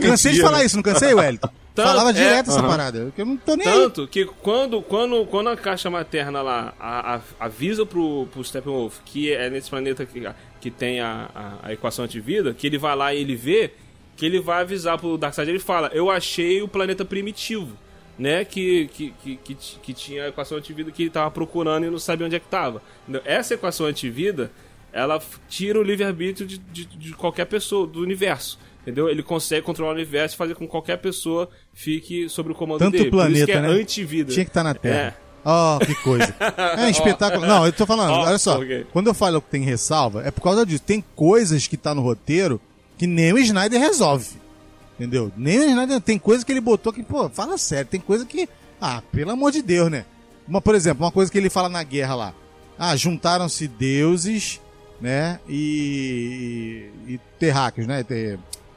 Cansei 0.01 0.32
de 0.32 0.40
falar 0.42 0.64
isso, 0.64 0.76
não 0.76 0.82
cansei, 0.82 1.14
Wellington? 1.14 1.49
Tanto- 1.74 1.88
Falava 1.88 2.11
é, 2.11 2.12
direto 2.12 2.51
essa 2.51 2.59
aham. 2.59 2.68
parada. 2.68 3.12
Eu 3.16 3.24
não 3.24 3.36
tô 3.36 3.55
nem 3.55 3.66
aí. 3.68 3.72
Tanto 3.74 4.09
que 4.09 4.24
quando, 4.24 4.82
quando, 4.82 5.24
quando 5.26 5.49
a 5.51 5.57
caixa 5.57 5.88
materna 5.88 6.42
lá 6.42 6.74
a- 6.80 7.14
a- 7.16 7.20
avisa 7.46 7.86
pro, 7.86 8.26
pro 8.32 8.42
Steppenwolf 8.42 8.96
que 9.05 9.32
é 9.32 9.49
nesse 9.49 9.70
planeta 9.70 10.05
que, 10.05 10.28
que 10.61 10.70
tem 10.72 11.01
a, 11.01 11.28
a, 11.32 11.68
a 11.68 11.72
equação 11.72 12.05
antivida, 12.05 12.53
que 12.53 12.66
ele 12.66 12.78
vai 12.78 12.96
lá 12.96 13.14
e 13.14 13.20
ele 13.20 13.36
vê 13.36 13.70
que 14.16 14.26
ele 14.26 14.40
vai 14.40 14.62
avisar 14.62 14.99
pro 14.99 15.16
Darkseid, 15.16 15.49
ele 15.49 15.61
fala, 15.61 15.88
eu 15.94 16.11
achei 16.11 16.61
o 16.61 16.66
planeta 16.66 17.05
primitivo, 17.05 17.76
né, 18.18 18.44
que, 18.44 18.88
que, 18.88 19.14
que, 19.36 19.56
que, 19.82 19.92
tinha 19.94 20.24
a 20.24 20.28
equação 20.28 20.58
antivida 20.58 20.90
que 20.90 21.04
ele 21.04 21.10
tava 21.10 21.30
procurando 21.30 21.86
e 21.86 21.90
não 21.90 21.98
sabia 21.98 22.26
onde 22.26 22.36
é 22.36 22.40
que 22.40 22.48
tava. 22.48 22.82
Entendeu? 23.02 23.22
Essa 23.24 23.54
equação 23.54 23.86
antivida, 23.86 24.50
ela 24.92 25.22
tira 25.48 25.78
o 25.78 25.82
livre-arbítrio 25.82 26.46
de, 26.46 26.58
de, 26.58 26.84
de 26.84 27.12
qualquer 27.12 27.44
pessoa, 27.44 27.86
do 27.86 28.00
universo. 28.00 28.58
Entendeu? 28.82 29.08
Ele 29.08 29.22
consegue 29.22 29.62
controlar 29.62 29.92
o 29.92 29.94
universo 29.94 30.34
e 30.34 30.38
fazer 30.38 30.54
com 30.54 30.64
que 30.64 30.70
qualquer 30.70 30.96
pessoa 30.96 31.48
fique 31.72 32.28
sob 32.28 32.50
o 32.50 32.54
comando 32.54 32.78
Tanto 32.78 32.92
dele. 32.92 33.08
o 33.08 33.10
Por 33.10 33.30
isso 33.30 33.46
planeta, 33.46 33.52
é 33.52 33.60
né? 33.60 33.68
antivida. 33.68 34.32
Tinha 34.32 34.44
que 34.44 34.50
estar 34.50 34.64
na 34.64 34.74
Terra. 34.74 35.14
É. 35.24 35.28
Oh, 35.44 35.78
que 35.84 35.94
coisa. 35.96 36.34
É 36.76 36.90
espetáculo. 36.90 37.46
Não, 37.46 37.66
eu 37.66 37.72
tô 37.72 37.86
falando, 37.86 38.12
olha 38.12 38.38
só. 38.38 38.58
quê? 38.64 38.84
Quando 38.92 39.06
eu 39.06 39.14
falo 39.14 39.40
que 39.40 39.50
tem 39.50 39.62
ressalva, 39.62 40.22
é 40.24 40.30
por 40.30 40.42
causa 40.42 40.66
disso. 40.66 40.82
Tem 40.82 41.04
coisas 41.14 41.66
que 41.66 41.76
tá 41.76 41.94
no 41.94 42.02
roteiro 42.02 42.60
que 42.96 43.06
nem 43.06 43.32
o 43.32 43.38
Snyder 43.38 43.80
resolve. 43.80 44.28
Entendeu? 44.99 45.30
Nem 45.36 45.61
o 45.61 45.64
Snyder. 45.64 46.01
Tem 46.01 46.18
coisa 46.18 46.44
que 46.44 46.51
ele 46.51 46.61
botou 46.61 46.92
que, 46.92 47.05
pô, 47.05 47.28
fala 47.28 47.57
sério. 47.57 47.88
Tem 47.88 48.01
coisa 48.01 48.24
que. 48.26 48.49
Ah, 48.80 49.01
pelo 49.12 49.30
amor 49.30 49.53
de 49.53 49.62
Deus, 49.62 49.90
né? 49.90 50.05
Uma, 50.46 50.61
por 50.61 50.74
exemplo, 50.74 51.05
uma 51.05 51.12
coisa 51.12 51.30
que 51.30 51.38
ele 51.38 51.49
fala 51.49 51.68
na 51.68 51.82
guerra 51.82 52.14
lá. 52.14 52.34
Ah, 52.76 52.96
juntaram-se 52.96 53.68
deuses, 53.68 54.61
né? 55.01 55.38
E. 55.49 56.90
E, 57.07 57.20
terráqueos, 57.38 57.86
né? 57.86 58.05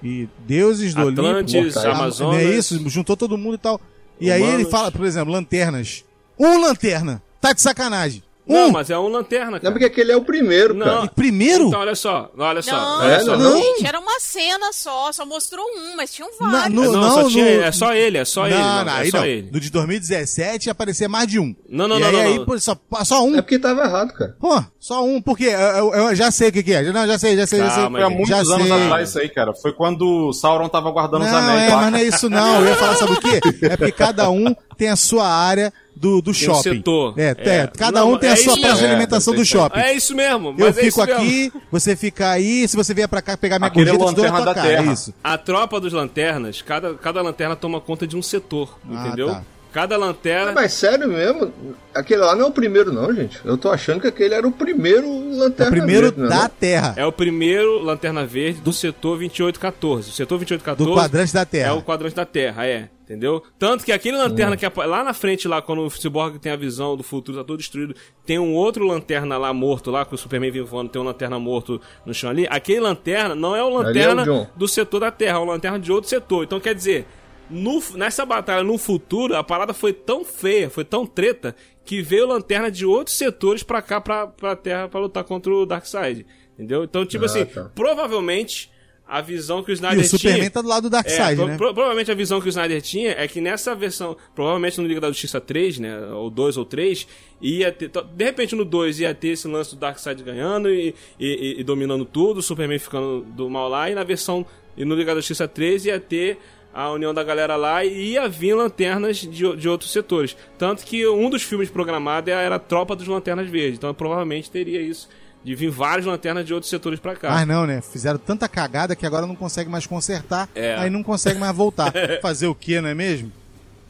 E 0.03 0.29
deuses 0.45 0.93
do 0.93 1.01
Olimpo. 1.01 1.21
Atlantes, 1.21 1.53
mortais. 1.55 1.85
Amazonas. 1.85 2.19
Não 2.19 2.35
é 2.35 2.55
isso? 2.55 2.89
Juntou 2.89 3.17
todo 3.17 3.37
mundo 3.37 3.55
e 3.55 3.59
tal. 3.59 3.81
E 4.19 4.31
aí 4.31 4.41
ele 4.41 4.51
Humanos. 4.53 4.71
fala, 4.71 4.91
por 4.91 5.05
exemplo, 5.05 5.33
lanternas. 5.33 6.05
Um 6.37 6.61
lanterna. 6.61 7.21
Tá 7.39 7.53
de 7.53 7.61
sacanagem. 7.61 8.23
Não, 8.51 8.67
um. 8.67 8.71
mas 8.71 8.89
é 8.89 8.97
um 8.97 9.07
lanterna, 9.07 9.51
Não, 9.51 9.59
cara. 9.59 9.71
porque 9.71 9.85
aquele 9.85 10.11
é 10.11 10.15
o 10.17 10.21
primeiro, 10.23 10.73
Não. 10.73 10.85
cara. 10.85 11.05
E 11.05 11.09
primeiro? 11.09 11.67
Então, 11.67 11.79
olha 11.79 11.95
só, 11.95 12.31
olha 12.37 12.61
só. 12.61 12.71
Não, 12.71 12.99
olha 12.99 13.11
É, 13.13 13.19
só. 13.21 13.37
não. 13.37 13.57
gente, 13.57 13.85
era 13.87 13.99
uma 13.99 14.19
cena 14.19 14.71
só, 14.73 15.11
só 15.11 15.25
mostrou 15.25 15.65
um, 15.65 15.95
mas 15.95 16.13
tinham 16.13 16.29
Na- 16.39 16.51
vários. 16.51 16.73
no- 16.75 16.91
não, 16.91 17.09
só 17.11 17.21
não, 17.23 17.29
tinha 17.29 17.45
no- 17.57 17.63
é 17.63 17.71
só 17.71 17.93
ele, 17.93 18.17
é 18.17 18.25
só 18.25 18.45
ele. 18.45 18.55
não, 18.55 18.61
mano, 18.63 18.85
não, 18.85 18.97
é 18.97 19.01
aí 19.01 19.11
só 19.11 19.17
não. 19.17 19.25
ele. 19.25 19.41
Do 19.43 19.59
de 19.59 19.69
2017 19.71 20.65
ia 20.67 20.71
aparecer 20.71 21.07
mais 21.07 21.27
de 21.27 21.39
um. 21.39 21.55
Não, 21.69 21.87
não, 21.87 21.97
e 21.97 21.99
não, 22.01 22.07
aí, 22.07 22.13
não, 22.13 22.21
aí 22.21 22.37
não. 22.39 22.45
pô, 22.45 22.59
só, 22.59 22.75
só 23.03 23.23
um. 23.23 23.35
É 23.37 23.41
porque 23.41 23.57
tava 23.59 23.83
errado, 23.83 24.13
cara. 24.13 24.35
Pô, 24.39 24.63
só 24.79 25.03
um, 25.03 25.21
por 25.21 25.37
quê? 25.37 25.45
Eu, 25.47 25.93
eu- 25.93 25.93
eu 26.09 26.15
já 26.15 26.31
sei 26.31 26.49
o 26.49 26.51
que, 26.51 26.63
que 26.63 26.73
é. 26.73 26.91
Não, 26.91 27.07
já 27.07 27.17
sei, 27.17 27.35
já 27.35 27.47
sei, 27.47 27.59
já 27.59 27.69
sei. 27.71 27.89
Foi 27.89 28.01
há 28.03 28.09
muitos 28.09 28.31
anos 28.51 28.67
sei. 28.67 28.83
atrás 28.83 29.09
isso 29.09 29.19
aí, 29.19 29.29
cara. 29.29 29.53
Foi 29.53 29.73
quando 29.73 30.27
o 30.29 30.33
Sauron 30.33 30.67
tava 30.69 30.89
guardando 30.91 31.23
os 31.23 31.31
Não, 31.31 31.37
anéis 31.37 31.63
é, 31.71 31.75
lá. 31.75 31.81
mas 31.81 31.91
não 31.91 31.99
é 31.99 32.03
isso 32.03 32.29
não. 32.29 32.61
Eu 32.61 32.67
ia 32.67 32.75
falar, 32.75 32.95
sabe 32.95 33.11
o 33.13 33.19
quê? 33.19 33.39
É 33.71 33.77
porque 33.77 33.91
cada 33.91 34.29
um 34.29 34.53
tem 34.77 34.89
a 34.89 34.95
sua 34.95 35.27
área 35.27 35.71
do, 35.95 36.21
do 36.21 36.31
Tem 36.31 36.31
um 36.31 36.33
shopping. 36.33 36.61
setor. 36.77 37.13
É, 37.17 37.35
É. 37.37 37.55
é, 37.57 37.67
cada 37.67 37.99
Não, 37.99 38.13
um 38.13 38.17
tem 38.17 38.29
é 38.29 38.33
a 38.33 38.35
sua 38.37 38.53
isso 38.53 38.61
praça 38.61 38.77
de 38.79 38.85
alimentação 38.85 39.33
É, 39.33 39.37
do 39.37 39.45
shopping. 39.45 39.79
É 39.79 39.93
isso 39.93 40.15
mesmo, 40.15 40.49
Eu 40.49 40.55
mas 40.57 40.77
é 40.77 40.83
fico 40.83 40.87
isso 40.87 41.05
mesmo. 41.05 41.13
aqui, 41.21 41.53
você 41.71 41.95
fica 41.95 42.29
aí, 42.31 42.67
se 42.67 42.75
você 42.75 42.93
vier 42.93 43.07
pra 43.07 43.21
cá 43.21 43.37
pegar 43.37 43.59
minha 43.59 43.67
Aquele 43.67 43.89
é 43.89 43.93
o 43.93 43.97
gorjeta, 43.97 44.11
eu 44.11 44.13
te 44.13 44.15
dou 44.15 44.31
na 44.31 44.39
lanterna 44.39 44.45
tua 44.45 44.53
da 44.53 44.61
cara, 44.69 44.83
Terra. 44.83 44.93
isso. 44.93 45.13
A 45.23 45.37
tropa 45.37 45.79
dos 45.79 45.93
lanternas, 45.93 46.61
cada, 46.61 46.93
cada 46.95 47.21
lanterna 47.21 47.55
toma 47.55 47.79
conta 47.81 48.07
de 48.07 48.15
um 48.17 48.21
setor, 48.21 48.77
Ah, 48.89 49.07
entendeu? 49.07 49.27
tá. 49.27 49.43
Cada 49.73 49.95
lanterna. 49.95 50.51
Mas 50.51 50.73
sério 50.73 51.07
mesmo, 51.07 51.49
aquele 51.95 52.19
lá 52.19 52.35
não 52.35 52.47
é 52.47 52.49
o 52.49 52.51
primeiro, 52.51 52.91
não, 52.91 53.13
gente. 53.15 53.39
Eu 53.45 53.57
tô 53.57 53.69
achando 53.71 54.01
que 54.01 54.07
aquele 54.07 54.33
era 54.33 54.45
o 54.45 54.51
primeiro 54.51 55.05
É 55.07 55.35
lanterna 55.37 55.69
o 55.71 55.73
primeiro 55.77 56.07
verde, 56.11 56.27
da 56.29 56.41
não? 56.41 56.49
Terra, 56.49 56.93
É 56.97 57.05
o 57.05 57.11
primeiro 57.13 57.79
lanterna 57.81 58.25
verde 58.25 58.59
do 58.59 58.73
setor 58.73 59.17
2814. 59.19 60.09
O 60.09 60.11
setor 60.11 60.37
2814 60.39 60.89
do 60.89 60.93
quadrante 60.93 61.33
da 61.33 61.45
Terra. 61.45 61.69
é 61.69 61.71
o 61.71 61.81
quadrante 61.81 62.15
da 62.15 62.25
Terra, 62.25 62.65
é. 62.67 62.89
Entendeu? 63.11 63.43
Tanto 63.59 63.83
que 63.83 63.91
aquele 63.91 64.15
lanterna 64.15 64.55
que 64.55 64.65
apa- 64.65 64.85
lá 64.85 65.03
na 65.03 65.13
frente, 65.13 65.45
lá, 65.45 65.61
quando 65.61 65.81
o 65.85 65.89
Cyborg 65.89 66.39
tem 66.39 66.49
a 66.49 66.55
visão 66.55 66.95
do 66.95 67.03
futuro, 67.03 67.37
tá 67.37 67.43
todo 67.43 67.57
destruído, 67.57 67.93
tem 68.25 68.39
um 68.39 68.53
outro 68.53 68.85
lanterna 68.87 69.37
lá 69.37 69.53
morto, 69.53 69.91
lá, 69.91 70.05
que 70.05 70.15
o 70.15 70.17
Superman 70.17 70.49
vem 70.49 70.61
voando, 70.61 70.89
tem 70.89 71.01
um 71.01 71.03
lanterna 71.03 71.37
morto 71.37 71.81
no 72.05 72.13
chão 72.13 72.29
ali. 72.29 72.47
Aquele 72.49 72.79
lanterna 72.79 73.35
não 73.35 73.53
é 73.53 73.61
o 73.61 73.67
lanterna 73.67 74.23
é 74.23 74.29
o 74.31 74.47
do 74.55 74.65
setor 74.65 75.01
da 75.01 75.11
Terra, 75.11 75.39
é 75.39 75.41
o 75.41 75.43
lanterna 75.43 75.77
de 75.77 75.91
outro 75.91 76.09
setor. 76.09 76.45
Então 76.45 76.57
quer 76.57 76.73
dizer, 76.73 77.05
no- 77.49 77.83
nessa 77.95 78.25
batalha 78.25 78.63
no 78.63 78.77
futuro, 78.77 79.35
a 79.35 79.43
parada 79.43 79.73
foi 79.73 79.91
tão 79.91 80.23
feia, 80.23 80.69
foi 80.69 80.85
tão 80.85 81.05
treta, 81.05 81.53
que 81.83 82.01
veio 82.01 82.25
lanterna 82.25 82.71
de 82.71 82.85
outros 82.85 83.17
setores 83.17 83.61
pra 83.61 83.81
cá, 83.81 83.99
pra, 83.99 84.25
pra 84.27 84.55
Terra, 84.55 84.87
pra 84.87 85.01
lutar 85.01 85.25
contra 85.25 85.53
o 85.53 85.65
Darkseid. 85.65 86.25
Entendeu? 86.53 86.85
Então, 86.85 87.05
tipo 87.05 87.25
Ah, 87.25 87.25
assim, 87.25 87.43
tá. 87.43 87.69
provavelmente 87.75 88.70
a 89.11 89.21
visão 89.21 89.61
que 89.61 89.71
o 89.71 89.73
E 89.73 89.75
Snyder 89.75 89.99
o 90.05 90.07
Superman 90.07 90.39
tinha... 90.39 90.51
tá 90.51 90.61
do 90.61 90.67
lado 90.69 90.83
do 90.89 90.95
É, 90.95 91.01
Darkseid, 91.01 91.35
pro- 91.35 91.47
né? 91.47 91.57
pro- 91.57 91.73
provavelmente 91.73 92.09
a 92.11 92.15
visão 92.15 92.39
que 92.39 92.47
o 92.47 92.49
Snyder 92.49 92.81
tinha 92.81 93.11
é 93.11 93.27
que 93.27 93.41
nessa 93.41 93.75
versão, 93.75 94.15
provavelmente 94.33 94.79
no 94.79 94.87
Liga 94.87 95.01
da 95.01 95.09
Justiça 95.09 95.41
3, 95.41 95.79
né, 95.79 95.99
ou 96.13 96.29
2 96.29 96.55
ou 96.57 96.63
3, 96.65 97.05
ia 97.41 97.71
ter, 97.71 97.89
de 97.89 98.23
repente 98.23 98.55
no 98.55 98.63
2 98.63 99.01
ia 99.01 99.13
ter 99.13 99.29
esse 99.29 99.47
lance 99.47 99.71
do 99.75 99.79
Darkseid 99.79 100.23
ganhando 100.23 100.69
e, 100.69 100.95
e- 101.19 101.55
e 101.59 101.63
dominando 101.63 102.05
tudo, 102.05 102.37
o 102.37 102.41
Superman 102.41 102.79
ficando 102.79 103.21
do 103.21 103.49
mal 103.49 103.67
lá, 103.67 103.89
e 103.89 103.93
na 103.95 104.03
versão, 104.03 104.45
e 104.77 104.85
no 104.85 104.95
Liga 104.95 105.13
da 105.13 105.19
Justiça 105.19 105.47
3 105.47 105.85
ia 105.87 105.99
ter 105.99 106.37
a 106.73 106.89
união 106.89 107.13
da 107.13 107.21
galera 107.21 107.57
lá 107.57 107.83
e 107.83 108.11
ia 108.13 108.29
vir 108.29 108.53
lanternas 108.53 109.17
de, 109.17 109.45
o- 109.45 109.57
de 109.57 109.67
outros 109.67 109.91
setores. 109.91 110.37
Tanto 110.57 110.85
que 110.85 111.05
um 111.05 111.29
dos 111.29 111.43
filmes 111.43 111.69
programados 111.69 112.31
era 112.31 112.55
a 112.55 112.59
Tropa 112.59 112.95
dos 112.95 113.07
Lanternas 113.07 113.49
Verdes, 113.49 113.77
então 113.77 113.93
provavelmente 113.93 114.49
teria 114.49 114.81
isso, 114.81 115.09
de 115.43 115.55
vir 115.55 115.69
várias 115.69 116.05
lanternas 116.05 116.45
de 116.45 116.53
outros 116.53 116.69
setores 116.69 116.99
pra 116.99 117.15
cá. 117.15 117.31
Mas 117.31 117.47
não, 117.47 117.65
né? 117.65 117.81
Fizeram 117.81 118.19
tanta 118.19 118.47
cagada 118.47 118.95
que 118.95 119.05
agora 119.05 119.25
não 119.25 119.35
consegue 119.35 119.69
mais 119.69 119.85
consertar. 119.87 120.47
É. 120.53 120.75
Aí 120.75 120.89
não 120.89 121.03
consegue 121.03 121.39
mais 121.39 121.55
voltar. 121.55 121.91
Fazer 122.21 122.47
o 122.47 122.55
quê, 122.55 122.79
não 122.79 122.89
é 122.89 122.93
mesmo? 122.93 123.31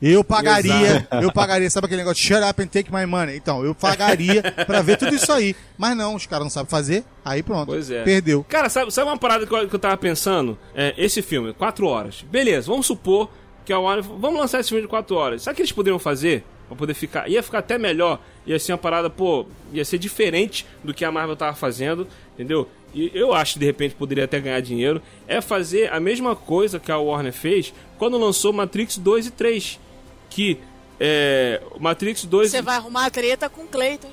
Eu 0.01 0.23
pagaria, 0.23 1.07
eu 1.21 1.31
pagaria, 1.31 1.69
sabe 1.69 1.85
aquele 1.85 2.01
negócio, 2.01 2.23
shut 2.23 2.41
up 2.41 2.59
and 2.59 2.65
take 2.65 2.91
my 2.91 3.05
money? 3.05 3.37
Então, 3.37 3.63
eu 3.63 3.75
pagaria 3.75 4.41
pra 4.65 4.81
ver 4.81 4.97
tudo 4.97 5.13
isso 5.13 5.31
aí. 5.31 5.55
Mas 5.77 5.95
não, 5.95 6.15
os 6.15 6.25
caras 6.25 6.45
não 6.45 6.49
sabem 6.49 6.71
fazer, 6.71 7.03
aí 7.23 7.43
pronto. 7.43 7.67
Pois 7.67 7.91
é. 7.91 8.01
Perdeu. 8.03 8.43
Cara, 8.49 8.67
sabe, 8.67 8.91
sabe 8.91 9.07
uma 9.07 9.17
parada 9.17 9.45
que 9.45 9.53
eu, 9.53 9.69
que 9.69 9.75
eu 9.75 9.79
tava 9.79 9.95
pensando? 9.97 10.57
É, 10.73 10.95
esse 10.97 11.21
filme, 11.21 11.53
4 11.53 11.85
horas. 11.85 12.25
Beleza, 12.31 12.65
vamos 12.65 12.87
supor 12.87 13.29
que 13.63 13.71
a 13.71 13.77
Warner. 13.77 14.03
Vamos 14.03 14.39
lançar 14.39 14.59
esse 14.59 14.69
filme 14.69 14.81
de 14.81 14.87
4 14.87 15.15
horas. 15.15 15.43
Sabe 15.43 15.53
o 15.53 15.55
que 15.57 15.61
eles 15.61 15.71
poderiam 15.71 15.99
fazer? 15.99 16.43
Pra 16.67 16.75
poder 16.75 16.95
ficar. 16.95 17.29
Ia 17.29 17.43
ficar 17.43 17.59
até 17.59 17.77
melhor. 17.77 18.19
Ia 18.45 18.57
ser 18.59 18.71
uma 18.71 18.77
parada, 18.77 19.09
pô. 19.09 19.45
Ia 19.71 19.85
ser 19.85 19.97
diferente 19.97 20.65
do 20.83 20.93
que 20.93 21.05
a 21.05 21.11
Marvel 21.11 21.35
tava 21.35 21.55
fazendo. 21.55 22.07
Entendeu? 22.33 22.67
E 22.93 23.11
eu 23.13 23.33
acho 23.33 23.53
que 23.53 23.59
de 23.59 23.65
repente 23.65 23.95
poderia 23.95 24.25
até 24.25 24.39
ganhar 24.39 24.59
dinheiro. 24.61 25.01
É 25.27 25.39
fazer 25.41 25.91
a 25.93 25.99
mesma 25.99 26.35
coisa 26.35 26.79
que 26.79 26.91
a 26.91 26.97
Warner 26.97 27.31
fez 27.33 27.73
quando 27.97 28.17
lançou 28.17 28.51
Matrix 28.51 28.97
2 28.97 29.27
e 29.27 29.31
3. 29.31 29.79
Que. 30.29 30.57
É. 30.99 31.61
Matrix 31.79 32.25
2. 32.25 32.51
Você 32.51 32.61
vai 32.61 32.75
arrumar 32.75 33.05
a 33.05 33.09
treta 33.09 33.49
com 33.49 33.63
o 33.63 33.67
Clayton. 33.67 34.09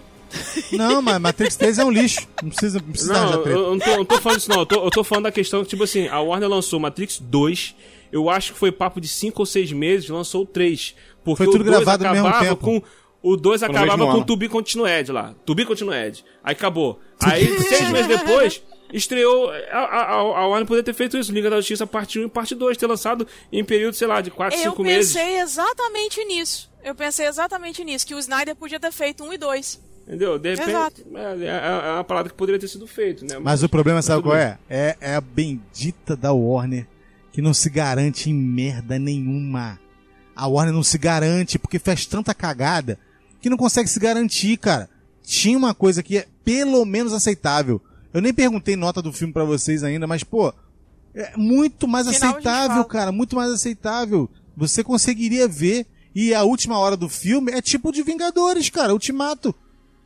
Não, 0.72 1.01
mas 1.01 1.18
Matrix 1.18 1.57
3 1.57 1.79
é 1.79 1.85
um 1.85 1.91
lixo. 1.91 2.26
Não 2.43 2.51
precisa, 2.51 2.79
não 2.79 2.91
precisa 2.91 3.12
Não, 3.14 3.43
treta. 3.43 3.49
eu 3.59 3.70
não 3.70 3.79
tô, 3.79 3.91
eu 3.91 3.97
não 3.97 4.05
tô 4.05 4.18
falando 4.20 4.39
disso, 4.39 4.51
não. 4.51 4.59
Eu 4.61 4.66
tô, 4.66 4.85
eu 4.85 4.91
tô 4.91 5.03
falando 5.05 5.24
da 5.24 5.33
questão 5.33 5.62
que, 5.62 5.70
tipo 5.70 5.85
assim, 5.85 6.07
a 6.09 6.20
Warner 6.20 6.49
lançou 6.49 6.79
Matrix 6.79 7.18
2. 7.18 7.74
Eu 8.12 8.29
acho 8.31 8.53
que 8.53 8.59
foi 8.59 8.70
papo 8.72 9.01
de 9.01 9.09
5 9.09 9.41
ou 9.41 9.47
6 9.47 9.72
meses, 9.72 10.09
lançou 10.09 10.43
o 10.43 10.47
3. 10.47 10.95
Porque 11.24 11.45
Foi 11.45 11.47
tudo 11.53 11.62
o 11.62 11.64
2 11.64 11.76
gravado 11.79 12.05
no 12.05 12.11
mesmo 12.11 12.26
acabava 12.26 12.49
tempo. 12.57 12.64
com. 12.81 12.83
O 13.23 13.37
2 13.37 13.62
no 13.62 13.66
acabava 13.66 14.05
com 14.07 14.11
ano. 14.12 14.25
To 14.25 14.37
Be 14.37 14.49
Continued 14.49 15.11
lá. 15.11 15.35
To 15.45 15.55
Be 15.55 15.64
Continued. 15.64 16.25
Aí 16.43 16.53
acabou. 16.53 17.01
Aí, 17.21 17.47
seis 17.62 17.91
meses 17.91 18.07
depois, 18.07 18.62
estreou. 18.93 19.51
A, 19.51 19.79
a, 19.79 20.12
a 20.12 20.47
Warner 20.47 20.66
poderia 20.66 20.85
ter 20.85 20.95
feito 20.95 21.16
isso. 21.16 21.33
Liga 21.33 21.51
da 21.51 21.57
Justiça 21.57 21.87
parte 21.87 22.19
1 22.21 22.27
e 22.27 22.29
parte 22.29 22.55
2. 22.55 22.77
Ter 22.77 22.87
lançado 22.87 23.27
em 23.53 23.64
período, 23.64 23.95
sei 23.95 24.07
lá, 24.07 24.21
de 24.21 24.31
4, 24.31 24.59
Eu 24.59 24.71
5 24.71 24.83
meses. 24.83 25.12
pensei 25.12 25.41
exatamente 25.41 26.25
nisso. 26.25 26.71
Eu 26.85 26.95
pensei 26.95 27.27
exatamente 27.27 27.85
nisso, 27.85 28.07
que 28.07 28.14
o 28.14 28.19
Snyder 28.19 28.55
podia 28.55 28.79
ter 28.79 28.93
feito 28.93 29.25
um 29.25 29.33
e 29.33 29.37
dois. 29.37 29.81
Entendeu? 30.07 30.39
De 30.39 30.51
repente. 30.51 30.71
Exato. 30.71 31.03
É, 31.14 31.45
é, 31.45 31.89
é 31.89 31.93
uma 31.93 32.05
parada 32.05 32.29
que 32.29 32.35
poderia 32.35 32.59
ter 32.59 32.69
sido 32.69 32.87
feito, 32.87 33.27
né? 33.27 33.39
Mas 33.39 33.62
o 33.62 33.69
problema, 33.69 34.01
sabe 34.01 34.23
qual 34.23 34.37
é? 34.37 34.59
é? 34.71 34.97
É 35.01 35.14
a 35.16 35.21
bendita 35.21 36.16
da 36.16 36.33
Warner 36.33 36.87
que 37.31 37.43
não 37.43 37.53
se 37.53 37.69
garante 37.69 38.31
em 38.31 38.35
merda 38.35 38.99
nenhuma. 38.99 39.79
A 40.35 40.47
Warner 40.47 40.73
não 40.73 40.83
se 40.83 40.97
garante 40.97 41.59
porque 41.59 41.79
faz 41.79 42.07
tanta 42.07 42.33
cagada 42.33 42.99
que 43.41 43.51
não 43.51 43.57
consegue 43.57 43.89
se 43.89 43.99
garantir, 44.01 44.57
cara. 44.59 44.89
Tinha 45.22 45.57
uma 45.59 45.74
coisa 45.74 46.03
que 46.03 46.18
é 46.18 46.26
pelo 46.45 46.84
menos 46.84 47.12
aceitável. 47.12 47.80
Eu 48.12 48.20
nem 48.22 48.32
perguntei 48.32 48.74
nota 48.76 49.03
do 49.03 49.12
filme 49.12 49.32
pra 49.32 49.45
vocês 49.45 49.84
ainda, 49.84 50.07
mas 50.07 50.24
pô, 50.24 50.53
é 51.14 51.36
muito 51.36 51.86
mais 51.86 52.09
Final 52.09 52.30
aceitável, 52.30 52.84
cara, 52.84 53.12
muito 53.12 53.36
mais 53.36 53.51
aceitável. 53.51 54.28
Você 54.57 54.82
conseguiria 54.82 55.47
ver 55.47 55.86
e 56.14 56.34
a 56.34 56.43
última 56.43 56.78
hora 56.78 56.97
do 56.97 57.09
filme 57.09 57.53
é 57.53 57.61
tipo 57.61 57.93
de 57.93 58.03
Vingadores, 58.03 58.70
cara, 58.70 58.93
Ultimato. 58.93 59.55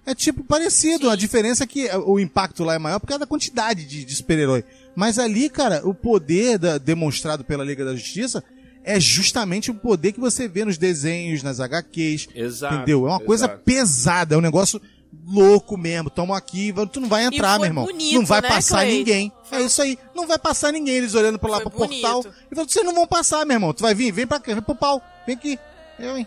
É 0.04 0.14
tipo 0.16 0.42
parecido, 0.42 1.08
a 1.08 1.14
diferença 1.14 1.62
é 1.62 1.66
que 1.66 1.88
o 2.04 2.18
impacto 2.18 2.64
lá 2.64 2.74
é 2.74 2.78
maior 2.78 2.98
por 2.98 3.06
causa 3.06 3.20
da 3.20 3.26
quantidade 3.26 3.84
de, 3.84 4.04
de 4.04 4.16
super-herói. 4.16 4.64
Mas 4.96 5.16
ali, 5.18 5.48
cara, 5.48 5.80
o 5.88 5.94
poder 5.94 6.58
da- 6.58 6.76
demonstrado 6.76 7.44
pela 7.44 7.64
Liga 7.64 7.84
da 7.84 7.94
Justiça 7.94 8.42
é 8.84 8.98
justamente 8.98 9.70
o 9.70 9.74
poder 9.74 10.12
que 10.12 10.20
você 10.20 10.48
vê 10.48 10.64
nos 10.64 10.78
desenhos, 10.78 11.42
nas 11.42 11.60
HQs. 11.60 12.28
Exato, 12.34 12.74
entendeu? 12.74 13.06
É 13.06 13.10
uma 13.10 13.20
coisa 13.20 13.46
exato. 13.46 13.62
pesada, 13.64 14.34
é 14.34 14.38
um 14.38 14.42
negócio 14.42 14.80
louco 15.26 15.76
mesmo. 15.76 16.10
Toma 16.10 16.36
aqui, 16.36 16.72
tu 16.92 17.00
não 17.00 17.08
vai 17.08 17.24
entrar, 17.24 17.58
foi 17.58 17.60
meu 17.60 17.66
irmão. 17.66 17.84
bonito, 17.84 18.14
não 18.14 18.26
vai 18.26 18.40
né, 18.40 18.48
passar 18.48 18.80
Cleiton? 18.80 18.98
ninguém. 18.98 19.32
É 19.50 19.60
isso 19.60 19.82
aí. 19.82 19.98
Não 20.14 20.26
vai 20.26 20.38
passar 20.38 20.72
ninguém, 20.72 20.96
eles 20.96 21.14
olhando 21.14 21.38
pra 21.38 21.50
lá 21.50 21.60
Foi 21.60 21.70
pro 21.70 21.78
portal. 21.78 22.22
bonito. 22.22 22.36
E 22.50 22.54
falando, 22.54 22.70
vocês 22.70 22.84
não 22.84 22.94
vão 22.94 23.06
passar, 23.06 23.44
meu 23.44 23.56
irmão. 23.56 23.72
Tu 23.72 23.82
vai 23.82 23.94
vir, 23.94 24.12
vem 24.12 24.26
pra 24.26 24.40
cá, 24.40 24.52
vem 24.52 24.62
pro 24.62 24.74
pau. 24.74 25.00
Vem 25.26 25.36
aqui. 25.36 25.58
Eu, 25.98 26.16
hein? 26.16 26.26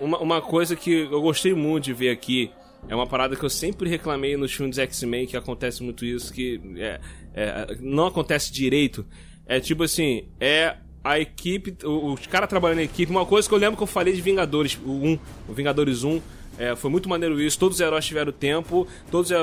Uma, 0.00 0.18
uma 0.18 0.40
coisa 0.40 0.76
que 0.76 1.08
eu 1.10 1.20
gostei 1.20 1.54
muito 1.54 1.84
de 1.84 1.92
ver 1.92 2.10
aqui 2.10 2.52
é 2.88 2.94
uma 2.94 3.06
parada 3.06 3.34
que 3.34 3.44
eu 3.44 3.50
sempre 3.50 3.90
reclamei 3.90 4.36
nos 4.36 4.52
filmes 4.52 4.78
X-Men, 4.78 5.26
que 5.26 5.36
acontece 5.36 5.82
muito 5.82 6.04
isso, 6.04 6.32
que 6.32 6.60
é, 6.76 7.00
é, 7.34 7.76
não 7.80 8.06
acontece 8.06 8.52
direito. 8.52 9.04
É 9.46 9.58
tipo 9.58 9.82
assim, 9.82 10.28
é 10.38 10.76
a 11.02 11.18
equipe, 11.18 11.76
os 11.84 12.26
caras 12.26 12.48
trabalhando 12.48 12.80
em 12.80 12.84
equipe. 12.84 13.10
Uma 13.10 13.26
coisa 13.26 13.48
que 13.48 13.54
eu 13.54 13.58
lembro 13.58 13.76
que 13.76 13.82
eu 13.82 13.86
falei 13.86 14.14
de 14.14 14.20
Vingadores, 14.20 14.78
o 14.84 14.90
1, 14.90 15.18
o 15.48 15.52
Vingadores 15.52 16.04
1. 16.04 16.20
é, 16.58 16.76
foi 16.76 16.90
muito 16.90 17.08
maneiro 17.08 17.40
isso, 17.40 17.58
todos 17.58 17.76
os 17.76 17.80
heróis 17.80 18.04
tiveram 18.04 18.32
tempo, 18.32 18.86
todos 19.10 19.30
é, 19.30 19.38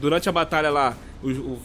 durante 0.00 0.28
a 0.28 0.32
batalha 0.32 0.70
lá, 0.70 0.96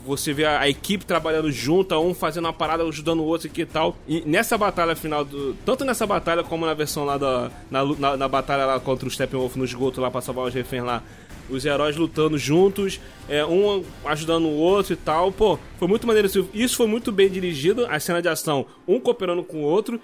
você 0.06 0.34
vê 0.34 0.46
a, 0.46 0.70
equipe 0.70 1.04
trabalhando 1.04 1.52
junta, 1.52 1.98
um 1.98 2.14
fazendo 2.14 2.46
uma 2.46 2.54
parada, 2.54 2.84
ajudando 2.84 3.22
o 3.22 3.26
outro 3.26 3.48
aqui 3.48 3.62
e 3.62 3.66
tal. 3.66 3.98
E 4.08 4.22
nessa 4.26 4.58
batalha 4.58 4.96
final, 4.96 5.26
do, 5.26 5.56
tanto 5.66 5.84
nessa 5.84 6.06
batalha 6.06 6.44
como 6.44 6.66
na 6.66 6.74
versão 6.74 7.04
lá 7.04 7.18
da. 7.18 7.50
Na, 7.70 7.84
na, 7.84 8.18
na 8.18 8.28
batalha 8.28 8.66
lá 8.66 8.80
contra 8.80 9.08
o 9.08 9.12
Steppenwolf 9.12 9.56
no 9.56 9.66
esgoto 9.66 10.00
lá 10.00 10.12
pra 10.12 10.22
salvar 10.22 10.46
os 10.46 10.54
reféns 10.54 10.84
lá, 10.84 11.02
os 11.50 11.66
heróis 11.66 11.96
lutando 11.96 12.38
juntos, 12.38 13.00
é, 13.30 13.46
um 13.46 13.84
ajudando 14.06 14.46
o 14.46 14.56
outro 14.56 14.94
e 14.94 14.96
tal. 14.96 15.32
Pô, 15.32 15.58
foi 15.78 15.88
muito 15.88 16.06
maneiro. 16.08 16.28
isso. 16.54 16.76
Foi 16.76 16.88
muito 16.88 17.12
bem 17.12 17.30
dirigido, 17.30 17.86
a 17.88 18.00
cena 18.00 18.22
de 18.22 18.30
ação, 18.30 18.66
um 18.88 19.00
cooperando 19.00 19.44
com 19.44 19.58
o 19.58 19.66
outro. 19.66 20.00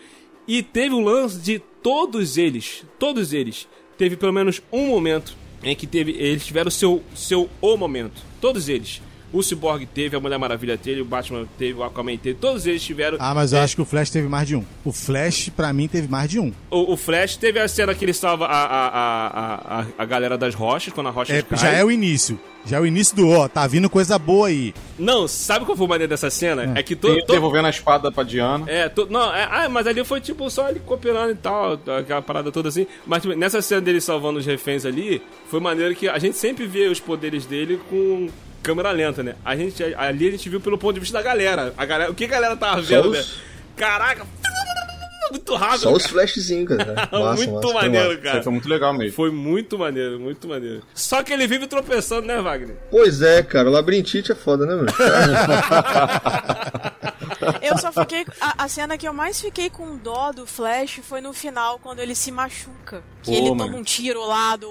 E 0.47 0.61
teve 0.61 0.93
o 0.93 0.99
lance 0.99 1.39
de 1.39 1.59
todos 1.59 2.37
eles, 2.37 2.83
todos 2.99 3.31
eles, 3.31 3.67
teve 3.97 4.17
pelo 4.17 4.33
menos 4.33 4.61
um 4.71 4.87
momento 4.87 5.35
em 5.63 5.75
que 5.75 5.87
teve, 5.87 6.11
eles 6.11 6.45
tiveram 6.45 6.69
seu, 6.69 7.01
seu 7.15 7.49
o 7.61 7.77
momento. 7.77 8.21
Todos 8.41 8.67
eles. 8.67 9.01
O 9.33 9.41
Cyborg 9.41 9.85
teve, 9.87 10.15
a 10.15 10.19
Mulher 10.19 10.37
Maravilha 10.37 10.77
teve, 10.77 11.01
o 11.01 11.05
Batman 11.05 11.45
teve, 11.57 11.73
o 11.79 11.83
Aquaman 11.83 12.15
teve, 12.17 12.37
todos 12.39 12.67
eles 12.67 12.83
tiveram. 12.83 13.17
Ah, 13.19 13.33
mas 13.33 13.51
eu 13.51 13.57
é, 13.59 13.63
acho 13.63 13.75
que 13.75 13.81
o 13.81 13.85
Flash 13.85 14.11
teve 14.11 14.27
mais 14.27 14.47
de 14.47 14.55
um. 14.55 14.63
O 14.85 14.91
Flash, 14.91 15.49
pra 15.49 15.73
mim, 15.73 15.87
teve 15.87 16.07
mais 16.07 16.29
de 16.29 16.39
um. 16.39 16.53
o, 16.69 16.93
o 16.93 16.95
Flash 16.97 17.35
teve 17.35 17.59
a 17.59 17.67
cena 17.67 17.95
que 17.95 18.05
ele 18.05 18.13
salva 18.13 18.45
a, 18.45 18.63
a, 18.63 18.87
a, 18.87 19.79
a, 19.81 19.85
a 19.97 20.05
galera 20.05 20.37
das 20.37 20.53
rochas, 20.53 20.93
quando 20.93 21.07
a 21.07 21.09
rocha 21.11 21.33
É, 21.33 21.41
cai. 21.41 21.57
já 21.57 21.69
é 21.71 21.83
o 21.83 21.89
início. 21.91 22.39
Já 22.65 22.77
é 22.77 22.79
o 22.79 22.85
início 22.85 23.13
do, 23.17 23.27
ó, 23.29 23.47
tá 23.49 23.67
vindo 23.67 23.89
coisa 23.89 24.17
boa 24.17 24.47
aí. 24.47 24.73
Não, 24.97 25.27
sabe 25.27 25.65
qual 25.65 25.75
foi 25.75 25.85
o 25.85 25.89
maneiro 25.89 26.09
dessa 26.11 26.29
cena? 26.29 26.71
É, 26.79 26.81
que 26.83 26.95
Tem- 26.95 27.15
todo. 27.15 27.25
To, 27.25 27.33
Devolvendo 27.33 27.67
a 27.67 27.69
espada 27.69 28.09
pra 28.09 28.23
Diana. 28.23 28.63
é, 28.69 28.87
to, 28.87 29.05
não, 29.09 29.35
é, 29.35 29.43
ah, 29.51 29.67
mas 29.67 29.85
ali 29.85 30.01
foi 30.05 30.21
tipo 30.21 30.49
só 30.49 30.69
ele 30.69 30.79
cooperando 30.79 31.31
e 31.31 31.35
tal, 31.35 31.73
aquela 31.73 32.21
parada 32.21 32.51
toda 32.53 32.69
assim. 32.69 32.87
Mas 33.05 33.21
tipo, 33.21 33.33
nessa 33.35 33.61
cena 33.61 33.81
dele 33.81 33.99
salvando 33.99 34.39
os 34.39 34.45
reféns 34.45 34.85
ali, 34.85 35.21
foi 35.49 35.59
maneiro 35.59 35.93
que 35.93 36.07
a 36.07 36.17
gente 36.19 36.37
sempre 36.37 36.65
vê 36.65 36.87
os 36.87 37.01
poderes 37.01 37.45
dele 37.45 37.81
com 37.89 38.29
câmera 38.63 38.89
lenta, 38.91 39.21
né? 39.21 39.35
A 39.45 39.55
gente, 39.55 39.83
ali 39.83 40.27
a 40.27 40.31
gente 40.31 40.49
viu 40.49 40.59
pelo 40.61 40.77
ponto 40.77 40.93
de 40.95 40.99
vista 41.01 41.17
da 41.17 41.21
galera. 41.23 41.73
A 41.77 41.85
galera 41.85 42.09
o 42.11 42.15
que 42.15 42.23
a 42.25 42.27
galera 42.27 42.55
tava 42.57 42.81
vendo, 42.81 43.09
os- 43.11 43.17
né? 43.17 43.23
Caraca, 43.75 44.25
muito 45.31 45.55
rápido. 45.55 45.79
Só 45.81 45.91
os 45.93 46.03
cara. 46.03 46.13
flashzinhos, 46.13 46.67
cara. 46.77 46.93
Massa, 47.11 47.35
muito 47.45 47.67
massa, 47.67 47.73
maneiro, 47.73 48.21
cara. 48.21 48.43
foi 48.43 48.51
muito 48.51 48.69
legal 48.69 48.93
mesmo. 48.93 49.15
Foi 49.15 49.31
muito 49.31 49.77
maneiro, 49.79 50.19
muito 50.19 50.47
maneiro. 50.47 50.83
Só 50.93 51.23
que 51.23 51.33
ele 51.33 51.47
vive 51.47 51.65
tropeçando, 51.67 52.27
né, 52.27 52.39
Wagner? 52.41 52.75
Pois 52.91 53.21
é, 53.21 53.41
cara, 53.41 53.67
o 53.67 53.71
labirintite 53.71 54.31
é 54.31 54.35
foda, 54.35 54.65
né, 54.65 54.75
meu? 54.75 54.85
Eu 57.61 57.77
só 57.77 57.91
fiquei. 57.91 58.25
A, 58.39 58.63
a 58.65 58.67
cena 58.67 58.97
que 58.97 59.07
eu 59.07 59.13
mais 59.13 59.39
fiquei 59.41 59.69
com 59.69 59.97
dó 59.97 60.31
do 60.31 60.45
Flash 60.45 60.99
foi 61.03 61.19
no 61.21 61.33
final, 61.33 61.79
quando 61.79 61.99
ele 61.99 62.15
se 62.15 62.31
machuca. 62.31 63.03
Que 63.21 63.31
Pô, 63.31 63.37
ele 63.37 63.49
mano. 63.49 63.65
toma 63.65 63.77
um 63.77 63.83
tiro 63.83 64.25
lá 64.25 64.55
do. 64.55 64.69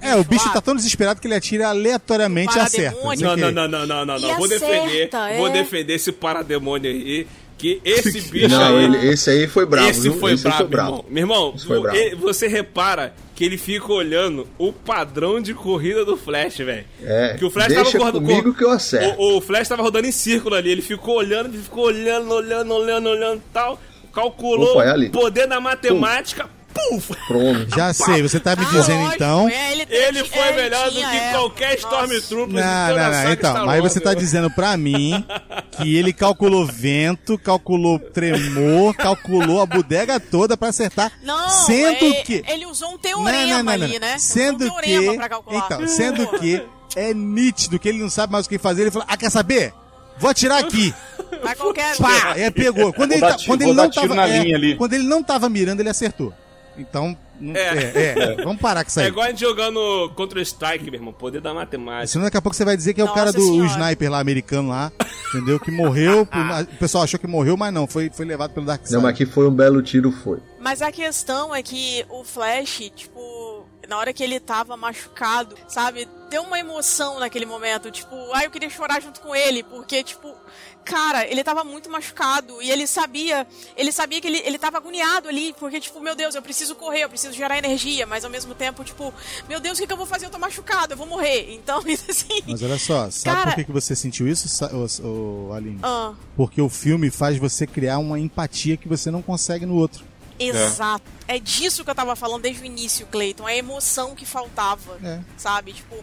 É, 0.00 0.14
o 0.16 0.24
bicho 0.24 0.52
tá 0.52 0.60
tão 0.60 0.74
desesperado 0.76 1.20
que 1.20 1.26
ele 1.26 1.34
atira 1.34 1.68
aleatoriamente 1.68 2.56
e 2.56 2.60
acerta. 2.60 2.96
Não, 3.02 3.36
não, 3.36 3.52
não, 3.52 3.68
não, 3.68 3.86
não, 3.86 4.06
não, 4.06 4.18
não. 4.18 4.36
Vou 4.36 4.48
defender, 4.48 5.08
é. 5.12 5.36
vou 5.38 5.50
defender 5.50 5.94
esse 5.94 6.12
parademônio 6.12 6.90
aí. 6.90 7.26
Que 7.58 7.80
esse 7.82 8.20
bicho 8.30 8.48
Não, 8.50 8.76
aí. 8.76 8.84
ele- 8.84 9.08
esse 9.08 9.30
aí 9.30 9.46
foi 9.46 9.64
bravo, 9.64 9.88
esse 9.88 10.10
foi 10.10 10.34
esse 10.34 10.46
aí 10.46 10.52
brabo, 10.52 10.64
foi 10.64 10.70
bravo. 10.70 10.88
irmão. 10.90 11.04
Meu 11.08 11.22
irmão, 11.22 11.52
Esse 11.56 11.66
foi 11.66 11.76
vo- 11.78 11.82
bravo. 11.84 11.96
ele- 11.98 12.14
você 12.16 12.46
repara 12.46 13.14
que 13.34 13.42
ele 13.46 13.56
fica 13.56 13.90
olhando 13.90 14.46
o 14.58 14.74
padrão 14.74 15.40
de 15.40 15.54
corrida 15.54 16.04
do 16.04 16.18
Flash, 16.18 16.58
velho. 16.58 16.84
É, 17.02 17.34
que 17.38 17.44
o 17.46 17.50
Flash 17.50 17.68
deixa 17.68 17.84
tava 17.98 18.12
correndo 18.12 18.20
comigo 18.26 18.52
que 18.54 18.62
eu 18.62 18.70
acerto. 18.70 19.18
O, 19.18 19.38
o 19.38 19.40
Flash 19.40 19.68
tava 19.68 19.82
rodando 19.82 20.06
em 20.06 20.12
círculo 20.12 20.54
ali, 20.54 20.70
ele 20.70 20.82
ficou 20.82 21.16
olhando, 21.16 21.48
ele 21.48 21.62
ficou 21.62 21.86
olhando, 21.86 22.30
olhando, 22.30 22.74
olhando, 22.74 23.08
olhando 23.08 23.38
e 23.38 23.52
tal. 23.54 23.80
Calculou 24.12 24.72
Opa, 24.72 24.84
é 24.84 24.90
ali. 24.90 25.06
o 25.06 25.10
poder 25.12 25.46
da 25.46 25.58
matemática, 25.58 26.50
puf! 26.90 27.12
Pronto. 27.26 27.74
Já 27.76 27.92
sei, 27.92 28.22
você 28.22 28.38
tá 28.40 28.54
me 28.56 28.64
Ah, 28.64 28.68
dizendo 28.70 28.98
lógico, 29.00 29.14
então. 29.14 29.48
é, 29.48 29.72
ele, 29.72 29.86
Ele 29.88 30.24
foi 30.24 30.38
é, 30.38 30.52
melhor 30.52 30.90
do 30.90 30.96
que 30.96 31.02
é. 31.16 31.30
qualquer. 31.32 31.74
Stormtrooper 31.76 32.54
Não, 32.54 32.96
não, 32.96 33.10
não. 33.24 33.32
Então, 33.32 33.66
mas 33.66 33.82
você 33.82 34.00
tá 34.00 34.14
dizendo 34.14 34.50
pra 34.50 34.76
mim 34.76 35.24
que 35.72 35.96
ele 35.96 36.12
calculou 36.12 36.66
vento, 36.66 37.38
calculou 37.38 37.98
tremor, 37.98 38.94
calculou 38.94 39.60
a 39.60 39.66
bodega 39.66 40.18
toda 40.20 40.56
pra 40.56 40.68
acertar. 40.68 41.12
Não, 41.22 41.48
sendo 41.48 42.04
é- 42.14 42.22
que. 42.22 42.42
ele 42.48 42.66
usou 42.66 42.90
um 42.94 42.98
teorema 42.98 43.72
ali, 43.72 43.98
né? 43.98 44.18
Sendo 44.18 44.66
um 44.66 44.70
que. 44.76 44.82
teorema 44.82 45.14
pra 45.16 45.28
calcular. 45.28 45.64
Então, 45.66 45.86
sendo 45.88 46.26
que 46.38 46.62
é 46.94 47.12
nítido 47.14 47.78
que 47.78 47.88
ele 47.88 47.98
não 47.98 48.08
sabe 48.10 48.32
mais 48.32 48.46
o 48.46 48.48
que 48.48 48.58
fazer. 48.58 48.82
Ele 48.82 48.90
falou: 48.90 49.06
Ah, 49.10 49.16
quer 49.16 49.30
saber? 49.30 49.72
Vou 50.18 50.30
atirar 50.30 50.60
aqui. 50.64 50.94
Vai 51.42 51.54
qualquer. 51.54 51.94
Pá! 51.98 52.32
É, 52.36 52.50
pegou. 52.50 52.90
Quando 52.92 53.12
ele, 53.12 53.20
tá- 53.20 53.36
quando 53.46 53.62
ele 53.62 53.74
não 53.74 53.90
tava. 53.90 54.22
é, 54.26 54.38
linha 54.38 54.56
ali. 54.56 54.74
Quando 54.76 54.94
ele 54.94 55.04
não 55.04 55.22
tava 55.22 55.48
mirando, 55.50 55.80
ele 55.80 55.90
acertou. 55.90 56.32
Então. 56.78 57.16
não- 57.40 57.54
É. 57.54 57.58
É, 57.58 58.18
é, 58.18 58.36
vamos 58.44 58.60
parar 58.60 58.82
com 58.84 58.88
isso 58.90 59.00
É 59.00 59.04
aí. 59.04 59.08
igual 59.08 59.26
a 59.26 59.30
gente 59.30 59.40
jogando 59.40 60.10
contra 60.14 60.38
o 60.38 60.42
Strike, 60.42 60.84
meu 60.84 60.94
irmão. 60.94 61.12
Poder 61.12 61.40
da 61.40 61.52
matemática. 61.54 62.06
Senão 62.08 62.24
daqui 62.24 62.36
a 62.36 62.42
pouco 62.42 62.56
você 62.56 62.64
vai 62.64 62.76
dizer 62.76 62.94
que 62.94 63.00
é 63.00 63.04
o 63.04 63.06
Nossa 63.08 63.18
cara 63.18 63.32
do 63.32 63.40
o 63.40 63.44
Senhora. 63.44 63.70
sniper 63.70 64.10
lá, 64.10 64.18
americano 64.20 64.68
lá, 64.70 64.90
entendeu? 65.28 65.58
Que 65.60 65.70
morreu. 65.70 66.24
por- 66.26 66.36
o 66.74 66.78
pessoal 66.78 67.04
achou 67.04 67.18
que 67.20 67.26
morreu, 67.26 67.56
mas 67.56 67.72
não, 67.72 67.86
foi, 67.86 68.10
foi 68.10 68.24
levado 68.24 68.52
pelo 68.52 68.66
Darkseid. 68.66 68.94
Não, 68.94 69.02
mas 69.02 69.16
que 69.16 69.26
foi 69.26 69.46
um 69.48 69.52
belo 69.54 69.82
tiro, 69.82 70.10
foi. 70.12 70.38
Mas 70.60 70.82
a 70.82 70.90
questão 70.90 71.54
é 71.54 71.62
que 71.62 72.04
o 72.08 72.24
Flash, 72.24 72.90
tipo, 72.94 73.64
na 73.88 73.98
hora 73.98 74.12
que 74.12 74.22
ele 74.24 74.40
tava 74.40 74.76
machucado, 74.76 75.54
sabe? 75.68 76.08
Deu 76.28 76.42
uma 76.42 76.58
emoção 76.58 77.20
naquele 77.20 77.46
momento. 77.46 77.88
Tipo, 77.90 78.16
ah, 78.34 78.42
eu 78.44 78.50
queria 78.50 78.68
chorar 78.68 79.00
junto 79.00 79.20
com 79.20 79.34
ele, 79.34 79.62
porque, 79.62 80.02
tipo, 80.02 80.34
cara, 80.86 81.26
ele 81.26 81.42
tava 81.42 81.64
muito 81.64 81.90
machucado 81.90 82.62
e 82.62 82.70
ele 82.70 82.86
sabia, 82.86 83.44
ele 83.76 83.90
sabia 83.90 84.20
que 84.20 84.28
ele, 84.28 84.38
ele 84.38 84.56
tava 84.56 84.76
agoniado 84.78 85.28
ali, 85.28 85.52
porque, 85.58 85.80
tipo, 85.80 86.00
meu 86.00 86.14
Deus, 86.14 86.34
eu 86.36 86.40
preciso 86.40 86.76
correr, 86.76 87.02
eu 87.02 87.08
preciso 87.08 87.34
gerar 87.34 87.58
energia, 87.58 88.06
mas 88.06 88.24
ao 88.24 88.30
mesmo 88.30 88.54
tempo, 88.54 88.84
tipo, 88.84 89.12
meu 89.48 89.58
Deus, 89.58 89.76
o 89.76 89.80
que, 89.80 89.86
que 89.86 89.92
eu 89.92 89.96
vou 89.96 90.06
fazer? 90.06 90.26
Eu 90.26 90.30
tô 90.30 90.38
machucado, 90.38 90.92
eu 90.94 90.96
vou 90.96 91.06
morrer. 91.06 91.52
Então, 91.54 91.80
assim. 92.08 92.40
Mas 92.46 92.62
olha 92.62 92.78
só, 92.78 93.10
sabe 93.10 93.36
Cara- 93.36 93.50
por 93.50 93.54
que, 93.56 93.64
que 93.64 93.72
você 93.72 93.96
sentiu 93.96 94.28
isso, 94.28 94.48
ô, 95.02 95.48
ô, 95.48 95.52
Aline? 95.52 95.80
Ah, 95.82 96.14
Porque 96.36 96.62
o 96.62 96.68
filme 96.68 97.10
faz 97.10 97.36
você 97.36 97.66
criar 97.66 97.98
uma 97.98 98.18
empatia 98.20 98.76
que 98.76 98.88
você 98.88 99.10
não 99.10 99.20
consegue 99.22 99.66
no 99.66 99.74
outro. 99.74 100.04
exato. 100.38 101.04
É. 101.28 101.40
disso 101.40 101.82
que 101.84 101.90
eu 101.90 101.94
tava 101.94 102.14
falando 102.14 102.42
desde 102.42 102.62
o 102.62 102.64
início, 102.66 103.04
Cleiton. 103.06 103.44
A 103.46 103.54
emoção 103.56 104.14
que 104.14 104.24
faltava. 104.24 104.96
É. 105.02 105.20
sabe? 105.36 105.72
Tipo, 105.72 105.96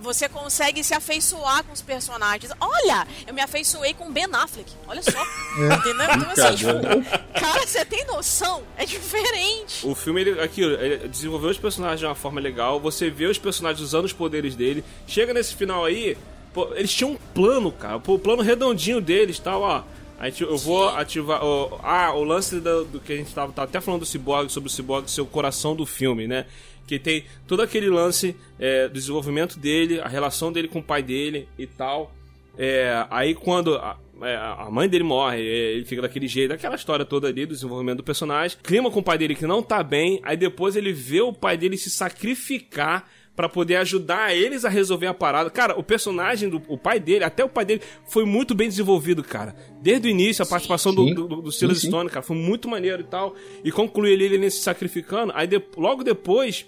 você 0.00 0.28
consegue 0.28 0.82
se 0.84 0.94
afeiçoar 0.94 1.64
com 1.64 1.72
os 1.72 1.82
personagens. 1.82 2.52
Olha, 2.60 3.06
eu 3.26 3.34
me 3.34 3.40
afeiçoei 3.40 3.94
com 3.94 4.10
Ben 4.10 4.26
Affleck. 4.32 4.70
Olha 4.86 5.02
só. 5.02 5.18
É. 5.20 5.74
Entendeu? 5.74 6.06
Então, 6.16 6.46
assim, 6.46 6.56
tipo, 6.56 7.38
cara, 7.38 7.66
você 7.66 7.84
tem 7.84 8.04
noção? 8.06 8.62
É 8.76 8.84
diferente. 8.84 9.86
O 9.86 9.94
filme, 9.94 10.20
ele, 10.20 10.40
aquilo, 10.40 10.72
ele 10.74 11.08
desenvolveu 11.08 11.50
os 11.50 11.58
personagens 11.58 12.00
de 12.00 12.06
uma 12.06 12.14
forma 12.14 12.40
legal. 12.40 12.78
Você 12.80 13.10
vê 13.10 13.26
os 13.26 13.38
personagens 13.38 13.80
usando 13.80 14.04
os 14.04 14.12
poderes 14.12 14.54
dele. 14.54 14.84
Chega 15.06 15.34
nesse 15.34 15.54
final 15.54 15.84
aí, 15.84 16.16
pô, 16.52 16.72
eles 16.74 16.92
tinham 16.92 17.12
um 17.12 17.16
plano, 17.34 17.72
cara. 17.72 17.98
Pô, 17.98 18.14
o 18.14 18.18
plano 18.18 18.42
redondinho 18.42 19.00
deles, 19.00 19.38
tal, 19.38 19.62
ó. 19.62 19.82
A 20.18 20.28
gente, 20.28 20.42
eu 20.42 20.58
vou 20.58 20.88
ativar. 20.88 21.44
ó, 21.44 21.78
ah, 21.82 22.12
o 22.12 22.24
lance 22.24 22.58
do, 22.58 22.84
do 22.84 23.00
que 23.00 23.12
a 23.12 23.16
gente 23.16 23.32
tava, 23.32 23.52
tava 23.52 23.68
até 23.68 23.80
falando 23.80 24.00
do 24.00 24.06
Cyborg, 24.06 24.50
sobre 24.50 24.68
o 24.68 24.72
Cyborg 24.72 25.08
ser 25.08 25.20
o 25.20 25.26
coração 25.26 25.76
do 25.76 25.86
filme, 25.86 26.26
né? 26.26 26.44
Que 26.88 26.98
tem 26.98 27.24
todo 27.46 27.60
aquele 27.62 27.88
lance 27.88 28.34
é, 28.58 28.88
do 28.88 28.94
desenvolvimento 28.94 29.58
dele, 29.58 30.00
a 30.00 30.08
relação 30.08 30.50
dele 30.50 30.66
com 30.66 30.78
o 30.80 30.82
pai 30.82 31.02
dele 31.02 31.46
e 31.58 31.66
tal. 31.66 32.12
É, 32.56 33.06
aí 33.10 33.34
quando 33.36 33.76
a, 33.76 33.96
é, 34.22 34.34
a 34.34 34.68
mãe 34.68 34.88
dele 34.88 35.04
morre, 35.04 35.40
é, 35.40 35.72
ele 35.74 35.84
fica 35.84 36.02
daquele 36.02 36.26
jeito, 36.26 36.52
aquela 36.52 36.74
história 36.74 37.04
toda 37.04 37.28
ali 37.28 37.46
do 37.46 37.54
desenvolvimento 37.54 37.98
do 37.98 38.02
personagem, 38.02 38.58
clima 38.64 38.90
com 38.90 38.98
o 38.98 39.02
pai 39.02 39.16
dele 39.16 39.36
que 39.36 39.46
não 39.46 39.62
tá 39.62 39.80
bem, 39.82 40.18
aí 40.24 40.36
depois 40.36 40.74
ele 40.74 40.92
vê 40.92 41.20
o 41.20 41.32
pai 41.32 41.56
dele 41.56 41.76
se 41.76 41.88
sacrificar 41.88 43.08
pra 43.36 43.48
poder 43.48 43.76
ajudar 43.76 44.34
eles 44.34 44.64
a 44.64 44.68
resolver 44.68 45.06
a 45.06 45.14
parada. 45.14 45.48
Cara, 45.48 45.78
o 45.78 45.82
personagem 45.84 46.48
do 46.48 46.60
o 46.66 46.76
pai 46.76 46.98
dele, 46.98 47.22
até 47.22 47.44
o 47.44 47.48
pai 47.48 47.64
dele, 47.64 47.80
foi 48.08 48.24
muito 48.24 48.52
bem 48.52 48.66
desenvolvido, 48.68 49.22
cara. 49.22 49.54
Desde 49.80 50.08
o 50.08 50.10
início, 50.10 50.42
a 50.42 50.46
participação 50.46 50.92
do, 50.92 51.04
Sim. 51.06 51.14
do, 51.14 51.28
do, 51.28 51.42
do 51.42 51.52
Silas 51.52 51.78
Sim. 51.78 51.86
Stone, 51.86 52.10
cara, 52.10 52.22
foi 52.22 52.36
muito 52.36 52.68
maneiro 52.68 53.02
e 53.02 53.04
tal. 53.04 53.36
E 53.62 53.70
conclui 53.70 54.10
ele, 54.10 54.24
ele 54.24 54.50
se 54.50 54.62
sacrificando, 54.62 55.30
aí 55.36 55.46
de- 55.46 55.62
logo 55.76 56.02
depois 56.02 56.66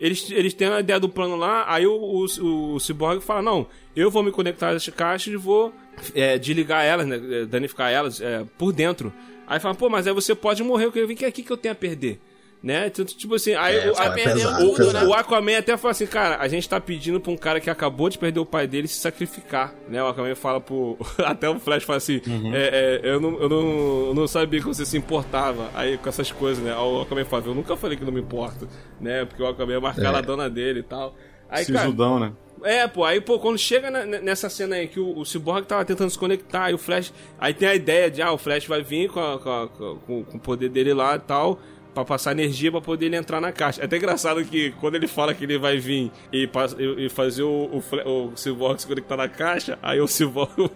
eles, 0.00 0.30
eles 0.30 0.54
têm 0.54 0.68
a 0.68 0.80
ideia 0.80 0.98
do 0.98 1.08
plano 1.08 1.36
lá, 1.36 1.64
aí 1.68 1.86
o, 1.86 1.92
o, 1.92 2.74
o 2.74 2.80
Cyborg 2.80 3.20
fala, 3.20 3.42
não, 3.42 3.66
eu 3.94 4.10
vou 4.10 4.22
me 4.22 4.32
conectar 4.32 4.70
a 4.70 4.74
essas 4.74 4.94
caixas 4.94 5.34
e 5.34 5.36
vou 5.36 5.72
é, 6.14 6.38
desligar 6.38 6.84
elas, 6.84 7.06
né, 7.06 7.18
danificar 7.46 7.92
elas 7.92 8.20
é, 8.20 8.44
por 8.56 8.72
dentro. 8.72 9.12
Aí 9.46 9.60
fala, 9.60 9.74
pô, 9.74 9.90
mas 9.90 10.06
aí 10.06 10.14
você 10.14 10.34
pode 10.34 10.62
morrer, 10.62 10.86
eu 10.86 10.92
quero 10.92 11.06
ver 11.06 11.14
o 11.14 11.16
que 11.16 11.24
aqui 11.26 11.42
que 11.42 11.50
eu 11.50 11.56
tenho 11.56 11.72
a 11.72 11.76
perder. 11.76 12.18
Né? 12.62 12.88
Então, 12.88 13.04
Tipo 13.06 13.36
assim, 13.36 13.54
aí 13.54 13.74
É, 13.76 13.90
o, 13.90 13.96
a- 13.98 14.10
pesado, 14.10 14.68
o- 14.70 14.74
pesado. 14.76 15.08
o 15.08 15.14
Aquaman 15.14 15.56
até 15.56 15.74
fala 15.78 15.92
assim, 15.92 16.06
cara, 16.06 16.36
a 16.36 16.46
gente 16.46 16.68
tá 16.68 16.78
pedindo 16.78 17.18
pra 17.18 17.32
um 17.32 17.36
cara 17.36 17.58
que 17.58 17.70
acabou 17.70 18.10
de 18.10 18.18
perder 18.18 18.38
o 18.38 18.44
pai 18.44 18.66
dele 18.66 18.86
se 18.86 19.00
sacrificar, 19.00 19.74
né? 19.88 20.02
O 20.02 20.06
Aquaman 20.08 20.34
fala 20.34 20.60
pro... 20.60 20.98
até 21.24 21.48
o 21.48 21.58
Flash 21.58 21.84
fala 21.84 21.96
assim, 21.96 22.20
é, 22.52 23.00
é, 23.02 23.10
eu, 23.10 23.18
não, 23.18 23.40
eu, 23.40 23.48
não, 23.48 24.06
eu 24.08 24.14
não 24.14 24.26
sabia 24.28 24.60
que 24.60 24.66
você 24.66 24.84
se 24.84 24.98
importava 24.98 25.70
aí 25.74 25.96
com 25.96 26.06
essas 26.08 26.30
coisas, 26.30 26.62
né? 26.62 26.74
O 26.76 27.00
Aquaman 27.00 27.24
fala, 27.24 27.44
eu 27.46 27.54
nunca 27.54 27.76
falei 27.78 27.96
que 27.96 28.04
não 28.04 28.12
me 28.12 28.20
importo, 28.20 28.68
né? 29.00 29.24
Porque 29.24 29.42
o 29.42 29.46
Aquaman 29.46 29.74
é 29.76 29.80
marcar 29.80 30.12
É. 30.14 30.18
a 30.18 30.20
dona 30.20 30.50
dele 30.50 30.80
e 30.80 30.82
tal. 30.82 31.14
Aí, 31.48 31.62
Esse 31.62 31.72
cara, 31.72 31.86
judão, 31.86 32.20
né? 32.20 32.32
É, 32.62 32.86
pô, 32.86 33.04
aí, 33.06 33.22
pô, 33.22 33.38
quando 33.38 33.56
chega 33.56 33.90
na- 33.90 34.04
nessa 34.04 34.50
cena 34.50 34.76
aí 34.76 34.86
que 34.86 35.00
o, 35.00 35.18
o 35.18 35.24
Cyborg 35.24 35.66
tava 35.66 35.82
tentando 35.82 36.10
se 36.10 36.18
conectar 36.18 36.70
e 36.70 36.74
o 36.74 36.78
Flash. 36.78 37.10
Aí 37.38 37.54
tem 37.54 37.66
a 37.66 37.74
ideia 37.74 38.10
de, 38.10 38.20
ah, 38.20 38.32
o 38.32 38.36
Flash 38.36 38.66
vai 38.66 38.82
vir 38.82 39.08
com, 39.08 39.18
a- 39.18 39.38
com, 39.38 39.50
a- 39.50 39.68
com- 39.68 40.24
com 40.24 40.36
o 40.36 40.40
poder 40.40 40.68
dele 40.68 40.92
lá 40.92 41.16
e 41.16 41.20
tal. 41.20 41.58
Pra 41.94 42.04
passar 42.04 42.32
energia 42.32 42.70
pra 42.70 42.80
poder 42.80 43.06
ele 43.06 43.16
entrar 43.16 43.40
na 43.40 43.50
caixa. 43.50 43.80
É 43.82 43.84
até 43.84 43.96
engraçado 43.96 44.44
que 44.44 44.70
quando 44.80 44.94
ele 44.94 45.08
fala 45.08 45.34
que 45.34 45.42
ele 45.44 45.58
vai 45.58 45.78
vir 45.78 46.10
e, 46.32 46.48
e- 46.78 47.06
e 47.06 47.08
fazer 47.08 47.42
o, 47.42 47.82
o, 48.06 48.08
o 48.30 48.32
Cyborg 48.36 48.80
se 48.80 48.86
conectar 48.86 49.16
na 49.16 49.28
caixa, 49.28 49.76
aí 49.82 50.00
o 50.00 50.06
Cyborg 50.06 50.52
o 50.56 50.68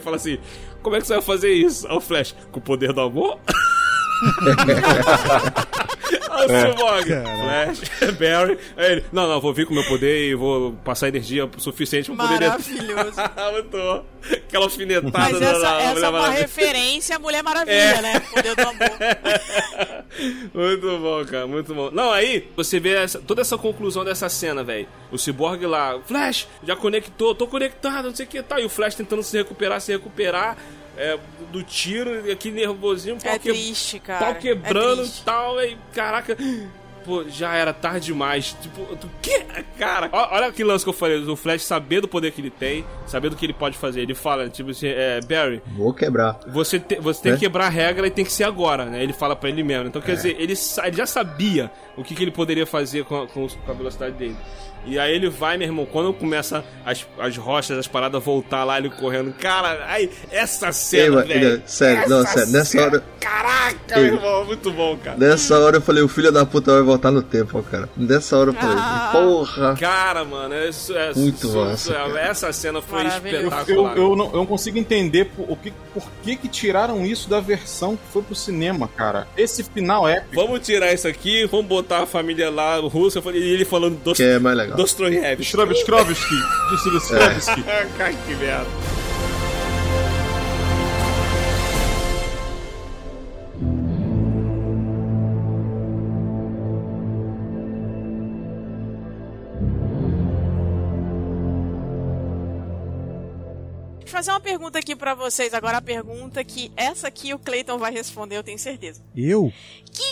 fala 0.00 0.16
assim: 0.16 0.38
Como 0.82 0.96
é 0.96 1.00
que 1.00 1.06
você 1.06 1.12
vai 1.14 1.22
fazer 1.22 1.52
isso? 1.52 1.86
Aí 1.86 1.96
o 1.96 2.00
Flash, 2.00 2.34
com 2.50 2.58
o 2.58 2.62
poder 2.62 2.92
do 2.92 3.00
amor? 3.02 3.38
Aí 6.30 6.46
o 6.46 6.72
Cyborg. 6.72 7.06
Flash, 7.06 8.12
Barry. 8.18 8.58
Aí 8.76 8.92
ele, 8.92 9.04
não, 9.12 9.26
não, 9.28 9.40
vou 9.40 9.52
vir 9.52 9.66
com 9.66 9.72
o 9.72 9.76
meu 9.76 9.84
poder 9.86 10.30
e 10.30 10.34
vou 10.34 10.72
passar 10.84 11.08
energia 11.08 11.48
suficiente 11.58 12.10
pra 12.10 12.26
poder 12.26 12.48
Maravilhoso. 12.48 13.16
Muito 13.52 13.70
bom. 13.70 14.04
Aquela 14.32 14.64
alfinetada 14.64 15.10
Mas 15.18 15.40
da- 15.40 15.46
essa, 15.50 15.58
da 15.60 15.80
essa 15.80 15.82
é 15.90 15.92
Mulher 15.94 16.08
uma 16.08 16.12
Maravilha. 16.20 16.40
referência 16.42 17.16
à 17.16 17.18
Mulher 17.18 17.42
Maravilha, 17.42 17.74
É. 17.74 18.02
né? 18.02 18.20
Poder 18.20 18.54
do 18.54 18.62
amor. 18.62 18.90
Muito 20.54 20.98
bom, 20.98 21.24
cara, 21.24 21.46
muito 21.46 21.74
bom. 21.74 21.90
Não, 21.90 22.12
aí 22.12 22.46
você 22.54 22.78
vê 22.78 22.94
essa- 22.94 23.18
toda 23.18 23.40
essa 23.40 23.56
conclusão 23.56 24.04
dessa 24.04 24.28
cena, 24.28 24.62
velho. 24.62 24.86
O 25.10 25.16
Cyborg 25.18 25.64
lá, 25.66 25.98
Flash, 26.06 26.46
já 26.62 26.76
conectou, 26.76 27.34
tô 27.34 27.46
conectado, 27.46 28.08
não 28.08 28.14
sei 28.14 28.26
o 28.26 28.28
que 28.28 28.42
tal. 28.42 28.58
E 28.60 28.64
o 28.64 28.68
Flash 28.68 28.94
tentando 28.94 29.22
se 29.22 29.36
recuperar, 29.36 29.80
se 29.80 29.90
recuperar 29.92 30.56
é, 30.96 31.18
do 31.50 31.62
tiro, 31.62 32.30
aqui 32.30 32.50
nervosinho, 32.50 33.16
pau, 33.20 33.32
É 33.32 33.38
que- 33.38 33.50
triste, 33.50 33.98
cara. 33.98 34.24
pau 34.26 34.34
quebrando 34.36 35.00
É 35.00 35.04
e 35.04 35.06
triste. 35.08 35.24
tal. 35.24 35.60
E 35.62 35.76
caraca. 35.94 36.36
Pô, 37.04 37.24
já 37.28 37.52
era 37.56 37.72
tarde 37.72 38.06
demais. 38.06 38.56
Tipo, 38.62 38.94
tu 38.94 39.10
que? 39.20 39.40
Cara, 39.76 40.08
olha 40.12 40.52
que 40.52 40.62
lance 40.62 40.84
que 40.84 40.88
eu 40.88 40.92
falei. 40.94 41.16
O 41.18 41.34
Flash 41.34 41.62
saber 41.62 42.00
do 42.00 42.06
poder 42.06 42.30
que 42.30 42.40
ele 42.40 42.48
tem, 42.48 42.84
saber 43.08 43.28
do 43.28 43.34
que 43.34 43.44
ele 43.44 43.52
pode 43.52 43.76
fazer. 43.76 44.02
Ele 44.02 44.14
fala, 44.14 44.48
tipo 44.48 44.70
assim, 44.70 44.86
é, 44.86 45.20
Barry, 45.20 45.60
Vou 45.76 45.92
quebrar. 45.92 46.38
você, 46.46 46.78
te- 46.78 47.00
você 47.00 47.20
tem 47.22 47.32
É. 47.32 47.34
que 47.34 47.40
quebrar 47.40 47.66
a 47.66 47.70
regra 47.70 48.06
e 48.06 48.10
tem 48.10 48.24
que 48.24 48.30
ser 48.30 48.44
agora, 48.44 48.84
né? 48.84 49.02
Ele 49.02 49.12
fala 49.12 49.34
pra 49.34 49.48
ele 49.48 49.64
mesmo. 49.64 49.88
Então, 49.88 50.00
quer 50.00 50.14
dizer, 50.14 50.36
ele, 50.38 50.52
ele 50.52 50.96
já 50.96 51.04
sabia 51.06 51.72
o 51.96 52.04
que, 52.04 52.14
que 52.14 52.22
ele 52.22 52.30
poderia 52.30 52.66
fazer 52.66 53.04
com 53.04 53.22
a, 53.22 53.26
com 53.26 53.48
a 53.66 53.72
velocidade 53.72 54.14
dele. 54.14 54.36
E 54.84 54.98
aí 54.98 55.14
ele 55.14 55.28
vai, 55.30 55.56
meu 55.56 55.66
irmão, 55.68 55.86
quando 55.86 56.12
começa 56.12 56.64
as, 56.84 57.06
as 57.18 57.36
rochas, 57.36 57.78
as 57.78 57.86
paradas 57.86 58.22
voltar 58.22 58.64
lá, 58.64 58.78
ele 58.78 58.90
correndo. 58.90 59.32
Cara, 59.34 59.84
aí, 59.88 60.10
essa 60.30 60.72
cena, 60.72 61.22
velho. 61.22 61.62
sério, 61.66 62.08
não, 62.08 62.26
sério, 62.26 62.52
nessa 62.52 62.64
cena- 62.64 62.84
hora- 62.86 63.04
Caraca, 63.20 63.98
Ei. 64.00 64.04
meu 64.06 64.14
irmão, 64.14 64.44
muito 64.44 64.70
bom, 64.72 64.96
cara. 64.96 65.16
Nessa 65.16 65.58
hora 65.58 65.76
eu 65.76 65.80
falei, 65.80 66.02
o 66.02 66.08
filho 66.08 66.32
da 66.32 66.44
puta 66.44 66.72
vai 66.72 66.82
voltar 66.82 67.10
no 67.12 67.22
tempo, 67.22 67.58
ó, 67.58 67.62
cara. 67.62 67.88
Nessa 67.96 68.36
hora 68.36 68.50
eu 68.50 68.54
falei, 68.54 68.76
Ah. 68.78 69.08
porra. 69.12 69.76
Cara, 69.78 70.24
mano, 70.24 70.54
é, 70.54 70.68
isso- 70.68 70.96
é 70.96 71.12
Muito 71.14 71.46
su- 71.46 71.56
massa, 71.56 71.92
é, 71.92 71.94
cara. 71.94 72.20
Essa 72.20 72.52
cena 72.52 72.82
foi 72.82 73.04
Maravilhoso. 73.04 73.42
Eu, 73.44 73.48
espetacular. 73.48 73.96
eu, 73.96 74.16
não, 74.16 74.26
eu 74.26 74.36
não 74.38 74.46
consigo 74.46 74.78
entender 74.78 75.26
por, 75.26 75.50
o 75.50 75.56
que, 75.56 75.72
por 75.94 76.02
que 76.24 76.34
que 76.36 76.48
tiraram 76.48 77.06
isso 77.06 77.30
da 77.30 77.38
versão 77.40 77.96
que 77.96 78.02
foi 78.12 78.22
pro 78.22 78.34
cinema, 78.34 78.88
cara. 78.88 79.28
Esse 79.36 79.62
final 79.62 80.08
é 80.08 80.16
épico. 80.16 80.34
Vamos 80.34 80.60
tirar 80.66 80.92
isso 80.92 81.06
aqui, 81.06 81.46
vamos 81.46 81.66
botar 81.66 82.02
a 82.02 82.06
família 82.06 82.50
lá, 82.50 82.80
o 82.80 82.88
russo, 82.88 83.18
eu 83.18 83.22
falei- 83.22 83.40
e 83.42 83.50
ele 83.52 83.64
falando 83.64 83.96
dos, 84.02 84.16
Que 84.16 84.24
é 84.24 84.38
mais 84.40 84.56
legal. 84.56 84.71
Dostoiévski. 84.76 85.42
Strovsky, 85.74 86.34
disse 86.70 86.96
Strovsky. 86.98 87.62
Cara, 87.98 88.12
que 88.12 88.34
merda. 88.34 88.66
Fazer 104.06 104.30
uma 104.30 104.40
pergunta 104.40 104.78
aqui 104.78 104.94
pra 104.94 105.14
vocês. 105.14 105.54
Agora 105.54 105.78
a 105.78 105.82
pergunta 105.82 106.44
que 106.44 106.70
essa 106.76 107.08
aqui 107.08 107.32
o 107.32 107.38
Clayton 107.38 107.78
vai 107.78 107.90
responder, 107.90 108.36
eu 108.36 108.42
tenho 108.44 108.58
certeza. 108.58 109.02
Eu? 109.16 109.52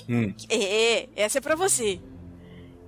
Hum. 0.08 0.32
É, 0.48 1.06
essa 1.14 1.38
é 1.38 1.40
pra 1.40 1.54
você. 1.54 2.00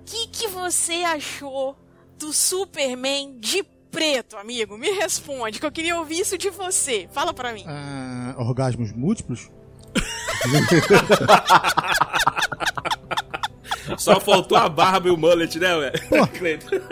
O 0.03 0.05
que, 0.05 0.27
que 0.27 0.47
você 0.49 0.95
achou 0.95 1.77
do 2.19 2.33
Superman 2.33 3.39
de 3.39 3.63
preto, 3.89 4.35
amigo? 4.35 4.77
Me 4.77 4.91
responde, 4.91 5.61
que 5.61 5.65
eu 5.65 5.71
queria 5.71 5.97
ouvir 5.97 6.19
isso 6.19 6.37
de 6.37 6.49
você. 6.49 7.07
Fala 7.13 7.33
pra 7.33 7.53
mim. 7.53 7.63
Ah, 7.65 8.35
orgasmos 8.37 8.91
múltiplos? 8.91 9.49
Só 13.97 14.19
faltou 14.19 14.57
a 14.57 14.67
barba 14.67 15.07
e 15.07 15.11
o 15.11 15.15
mullet, 15.17 15.57
né, 15.57 15.69
velho? 15.77 15.93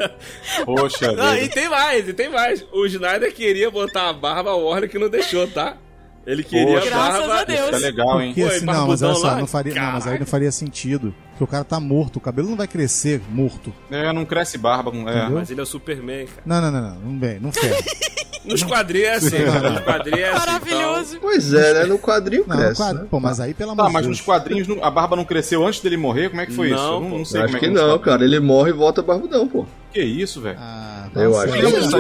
Poxa 0.66 1.12
Não, 1.12 1.36
e 1.36 1.50
tem 1.50 1.68
mais, 1.68 2.08
e 2.08 2.14
tem 2.14 2.30
mais. 2.30 2.66
O 2.72 2.86
Snyder 2.86 3.34
queria 3.34 3.70
botar 3.70 4.08
a 4.08 4.14
barba, 4.14 4.52
a 4.52 4.56
Warner 4.56 4.90
que 4.90 4.98
não 5.00 5.10
deixou, 5.10 5.46
tá? 5.48 5.78
Ele 6.26 6.44
queria 6.44 6.76
Poxa. 6.76 6.90
Graças 6.90 7.20
barba. 7.28 7.42
a 7.42 7.44
Deus. 7.44 7.66
Isso 7.68 7.76
é 7.76 7.80
legal, 7.80 8.22
hein? 8.22 8.28
Porque 8.34 8.42
Pô, 8.42 8.48
assim, 8.48 8.64
e 8.64 8.66
não, 8.66 8.88
mas 8.88 9.02
olha 9.02 9.16
só, 9.16 9.36
não 9.38 9.48
faria, 9.48 9.74
não, 9.74 9.92
mas 9.94 10.08
aí 10.08 10.20
não 10.20 10.26
faria 10.26 10.52
sentido. 10.52 11.14
Porque 11.32 11.44
o 11.44 11.48
cara 11.48 11.64
tá 11.64 11.80
morto, 11.80 12.18
o 12.18 12.20
cabelo 12.20 12.50
não 12.50 12.56
vai 12.58 12.68
crescer 12.68 13.22
morto. 13.30 13.74
É, 13.90 14.14
não 14.14 14.24
cresce 14.24 14.58
barba. 14.58 14.92
É. 15.10 15.30
Mas 15.30 15.50
ele 15.50 15.60
é 15.60 15.64
o 15.64 15.66
Superman, 15.66 16.28
cara. 16.28 16.42
Não, 16.46 16.62
não, 16.62 16.72
não, 16.72 16.82
não, 16.82 16.96
não 17.12 17.20
vem, 17.20 17.40
não 17.40 17.52
ferra. 17.52 17.76
Nos 18.46 18.64
quadrinhos 18.64 19.08
é 19.08 19.14
assim, 19.14 19.46
cara. 19.46 19.70
Nos 19.70 19.80
quadrinhos 19.82 20.20
é 20.20 20.30
assim. 20.30 20.40
Maravilhoso. 20.40 21.18
Pois 21.22 21.54
é, 21.54 21.74
né? 21.76 21.84
No 21.86 22.00
quadrinho 22.00 22.44
Não, 22.48 22.58
cresce, 22.58 22.76
quadro- 22.78 23.02
né? 23.04 23.08
pô, 23.10 23.20
mas 23.20 23.40
aí 23.40 23.54
pelo 23.54 23.72
amor 23.72 23.84
Tá, 23.84 23.88
de 23.88 23.94
mas 23.94 24.06
Deus. 24.06 24.18
nos 24.18 24.26
quadrinhos 24.26 24.68
a 24.82 24.90
barba 24.90 25.16
não 25.16 25.26
cresceu 25.26 25.66
antes 25.66 25.80
dele 25.80 25.96
morrer? 25.98 26.30
Como 26.30 26.42
é 26.42 26.46
que 26.48 26.52
foi 26.54 26.70
Não, 26.70 26.76
isso? 26.76 26.86
Eu 26.86 26.94
pô. 26.94 27.00
não, 27.10 27.18
não 27.20 27.26
sei 27.26 27.40
Eu 27.42 27.46
como 27.46 27.58
acho 27.58 27.66
é 27.66 27.68
que 27.70 27.74
não, 27.76 28.00
cara. 28.00 28.24
Ele 28.24 28.40
morre 28.40 28.70
e 28.72 28.74
volta 28.74 29.02
barbudão, 29.04 29.48
pô. 29.48 29.66
Que 29.94 30.02
isso, 30.02 30.42
velho? 30.42 30.58
Ah, 30.60 31.08
Eu 31.16 31.40
acho 31.40 31.54
que 31.54 31.60
eu 31.60 31.70
lembro- 31.70 31.98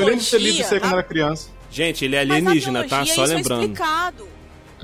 Eu 0.00 0.04
lembro 0.06 0.16
de 0.20 0.30
ter 0.30 0.38
lido 0.40 0.60
isso 0.60 0.74
aí 0.74 0.80
quando 0.80 0.92
era 0.94 1.02
criança. 1.04 1.50
Gente, 1.70 2.04
ele 2.04 2.16
é 2.16 2.20
alienígena, 2.20 2.84
tá? 2.88 3.04
Só 3.04 3.24
isso 3.24 3.32
é 3.32 3.36
lembrando. 3.36 3.62
explicado. 3.62 4.28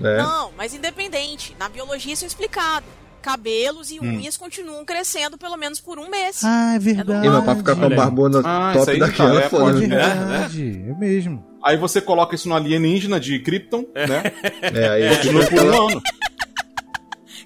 É. 0.03 0.19
Não, 0.19 0.51
mas 0.57 0.75
independente. 0.75 1.57
Na 1.59 1.69
biologia 1.69 2.13
isso 2.13 2.25
é 2.25 2.27
explicado. 2.27 2.85
Cabelos 3.23 3.91
e 3.91 3.99
Hum. 4.01 4.19
unhas 4.19 4.37
continuam 4.37 4.85
crescendo 4.85 5.39
pelo 5.39 5.57
menos 5.57 5.81
por 5.81 5.99
um 5.99 6.11
mês. 6.11 6.43
Ah, 6.45 6.75
é 6.75 6.79
verdade. 6.79 7.27
E, 7.27 7.31
mas 7.31 7.45
pra 7.45 7.57
ficar 7.57 7.75
com 7.77 7.85
a 7.87 7.89
barbona 7.89 8.43
Ah, 8.45 8.73
top 8.77 8.91
aí, 8.91 8.99
daquela, 8.99 9.41
é 9.41 9.47
é, 9.47 9.49
foda. 9.49 9.65
pode- 9.73 9.87
né? 9.87 9.97
É 9.97 10.09
verdade, 10.15 10.85
é 10.91 10.95
mesmo. 10.99 11.47
Aí 11.65 11.79
você 11.79 12.03
coloca 12.03 12.35
isso 12.35 12.47
no 12.51 12.55
alienígena 12.55 13.19
de 13.19 13.39
Krypton, 13.39 13.87
né? 13.95 14.23
É, 14.61 14.89
aí 14.91 15.17
Continua 15.17 15.47
por 15.47 15.59
um 15.63 15.89
ano. 15.89 16.03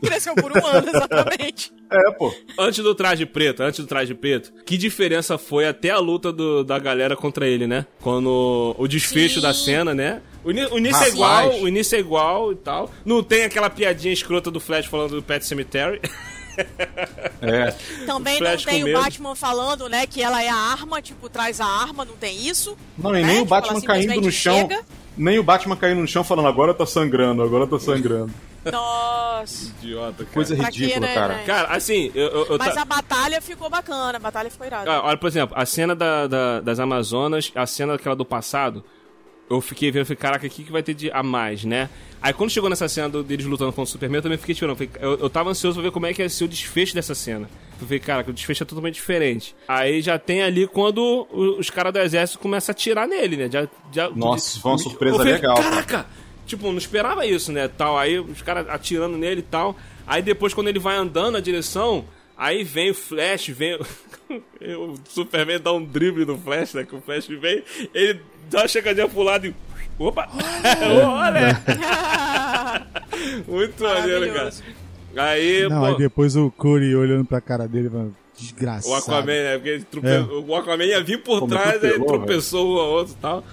Cresceu 0.03 0.35
por 0.35 0.51
um 0.57 0.67
ano, 0.67 0.89
exatamente. 0.89 1.73
É, 1.91 2.11
pô. 2.13 2.33
Antes 2.59 2.83
do 2.83 2.95
traje 2.95 3.25
preto, 3.27 3.63
antes 3.63 3.81
do 3.81 3.87
traje 3.87 4.15
preto, 4.15 4.53
que 4.65 4.77
diferença 4.77 5.39
foi 5.39 5.67
até 5.67 5.91
a 5.91 5.99
luta 5.99 6.33
do- 6.33 6.63
da 6.63 6.79
galera 6.79 7.17
contra 7.17 7.47
ele, 7.47 7.67
né? 7.67 7.87
Quando 8.01 8.75
o 8.79 8.87
desfecho 8.89 9.37
Sim. 9.37 9.41
da 9.41 9.55
cena, 9.55 9.95
né? 9.95 10.21
O, 10.45 10.49
o 10.49 10.79
início 10.79 11.03
é 11.05 11.09
igual, 11.09 11.61
o 11.61 11.69
início 11.69 11.97
é 11.97 11.99
igual 11.99 12.53
e 12.53 12.57
tal. 12.57 12.91
Não 13.05 13.23
tem 13.23 13.45
aquela 13.45 13.69
piadinha 13.71 14.13
escrota 14.13 14.51
do 14.51 14.61
Flash 14.61 14.87
falando 14.87 15.13
do 15.17 15.23
Pet 15.23 15.45
Cemetery. 15.47 16.01
É. 17.41 17.75
Também 18.07 18.41
O 18.41 18.45
não 18.45 18.57
tem 18.57 18.85
o. 18.85 18.93
Batman 19.01 19.35
falando, 19.35 19.89
né, 19.89 20.07
que 20.07 20.23
ela 20.23 20.43
é 20.43 20.49
a 20.49 20.55
arma, 20.57 21.01
tipo, 21.01 21.29
traz 21.29 21.61
a 21.61 21.67
arma, 21.67 22.05
não 22.05 22.17
tem 22.17 22.47
isso. 22.49 22.77
Não, 22.97 23.11
e 23.17 23.23
né? 23.23 23.27
nem 23.29 23.37
o 23.37 23.39
Tipo, 23.41 23.51
Batman 23.51 23.81
caindo 23.81 24.21
no 24.21 24.31
chão. 24.33 24.55
chega. 24.57 24.81
Nem 25.17 25.39
o 25.39 25.43
Batman 25.43 25.77
caindo 25.77 26.01
no 26.01 26.07
chão 26.07 26.23
falando, 26.23 26.47
agora 26.49 26.73
tá 26.73 26.87
sangrando, 26.87 27.43
agora 27.43 27.67
tá 27.67 27.79
sangrando. 27.79 28.33
Nossa. 28.71 29.69
Idiota, 29.79 30.25
cara. 30.25 30.35
Coisa 30.35 30.55
ridícula, 30.55 31.01
né, 31.07 31.15
cara. 31.15 31.35
velho? 31.35 31.47
Cara, 31.47 31.69
assim, 31.75 32.11
eu, 32.15 32.27
eu, 32.29 32.47
eu 32.47 32.59
Mas 32.59 32.75
ta- 32.75 32.83
a 32.83 32.85
batalha 32.85 33.41
ficou 33.41 33.69
bacana, 33.71 34.17
a 34.17 34.21
batalha 34.21 34.51
ficou 34.51 34.67
irada. 34.67 34.91
Ah, 34.91 35.03
olha, 35.05 35.17
por 35.17 35.27
exemplo, 35.27 35.57
a 35.59 35.65
cena 35.67 35.95
da, 35.95 36.27
da- 36.27 36.61
das 36.61 36.79
Amazonas, 36.81 37.51
a 37.55 37.67
cena 37.67 37.93
daquela 37.95 38.17
do 38.17 38.25
passado, 38.25 38.85
eu 39.49 39.61
fiquei 39.61 39.91
vendo, 39.91 40.05
falei, 40.05 40.17
caraca, 40.17 40.47
o 40.47 40.51
que, 40.51 40.65
que 40.65 40.73
vai 40.73 40.83
ter 40.83 40.93
de 40.95 41.11
a 41.11 41.23
mais, 41.23 41.65
né? 41.65 41.89
Aí 42.21 42.33
quando 42.33 42.51
chegou 42.51 42.69
nessa 42.69 42.89
cena 42.89 43.09
do- 43.09 43.23
deles 43.23 43.47
lutando 43.47 43.71
contra 43.73 43.85
o 43.85 43.93
Superman, 43.93 44.19
eu 44.19 44.23
também 44.23 44.39
fiquei. 44.39 44.55
Falei, 44.55 44.91
Eu, 45.01 45.19
eu 45.21 45.31
tava 45.31 45.51
ansioso 45.51 45.77
pra 45.77 45.85
ver 45.85 45.93
como 45.93 46.05
é 46.07 46.13
que 46.13 46.21
ia 46.21 46.29
ser 46.29 46.45
o 46.45 46.49
desfecho 46.49 46.95
dessa 46.95 47.15
cena. 47.15 47.49
Eu 47.81 47.87
falei, 47.87 48.01
cara, 48.01 48.25
que 48.25 48.31
o 48.31 48.33
desfecho 48.35 48.65
é 48.65 48.67
totalmente 48.67 48.95
diferente. 48.95 49.55
Aí 49.69 50.03
já 50.03 50.19
tem 50.19 50.43
ali 50.43 50.67
quando 50.67 51.29
os 51.31 51.71
caras 51.71 51.93
do 51.93 52.01
exército 52.01 52.41
começam 52.41 52.73
a 52.73 52.75
atirar 52.75 53.07
nele, 53.07 53.37
né? 53.37 53.49
Já, 53.51 53.69
já, 53.93 54.11
Nossa, 54.11 54.59
foi 54.61 54.73
uma 54.73 54.79
surpresa 54.79 55.15
eu 55.15 55.19
falei, 55.19 55.33
legal, 55.35 55.57
cara. 55.87 56.07
Tipo, 56.49 56.67
não 56.69 56.79
esperava 56.79 57.25
isso, 57.27 57.53
né? 57.53 57.69
Tal. 57.69 57.97
Aí 57.97 58.19
os 58.19 58.43
caras 58.43 58.69
atirando 58.69 59.17
nele 59.17 59.41
e 59.41 59.45
tal. 59.45 59.77
Aí 60.07 60.23
depois, 60.23 60.53
quando 60.53 60.69
ele 60.69 60.79
vai 60.79 60.97
andando 60.97 61.33
na 61.33 61.41
direção, 61.41 62.05
aí 62.37 62.65
vem 62.65 62.91
o 62.91 62.95
Flash, 62.95 63.49
vem. 63.49 63.75
o 63.77 64.95
Superman 65.09 65.61
dá 65.61 65.73
um 65.73 65.85
drible 65.85 66.25
no 66.25 66.39
Flash, 66.39 66.75
né? 66.75 66.85
Que 66.85 66.97
o 66.97 67.01
Flash 67.01 67.29
vem, 67.29 67.63
ele 67.95 68.21
dá 68.51 68.63
uma 68.63 68.69
chegadinha 68.69 69.09
pro 69.09 69.23
lado 69.23 69.47
e. 69.47 69.55
Opa! 69.99 70.29
Olha! 71.07 71.63
Muito 73.47 73.83
maneiro, 73.83 74.33
cara. 74.33 74.51
Aí, 75.17 75.69
Não, 75.69 75.81
pô. 75.81 75.85
aí 75.87 75.97
depois 75.97 76.37
o 76.37 76.51
Corey 76.51 76.95
olhando 76.95 77.25
pra 77.25 77.41
cara 77.41 77.67
dele, 77.67 77.91
falando, 77.91 78.15
desgraçado. 78.39 78.93
O 78.93 78.97
Aquaman, 78.97 79.27
né? 79.27 79.55
Porque 79.55 79.69
ele 79.71 79.85
trope... 79.85 80.07
É. 80.07 80.21
o 80.21 80.55
Aquaman 80.55 80.85
ia 80.85 81.03
vir 81.03 81.23
por 81.23 81.41
Como 81.41 81.51
trás, 81.51 81.83
aí 81.83 81.99
tropeçou 81.99 82.77
um 82.77 82.79
ao 82.79 82.91
outro 82.91 83.15
e 83.15 83.21
tal. 83.21 83.45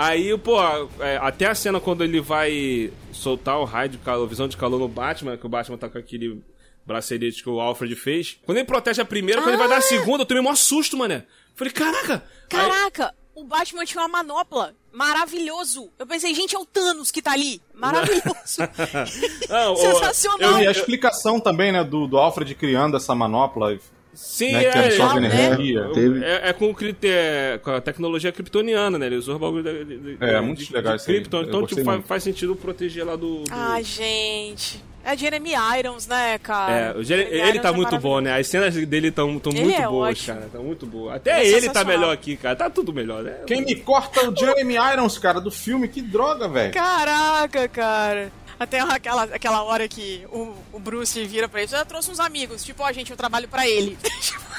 Aí, 0.00 0.38
pô, 0.38 0.56
é, 1.00 1.16
até 1.20 1.46
a 1.46 1.54
cena 1.56 1.80
quando 1.80 2.04
ele 2.04 2.20
vai 2.20 2.92
soltar 3.12 3.58
o 3.58 3.64
raio 3.64 3.88
de 3.90 3.98
calor, 3.98 4.28
visão 4.28 4.46
de 4.46 4.56
calor 4.56 4.78
no 4.78 4.86
Batman, 4.86 5.36
que 5.36 5.44
o 5.44 5.48
Batman 5.48 5.76
tá 5.76 5.88
com 5.88 5.98
aquele 5.98 6.40
bracelete 6.86 7.42
que 7.42 7.48
o 7.50 7.60
Alfred 7.60 7.96
fez. 7.96 8.38
Quando 8.46 8.58
ele 8.58 8.66
protege 8.66 9.02
a 9.02 9.04
primeira, 9.04 9.40
quando 9.40 9.48
ele 9.50 9.58
vai 9.58 9.68
dar 9.68 9.78
a 9.78 9.80
segunda, 9.80 10.22
eu 10.22 10.26
tomei 10.26 10.40
um 10.40 10.44
maior 10.44 10.54
susto, 10.56 10.96
mané. 10.96 11.24
Falei, 11.56 11.72
caraca! 11.72 12.22
Aí- 12.24 12.48
Caraca, 12.48 13.12
o 13.34 13.42
Batman 13.42 13.84
tinha 13.84 14.00
uma 14.02 14.08
manopla. 14.08 14.72
Maravilhoso. 14.92 15.90
Eu 15.98 16.06
pensei, 16.06 16.32
gente, 16.34 16.54
é 16.54 16.58
o 16.58 16.64
Thanos 16.64 17.10
que 17.10 17.20
tá 17.20 17.32
ali. 17.32 17.60
Maravilhoso. 17.74 18.58
Não, 19.50 19.74
Sensacional. 19.76 20.52
eu- 20.52 20.58
E 20.62 20.66
a 20.68 20.70
explicação 20.70 21.40
também, 21.40 21.72
né, 21.72 21.82
do, 21.82 22.06
do 22.06 22.16
Alfred 22.18 22.54
criando 22.54 22.96
essa 22.96 23.14
manopla, 23.14 23.76
Sim, 24.20 24.52
né, 24.52 24.60
que 24.64 24.78
é, 24.78 24.84
absorve 24.86 25.20
né? 25.20 25.28
energia. 25.28 25.88
Teve. 25.94 26.24
é, 26.24 26.48
é 26.48 26.52
com, 26.52 26.70
o 26.70 26.74
cripto- 26.74 27.06
é 27.06 27.58
com 27.62 27.70
a 27.70 27.80
tecnologia 27.80 28.32
kryptoniana, 28.32 28.98
né? 28.98 29.06
Ele 29.06 29.16
usou 29.16 29.36
o 29.36 29.38
bagulho 29.38 29.62
da, 29.62 29.72
de, 29.72 29.84
de- 29.84 30.16
É, 30.20 30.34
de- 30.34 30.40
muito 30.40 30.64
de, 30.64 30.72
legal 30.72 30.94
de 30.94 30.96
isso. 31.00 31.06
Krypton, 31.06 31.42
então 31.42 31.66
tipo, 31.66 31.84
faz, 31.84 32.04
faz 32.06 32.22
sentido 32.24 32.56
proteger 32.56 33.04
lá 33.06 33.14
do. 33.14 33.44
do- 33.44 33.50
Ai, 33.50 33.82
gente. 33.84 34.82
É 35.04 35.16
Jeremy 35.16 35.52
Irons, 35.78 36.06
né, 36.06 36.36
cara? 36.38 36.72
É, 36.72 36.90
o 36.98 37.02
Jere- 37.02 37.22
Jeremy 37.30 37.48
ele 37.48 37.58
tá 37.60 37.68
Irons 37.70 37.72
é 37.72 37.76
muito 37.90 37.98
bom, 38.02 38.20
né? 38.20 38.38
As 38.38 38.46
cenas 38.46 38.74
dele 38.74 39.08
estão 39.08 39.38
tão 39.38 39.52
muito 39.52 39.80
é 39.80 39.86
boas, 39.88 40.10
ótimo. 40.10 40.34
cara. 40.36 40.48
Tá 40.52 40.58
muito 40.58 40.84
boa. 40.86 41.14
Até 41.14 41.40
É 41.40 41.48
ele 41.48 41.70
tá 41.70 41.82
melhor 41.84 42.12
aqui, 42.12 42.36
cara. 42.36 42.54
Tá 42.56 42.68
tudo 42.68 42.92
melhor, 42.92 43.22
né? 43.22 43.36
Quem 43.46 43.64
me 43.64 43.74
corta 43.76 44.20
é 44.20 44.28
o 44.28 44.36
Jeremy 44.36 44.74
Irons, 44.92 45.16
cara, 45.16 45.40
do 45.40 45.50
filme. 45.50 45.88
Que 45.88 46.02
droga, 46.02 46.46
velho. 46.48 46.74
Caraca, 46.74 47.66
cara. 47.68 48.30
Até 48.58 48.80
aquela, 48.80 49.22
aquela 49.24 49.62
hora 49.62 49.86
que 49.86 50.26
o, 50.32 50.54
o 50.72 50.78
Bruce 50.80 51.24
vira 51.24 51.48
pra 51.48 51.62
ele, 51.62 51.72
eu 51.74 51.86
trouxe 51.86 52.10
uns 52.10 52.18
amigos, 52.18 52.64
tipo, 52.64 52.82
ó, 52.82 52.90
gente, 52.92 53.10
eu 53.10 53.16
trabalho 53.16 53.46
pra 53.48 53.68
ele. 53.68 53.96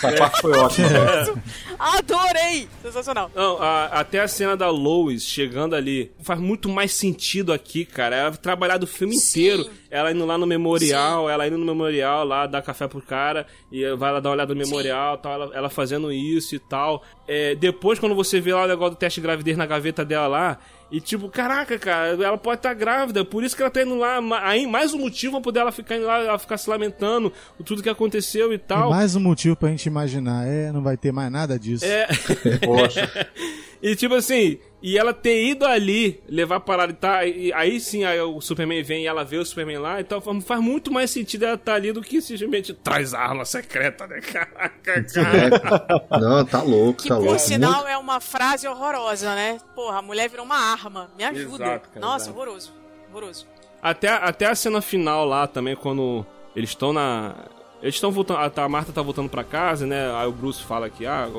Essa 0.02 0.14
parte 0.14 0.42
foi 0.42 0.58
ótima. 0.58 0.88
Adorei! 1.78 2.68
Sensacional. 2.82 3.30
Não, 3.36 3.62
a- 3.62 3.86
até 3.88 4.22
a 4.22 4.28
cena 4.28 4.56
da 4.56 4.70
Lois 4.70 5.24
chegando 5.24 5.76
ali 5.76 6.12
faz 6.22 6.40
muito 6.40 6.70
mais 6.70 6.94
sentido 6.94 7.52
aqui, 7.52 7.84
cara. 7.86 8.16
Ela 8.16 8.32
trabalhar 8.32 8.78
do 8.78 8.88
filme 8.88 9.16
Sim. 9.16 9.30
inteiro. 9.42 9.70
Ela 9.92 10.12
indo 10.12 10.26
lá 10.26 10.38
no 10.38 10.46
memorial, 10.46 11.30
ela 11.30 11.48
indo 11.48 11.58
no 11.58 11.66
memorial 11.66 12.24
lá, 12.24 12.46
dar 12.46 12.62
café 12.62 12.88
pro 12.88 13.02
cara, 13.02 13.48
e 13.72 13.84
vai 13.96 14.12
lá 14.12 14.20
dar 14.20 14.30
uma 14.30 14.36
olhada 14.36 14.54
no 14.54 14.60
memorial 14.60 15.18
tal, 15.18 15.34
ela, 15.34 15.52
ela 15.56 15.70
fazendo 15.70 16.12
isso 16.14 16.56
e 16.56 16.60
tal. 16.60 17.04
É, 17.28 17.56
depois, 17.56 17.98
quando 18.00 18.14
você 18.14 18.40
vê 18.40 18.54
lá 18.54 18.64
o 18.66 18.68
negócio 18.68 18.92
do 18.96 18.98
teste 18.98 19.20
de 19.20 19.26
gravidez 19.26 19.58
na 19.58 19.66
gaveta 19.66 20.06
dela 20.06 20.28
lá, 20.28 20.58
e 20.92 21.00
tipo, 21.00 21.30
caraca, 21.30 21.78
cara, 21.78 22.10
ela 22.24 22.38
pode 22.38 22.60
estar 22.60 22.74
grávida, 22.74 23.24
por 23.24 23.44
isso 23.44 23.56
que 23.56 23.62
ela 23.62 23.70
tá 23.72 23.82
indo 23.84 23.96
lá. 23.96 24.20
Aí, 24.44 24.66
mais 24.66 24.94
um 24.94 25.00
motivo 25.00 25.34
pra 25.34 25.42
poder 25.42 25.60
ela 25.60 25.72
ficar 25.72 25.98
indo 25.98 26.06
lá, 26.06 26.20
ela 26.20 26.40
ficar 26.40 26.58
se 26.58 26.70
lamentando, 26.70 27.32
tudo 27.64 27.84
que 27.84 27.90
aconteceu 27.90 28.52
e 28.52 28.56
E 28.56 28.58
tal. 28.58 28.90
mais 28.90 29.16
um 29.16 29.20
motivo 29.20 29.56
pra 29.56 29.70
gente 29.70 29.86
imaginar. 29.86 30.48
É, 30.48 30.72
não 30.72 30.82
vai 30.82 30.98
ter 30.98 31.12
mais 31.12 31.32
nada 31.32 31.60
disso. 31.60 31.86
É. 31.86 32.08
Poxa. 32.66 33.10
E 33.82 33.96
tipo 33.96 34.14
assim, 34.16 34.60
e 34.82 34.98
ela 34.98 35.14
ter 35.14 35.42
ido 35.46 35.66
ali, 35.66 36.22
levar 36.28 36.58
a 36.58 36.60
parada 36.60 36.92
e 36.92 36.96
tá. 36.96 37.26
E 37.26 37.54
aí 37.54 37.80
sim 37.80 38.04
aí 38.04 38.20
o 38.20 38.42
Superman 38.42 38.84
vem 38.84 39.04
e 39.04 39.08
ela 39.08 39.24
vê 39.24 39.38
o 39.38 39.46
Superman 39.46 39.78
lá, 39.78 40.02
então 40.02 40.20
faz- 40.20 40.44
faz 40.44 40.62
muito 40.62 40.92
mais 40.92 41.10
sentido 41.12 41.44
ela 41.46 41.56
estar 41.56 41.76
ali 41.76 41.94
do 41.94 42.02
que 42.02 42.22
simplesmente 42.22 42.74
traz 42.74 43.14
a 43.14 43.20
arma 43.20 43.46
secreta, 43.46 44.06
né? 44.06 44.20
Caraca, 44.34 45.04
cara. 45.04 46.10
É, 46.12 46.20
não, 46.20 46.46
tá 46.46 46.62
louco, 46.62 47.04
Que 47.04 47.08
tá 47.10 47.16
por 47.16 47.24
louco. 47.24 47.40
sinal 47.40 47.72
Muito- 47.76 47.88
é 47.88 47.98
uma 47.98 48.20
frase 48.20 48.68
horrorosa, 48.68 49.34
né? 49.34 49.60
Porra, 49.74 50.00
a 50.00 50.02
mulher 50.02 50.30
virou 50.30 50.46
uma 50.46 50.58
arma. 50.58 51.10
Me 51.18 51.24
ajuda. 51.24 51.64
Exato, 51.64 51.90
cara, 51.90 52.00
Nossa, 52.06 52.26
exato. 52.26 52.38
horroroso. 52.38 52.74
Horroroso. 53.12 53.48
Até, 53.82 54.10
até 54.10 54.46
a 54.46 54.56
cena 54.56 54.82
final 54.82 55.24
lá 55.26 55.48
também, 55.48 55.74
quando 55.76 56.26
eles 56.54 56.72
estão 56.72 56.92
na. 56.92 57.34
Eles 57.82 57.96
estão 57.96 58.12
voltando. 58.12 58.40
A, 58.40 58.52
a 58.66 58.68
Marta 58.70 58.92
tá 58.92 59.02
voltando 59.02 59.30
pra 59.30 59.42
casa, 59.42 59.88
né? 59.88 60.14
Aí 60.16 60.28
o 60.28 60.34
Bruce 60.34 60.62
fala 60.62 60.90
que, 60.90 61.06
ah, 61.06 61.30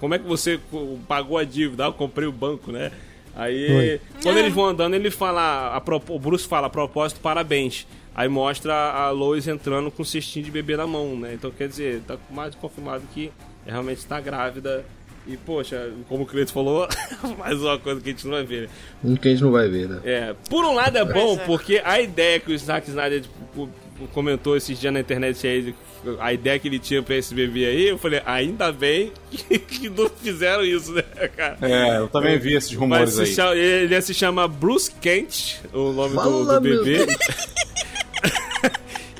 como 0.00 0.14
é 0.14 0.18
que 0.18 0.26
você 0.26 0.58
pagou 1.06 1.36
a 1.36 1.44
dívida? 1.44 1.84
Ah, 1.84 1.88
eu 1.88 1.92
comprei 1.92 2.26
o 2.26 2.32
banco, 2.32 2.72
né? 2.72 2.90
Aí, 3.36 3.68
Foi. 3.68 4.00
quando 4.22 4.38
eles 4.38 4.52
vão 4.52 4.66
andando, 4.66 4.94
ele 4.94 5.10
fala. 5.10 5.76
A, 5.76 6.12
o 6.12 6.18
Bruce 6.18 6.48
fala, 6.48 6.66
a 6.66 6.70
propósito, 6.70 7.20
parabéns. 7.20 7.86
Aí 8.14 8.28
mostra 8.28 8.74
a 8.74 9.10
Lois 9.10 9.46
entrando 9.46 9.90
com 9.90 10.02
um 10.02 10.04
cestinho 10.04 10.44
de 10.44 10.50
bebê 10.50 10.76
na 10.76 10.86
mão, 10.86 11.16
né? 11.16 11.34
Então 11.34 11.50
quer 11.50 11.68
dizer, 11.68 12.02
tá 12.06 12.16
mais 12.30 12.54
confirmado 12.54 13.04
que 13.14 13.30
realmente 13.64 14.04
tá 14.04 14.20
grávida. 14.20 14.84
E, 15.26 15.36
poxa, 15.36 15.92
como 16.08 16.24
o 16.24 16.26
Cleiton 16.26 16.52
falou, 16.52 16.88
mais 17.38 17.60
uma 17.60 17.78
coisa 17.78 18.00
que 18.00 18.08
a 18.08 18.12
gente 18.12 18.24
não 18.24 18.32
vai 18.32 18.44
ver. 18.44 18.62
né? 18.62 18.68
Um 19.04 19.16
que 19.16 19.28
a 19.28 19.30
gente 19.30 19.42
não 19.42 19.52
vai 19.52 19.68
ver, 19.68 19.88
né? 19.88 20.00
É, 20.02 20.34
por 20.48 20.64
um 20.64 20.74
lado 20.74 20.96
é 20.96 21.04
bom, 21.04 21.34
é. 21.34 21.44
porque 21.44 21.80
a 21.84 22.00
ideia 22.00 22.40
que 22.40 22.52
o 22.52 22.58
Zack 22.58 22.88
Snyder 22.88 23.22
tipo, 23.22 23.68
comentou 24.08 24.56
esses 24.56 24.78
dias 24.78 24.92
na 24.92 25.00
internet 25.00 25.46
aí, 25.46 25.74
a 26.18 26.32
ideia 26.32 26.58
que 26.58 26.66
ele 26.68 26.78
tinha 26.78 27.02
pra 27.02 27.14
esse 27.16 27.34
bebê 27.34 27.66
aí, 27.66 27.88
eu 27.88 27.98
falei, 27.98 28.22
ainda 28.24 28.72
bem 28.72 29.12
que, 29.30 29.58
que 29.58 29.88
não 29.90 30.08
fizeram 30.08 30.64
isso, 30.64 30.92
né, 30.92 31.02
cara? 31.36 31.58
É, 31.62 31.98
eu 31.98 32.08
também 32.08 32.38
vi 32.38 32.54
esses 32.54 32.74
rumores 32.74 33.18
aí. 33.18 33.26
chama- 33.26 33.54
ele 33.56 33.92
ia 33.94 34.00
se 34.02 34.14
chama 34.14 34.48
Bruce 34.48 34.90
Kent, 35.00 35.56
o 35.72 35.92
nome 35.92 36.10
do, 36.14 36.20
Fala, 36.20 36.60
do 36.60 36.68
meu 36.68 36.84
bebê. 36.84 37.06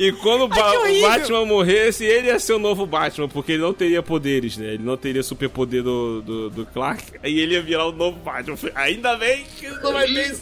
E 0.03 0.13
quando 0.13 0.45
o, 0.45 0.49
Ba- 0.49 0.71
que 0.71 0.77
o. 0.79 1.01
Batman 1.03 1.45
morresse, 1.45 2.07
ele 2.07 2.29
ia 2.29 2.39
ser 2.39 2.55
o 2.55 2.59
novo 2.59 2.87
Batman, 2.87 3.29
porque 3.29 3.53
ele 3.53 3.63
não 3.63 3.75
teria 3.75 4.03
poderes, 4.03 4.57
né? 4.57 4.69
Ele 4.75 4.83
não 4.83 4.97
teria 4.97 5.23
superpoder 5.23 5.83
do, 5.83 6.23
do, 6.23 6.49
do 6.51 6.65
Clark, 6.67 7.05
e 7.23 7.39
ele 7.39 7.53
ia 7.53 7.61
virar 7.61 7.85
o 7.87 7.93
novo 7.93 8.19
Batman. 8.19 8.57
Ainda 8.75 9.15
bem 9.19 9.45
que 9.59 9.69
não 9.69 9.93
vai 9.93 10.07
ter 10.07 10.33
isso. 10.33 10.41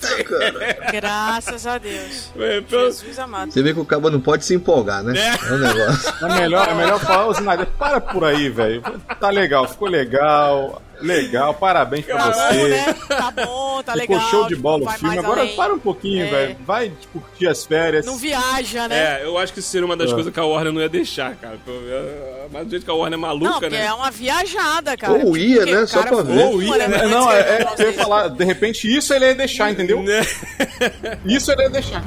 Graças 0.93 1.67
a 1.67 1.77
Deus. 1.79 2.31
É, 2.39 2.61
pelo- 2.61 2.85
Jesus 2.85 3.19
amado. 3.19 3.51
Você 3.53 3.63
vê 3.63 3.75
que 3.75 3.81
o 3.81 3.85
cabo 3.85 4.09
não 4.11 4.21
pode 4.21 4.45
se 4.45 4.55
empolgar, 4.55 5.03
né? 5.03 5.13
É. 5.19 5.49
É 5.49 5.53
um 5.53 5.59
negócio. 5.59 6.15
É 6.25 6.41
melhor, 6.41 6.69
é 6.69 6.75
melhor 6.75 7.01
falar, 7.01 7.67
para 7.67 8.01
por 8.01 8.25
aí, 8.25 8.49
velho. 8.49 8.81
Tá 9.19 9.29
legal, 9.31 9.67
ficou 9.69 9.89
legal. 9.89 10.81
Legal, 11.01 11.55
parabéns 11.55 12.05
pra 12.05 12.16
bom, 12.19 12.33
você. 12.33 12.69
né? 12.69 12.95
Tá 13.09 13.31
bom, 13.31 13.83
tá 13.83 13.93
Ficou 13.95 14.16
legal. 14.16 14.31
show 14.31 14.43
de 14.43 14.49
tipo, 14.51 14.62
bola 14.62 14.83
o 14.83 14.85
vai 14.87 14.99
filme. 14.99 15.19
Agora 15.19 15.41
além. 15.43 15.57
para 15.57 15.75
um 15.75 15.79
pouquinho, 15.79 16.25
É. 16.27 16.31
velho. 16.31 16.57
Vai 16.66 16.93
curtir 17.12 17.47
as 17.49 17.65
férias. 17.65 18.05
Não 18.07 18.16
viaja, 18.16 18.89
né? 18.89 19.20
É, 19.20 19.25
eu 19.25 19.39
acho 19.39 19.53
que 19.53 19.61
isso 19.61 19.69
seria 19.69 19.87
uma 19.87 19.97
das 19.97 20.11
É. 20.11 20.15
coisas 20.15 20.33
que 20.33 20.41
a 20.41 20.45
Warner 20.45 20.73
não 20.73 20.81
ia 20.81 20.89
deixar, 20.89 21.35
cara. 21.37 21.59
É, 21.69 22.47
Mas 22.51 22.65
do 22.65 22.70
jeito 22.70 22.85
que 22.85 22.91
a 22.91 22.95
Warner 22.95 23.19
é 23.19 23.20
Não, 23.20 23.29
maluca, 23.29 23.53
porque 23.61 23.69
né? 23.70 23.87
é 23.87 23.93
uma 23.93 24.11
viajada, 24.11 24.97
cara. 24.97 25.12
Ou 25.12 25.37
ia, 25.37 25.59
Porque 25.59 25.73
né? 25.75 25.81
o 25.83 25.87
Só 25.87 26.03
pra 26.03 26.23
ver. 26.23 26.33
uma, 26.33 26.45
Ou 26.47 26.62
ia, 26.62 26.89
né? 26.89 27.07
não, 27.07 27.31
é, 27.31 27.41
é, 27.41 27.69
eu 27.79 27.87
ia 27.87 27.93
falar, 27.93 28.29
de 28.29 28.45
repente 28.45 28.89
isso 28.97 29.12
ele 29.15 29.27
ia 29.27 29.35
deixar, 29.35 29.70
entendeu? 29.70 30.03
Né? 30.03 30.20
Isso 31.27 31.51
ele 31.53 31.62
ia 31.62 31.70
deixar. 31.70 32.03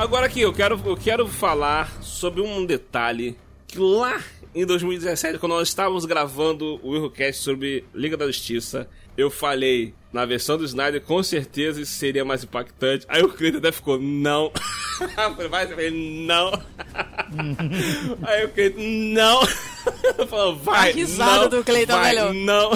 Agora 0.00 0.24
aqui, 0.24 0.40
eu 0.40 0.50
quero, 0.50 0.80
eu 0.82 0.96
quero 0.96 1.28
falar 1.28 2.02
sobre 2.02 2.40
um 2.40 2.64
detalhe 2.64 3.36
que 3.66 3.78
lá 3.78 4.18
em 4.54 4.64
2017, 4.64 5.38
quando 5.38 5.52
nós 5.52 5.68
estávamos 5.68 6.06
gravando 6.06 6.80
o 6.82 6.92
Willcast 6.92 7.42
sobre 7.42 7.84
Liga 7.94 8.16
da 8.16 8.24
Justiça, 8.24 8.88
eu 9.14 9.30
falei, 9.30 9.92
na 10.10 10.24
versão 10.24 10.56
do 10.56 10.64
Snyder, 10.64 11.02
com 11.02 11.22
certeza 11.22 11.82
isso 11.82 11.92
seria 11.92 12.24
mais 12.24 12.42
impactante. 12.42 13.04
Aí 13.10 13.22
o 13.22 13.28
Cleiton 13.28 13.58
até 13.58 13.70
ficou, 13.70 14.00
não. 14.00 14.50
Vai, 15.50 15.70
ele, 15.84 16.24
não. 16.26 16.50
Aí 18.26 18.46
o 18.46 18.48
Cleiton, 18.52 18.80
não. 18.80 19.46
Falei, 20.28 20.58
vai, 20.62 20.90
A 20.90 20.94
risada 20.94 21.42
não, 21.42 21.48
do 21.50 21.64
Cleiton 21.64 21.92
vai, 21.92 22.08
melhor. 22.08 22.32
não. 22.32 22.72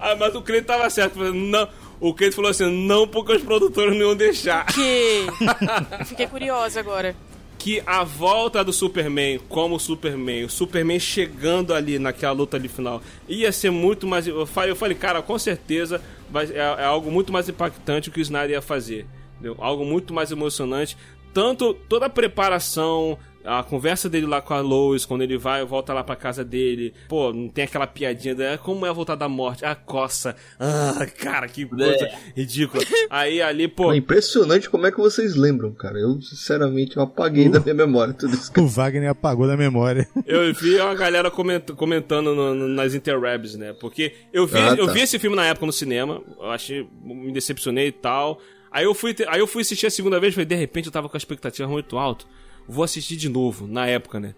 ah, 0.00 0.16
mas 0.18 0.34
o 0.34 0.40
Cleiton 0.40 0.66
tava 0.66 0.88
certo, 0.88 1.16
falando, 1.16 1.34
não. 1.34 1.68
O 2.00 2.12
Cleiton 2.12 2.36
falou 2.36 2.50
assim, 2.50 2.70
não 2.86 3.06
porque 3.06 3.32
os 3.32 3.42
produtores 3.42 3.94
não 3.94 4.08
iam 4.08 4.16
deixar. 4.16 4.66
Que... 4.66 5.26
Fiquei 6.04 6.26
curiosa 6.26 6.80
agora. 6.80 7.14
que 7.58 7.82
a 7.86 8.04
volta 8.04 8.62
do 8.62 8.72
Superman 8.72 9.40
como 9.48 9.80
Superman, 9.80 10.44
o 10.44 10.50
Superman 10.50 11.00
chegando 11.00 11.72
ali 11.72 11.98
naquela 11.98 12.32
luta 12.32 12.56
ali 12.56 12.68
final, 12.68 13.00
ia 13.26 13.50
ser 13.50 13.70
muito 13.70 14.06
mais. 14.06 14.26
Eu 14.26 14.44
falei, 14.44 14.70
eu 14.70 14.76
falei 14.76 14.94
cara, 14.96 15.22
com 15.22 15.38
certeza 15.38 16.02
vai, 16.30 16.46
é, 16.46 16.58
é 16.58 16.84
algo 16.84 17.10
muito 17.10 17.32
mais 17.32 17.48
impactante 17.48 18.08
o 18.08 18.12
que 18.12 18.20
o 18.20 18.22
Snyder 18.22 18.50
ia 18.50 18.62
fazer. 18.62 19.06
entendeu? 19.34 19.56
Algo 19.58 19.84
muito 19.84 20.12
mais 20.12 20.30
emocionante. 20.30 20.96
Tanto 21.32 21.74
toda 21.74 22.06
a 22.06 22.10
preparação, 22.10 23.18
a 23.44 23.62
conversa 23.62 24.08
dele 24.08 24.26
lá 24.26 24.40
com 24.40 24.54
a 24.54 24.60
Lois, 24.60 25.04
quando 25.04 25.22
ele 25.22 25.36
vai 25.36 25.64
volta 25.64 25.92
lá 25.92 26.02
pra 26.02 26.16
casa 26.16 26.44
dele. 26.44 26.94
Pô, 27.08 27.32
não 27.32 27.48
tem 27.48 27.64
aquela 27.64 27.86
piadinha, 27.86 28.34
né? 28.34 28.56
Como 28.56 28.86
é 28.86 28.92
voltar 28.92 29.14
da 29.14 29.28
morte? 29.28 29.64
A 29.64 29.74
coça. 29.74 30.34
Ah, 30.58 31.06
cara, 31.18 31.46
que 31.46 31.66
coisa 31.66 32.08
ridícula. 32.36 32.82
Aí 33.10 33.42
ali, 33.42 33.68
pô. 33.68 33.92
É 33.92 33.96
impressionante 33.96 34.70
como 34.70 34.86
é 34.86 34.90
que 34.90 34.98
vocês 34.98 35.34
lembram, 35.36 35.72
cara. 35.72 35.98
Eu, 35.98 36.20
sinceramente, 36.22 36.96
eu 36.96 37.02
apaguei 37.02 37.48
da 37.48 37.60
minha 37.60 37.74
memória 37.74 38.14
tudo 38.14 38.34
isso. 38.34 38.50
O 38.58 38.66
Wagner 38.66 39.10
apagou 39.10 39.46
da 39.46 39.56
memória. 39.56 40.08
Eu 40.26 40.52
vi 40.54 40.76
uma 40.80 40.94
galera 40.94 41.30
coment- 41.30 41.72
comentando 41.76 42.34
no- 42.34 42.54
no- 42.54 42.68
nas 42.68 42.94
interwebs, 42.94 43.54
né? 43.56 43.74
Porque 43.80 44.14
eu 44.32 44.46
vi, 44.46 44.58
Ah, 44.58 44.74
tá. 44.74 44.82
eu 44.82 44.92
vi 44.92 45.00
esse 45.00 45.18
filme 45.18 45.36
na 45.36 45.44
época 45.46 45.66
no 45.66 45.72
cinema, 45.72 46.22
eu 46.40 46.50
achei, 46.50 46.88
me 47.02 47.32
decepcionei 47.32 47.88
e 47.88 47.92
tal. 47.92 48.40
Aí 48.70 48.84
eu 48.84 48.94
fui, 48.94 49.14
aí 49.28 49.38
eu 49.38 49.46
fui 49.46 49.62
assistir 49.62 49.86
a 49.86 49.90
segunda 49.90 50.18
vez, 50.18 50.34
falei, 50.34 50.46
de 50.46 50.54
repente 50.54 50.86
eu 50.86 50.92
tava 50.92 51.08
com 51.08 51.16
a 51.16 51.18
expectativa 51.18 51.68
muito 51.68 51.96
alta. 51.98 52.24
Vou 52.68 52.84
assistir 52.84 53.16
de 53.16 53.28
novo, 53.28 53.66
na 53.66 53.86
época, 53.86 54.18
né? 54.20 54.34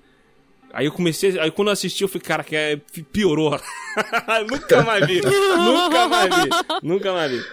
Aí 0.72 0.86
eu 0.86 0.92
comecei, 0.92 1.38
aí 1.38 1.50
quando 1.50 1.68
eu 1.68 1.72
assisti, 1.72 2.02
eu 2.02 2.08
falei, 2.08 2.22
cara, 2.22 2.44
que 2.44 2.54
é, 2.54 2.76
piorou. 3.12 3.58
nunca 4.50 4.82
mais 4.82 5.06
vi, 5.06 5.20
nunca 5.22 6.08
mais 6.08 6.34
vi, 6.36 6.48
nunca 6.82 7.12
mais 7.12 7.30
vi. 7.32 7.44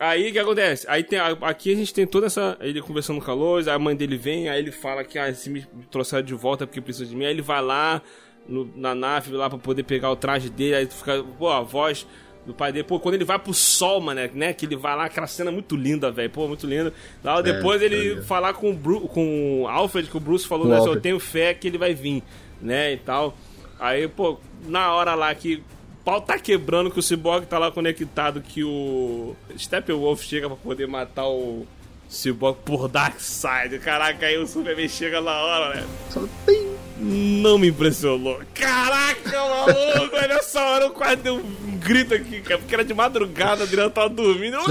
Aí 0.00 0.30
o 0.30 0.32
que 0.32 0.38
acontece? 0.38 0.84
Aí 0.88 1.04
tem, 1.04 1.18
aqui 1.20 1.72
a 1.72 1.76
gente 1.76 1.94
tem 1.94 2.04
toda 2.06 2.26
essa. 2.26 2.56
Ele 2.60 2.82
conversando 2.82 3.20
com 3.20 3.30
a 3.30 3.34
Lois, 3.34 3.68
a 3.68 3.78
mãe 3.78 3.94
dele 3.94 4.16
vem, 4.16 4.48
aí 4.48 4.58
ele 4.58 4.72
fala 4.72 5.04
que 5.04 5.16
ah, 5.16 5.32
se 5.32 5.48
me 5.48 5.64
trouxeram 5.92 6.24
de 6.24 6.34
volta 6.34 6.66
porque 6.66 6.80
precisa 6.80 7.06
de 7.08 7.14
mim. 7.14 7.24
Aí 7.24 7.30
ele 7.30 7.42
vai 7.42 7.62
lá 7.62 8.02
no- 8.48 8.68
na 8.74 8.96
nave 8.96 9.30
lá 9.32 9.48
pra 9.48 9.58
poder 9.58 9.84
pegar 9.84 10.10
o 10.10 10.16
traje 10.16 10.50
dele, 10.50 10.74
aí 10.74 10.86
fica, 10.86 11.22
pô, 11.38 11.48
a 11.48 11.60
voz 11.60 12.04
do 12.46 12.52
pai 12.52 12.72
dele. 12.72 12.84
Pô, 12.84 12.98
quando 12.98 13.14
ele 13.14 13.24
vai 13.24 13.38
pro 13.38 13.54
sol, 13.54 14.00
mano, 14.00 14.20
né? 14.34 14.52
Que 14.52 14.66
ele 14.66 14.76
vai 14.76 14.96
lá, 14.96 15.04
aquela 15.04 15.26
cena 15.26 15.50
muito 15.50 15.76
linda, 15.76 16.10
velho. 16.10 16.30
Pô, 16.30 16.48
muito 16.48 16.66
linda. 16.66 16.92
Lá, 17.22 17.40
depois 17.40 17.80
ele 17.80 18.18
é. 18.18 18.22
falar 18.22 18.54
com 18.54 18.70
o, 18.70 18.74
Bru 18.74 19.00
com 19.02 19.62
o 19.62 19.68
Alfred, 19.68 20.08
que 20.08 20.16
o 20.16 20.20
Bruce 20.20 20.46
falou, 20.46 20.66
Com 20.66 20.72
né? 20.72 20.78
Eu 20.78 21.00
tenho 21.00 21.18
fé 21.20 21.54
que 21.54 21.66
ele 21.66 21.78
vai 21.78 21.94
vir, 21.94 22.22
né? 22.60 22.92
E 22.92 22.96
tal. 22.96 23.36
Aí, 23.78 24.06
pô, 24.08 24.38
na 24.66 24.92
hora 24.92 25.14
lá 25.14 25.34
que 25.34 25.56
o 25.56 26.04
pau 26.04 26.20
tá 26.20 26.38
quebrando, 26.38 26.90
que 26.90 26.98
o 26.98 27.02
Cyborg 27.02 27.46
tá 27.46 27.58
lá 27.58 27.70
conectado, 27.70 28.40
que 28.40 28.64
o 28.64 29.36
Steppenwolf 29.56 30.22
chega 30.22 30.48
pra 30.48 30.56
poder 30.56 30.86
matar 30.86 31.26
o 31.26 31.66
Cyborg 32.08 32.58
por 32.64 32.88
Darkseid. 32.88 33.78
Caraca, 33.78 34.26
aí 34.26 34.36
o 34.36 34.46
Superman 34.46 34.88
chega 34.88 35.20
na 35.20 35.32
hora, 35.32 35.76
né? 35.76 35.86
Só 36.10 36.26
tem. 36.44 36.72
Não 37.02 37.58
me 37.58 37.68
impressionou. 37.68 38.40
Caraca, 38.54 39.30
maluco! 39.32 40.16
Nessa 40.28 40.62
hora 40.62 40.84
eu 40.84 40.90
quase 40.90 41.16
dei 41.16 41.32
um 41.32 41.42
grito 41.78 42.14
aqui, 42.14 42.40
cara, 42.40 42.58
porque 42.58 42.74
era 42.74 42.84
de 42.84 42.94
madrugada, 42.94 43.62
o 43.62 43.64
Adriano 43.64 43.90
tava 43.90 44.08
dormindo. 44.08 44.56
Eu, 44.56 44.62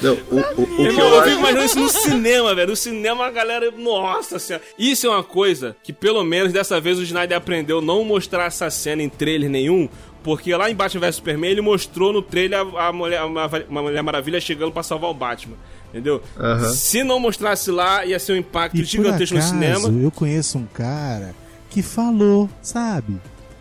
Não, 0.00 0.12
o, 0.30 0.60
o, 0.60 0.62
o 0.62 0.76
que 0.76 1.00
eu 1.00 1.06
eu 1.06 1.22
fico 1.22 1.38
imaginando 1.38 1.64
isso 1.64 1.78
no 1.80 1.88
cinema, 1.88 2.54
velho. 2.54 2.68
No 2.70 2.76
cinema 2.76 3.26
a 3.26 3.30
galera. 3.30 3.70
Nossa 3.70 4.38
senhora. 4.38 4.62
Isso 4.78 5.06
é 5.06 5.10
uma 5.10 5.22
coisa 5.24 5.76
que 5.82 5.92
pelo 5.92 6.22
menos 6.22 6.52
dessa 6.52 6.80
vez 6.80 6.98
o 6.98 7.02
Snyder 7.02 7.38
aprendeu 7.38 7.80
não 7.80 8.04
mostrar 8.04 8.44
essa 8.44 8.68
cena 8.68 9.02
em 9.02 9.08
trailer 9.08 9.48
nenhum. 9.48 9.88
Porque 10.22 10.54
lá 10.54 10.68
em 10.68 10.74
Batman 10.74 11.00
vs 11.02 11.16
Superman 11.16 11.50
ele 11.52 11.60
mostrou 11.60 12.12
no 12.12 12.20
trailer 12.20 12.58
a, 12.58 12.88
a 12.88 12.92
mulher, 12.92 13.22
uma, 13.22 13.46
uma 13.68 13.82
Mulher 13.82 14.02
Maravilha 14.02 14.40
chegando 14.40 14.72
pra 14.72 14.82
salvar 14.82 15.08
o 15.08 15.14
Batman. 15.14 15.56
Entendeu? 15.90 16.22
Aham. 16.38 16.68
Se 16.72 17.02
não 17.02 17.18
mostrasse 17.18 17.70
lá, 17.70 18.04
ia 18.04 18.18
ser 18.18 18.32
um 18.32 18.36
impacto 18.36 18.76
E 18.76 18.80
por 18.80 18.86
gigantesco 18.86 19.34
no 19.34 19.40
acaso, 19.40 19.54
cinema. 19.54 20.02
eu 20.02 20.10
conheço 20.10 20.58
um 20.58 20.66
cara 20.66 21.34
que 21.70 21.82
falou, 21.82 22.50
sabe? 22.60 23.16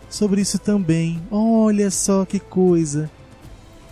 Sobre 0.09 0.41
isso 0.41 0.57
também. 0.59 1.21
Olha 1.31 1.89
só 1.91 2.25
que 2.25 2.39
coisa. 2.39 3.09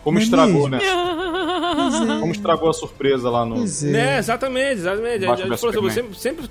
Como 0.03 0.15
Não 0.17 0.21
é 0.21 0.23
estragou, 0.25 0.69
mesmo? 0.69 0.69
né? 0.69 0.81
É. 0.85 2.19
Como 2.19 2.31
estragou 2.31 2.69
a 2.69 2.73
surpresa 2.73 3.29
lá 3.29 3.45
no. 3.45 3.55
Pois 3.55 3.83
é. 3.83 3.91
Né, 3.91 4.17
exatamente, 4.17 4.79
exatamente. 4.79 5.23
Eu, 5.23 5.57
falou 5.57 5.87
assim, 5.87 6.13
sempre, 6.13 6.19
sempre 6.19 6.49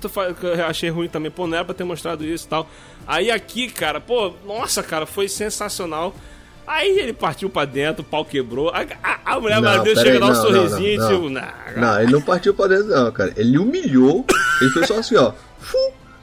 eu 0.59 0.65
achei 0.65 0.89
ruim 0.89 1.07
também, 1.07 1.31
pô, 1.31 1.47
não 1.47 1.55
era 1.55 1.65
pra 1.65 1.73
ter 1.73 1.83
mostrado 1.83 2.25
isso 2.25 2.45
e 2.45 2.49
tal. 2.49 2.67
Aí 3.07 3.29
aqui, 3.31 3.69
cara, 3.69 4.01
pô, 4.01 4.33
nossa, 4.45 4.81
cara, 4.83 5.05
foi 5.05 5.27
sensacional. 5.27 6.13
Aí 6.65 6.97
ele 6.99 7.13
partiu 7.13 7.49
pra 7.49 7.65
dentro, 7.65 8.01
o 8.01 8.05
pau 8.05 8.23
quebrou. 8.23 8.69
A, 8.69 8.85
a, 9.03 9.35
a 9.35 9.39
mulher 9.39 9.55
Não, 9.55 9.69
Maravilha 9.69 9.95
chega 10.01 10.19
dar 10.19 10.25
um 10.25 10.29
não, 10.29 10.35
sorrisinho 10.35 10.99
não, 10.99 11.11
e 11.11 11.13
tipo, 11.13 11.29
não. 11.29 11.81
Não, 11.81 12.01
ele 12.01 12.11
não 12.11 12.21
partiu 12.21 12.53
pra 12.53 12.67
dentro, 12.67 12.87
não, 12.87 13.11
cara. 13.11 13.33
Ele 13.35 13.57
humilhou. 13.57 14.25
Ele 14.61 14.69
fez 14.71 14.87
só 14.87 14.97
assim, 14.97 15.15
ó. 15.15 15.33
Fu, 15.59 15.77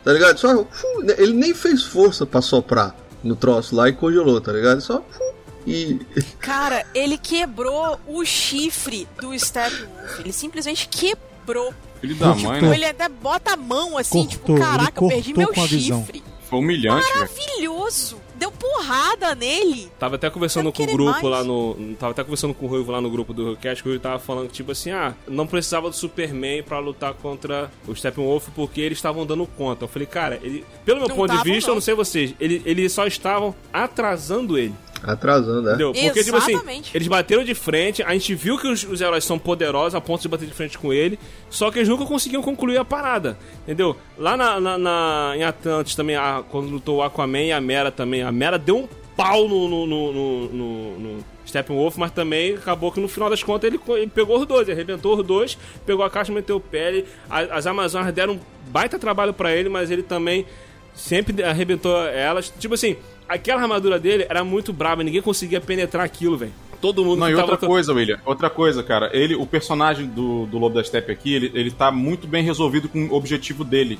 tá 0.05 0.13
ligado? 0.13 0.39
Só. 0.39 0.65
fu, 0.65 0.87
ele 1.19 1.33
nem 1.33 1.55
fez 1.55 1.83
força 1.85 2.25
pra 2.25 2.41
soprar 2.41 2.95
no 3.23 3.37
troço 3.37 3.75
lá 3.77 3.89
e 3.89 3.93
congelou, 3.93 4.41
tá 4.41 4.53
ligado? 4.53 4.81
Só. 4.81 5.03
Fu, 5.11 5.23
e. 5.67 6.01
Cara, 6.41 6.85
ele 6.95 7.19
quebrou 7.19 8.01
o 8.07 8.25
chifre 8.25 9.07
do 9.21 9.39
Steppenwolf. 9.39 10.21
Ele 10.21 10.33
simplesmente 10.33 10.89
quebrou. 10.89 11.75
Filho 12.01 12.15
da 12.17 12.33
Tipo, 12.35 12.49
mãe, 12.49 12.63
Ou 12.63 12.69
né? 12.71 12.77
ele 12.77 12.85
até 12.87 13.09
bota 13.11 13.53
a 13.53 13.57
mão 13.57 13.99
assim, 13.99 14.27
Cortou, 14.27 14.57
tipo, 14.57 14.59
caraca, 14.59 15.05
eu 15.05 15.09
perdi 15.09 15.35
meu 15.37 15.53
chifre. 15.55 16.23
Foi 16.49 16.59
humilhante. 16.59 17.07
Maravilhoso. 17.15 18.17
Deu 18.41 18.51
porrada 18.51 19.35
nele. 19.35 19.93
Tava 19.99 20.15
até 20.15 20.31
conversando 20.31 20.73
com 20.73 20.83
o 20.83 20.87
grupo 20.87 21.11
mais. 21.11 21.23
lá 21.23 21.45
no. 21.45 21.95
Tava 21.99 22.13
até 22.13 22.25
conversando 22.25 22.55
com 22.55 22.65
o 22.65 22.69
Ruivo 22.71 22.91
lá 22.91 22.99
no 22.99 23.11
grupo 23.11 23.35
do 23.35 23.47
Hellcat, 23.51 23.83
que 23.83 23.89
o 23.89 23.91
Ruivo 23.93 24.03
tava 24.03 24.19
falando 24.19 24.47
que, 24.47 24.55
tipo 24.55 24.73
assim, 24.73 24.91
ah, 24.91 25.15
não 25.29 25.47
precisava 25.47 25.91
do 25.91 25.95
Superman 25.95 26.63
pra 26.63 26.79
lutar 26.79 27.13
contra 27.13 27.71
o 27.87 27.95
Steppenwolf 27.95 28.49
porque 28.55 28.81
eles 28.81 28.97
estavam 28.97 29.27
dando 29.27 29.47
conta. 29.47 29.85
Eu 29.85 29.89
falei, 29.89 30.07
cara, 30.07 30.41
ele, 30.43 30.65
pelo 30.87 31.01
meu 31.01 31.09
Não 31.11 31.17
ponto 31.17 31.37
de 31.37 31.45
vista, 31.45 31.69
não. 31.69 31.73
eu 31.73 31.75
não 31.75 31.83
sei 31.83 31.95
vocês, 31.95 32.35
ele, 32.41 32.63
eles 32.65 32.91
só 32.93 33.07
estavam 33.07 33.55
atrasando 33.71 34.57
ele. 34.57 34.75
Atrasando, 35.03 35.63
né? 35.63 35.71
Entendeu? 35.71 35.93
Porque, 35.93 36.23
tipo 36.25 36.37
assim, 36.37 36.53
Exatamente. 36.53 36.91
eles 36.97 37.09
bateram 37.09 37.43
de 37.45 37.55
frente, 37.55 38.03
a 38.03 38.13
gente 38.13 38.35
viu 38.35 38.59
que 38.59 38.69
os, 38.69 38.85
os 38.85 39.01
heróis 39.01 39.25
são 39.25 39.39
poderosos 39.39 39.95
a 39.95 40.01
ponto 40.01 40.21
de 40.21 40.29
bater 40.29 40.47
de 40.47 40.55
frente 40.55 40.77
com 40.79 40.93
ele, 40.93 41.19
só 41.49 41.71
que 41.71 41.79
eles 41.79 41.89
nunca 41.89 42.05
conseguiam 42.05 42.43
concluir 42.43 42.77
a 42.79 42.85
parada, 42.85 43.39
entendeu? 43.63 43.97
Lá 44.19 44.37
na, 44.37 44.61
na- 44.61 44.79
na- 44.79 45.33
em 45.37 45.43
Atlantis 45.45 45.95
também, 45.95 46.17
a- 46.17 46.43
quando 46.51 46.69
lutou 46.69 46.99
o 46.99 47.03
Aquaman 47.03 47.43
e 47.45 47.53
a 47.53 47.61
Mera 47.61 47.91
também, 47.91 48.23
a 48.23 48.31
Mera 48.31 48.59
deu 48.59 48.77
um 48.79 48.89
pau 49.17 49.49
no, 49.49 49.69
no, 49.69 49.87
no, 49.87 50.13
no, 50.13 50.49
no- 50.49 50.99
no 50.99 51.25
Steppenwolf, 51.47 51.97
mas 51.97 52.11
também 52.13 52.55
acabou 52.55 52.93
que 52.93 53.01
no 53.01 53.09
final 53.09 53.29
das 53.29 53.43
contas 53.43 53.69
ele, 53.69 53.81
ele 53.97 54.07
pegou 54.07 54.39
os 54.39 54.47
dois, 54.47 54.69
ele 54.69 54.73
arrebentou 54.79 55.19
os 55.19 55.27
dois, 55.27 55.59
pegou 55.85 56.05
a 56.05 56.11
caixa, 56.11 56.33
meteu 56.33 56.57
o 56.57 56.61
pé, 56.61 56.89
ele- 56.89 57.07
a- 57.29 57.57
as 57.57 57.67
Amazonas 57.67 58.13
deram 58.15 58.35
um 58.35 58.41
baita 58.69 58.99
trabalho 58.99 59.33
pra 59.33 59.55
ele, 59.55 59.69
mas 59.69 59.91
ele 59.91 60.03
também 60.03 60.47
sempre 60.95 61.43
arrebentou 61.43 61.97
elas. 62.07 62.53
Tipo 62.59 62.75
assim, 62.75 62.97
aquela 63.31 63.63
armadura 63.63 63.99
dele 63.99 64.27
era 64.29 64.45
muito 64.45 64.73
braba, 64.73 65.03
ninguém 65.03 65.23
conseguia 65.23 65.61
penetrar 65.61 66.05
aquilo, 66.05 66.37
velho. 66.37 66.53
Todo 66.81 67.05
mundo 67.05 67.21
Não, 67.21 67.29
e 67.31 67.35
tava 67.37 67.53
outra 67.53 67.67
coisa, 67.69 67.93
William. 67.93 68.19
Outra 68.25 68.49
coisa, 68.49 68.83
cara. 68.83 69.11
Ele, 69.13 69.35
o 69.35 69.45
personagem 69.47 70.07
do, 70.07 70.47
do 70.47 70.59
Lobo 70.59 70.75
da 70.77 70.83
Steppe 70.85 71.13
aqui, 71.13 71.35
ele, 71.35 71.51
ele 71.55 71.71
tá 71.71 71.91
muito 71.91 72.27
bem 72.27 72.43
resolvido 72.43 72.89
com 72.89 73.07
o 73.07 73.15
objetivo 73.15 73.65
dele. 73.65 73.99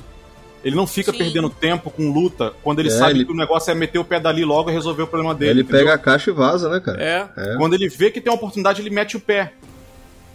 Ele 0.63 0.75
não 0.75 0.85
fica 0.87 1.11
Sim. 1.11 1.17
perdendo 1.19 1.49
tempo 1.49 1.89
com 1.91 2.11
luta 2.11 2.53
quando 2.63 2.79
ele 2.79 2.89
É, 2.89 2.91
sabe 2.91 3.11
ele- 3.13 3.25
que 3.25 3.31
o 3.31 3.35
negócio 3.35 3.69
é 3.71 3.75
meter 3.75 3.99
o 3.99 4.03
pé 4.05 4.19
dali 4.19 4.43
logo 4.43 4.69
e 4.69 4.73
resolver 4.73 5.03
o 5.03 5.07
problema 5.07 5.33
dele. 5.35 5.51
ele 5.51 5.61
entendeu? 5.61 5.79
pega 5.81 5.93
a 5.93 5.97
caixa 5.97 6.29
e 6.31 6.33
vaza, 6.33 6.69
né, 6.69 6.79
cara? 6.79 7.03
É, 7.03 7.29
É. 7.37 7.55
Quando 7.57 7.73
ele 7.75 7.87
vê 7.87 8.09
que 8.11 8.19
tem 8.19 8.31
uma 8.31 8.37
oportunidade, 8.37 8.81
ele 8.81 8.89
mete 8.89 9.15
o 9.15 9.19
pé. 9.19 9.53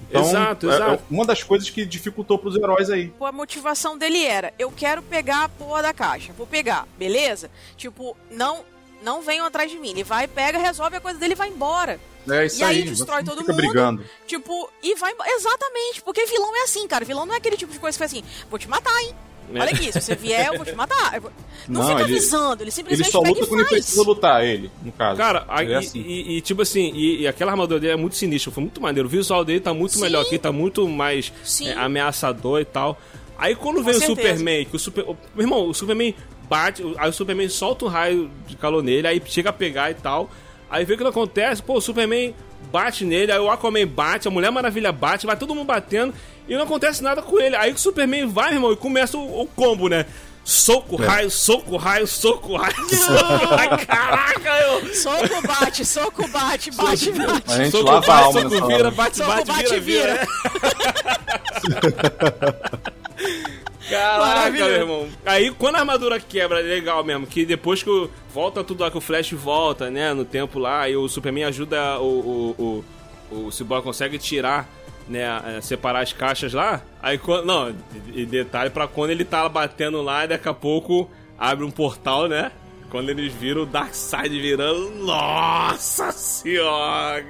Então, 0.09 0.23
Exato, 0.23 0.71
é- 0.71 0.75
exato. 0.75 0.93
é 0.95 0.99
uma 1.11 1.25
das 1.25 1.43
coisas 1.43 1.69
que 1.69 1.85
dificultou 1.85 2.39
pros 2.39 2.55
heróis 2.55 2.91
aí. 2.91 3.09
Pô, 3.19 3.27
a 3.27 3.33
motivação 3.33 3.99
dele 3.99 4.25
era: 4.25 4.53
eu 4.57 4.71
quero 4.71 5.03
pegar 5.03 5.45
a 5.45 5.49
porra 5.49 5.83
da 5.83 5.93
caixa. 5.93 6.33
Vou 6.39 6.47
pegar, 6.47 6.87
beleza? 6.97 7.51
Tipo, 7.77 8.17
não 8.31 8.59
não 9.07 9.23
venham 9.23 9.47
atrás 9.47 9.71
de 9.71 9.79
mim. 9.79 9.91
Ele 9.91 10.03
vai, 10.05 10.27
pega, 10.27 10.59
resolve 10.59 10.97
a 10.97 11.01
coisa 11.01 11.19
dele 11.19 11.33
e 11.33 11.37
vai 11.37 11.49
embora. 11.49 11.99
É 12.29 12.45
isso 12.45 12.59
E 12.61 12.65
aí 12.65 12.79
aí. 12.79 12.83
destrói 12.91 13.23
todo 13.23 13.39
fica 13.39 13.53
mundo. 13.53 13.63
brigando. 13.63 14.05
Tipo, 14.27 14.69
e 14.83 14.97
vai 14.97 15.13
embora. 15.13 15.31
Exatamente, 15.31 16.03
porque 16.03 16.27
vilão 16.27 16.55
é 16.57 16.65
assim, 16.65 16.87
cara. 16.89 17.05
Vilão 17.05 17.25
não 17.25 17.33
é 17.35 17.37
aquele 17.37 17.57
tipo 17.57 17.73
de 17.73 17.79
coisa 17.79 17.97
que 17.97 18.01
faz 18.01 18.13
assim: 18.13 18.25
vou 18.51 18.59
te 18.59 18.69
matar, 18.69 19.01
hein? 19.03 19.15
É. 19.55 19.61
Olha 19.61 19.71
aqui, 19.71 19.93
se 19.93 20.01
você 20.01 20.17
vier, 20.17 20.49
eu 20.49 20.57
vou 20.57 20.67
te 20.67 20.75
matar. 20.75 21.21
Não, 21.69 21.81
Não, 21.83 21.89
fica 21.89 22.01
ele- 22.03 22.15
avisando, 22.17 22.55
ele 22.55 22.63
Ele 22.65 22.71
simplesmente 22.73 23.11
só 23.13 23.21
pega 23.21 23.33
luta 23.35 23.45
e 23.45 23.49
quando 23.49 23.61
ele 23.61 23.69
precisa 23.69 24.03
lutar, 24.03 24.45
ele, 24.45 24.71
no 24.83 24.91
caso. 24.91 25.17
Cara, 25.19 25.45
a- 25.49 25.63
Ele 25.63 25.71
e, 25.71 25.75
é 25.75 25.79
assim. 25.79 26.01
e- 26.01 26.37
e, 26.37 26.41
tipo 26.41 26.63
assim, 26.63 26.91
e, 26.93 27.21
e 27.21 27.29
aquela 27.29 27.53
armadura 27.53 27.79
dele 27.79 27.93
é 27.93 27.97
muito 27.97 28.17
sinistra, 28.17 28.51
foi 28.51 28.63
muito 28.65 28.81
maneiro. 28.81 29.07
O 29.07 29.11
visual 29.11 29.45
dele 29.45 29.61
tá 29.61 29.73
muito 29.73 29.95
Sim. 29.95 30.01
melhor 30.01 30.23
aqui, 30.23 30.37
tá 30.37 30.51
muito 30.51 30.89
mais 30.89 31.33
é, 31.65 31.73
ameaçador 31.75 32.61
e 32.61 32.65
tal. 32.65 32.99
Aí 33.39 33.55
quando 33.55 33.77
Com 33.77 33.83
vem 33.85 33.95
o 33.95 33.99
certeza. 34.01 34.17
Superman, 34.31 34.65
que 34.65 34.75
o 34.75 34.79
Super. 34.81 35.05
o- 35.05 35.17
meu 35.33 35.45
irmão, 35.45 35.69
o 35.69 35.73
Superman 35.75 36.13
bate, 36.49 36.83
o- 36.83 36.95
aí 36.99 37.09
o 37.09 37.13
Superman 37.13 37.49
solta 37.49 37.85
um 37.85 37.89
raio 37.89 38.31
de 38.47 38.57
calor 38.57 38.83
nele, 38.83 39.07
aí 39.07 39.23
chega 39.27 39.51
a 39.51 39.53
pegar 39.53 39.91
e 39.91 39.95
tal. 39.95 40.31
Aí 40.71 40.85
vê 40.85 40.95
o 40.95 40.97
que 40.97 41.03
não 41.05 41.11
acontece, 41.11 41.63
pô, 41.63 41.75
o 41.75 41.81
Superman 41.81 42.35
bate 42.73 43.05
nele, 43.05 43.31
aí 43.33 43.39
o 43.39 43.51
Aquaman 43.51 43.87
bate, 43.87 44.27
a 44.27 44.31
Mulher 44.31 44.51
Maravilha 44.51 44.91
bate, 44.93 45.27
vai 45.27 45.37
todo 45.37 45.55
mundo 45.55 45.67
batendo 45.67 46.13
e 46.49 46.55
não 46.57 46.63
acontece 46.65 47.03
nada 47.03 47.23
com 47.23 47.39
ele. 47.41 47.55
Aí 47.57 47.73
o 47.73 47.79
Superman 47.79 48.27
vai, 48.29 48.47
meu 48.51 48.55
irmão, 48.57 48.73
e 48.73 48.77
começa 48.77 49.17
o, 49.17 49.43
o 49.43 49.47
combo, 49.47 49.89
né? 49.89 50.07
Soco, 50.45 51.03
É. 51.03 51.07
raio, 51.07 51.29
soco, 51.31 51.77
raio, 51.77 52.07
soco, 52.07 52.57
raio, 52.57 52.75
soco, 52.89 53.47
raio. 53.47 53.87
Caraca, 53.87 54.59
eu. 54.61 54.95
Soco 54.95 55.43
bate, 55.47 55.85
soco 55.85 56.29
bate, 56.29 56.71
bate, 56.71 57.11
bate. 57.13 57.53
A 57.53 57.57
gente 57.57 57.71
Soco 57.73 57.85
lava 57.91 57.99
a 57.99 58.01
bate, 58.09 58.25
alma 58.39 58.41
soco 58.51 58.67
vira, 58.69 58.91
bate, 58.93 59.17
Soco 59.17 59.29
bate, 59.31 59.47
bate, 59.49 59.81
vira, 59.81 59.81
vira. 59.81 60.29
vira. 61.65 62.93
Caraca, 63.89 64.51
meu 64.51 64.67
irmão. 64.69 65.09
Aí, 65.25 65.51
quando 65.53 65.77
a 65.77 65.81
armadura 65.81 66.19
quebra, 66.21 66.61
é 66.61 66.63
legal 66.63 67.03
mesmo. 67.05 67.27
Que 67.27 67.45
depois 67.45 67.83
que 67.83 67.91
o- 67.91 68.11
volta 68.33 68.63
tudo 68.65 68.83
lá, 68.83 68.91
que 68.91 68.99
o 68.99 69.01
Flash 69.01 69.33
volta, 69.33 69.91
né? 69.91 70.13
No 70.13 70.25
tempo 70.25 70.59
lá, 70.59 70.89
e 70.89 70.97
o 70.97 71.09
Superman 71.09 71.45
ajuda 71.45 71.99
o. 72.01 72.05
O, 72.59 72.85
o, 73.35 73.47
o 73.47 73.51
Cyborg 73.53 73.83
consegue 73.85 74.19
tirar, 74.19 74.69
né? 75.09 75.27
a- 75.27 75.61
Separar 75.63 76.01
as 76.03 76.13
caixas 76.13 76.53
lá. 76.53 76.83
Aí, 77.03 77.19
quando. 77.19 77.45
Não, 77.47 77.75
e 78.15 78.25
detalhe 78.27 78.71
pra 78.71 78.87
quando 78.89 79.11
ele 79.11 79.25
tá 79.25 79.49
batendo 79.49 80.03
lá, 80.03 80.25
e 80.25 80.29
daqui 80.29 80.49
a 80.49 80.55
pouco 80.55 81.11
abre 81.39 81.65
um 81.65 81.71
portal, 81.71 82.27
né? 82.29 82.51
Quando 82.89 83.11
eles 83.11 83.33
viram 83.33 83.63
o 83.63 83.67
Darkseid 83.67 84.29
virando. 84.41 84.91
Nossa 85.05 86.13
senhora! 86.13 87.21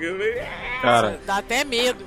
Cara, 0.83 1.19
Dá 1.25 1.39
até 1.39 1.65
medo. 1.65 2.05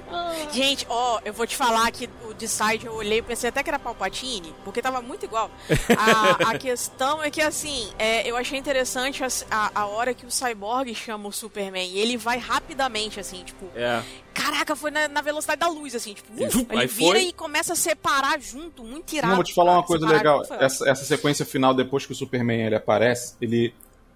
Gente, 0.53 0.85
ó, 0.87 1.19
eu 1.25 1.33
vou 1.33 1.47
te 1.47 1.55
falar 1.55 1.91
que 1.91 2.07
o 2.39 2.49
Decide 2.49 2.85
eu 2.85 2.93
olhei 2.93 3.19
e 3.19 3.21
pensei 3.21 3.49
até 3.49 3.61
que 3.61 3.69
era 3.69 3.77
Palpatine, 3.77 4.53
porque 4.63 4.81
tava 4.81 5.01
muito 5.01 5.25
igual. 5.25 5.51
A, 5.97 6.51
a 6.51 6.57
questão 6.57 7.21
é 7.21 7.29
que, 7.29 7.41
assim, 7.41 7.89
é, 7.97 8.29
eu 8.29 8.37
achei 8.37 8.57
interessante 8.57 9.23
a, 9.23 9.27
a, 9.51 9.81
a 9.81 9.85
hora 9.87 10.13
que 10.13 10.25
o 10.25 10.31
Cyborg 10.31 10.93
chama 10.95 11.27
o 11.27 11.31
Superman 11.31 11.89
e 11.89 11.99
ele 11.99 12.15
vai 12.15 12.37
rapidamente, 12.37 13.19
assim, 13.19 13.43
tipo, 13.43 13.65
É. 13.75 14.01
caraca, 14.33 14.75
foi 14.75 14.91
na, 14.91 15.07
na 15.07 15.21
velocidade 15.21 15.59
da 15.59 15.67
luz, 15.67 15.93
assim, 15.95 16.13
tipo, 16.13 16.31
uf, 16.33 16.65
ele 16.69 16.87
vira 16.87 17.11
foi. 17.11 17.21
e 17.23 17.33
começa 17.33 17.73
a 17.73 17.75
separar 17.75 18.39
junto, 18.39 18.83
muito 18.83 19.13
irado. 19.13 19.29
Não, 19.29 19.35
vou 19.35 19.43
te 19.43 19.53
falar 19.53 19.71
uma 19.71 19.83
cara, 19.83 19.87
coisa 19.87 20.07
separar 20.07 20.39
legal. 20.39 20.59
Essa, 20.59 20.89
essa 20.89 21.03
sequência 21.03 21.45
final, 21.45 21.73
depois 21.73 22.05
que 22.05 22.11
o 22.11 22.15
Superman 22.15 22.65
ele 22.65 22.75
aparece, 22.75 23.35
ele. 23.41 23.73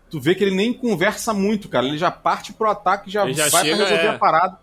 Tu 0.09 0.21
vê 0.21 0.35
que 0.35 0.43
ele 0.43 0.55
nem 0.55 0.71
conversa 0.71 1.33
muito, 1.33 1.67
cara. 1.67 1.87
Ele 1.87 1.97
já 1.97 2.11
parte 2.11 2.53
pro 2.53 2.69
ataque, 2.69 3.09
já, 3.09 3.29
já 3.31 3.49
vai 3.49 3.65
chega, 3.65 3.77
pra 3.77 3.85
resolver 3.85 4.07
é. 4.07 4.15
a 4.15 4.19
parada. 4.19 4.62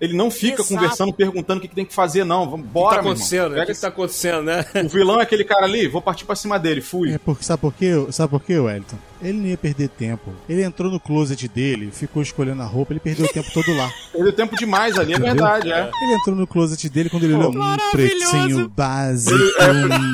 Ele 0.00 0.14
não 0.16 0.30
fica 0.30 0.62
Exato. 0.62 0.74
conversando, 0.74 1.12
perguntando 1.12 1.58
o 1.58 1.60
que, 1.60 1.68
que 1.68 1.74
tem 1.74 1.84
que 1.84 1.92
fazer, 1.94 2.24
não. 2.24 2.48
Vamos, 2.48 2.66
bora, 2.66 2.96
tá 2.96 3.02
meu 3.02 3.10
acontecendo, 3.12 3.42
irmão. 3.42 3.50
né? 3.50 3.54
O 3.56 3.60
Pega 3.60 3.66
que, 3.66 3.72
esse- 3.72 3.80
que 3.80 3.86
tá 3.86 3.88
acontecendo, 3.88 4.42
né? 4.42 4.64
O 4.84 4.88
vilão 4.88 5.20
é 5.20 5.22
aquele 5.24 5.44
cara 5.44 5.66
ali, 5.66 5.86
vou 5.88 6.00
partir 6.00 6.24
pra 6.24 6.34
cima 6.34 6.58
dele, 6.58 6.80
fui. 6.80 7.12
É 7.12 7.18
porque, 7.18 7.44
sabe 7.44 7.60
por 7.60 7.74
quê? 7.74 7.90
Sabe 8.10 8.30
por 8.30 8.42
quê, 8.42 8.58
Wellington? 8.58 8.96
Ele 9.22 9.36
não 9.38 9.46
ia 9.46 9.58
perder 9.58 9.88
tempo. 9.90 10.32
Ele 10.48 10.62
entrou 10.62 10.90
no 10.90 10.98
closet 10.98 11.46
dele, 11.48 11.90
ficou 11.92 12.22
escolhendo 12.22 12.62
a 12.62 12.64
roupa, 12.64 12.94
ele 12.94 13.00
perdeu 13.00 13.26
o 13.26 13.28
tempo 13.28 13.50
todo 13.52 13.70
lá. 13.76 13.90
Perdeu 14.10 14.32
tempo 14.32 14.56
demais 14.56 14.98
ali, 14.98 15.12
é 15.12 15.18
verdade, 15.18 15.70
é. 15.70 15.90
Ele 16.02 16.14
entrou 16.14 16.34
no 16.34 16.46
closet 16.46 16.88
dele 16.88 17.10
quando 17.10 17.24
ele 17.24 17.34
olhou 17.34 17.52
um 17.54 17.90
pretinho 17.92 18.68
básico. 18.70 19.36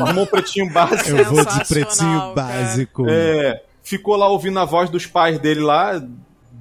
Arrumou 0.04 0.24
um 0.24 0.26
pretinho 0.26 0.68
básico. 0.72 1.10
Eu 1.10 1.24
vou 1.26 1.44
de 1.44 1.64
pretinho 1.64 2.18
cara. 2.18 2.32
básico. 2.34 3.06
É, 3.08 3.62
ficou 3.84 4.16
lá 4.16 4.26
ouvindo 4.28 4.58
a 4.58 4.64
voz 4.64 4.90
dos 4.90 5.06
pais 5.06 5.38
dele 5.38 5.60
lá, 5.60 6.02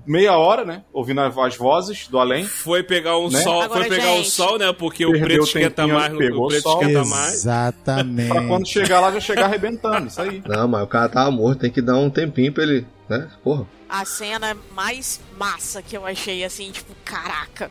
meia 0.06 0.38
hora, 0.38 0.64
né? 0.66 0.84
Ouvindo 0.94 1.22
as 1.22 1.56
vozes 1.56 2.08
do 2.08 2.20
além. 2.20 2.46
Foi 2.46 2.84
pegar 2.84 3.18
um 3.18 3.30
Né? 3.30 3.42
sol, 3.42 3.62
Agora, 3.62 3.82
foi 3.82 3.90
pegar 3.90 4.12
um 4.14 4.18
gente. 4.18 4.32
sol, 4.32 4.58
né? 4.58 4.72
Porque 4.74 5.06
o 5.06 5.12
preto 5.20 5.42
o 5.42 5.44
esquenta 5.46 5.88
mais, 5.88 6.12
no, 6.14 6.20
pegou 6.20 6.46
o 6.46 6.48
preto 6.48 6.64
sol. 6.64 6.82
esquenta 6.82 7.06
mais. 7.06 7.34
Exatamente. 7.34 8.30
Pra 8.30 8.48
quando 8.48 8.68
chegar 8.68 9.00
lá 9.00 9.12
já 9.12 9.20
chegar 9.20 9.46
arrebentando, 9.46 10.08
isso 10.08 10.22
aí. 10.22 10.42
Não, 10.46 10.68
mas 10.68 10.84
o 10.84 10.88
cara 10.88 11.10
tava 11.10 11.32
morto, 11.32 11.60
tem 11.60 11.72
que 11.72 11.82
dar 11.82 11.98
um 11.98 12.10
tempinho 12.10 12.52
pra 12.54 12.64
ele, 12.64 12.86
né? 13.10 13.30
Porra. 13.44 13.66
A 13.88 14.04
cena 14.04 14.58
mais 14.74 15.20
massa 15.38 15.82
que 15.82 15.96
eu 15.96 16.06
achei, 16.06 16.44
assim, 16.44 16.72
tipo, 16.72 16.94
caraca, 17.06 17.70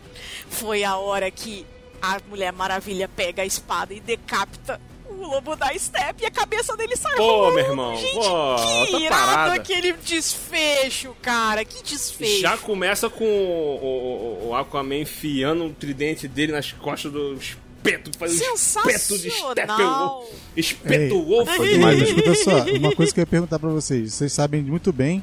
foi 0.49 0.85
a 0.85 0.97
hora 0.97 1.31
que 1.31 1.67
a 2.01 2.19
Mulher 2.29 2.53
Maravilha 2.53 3.09
pega 3.09 3.43
a 3.43 3.47
espada 3.47 3.93
e 3.93 4.01
decapita 4.01 4.81
o 5.25 5.31
lobo 5.31 5.57
da 5.57 5.73
Step 5.79 6.23
e 6.23 6.27
a 6.27 6.31
cabeça 6.31 6.77
dele 6.77 6.97
sai 6.97 7.17
Pô, 7.17 7.23
rolando. 7.27 7.55
meu 7.57 7.65
irmão, 7.65 7.97
Gente, 7.97 8.15
pô, 8.15 8.57
que 8.87 8.93
tá 8.93 9.01
irado 9.01 9.27
parada. 9.27 9.55
aquele 9.55 9.93
desfecho, 9.95 11.15
cara, 11.23 11.65
que 11.65 11.83
desfecho. 11.83 12.41
Já 12.41 12.57
começa 12.57 13.09
com 13.11 13.25
o, 13.25 14.45
o- 14.45 14.49
o 14.49 14.55
Aquaman 14.55 14.97
enfiando 15.01 15.65
o 15.67 15.71
tridente 15.71 16.27
dele 16.29 16.53
nas 16.53 16.73
costas 16.73 17.13
do 17.13 17.35
espeto, 17.35 18.11
faz 18.19 18.41
um 18.41 18.55
espeto 18.55 19.19
de. 19.19 19.31
Steppenwolf. 19.31 20.29
Espeto 20.57 21.23
Wolf. 21.25 21.49
Mas 21.81 22.01
escuta 22.03 22.35
só, 22.37 22.65
uma 22.79 22.95
coisa 22.95 23.13
que 23.13 23.21
eu 23.21 23.23
ia 23.23 23.27
perguntar 23.27 23.59
pra 23.59 23.71
vocês. 23.71 24.15
Vocês 24.15 24.33
sabem 24.33 24.63
muito 24.63 24.93
bem 24.93 25.23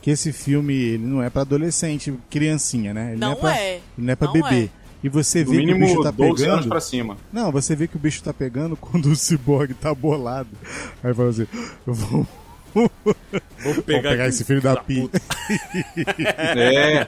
que 0.00 0.10
esse 0.10 0.32
filme 0.32 0.74
ele 0.74 1.06
não 1.06 1.22
é 1.22 1.30
pra 1.30 1.42
adolescente, 1.42 2.12
criancinha, 2.28 2.92
né? 2.92 3.10
Ele 3.12 3.20
não, 3.20 3.28
Não 3.30 3.36
é 3.36 3.40
pra, 3.40 3.56
é. 3.56 3.74
Ele 3.74 3.82
não 3.98 4.12
é 4.12 4.16
pra 4.16 4.26
Não 4.26 4.32
bebê. 4.34 4.64
é. 4.64 4.81
E 5.02 5.08
você 5.08 5.42
vê 5.44 5.64
que 5.64 5.72
o 5.72 5.78
bicho 5.78 6.02
tá 6.02 6.10
12 6.10 6.44
anos 6.44 6.56
pegando. 6.56 6.68
pra 6.68 6.80
cima. 6.80 7.16
Não, 7.32 7.50
você 7.50 7.74
vê 7.74 7.88
que 7.88 7.96
o 7.96 7.98
bicho 7.98 8.22
tá 8.22 8.32
pegando 8.32 8.76
quando 8.76 9.06
o 9.06 9.16
ciborgue 9.16 9.74
tá 9.74 9.92
bolado. 9.94 10.48
Aí 11.02 11.12
fala 11.12 11.30
assim: 11.30 11.46
eu 11.86 11.92
vou, 11.94 12.26
Vou 12.74 12.90
vou 13.62 13.82
pegar 13.82 14.12
aqui, 14.12 14.22
esse 14.22 14.44
filho 14.44 14.62
da 14.62 14.74
da 14.74 14.82
pi. 14.82 15.10
É, 16.56 17.06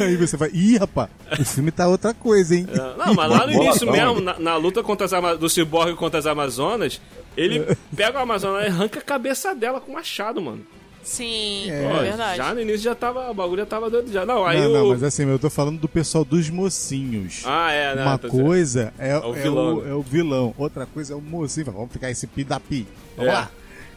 Aí 0.00 0.16
você 0.16 0.36
vai, 0.36 0.50
ih, 0.52 0.76
rapaz, 0.78 1.08
o 1.38 1.44
filme 1.44 1.70
tá 1.70 1.86
outra 1.86 2.12
coisa, 2.12 2.56
hein? 2.56 2.66
Não, 2.98 3.14
mas 3.14 3.30
lá 3.30 3.46
no 3.46 3.52
início 3.52 3.90
mesmo, 3.90 4.20
na, 4.20 4.38
na 4.38 4.56
luta 4.56 4.82
contra 4.82 5.04
as 5.06 5.12
Ama- 5.12 5.36
do 5.36 5.48
Cyborg 5.48 5.94
contra 5.94 6.18
as 6.18 6.26
Amazonas, 6.26 7.00
ele 7.36 7.64
pega 7.94 8.18
a 8.18 8.22
Amazona 8.22 8.62
e 8.64 8.66
arranca 8.66 8.98
a 8.98 9.02
cabeça 9.02 9.54
dela 9.54 9.80
com 9.80 9.92
o 9.92 9.94
machado, 9.94 10.40
mano. 10.42 10.66
Sim, 11.06 11.70
É. 11.70 11.84
é, 11.84 11.88
Pô, 11.88 11.98
verdade. 12.00 12.36
Já 12.36 12.52
no 12.52 12.60
início 12.60 12.80
já 12.80 12.94
tava. 12.94 13.30
O 13.30 13.34
bagulho 13.34 13.60
já 13.60 13.66
tava 13.66 13.88
doido 13.88 14.12
já. 14.12 14.26
Não, 14.26 14.44
aí 14.44 14.60
não, 14.60 14.70
o. 14.70 14.72
não, 14.72 14.88
mas 14.88 15.02
assim, 15.04 15.24
eu 15.28 15.38
tô 15.38 15.48
falando 15.48 15.78
do 15.78 15.86
pessoal 15.88 16.24
dos 16.24 16.50
mocinhos. 16.50 17.42
Ah, 17.46 17.70
é, 17.70 17.94
né? 17.94 18.02
Uma 18.04 18.18
coisa 18.18 18.92
é, 18.98 19.16
o 19.16 19.34
é 19.34 19.40
vilão, 19.40 19.76
o, 19.76 19.82
né? 19.82 19.90
é 19.90 19.94
o 19.94 20.02
vilão, 20.02 20.52
outra 20.58 20.84
coisa 20.84 21.12
é 21.12 21.16
o 21.16 21.20
mocinho. 21.20 21.66
Vamos 21.70 21.92
ficar 21.92 22.10
esse 22.10 22.26
pi 22.26 22.42
da 22.42 22.58
pi. 22.58 22.86
Vamos 23.16 23.30
É. 23.30 23.34
lá. 23.34 23.50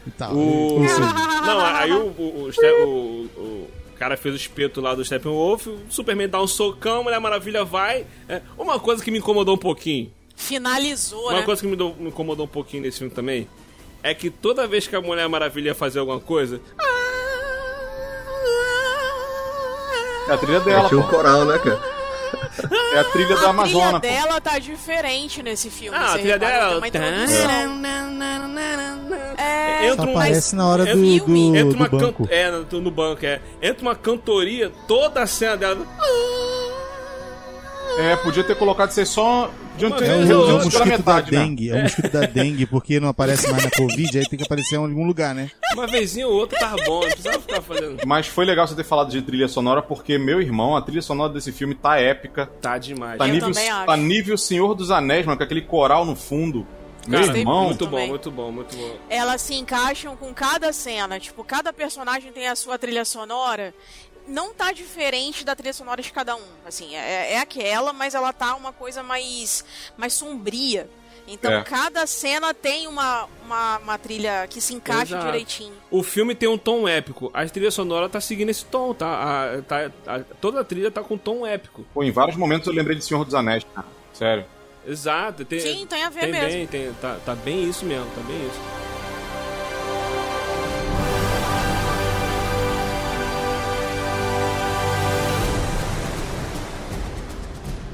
E 0.06 0.10
tal. 0.12 0.34
O... 0.36 0.78
Não, 1.44 1.60
aí 1.66 1.92
o, 1.92 2.06
o, 2.16 2.44
o, 2.44 2.52
Ste- 2.52 2.70
o- 2.84 3.28
o 3.36 3.68
cara 3.98 4.16
fez 4.16 4.34
o 4.34 4.36
espeto 4.36 4.80
lá 4.80 4.94
do 4.94 5.04
Steppenwolf, 5.04 5.66
o 5.66 5.78
Superman 5.90 6.28
dá 6.28 6.40
um 6.40 6.46
socão, 6.46 7.00
a 7.00 7.02
Mulher 7.02 7.20
Maravilha 7.20 7.64
vai. 7.64 8.06
É, 8.28 8.40
uma 8.56 8.78
coisa 8.78 9.02
que 9.04 9.10
me 9.10 9.18
incomodou 9.18 9.56
um 9.56 9.58
pouquinho, 9.58 10.10
Finalizou, 10.36 11.24
uma 11.24 11.40
né? 11.40 11.42
coisa 11.42 11.60
que 11.60 11.66
me, 11.66 11.76
do- 11.76 11.94
me 11.98 12.08
incomodou 12.08 12.46
um 12.46 12.48
pouquinho 12.48 12.82
nesse 12.84 12.98
filme 12.98 13.12
também, 13.12 13.46
é 14.02 14.14
que 14.14 14.30
toda 14.30 14.66
vez 14.66 14.86
que 14.86 14.96
a 14.96 15.00
Mulher 15.02 15.28
Maravilha 15.28 15.68
ia 15.68 15.74
fazer 15.74 15.98
alguma 15.98 16.18
coisa, 16.18 16.60
é 20.30 20.34
a 20.34 20.38
trilha 20.38 20.56
É, 20.56 20.60
dela, 20.60 20.88
tinha 20.88 21.00
um 21.00 21.06
coral, 21.08 21.44
né, 21.44 21.58
cara? 21.58 21.80
É 22.94 22.98
a 23.00 23.04
trilha 23.04 23.34
da 23.36 23.46
a 23.46 23.50
Amazônia, 23.50 24.00
trilha 24.00 24.16
pô. 24.22 24.22
dela 24.28 24.40
tá 24.40 24.58
diferente 24.58 25.42
nesse 25.42 25.70
filme. 25.70 25.96
Ah, 25.96 26.12
a 26.14 26.18
trilha 26.18 26.38
dela- 26.38 26.78
uma 26.78 26.88
introdução. 26.88 27.50
É, 29.38 29.86
entra 29.88 30.06
um- 30.06 30.10
aparece 30.10 30.54
na 30.56 30.66
hora 30.66 30.84
do, 30.84 30.90
filme. 30.92 31.20
do, 31.50 31.56
entra 31.56 31.64
do 31.72 31.76
uma 31.76 31.88
banco. 31.88 32.26
can- 32.28 32.34
é, 32.34 32.50
no, 32.50 32.80
no 32.80 32.90
banco, 32.90 33.24
é. 33.24 33.40
Entra 33.62 33.82
uma 33.82 33.94
cantoria, 33.94 34.70
toda 34.86 35.22
a 35.22 35.26
cena 35.26 35.56
dela. 35.56 35.78
É, 37.98 38.16
podia 38.16 38.44
ter 38.44 38.56
colocado 38.56 38.90
ser 38.90 39.06
só 39.06 39.50
É 39.78 39.88
vez 39.88 40.28
o, 40.28 40.32
eu- 40.32 40.40
pela 40.46 40.50
é 40.60 40.64
mosquito 40.64 40.78
da 40.78 40.84
metade, 40.84 41.32
né? 41.32 41.38
dengue. 41.44 41.70
É 41.70 41.74
o 41.74 41.82
mosquito 41.82 42.10
da 42.10 42.20
dengue, 42.20 42.66
porque 42.66 43.00
não 43.00 43.08
aparece 43.08 43.50
mais 43.50 43.64
na 43.64 43.70
Covid, 43.70 44.18
aí 44.18 44.28
tem 44.28 44.38
que 44.38 44.44
aparecer 44.44 44.74
em 44.74 44.78
algum 44.78 45.06
lugar, 45.06 45.34
né? 45.34 45.50
Uma 45.74 45.86
vezinha 45.86 46.26
ou 46.28 46.34
outra 46.34 46.58
tava 46.58 46.76
bom, 46.84 47.00
não 47.00 47.08
precisava 47.08 47.40
ficar 47.40 47.62
fazendo. 47.62 48.06
Mas 48.06 48.26
foi 48.26 48.44
legal 48.44 48.66
você 48.66 48.74
ter 48.74 48.84
falado 48.84 49.10
de 49.10 49.22
trilha 49.22 49.48
sonora, 49.48 49.80
porque, 49.80 50.18
meu 50.18 50.40
irmão, 50.40 50.76
a 50.76 50.82
trilha 50.82 51.00
sonora 51.02 51.32
desse 51.32 51.52
filme 51.52 51.74
tá 51.74 51.98
épica. 51.98 52.46
Tá 52.60 52.76
demais. 52.78 53.18
Tá 53.18 53.26
Eu 53.26 53.32
nível, 53.32 53.48
também 53.52 53.70
acho. 53.70 53.86
tá 53.86 53.96
nível 53.96 54.36
Senhor 54.36 54.74
dos 54.74 54.90
Anéis, 54.90 55.24
mano, 55.24 55.38
com 55.38 55.44
aquele 55.44 55.62
coral 55.62 56.04
no 56.04 56.14
fundo. 56.16 56.66
Meu 57.08 57.18
Cara, 57.22 57.38
irmão, 57.38 57.64
muito 57.64 57.86
bom, 57.86 57.90
também. 57.92 58.08
muito 58.10 58.30
bom, 58.30 58.52
muito 58.52 58.76
bom. 58.76 58.96
elas 59.08 59.40
se 59.40 59.54
encaixam 59.54 60.14
com 60.16 60.34
cada 60.34 60.70
cena. 60.70 61.18
Tipo, 61.18 61.42
cada 61.42 61.72
personagem 61.72 62.30
tem 62.30 62.46
a 62.46 62.54
sua 62.54 62.78
trilha 62.78 63.06
sonora. 63.06 63.72
Não 64.30 64.54
tá 64.54 64.72
diferente 64.72 65.44
da 65.44 65.56
trilha 65.56 65.72
sonora 65.72 66.00
de 66.00 66.12
cada 66.12 66.36
um. 66.36 66.42
Assim, 66.64 66.94
é, 66.94 67.34
é 67.34 67.38
aquela, 67.40 67.92
mas 67.92 68.14
ela 68.14 68.32
tá 68.32 68.54
uma 68.54 68.72
coisa 68.72 69.02
mais, 69.02 69.64
mais 69.96 70.12
sombria. 70.14 70.88
Então, 71.26 71.52
É. 71.52 71.62
cada 71.62 72.06
cena 72.06 72.52
tem 72.54 72.86
uma, 72.88 73.28
uma, 73.44 73.78
uma 73.78 73.98
trilha 73.98 74.46
que 74.48 74.60
se 74.60 74.74
encaixa 74.74 75.14
Exato. 75.14 75.26
direitinho. 75.26 75.74
O 75.90 76.02
filme 76.02 76.34
tem 76.34 76.48
um 76.48 76.58
tom 76.58 76.88
épico. 76.88 77.30
A 77.34 77.44
trilha 77.46 77.70
sonora 77.70 78.08
tá 78.08 78.20
seguindo 78.20 78.48
esse 78.50 78.64
tom, 78.64 78.94
tá? 78.94 79.06
A- 79.58 79.62
tá- 79.62 79.90
a- 80.06 80.20
toda 80.40 80.60
a 80.60 80.64
trilha 80.64 80.90
tá 80.90 81.02
com 81.02 81.16
tom 81.18 81.46
épico. 81.46 81.84
pô, 81.94 82.02
em 82.02 82.10
vários 82.10 82.36
momentos 82.36 82.66
eu 82.66 82.72
lembrei 82.72 82.96
de 82.96 83.04
Senhor 83.04 83.24
dos 83.24 83.34
Anéis, 83.34 83.64
cara. 83.74 83.86
Sério. 84.12 84.44
Exato. 84.86 85.44
Tem, 85.44 85.60
Sim, 85.60 85.86
tem 85.86 86.02
a 86.04 86.08
ver 86.08 86.20
tem 86.20 86.32
mesmo. 86.32 86.48
Bem, 86.48 86.66
tem, 86.66 86.92
tá, 86.94 87.18
tá 87.24 87.34
bem 87.34 87.68
isso 87.68 87.84
mesmo, 87.84 88.06
tá 88.14 88.22
bem 88.22 88.46
isso. 88.46 88.60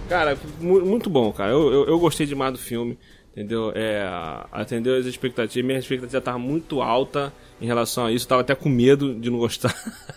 Cara, 0.09 0.39
mu- 0.61 0.85
muito 0.85 1.11
bom, 1.11 1.33
cara. 1.33 1.51
Eu, 1.53 1.73
eu, 1.73 1.87
eu 1.87 1.99
gostei 1.99 2.27
demais 2.27 2.53
do 2.53 2.59
filme, 2.59 2.97
entendeu? 3.33 3.73
É, 3.75 4.07
atendeu 4.53 4.97
as 4.99 5.07
expectativas. 5.07 5.67
Minha 5.67 5.79
expectativa 5.79 6.21
tava 6.21 6.39
muito 6.39 6.81
alta 6.81 7.33
em 7.61 7.67
relação 7.67 8.07
a 8.07 8.13
isso. 8.13 8.27
Tava 8.29 8.43
até 8.43 8.55
com 8.55 8.69
medo 8.69 9.15
de 9.15 9.31
não 9.31 9.39
gostar. 9.39 9.75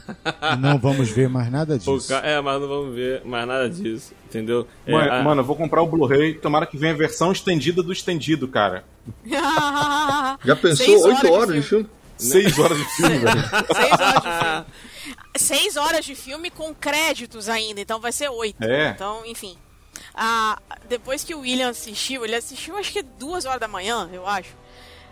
Não 0.60 0.78
vamos 0.78 1.10
ver 1.10 1.30
mais 1.30 1.52
nada 1.52 1.78
disso. 1.78 2.14
É, 2.24 2.41
mas 2.41 2.60
não 2.60 2.68
vamos 2.68 2.95
ver 2.95 3.24
mais 3.24 3.48
nada 3.48 3.70
disso, 3.70 4.14
entendeu? 4.26 4.68
É, 4.86 4.91
Mano, 4.91 5.11
a- 5.11 5.24
mano, 5.24 5.41
eu 5.41 5.45
vou 5.45 5.56
comprar 5.56 5.82
o 5.82 5.88
Blu-ray, 5.88 6.34
tomara 6.34 6.66
que 6.66 6.78
venha 6.78 6.94
a 6.94 6.98
versão 6.98 7.32
estendida 7.32 7.82
do 7.84 7.91
estendido, 7.94 8.48
cara. 8.48 8.84
Já 10.44 10.56
pensou? 10.56 10.86
Seis 10.86 11.03
Oito 11.06 11.32
horas 11.32 11.56
de 11.56 11.61
filme? 11.61 11.88
Seis 12.18 12.57
horas 12.60 12.78
de 12.78 12.86
filme, 12.95 13.18
velho. 13.20 13.41
Seis 13.76 13.91
horas 13.99 14.24
de 14.24 14.32
filme. 14.32 14.66
Seis 15.38 15.78
horas 15.78 16.06
de 16.06 16.16
filme 16.16 16.49
com 16.49 16.74
créditos 16.76 17.48
ainda, 17.48 17.80
então 17.82 17.99
vai 17.99 18.11
ser 18.11 18.30
oito. 18.30 18.61
É. 18.64 18.90
Então, 18.91 19.22
enfim. 19.26 19.56
Ah, 20.22 20.60
depois 20.90 21.24
que 21.24 21.34
o 21.34 21.40
William 21.40 21.70
assistiu, 21.70 22.26
ele 22.26 22.36
assistiu 22.36 22.76
acho 22.76 22.91
que 22.91 23.02
duas 23.02 23.46
horas 23.46 23.62
da 23.62 23.70
manhã, 23.70 24.10
eu 24.12 24.28
acho. 24.28 24.50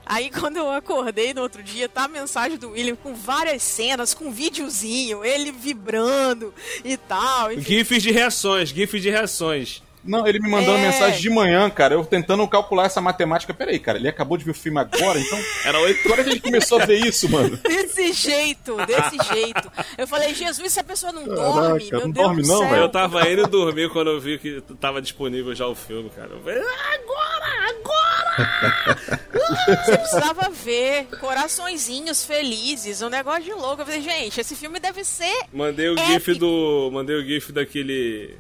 Aí 0.06 0.30
quando 0.38 0.58
eu 0.58 0.70
acordei 0.70 1.34
no 1.34 1.42
outro 1.42 1.64
dia, 1.64 1.88
tá 1.88 2.04
a 2.04 2.08
mensagem 2.10 2.58
do 2.58 2.72
William 2.72 2.98
com 2.98 3.16
várias 3.16 3.64
cenas, 3.64 4.14
com 4.14 4.30
videozinho, 4.34 5.24
ele 5.24 5.54
vibrando 5.54 6.54
e 6.84 6.98
tal. 6.98 7.54
Enfim. 7.54 7.62
GIFs 7.62 8.04
de 8.04 8.12
reações, 8.12 8.68
GIFs 8.68 9.02
de 9.02 9.10
reações. 9.10 9.82
Não, 10.08 10.26
ele 10.28 10.40
me 10.40 10.50
mandando 10.50 10.78
É. 10.78 10.82
mensagem 10.82 11.20
de 11.22 11.30
manhã, 11.30 11.70
cara, 11.70 11.94
eu 11.96 12.06
tentando 12.06 12.48
calcular 12.48 12.86
essa 12.86 13.02
matemática. 13.02 13.54
Peraí, 13.54 13.80
cara, 13.80 13.98
ele 13.98 14.08
acabou 14.08 14.38
de 14.38 14.44
ver 14.46 14.52
o 14.52 14.54
filme 14.54 14.80
agora, 14.80 15.20
então. 15.20 15.40
Era 15.66 15.80
oito 15.80 16.06
Agora 16.08 16.24
que 16.24 16.30
ele 16.30 16.40
começou 16.40 16.82
a 16.82 16.86
ver 16.86 17.06
isso, 17.06 17.30
mano. 17.30 17.58
Desse 17.68 18.14
jeito, 18.14 18.76
desse 18.86 19.18
jeito. 19.34 19.72
Eu 19.98 20.08
falei, 20.08 20.34
Jesus, 20.34 20.72
se 20.72 20.80
a 20.80 20.84
pessoa 20.84 21.12
não 21.12 21.24
dorme, 21.26 21.80
Caraca, 21.90 21.98
meu 21.98 22.00
não 22.02 22.12
Deus 22.12 22.26
dorme 22.28 22.42
do 22.44 22.48
não, 22.48 22.70
velho. 22.70 22.82
Eu 22.84 22.90
tava 22.90 23.30
indo 23.30 23.48
dormir 23.48 23.90
quando 23.90 24.12
eu 24.12 24.20
vi 24.20 24.38
que 24.38 24.62
tava 24.80 25.02
disponível 25.02 25.54
já 25.56 25.66
o 25.68 25.76
filme, 25.76 26.10
cara. 26.12 26.30
Eu 26.32 26.40
falei, 26.42 26.60
agora, 26.60 27.70
agora! 27.70 29.18
Você 29.86 29.98
precisava 29.98 30.50
ver 30.50 31.08
coraçõezinhos 31.20 32.24
felizes, 32.26 33.02
um 33.02 33.10
negócio 33.10 33.44
de 33.44 33.54
louco. 33.54 33.82
Eu 33.82 33.86
falei, 33.86 34.02
gente, 34.02 34.40
esse 34.40 34.56
filme 34.56 34.80
deve 34.80 35.04
ser. 35.04 35.46
Mandei 35.52 35.90
o 35.90 35.94
Épico. 35.94 36.12
GIF 36.12 36.34
do. 36.36 36.90
Mandei 36.94 37.16
o 37.16 37.26
GIF 37.26 37.52
daquele. 37.52 38.36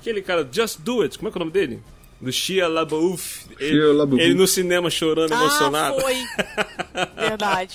Aquele 0.00 0.22
cara, 0.22 0.48
Just 0.50 0.80
Do 0.80 1.02
It, 1.02 1.18
como 1.18 1.28
é 1.28 1.32
que 1.32 1.36
é 1.36 1.40
o 1.40 1.44
nome 1.44 1.52
dele? 1.52 1.82
Do 2.20 2.32
Shia 2.32 2.68
LaBeouf. 2.68 3.46
Ele, 3.58 3.70
Shia 3.80 3.92
LaBeouf. 3.92 4.22
ele 4.24 4.34
no 4.34 4.46
cinema 4.46 4.90
chorando, 4.90 5.32
emocionado. 5.32 5.96
Ah, 5.98 6.00
foi. 6.00 6.14
Verdade. 7.28 7.74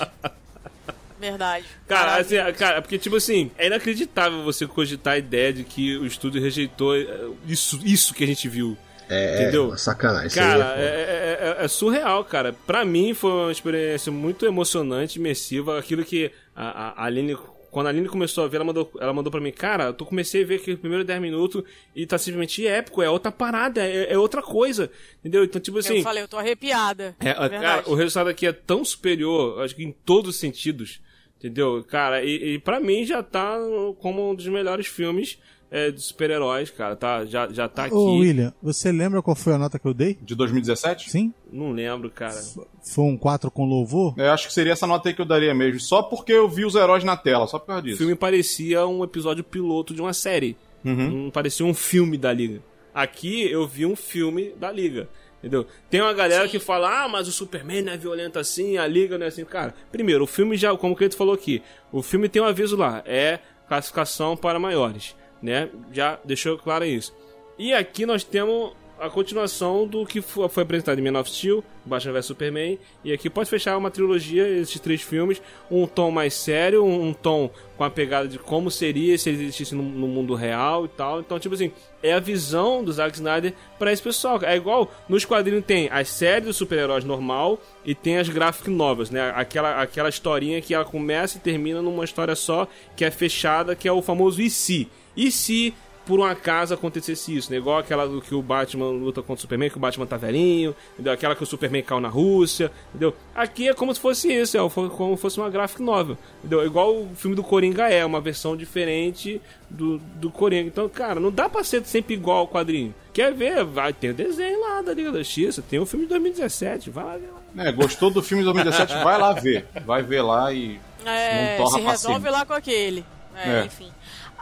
Verdade. 1.19 1.65
Cara, 1.87 2.17
assim, 2.17 2.35
cara, 2.57 2.81
porque, 2.81 2.97
tipo 2.97 3.15
assim, 3.15 3.49
é 3.57 3.67
inacreditável 3.67 4.43
você 4.43 4.67
cogitar 4.67 5.13
a 5.13 5.17
ideia 5.17 5.53
de 5.53 5.63
que 5.63 5.97
o 5.97 6.05
estúdio 6.05 6.41
rejeitou 6.41 6.95
eh, 6.95 7.07
isso, 7.47 7.79
isso 7.83 8.13
que 8.13 8.23
a 8.23 8.27
gente 8.27 8.47
viu. 8.49 8.77
É, 9.07 9.41
Entendeu? 9.43 9.63
é 9.63 9.67
uma 9.67 9.77
sacanagem. 9.77 10.31
Cara, 10.31 10.75
é 10.77 10.81
é, 10.81 10.83
é- 10.83 11.61
é- 11.61 11.65
é 11.65 11.67
surreal, 11.67 12.23
cara. 12.25 12.53
Pra 12.67 12.83
mim 12.83 13.13
foi 13.13 13.31
uma 13.31 13.51
experiência 13.51 14.11
muito 14.11 14.45
emocionante, 14.45 15.17
imersiva. 15.19 15.79
Aquilo 15.79 16.03
que 16.03 16.31
a, 16.55 16.65
a, 16.65 16.89
a 17.03 17.05
Aline, 17.05 17.37
quando 17.75 17.87
a 17.87 17.89
Aline 17.89 18.07
começou 18.07 18.45
a 18.45 18.47
ver, 18.47 18.55
ela 18.55 18.63
mandou, 18.63 18.89
ela 19.01 19.11
mandou 19.11 19.29
pra 19.29 19.41
mim, 19.41 19.51
cara, 19.51 19.87
eu 19.87 19.93
tô, 19.93 20.05
comecei 20.05 20.43
a 20.43 20.45
ver 20.45 20.61
aqui 20.61 20.71
os 20.71 20.79
primeiros 20.79 21.05
10 21.05 21.19
minutos 21.19 21.61
e 21.93 22.05
tá 22.05 22.17
simplesmente 22.17 22.65
épico, 22.65 23.01
é 23.01 23.09
outra 23.09 23.33
parada, 23.33 23.85
é, 23.85 24.13
é 24.13 24.17
outra 24.17 24.41
coisa. 24.41 24.89
Entendeu? 25.19 25.43
Então, 25.43 25.59
tipo 25.59 25.79
assim. 25.79 25.97
eu 25.97 26.03
falei, 26.03 26.23
eu 26.23 26.27
tô 26.29 26.37
arrepiada. 26.37 27.17
É, 27.19 27.33
Verdade. 27.33 27.61
cara, 27.61 27.89
o 27.89 27.93
resultado 27.93 28.29
aqui 28.29 28.47
é 28.47 28.53
tão 28.53 28.85
superior, 28.85 29.61
acho 29.61 29.75
que 29.75 29.83
em 29.83 29.91
todos 29.91 30.35
os 30.35 30.39
sentidos, 30.39 31.01
entendeu? 31.37 31.83
Cara, 31.83 32.23
e, 32.23 32.53
e 32.53 32.59
pra 32.59 32.79
mim 32.79 33.03
já 33.05 33.21
tá 33.21 33.57
como 33.99 34.31
um 34.31 34.33
dos 34.33 34.47
melhores 34.47 34.87
filmes 34.87 35.37
é, 35.71 35.91
de 35.91 36.01
super-heróis, 36.01 36.69
cara, 36.69 36.95
tá, 36.95 37.25
já, 37.25 37.47
já 37.51 37.67
tá 37.67 37.85
aqui. 37.85 37.95
Ô, 37.95 38.17
William, 38.17 38.53
você 38.61 38.91
lembra 38.91 39.21
qual 39.21 39.35
foi 39.35 39.53
a 39.53 39.57
nota 39.57 39.77
que 39.79 39.85
eu 39.85 39.93
dei? 39.93 40.17
De 40.21 40.35
2017? 40.35 41.09
Sim? 41.09 41.33
Não 41.51 41.71
lembro, 41.71 42.09
cara. 42.09 42.39
Foi 42.83 43.03
um 43.03 43.17
4 43.17 43.49
com 43.51 43.65
louvor? 43.65 44.13
Eu 44.17 44.31
acho 44.31 44.47
que 44.47 44.53
seria 44.53 44.73
essa 44.73 44.87
nota 44.87 45.09
aí 45.09 45.15
que 45.15 45.21
eu 45.21 45.25
daria 45.25 45.53
mesmo. 45.53 45.79
Só 45.79 46.01
porque 46.03 46.31
eu 46.33 46.47
vi 46.47 46.65
os 46.65 46.75
heróis 46.75 47.03
na 47.03 47.17
tela, 47.17 47.47
só 47.47 47.59
por 47.59 47.67
causa 47.67 47.81
O 47.81 47.85
disso. 47.85 47.97
filme 47.97 48.15
parecia 48.15 48.85
um 48.87 49.03
episódio 49.03 49.43
piloto 49.43 49.93
de 49.93 50.01
uma 50.01 50.13
série. 50.13 50.55
Uhum. 50.83 51.23
Não 51.25 51.31
parecia 51.31 51.65
um 51.65 51.73
filme 51.73 52.17
da 52.17 52.31
Liga. 52.31 52.61
Aqui 52.93 53.49
eu 53.51 53.67
vi 53.67 53.85
um 53.85 53.95
filme 53.95 54.51
da 54.59 54.71
Liga. 54.71 55.09
Entendeu? 55.39 55.67
Tem 55.91 56.01
uma 56.01 56.13
galera 56.13 56.47
que 56.47 56.57
fala, 56.57 57.03
ah, 57.03 57.07
mas 57.07 57.27
o 57.27 57.31
Superman 57.31 57.83
não 57.83 57.93
é 57.93 57.97
violento 57.97 58.39
assim, 58.39 58.77
a 58.77 58.87
Liga 58.87 59.15
não 59.17 59.25
é 59.25 59.29
assim. 59.29 59.45
Cara, 59.45 59.75
primeiro, 59.91 60.23
o 60.23 60.27
filme 60.27 60.57
já, 60.57 60.75
como 60.75 60.93
o 60.93 60.95
Cleiton 60.95 61.17
falou 61.17 61.35
aqui, 61.35 61.61
o 61.91 62.01
filme 62.01 62.27
tem 62.27 62.41
um 62.41 62.45
aviso 62.45 62.75
lá, 62.75 63.03
é 63.05 63.39
classificação 63.67 64.35
para 64.35 64.57
maiores, 64.59 65.15
né? 65.41 65.69
Já 65.91 66.19
deixou 66.23 66.57
claro 66.57 66.85
isso. 66.85 67.13
E 67.57 67.73
aqui 67.73 68.05
nós 68.05 68.23
temos 68.23 68.73
a 68.97 69.09
continuação 69.09 69.85
do 69.85 70.05
que 70.05 70.21
fo- 70.21 70.47
foi 70.47 70.63
apresentado 70.63 70.97
em 70.97 71.01
Man 71.11 71.19
of 71.19 71.29
Steel, 71.29 71.61
Batman 71.85 72.13
vs 72.13 72.25
Superman, 72.27 72.79
e 73.03 73.11
aqui 73.11 73.29
pode 73.29 73.49
fechar 73.49 73.77
uma 73.77 73.91
trilogia, 73.91 74.47
esses 74.47 74.79
três 74.79 75.01
filmes, 75.01 75.41
um 75.69 75.85
tom 75.85 76.11
mais 76.11 76.33
sério, 76.33 76.83
um, 76.85 77.13
tom 77.13 77.49
com 77.77 77.83
a 77.83 77.89
pegada 77.89 78.25
de 78.25 78.39
como 78.39 78.71
seria 78.71 79.17
se 79.17 79.29
ele 79.29 79.43
existisse 79.43 79.75
no, 79.75 79.83
no 79.83 80.07
mundo 80.07 80.33
real 80.33 80.85
e 80.85 80.87
tal. 80.87 81.19
Então, 81.19 81.37
tipo 81.37 81.53
assim, 81.55 81.73
é 82.01 82.13
a 82.13 82.21
visão 82.21 82.81
do 82.85 82.91
Zack 82.93 83.15
Snyder 83.15 83.53
pra 83.77 83.91
esse 83.91 84.01
pessoal. 84.01 84.39
É 84.43 84.55
igual 84.55 84.89
nos 85.09 85.25
quadrinhos 85.25 85.65
tem 85.65 85.89
as 85.91 86.07
séries 86.07 86.45
dos 86.47 86.55
super-heróis 86.55 87.03
normal 87.03 87.59
e 87.83 87.93
tem 87.93 88.17
as 88.17 88.29
graphic 88.29 88.69
novels, 88.69 89.09
né? 89.09 89.33
Aquela, 89.35 89.81
aquela 89.81 90.07
historinha 90.07 90.61
que 90.61 90.73
ela 90.73 90.85
começa 90.85 91.37
e 91.37 91.41
termina 91.41 91.81
numa 91.81 92.05
história 92.05 92.33
só, 92.35 92.65
que 92.95 93.03
é 93.03 93.11
fechada, 93.11 93.75
que 93.75 93.89
é 93.89 93.91
o 93.91 94.01
famoso 94.01 94.41
e 94.41 94.49
se. 94.49 94.87
E 95.15 95.31
se 95.31 95.73
por 96.05 96.19
um 96.19 96.23
acaso 96.23 96.71
acontecesse 96.73 97.35
isso, 97.35 97.51
né? 97.51 97.57
Igual 97.57 97.79
aquela 97.79 98.07
do 98.07 98.21
que 98.21 98.35
o 98.35 98.41
Batman 98.41 98.85
luta 98.91 99.21
contra 99.21 99.39
o 99.39 99.41
Superman, 99.41 99.71
que 99.71 99.77
o 99.77 99.79
Batman 99.79 100.05
tá 100.05 100.17
velhinho, 100.17 100.75
entendeu? 100.93 101.11
Aquela 101.11 101.35
que 101.35 101.41
o 101.41 101.47
Superman 101.47 101.81
caiu 101.81 101.99
na 101.99 102.09
Rússia, 102.09 102.71
entendeu? 102.89 103.15
Aqui 103.33 103.67
é 103.69 103.73
como 103.73 103.91
se 103.91 103.99
fosse 103.99 104.31
isso, 104.31 104.55
é 104.55 104.69
como 104.69 105.15
se 105.15 105.21
fosse 105.21 105.39
uma 105.39 105.49
graphic 105.49 105.81
novel, 105.81 106.15
entendeu? 106.39 106.63
Igual 106.63 106.93
o 106.95 107.09
filme 107.15 107.35
do 107.35 107.43
Coringa 107.43 107.89
é, 107.89 108.05
uma 108.05 108.21
versão 108.21 108.55
diferente 108.55 109.41
do, 109.67 109.97
do 109.97 110.29
Coringa. 110.29 110.67
Então, 110.67 110.87
cara, 110.87 111.19
não 111.19 111.31
dá 111.31 111.49
pra 111.49 111.63
ser 111.63 111.83
sempre 111.85 112.13
igual 112.13 112.37
ao 112.37 112.47
quadrinho. 112.47 112.93
Quer 113.11 113.33
ver? 113.33 113.63
Vai 113.63 113.91
ter 113.91 114.11
o 114.11 114.13
desenho 114.13 114.61
lá 114.61 114.83
da 114.83 114.93
Liga 114.93 115.11
da 115.11 115.19
Justiça, 115.19 115.63
tem 115.67 115.79
o 115.79 115.87
filme 115.87 116.05
de 116.05 116.09
2017, 116.09 116.91
vai 116.91 117.03
lá 117.03 117.17
ver 117.17 117.29
lá. 117.31 117.65
É, 117.65 117.71
gostou 117.71 118.11
do 118.11 118.21
filme 118.21 118.43
de 118.43 118.53
2017? 118.53 119.03
vai 119.03 119.17
lá 119.17 119.33
ver. 119.33 119.65
Vai 119.83 120.03
ver 120.03 120.21
lá 120.21 120.53
e. 120.53 120.79
É, 121.03 121.57
se 121.67 121.79
resolve 121.79 122.29
lá 122.29 122.45
com 122.45 122.53
aquele. 122.53 123.03
É, 123.35 123.61
É. 123.61 123.65
enfim. 123.65 123.91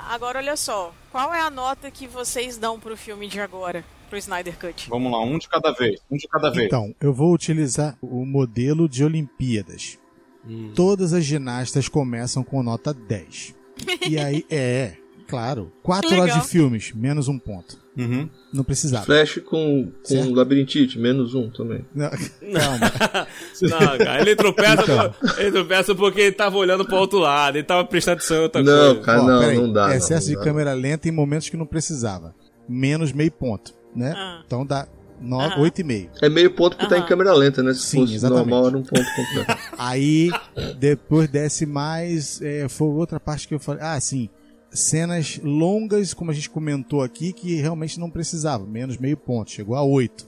Agora, 0.09 0.39
olha 0.39 0.55
só. 0.55 0.93
Qual 1.11 1.33
é 1.33 1.41
a 1.41 1.49
nota 1.49 1.89
que 1.91 2.07
vocês 2.07 2.57
dão 2.57 2.79
pro 2.79 2.97
filme 2.97 3.27
de 3.27 3.39
agora? 3.39 3.83
Pro 4.09 4.17
Snyder 4.17 4.57
Cut? 4.59 4.89
Vamos 4.89 5.11
lá, 5.11 5.21
um 5.21 5.37
de 5.37 5.47
cada 5.47 5.71
vez. 5.71 5.99
Um 6.09 6.17
de 6.17 6.27
cada 6.27 6.49
vez. 6.51 6.67
Então, 6.67 6.93
eu 7.01 7.13
vou 7.13 7.33
utilizar 7.33 7.97
o 8.01 8.25
modelo 8.25 8.87
de 8.87 9.03
Olimpíadas. 9.03 9.97
Todas 10.75 11.13
as 11.13 11.23
ginastas 11.23 11.87
começam 11.87 12.43
com 12.43 12.61
nota 12.61 12.93
10. 12.93 13.55
E 14.07 14.19
aí, 14.19 14.45
é, 14.51 14.97
claro. 15.27 15.71
Quatro 15.81 16.09
Legal. 16.09 16.27
horas 16.27 16.41
de 16.41 16.47
filmes, 16.49 16.91
menos 16.93 17.27
um 17.27 17.37
ponto. 17.39 17.77
Uhum. 17.97 18.27
Não 18.51 18.63
precisava. 18.63 19.05
Flash 19.05 19.39
com, 19.45 19.91
com 20.07 20.33
labirintite, 20.33 20.97
menos 20.97 21.35
um 21.35 21.49
também. 21.49 21.85
Não, 21.93 22.09
calma. 22.09 22.91
Não, 23.61 23.97
cara, 23.97 24.21
ele 24.21 24.35
tropeça, 24.35 24.81
Então. 24.83 25.13
ele 25.37 25.51
tropeça 25.51 25.93
porque 25.95 26.21
ele 26.21 26.31
tava 26.31 26.57
olhando 26.57 26.85
pro 26.85 26.95
outro 26.95 27.19
lado, 27.19 27.57
ele 27.57 27.63
tava 27.63 27.85
prestando 27.85 28.17
atenção 28.17 28.37
em 28.37 28.41
outra 28.41 28.63
Não, 28.63 28.85
coisa. 28.95 29.01
cara, 29.01 29.21
Ó, 29.21 29.27
não, 29.27 29.39
peraí. 29.39 29.57
não 29.57 29.71
dá. 29.71 29.95
Excesso 29.95 30.27
não 30.27 30.33
de 30.33 30.37
dá. 30.39 30.43
câmera 30.43 30.73
lenta 30.73 31.07
em 31.07 31.11
momentos 31.11 31.49
que 31.49 31.57
não 31.57 31.65
precisava. 31.67 32.33
Menos 32.67 33.11
meio 33.11 33.31
ponto, 33.31 33.73
né? 33.95 34.13
Ah. 34.17 34.41
Então 34.45 34.65
dá 34.65 34.87
no- 35.21 35.39
Aham. 35.39 35.61
8,5. 35.61 36.09
É 36.23 36.29
meio 36.29 36.49
ponto 36.51 36.75
porque 36.75 36.89
tá 36.89 36.97
em 36.99 37.05
câmera 37.05 37.31
lenta, 37.33 37.61
né? 37.61 37.73
Se 37.75 37.81
Sim, 37.81 37.99
fosse 38.01 38.15
exatamente. 38.15 38.49
normal, 38.49 38.67
era 38.69 38.77
um 38.77 38.83
ponto 38.83 39.05
completo. 39.15 39.61
Aí, 39.77 40.31
depois 40.79 41.29
desce 41.29 41.65
mais, 41.67 42.41
é, 42.41 42.67
foi 42.67 42.87
outra 42.87 43.19
parte 43.19 43.47
que 43.47 43.53
eu 43.53 43.59
falei. 43.59 43.81
Ah, 43.83 43.99
sim. 43.99 44.29
Cenas 44.73 45.39
longas, 45.43 46.13
como 46.13 46.31
a 46.31 46.33
gente 46.33 46.49
comentou 46.49 47.01
aqui, 47.03 47.31
que 47.31 47.55
realmente 47.55 47.99
não 47.99 48.09
precisava. 48.09 48.65
Menos 48.65 48.97
meio 48.97 49.15
ponto, 49.15 49.51
chegou 49.51 49.75
a 49.75 49.83
8. 49.83 50.27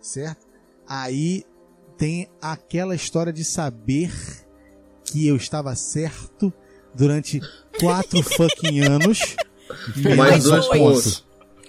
Certo? 0.00 0.46
Aí 0.86 1.44
tem 1.96 2.28
aquela 2.40 2.94
história 2.94 3.32
de 3.32 3.44
saber 3.44 4.12
que 5.04 5.26
eu 5.26 5.36
estava 5.36 5.74
certo 5.74 6.52
durante 6.94 7.40
quatro 7.78 8.22
fucking 8.36 8.80
anos. 8.80 9.36
Mais 10.04 10.16
Mais 10.16 10.44
dois 10.44 10.66
pontos. 10.66 11.26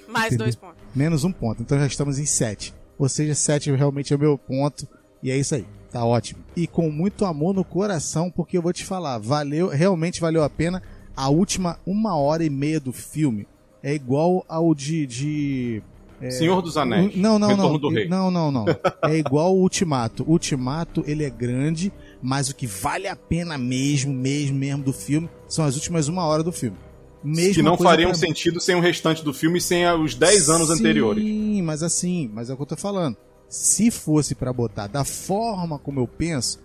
Mais 0.07 0.25
Entendeu? 0.27 0.45
dois 0.45 0.55
pontos. 0.55 0.77
Menos 0.95 1.23
um 1.23 1.31
ponto. 1.31 1.61
Então 1.61 1.79
já 1.79 1.85
estamos 1.85 2.19
em 2.19 2.25
7. 2.25 2.73
Ou 2.97 3.07
seja, 3.07 3.33
7 3.33 3.71
realmente 3.71 4.13
é 4.13 4.15
o 4.15 4.19
meu 4.19 4.37
ponto. 4.37 4.87
E 5.23 5.31
é 5.31 5.37
isso 5.37 5.55
aí. 5.55 5.65
Tá 5.91 6.05
ótimo. 6.05 6.43
E 6.55 6.67
com 6.67 6.89
muito 6.89 7.25
amor 7.25 7.53
no 7.53 7.65
coração, 7.65 8.31
porque 8.31 8.57
eu 8.57 8.61
vou 8.61 8.71
te 8.71 8.85
falar, 8.85 9.17
valeu, 9.17 9.67
realmente 9.67 10.21
valeu 10.21 10.43
a 10.43 10.49
pena. 10.49 10.81
A 11.15 11.29
última 11.29 11.79
uma 11.85 12.15
hora 12.15 12.43
e 12.43 12.49
meia 12.49 12.79
do 12.79 12.91
filme 12.91 13.47
é 13.83 13.93
igual 13.93 14.45
ao 14.47 14.73
de. 14.73 15.05
de 15.05 15.83
Senhor 16.29 16.61
dos 16.61 16.77
Anéis. 16.77 17.15
não, 17.15 17.39
não, 17.39 17.47
Retorno 17.47 17.71
não. 17.73 17.79
do 17.79 17.89
Rei. 17.89 18.07
Não, 18.07 18.29
não, 18.29 18.51
não. 18.51 18.65
É 19.03 19.17
igual 19.17 19.55
o 19.55 19.61
Ultimato. 19.61 20.23
O 20.23 20.33
Ultimato, 20.33 21.03
ele 21.07 21.23
é 21.23 21.29
grande, 21.29 21.91
mas 22.21 22.49
o 22.49 22.55
que 22.55 22.67
vale 22.67 23.07
a 23.07 23.15
pena 23.15 23.57
mesmo, 23.57 24.13
mesmo, 24.13 24.55
mesmo 24.55 24.83
do 24.83 24.93
filme 24.93 25.27
são 25.47 25.65
as 25.65 25.73
últimas 25.75 26.07
uma 26.07 26.23
hora 26.23 26.43
do 26.43 26.51
filme. 26.51 26.77
Mesma 27.23 27.53
que 27.55 27.61
não 27.61 27.77
fariam 27.77 28.13
sentido 28.13 28.59
sem 28.59 28.75
o 28.75 28.79
restante 28.79 29.23
do 29.23 29.33
filme 29.33 29.59
e 29.59 29.61
sem 29.61 29.87
os 29.91 30.15
10 30.15 30.49
anos 30.49 30.67
Sim, 30.67 30.73
anteriores. 30.73 31.23
Sim, 31.23 31.61
mas 31.61 31.83
assim, 31.83 32.29
mas 32.33 32.49
é 32.49 32.53
o 32.53 32.55
que 32.55 32.63
eu 32.63 32.67
tô 32.67 32.75
falando. 32.75 33.17
Se 33.47 33.91
fosse 33.91 34.33
pra 34.33 34.53
botar 34.53 34.87
da 34.87 35.03
forma 35.03 35.77
como 35.77 35.99
eu 35.99 36.07
penso, 36.07 36.59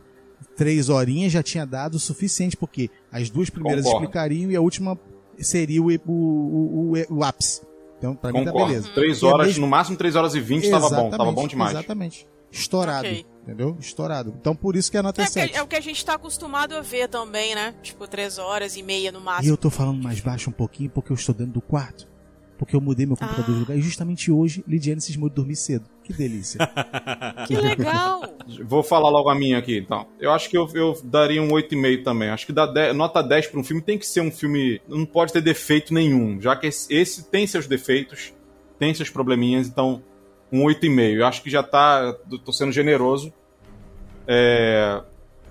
três 0.57 0.89
horinhas 0.89 1.33
já 1.33 1.43
tinha 1.43 1.65
dado 1.67 1.95
o 1.97 1.99
suficiente, 1.99 2.57
porque 2.57 2.91
as 3.13 3.29
duas 3.31 3.51
primeiras 3.51 3.85
Concordo. 3.85 4.05
explicariam 4.05 4.51
e 4.51 4.57
a 4.57 4.61
última 4.61 4.99
seria 5.39 5.83
o, 5.83 5.87
o, 6.07 6.13
o, 6.13 6.93
o, 6.93 7.17
o 7.19 7.25
ápice. 7.25 7.61
Então, 7.99 8.15
pra 8.15 8.33
mim 8.33 8.45
tá 8.45 8.53
Concordo. 8.53 8.73
beleza. 8.75 8.91
3 8.95 9.21
E 9.21 9.25
é 9.25 9.29
horas, 9.29 9.47
mesmo- 9.49 9.61
no 9.63 9.67
máximo 9.71 9.97
3 9.97 10.17
horas 10.17 10.35
e 10.35 10.41
20 10.41 10.71
tava 10.71 10.91
bom, 10.91 11.11
tava 11.11 11.33
bom 11.33 11.47
demais. 11.47 11.73
Exatamente. 11.73 12.27
Estourado. 12.51 13.07
Ok. 13.09 13.27
Entendeu? 13.43 13.77
Estourado. 13.79 14.35
Então 14.41 14.57
por 14.57 14.77
isso 14.77 14.91
que 14.91 14.97
a 14.97 15.03
nota 15.03 15.21
é, 15.21 15.25
É, 15.25 15.27
porque 15.27 15.41
7. 15.41 15.57
é 15.57 15.63
o 15.63 15.67
que 15.67 15.77
a 15.77 15.81
gente 15.81 16.05
tá 16.05 16.15
acostumado 16.15 16.75
a 16.75 16.81
ver 16.81 17.09
também, 17.09 17.55
né? 17.55 17.75
Tipo, 17.83 18.07
três 18.09 18.39
horas 18.39 18.77
e 18.77 18.83
meia 18.83 19.13
no 19.13 19.21
E 19.21 19.23
máximo. 19.23 19.53
eu 19.53 19.57
tô 19.57 19.71
falando 19.71 20.03
mais 20.03 20.21
baixo 20.21 20.51
um 20.51 20.53
pouquinho 20.53 20.91
porque 20.91 21.13
eu 21.13 21.15
estou 21.15 21.35
dentro 21.35 21.53
do 21.55 21.61
quarto. 21.61 22.09
Porque 22.59 22.75
eu 22.75 22.81
mudei 22.81 23.05
meu 23.05 23.17
computador 23.17 23.51
Ah. 23.51 23.53
de 23.53 23.59
lugar. 23.61 23.77
E 23.77 23.83
justamente 23.83 24.33
hoje, 24.33 24.65
Lidiane 24.67 25.01
cismou 25.01 25.29
de 25.29 25.35
dormir 25.35 25.57
cedo. 25.57 25.85
Que 26.03 26.13
delícia. 26.13 26.59
Que 27.47 27.55
legal! 27.55 28.23
Vou 28.65 28.83
falar 28.83 29.11
logo 29.11 29.29
a 29.29 29.35
minha 29.35 29.59
aqui, 29.59 29.77
então. 29.79 30.07
Eu 30.19 30.33
acho 30.33 30.49
que 30.49 30.57
eu, 30.57 30.67
eu 30.75 30.99
daria 31.05 31.43
um 31.43 31.49
8,5 31.49 32.03
também. 32.03 32.31
Acho 32.31 32.47
que 32.47 32.53
dá 32.53 32.65
10 32.67 32.97
nota 32.97 33.23
10 33.23 33.49
pra 33.49 33.61
um 33.61 33.65
filme 33.65 33.83
tem 33.83 33.99
que 33.99 34.07
ser 34.07 34.21
um 34.21 34.31
filme. 34.31 34.81
Não 34.89 35.05
pode 35.05 35.33
ter 35.33 35.41
defeito 35.43 35.93
nenhum. 35.93 36.41
Já 36.41 36.57
que 36.57 36.67
esse, 36.69 36.93
esse 36.93 37.25
tem 37.25 37.47
seus 37.47 37.67
defeitos, 37.67 38.33
tem 38.79 38.95
seus 38.95 39.11
probleminhas, 39.11 39.67
então 39.69 40.03
um 40.51 40.63
8,5. 40.65 41.15
Eu 41.17 41.27
acho 41.27 41.43
que 41.43 41.51
já 41.51 41.63
tá. 41.63 42.15
Tô 42.45 42.53
sendo 42.53 42.73
generoso. 42.73 43.33
É, 44.27 45.03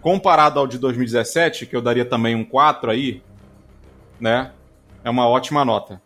comparado 0.02 0.60
ao 0.60 0.68
de 0.68 0.78
2017, 0.78 1.66
que 1.66 1.76
eu 1.76 1.82
daria 1.82 2.06
também 2.06 2.36
um 2.36 2.44
4 2.44 2.92
aí, 2.92 3.22
né? 4.20 4.52
É 5.04 5.10
uma 5.10 5.28
ótima 5.28 5.64
nota. 5.64 6.02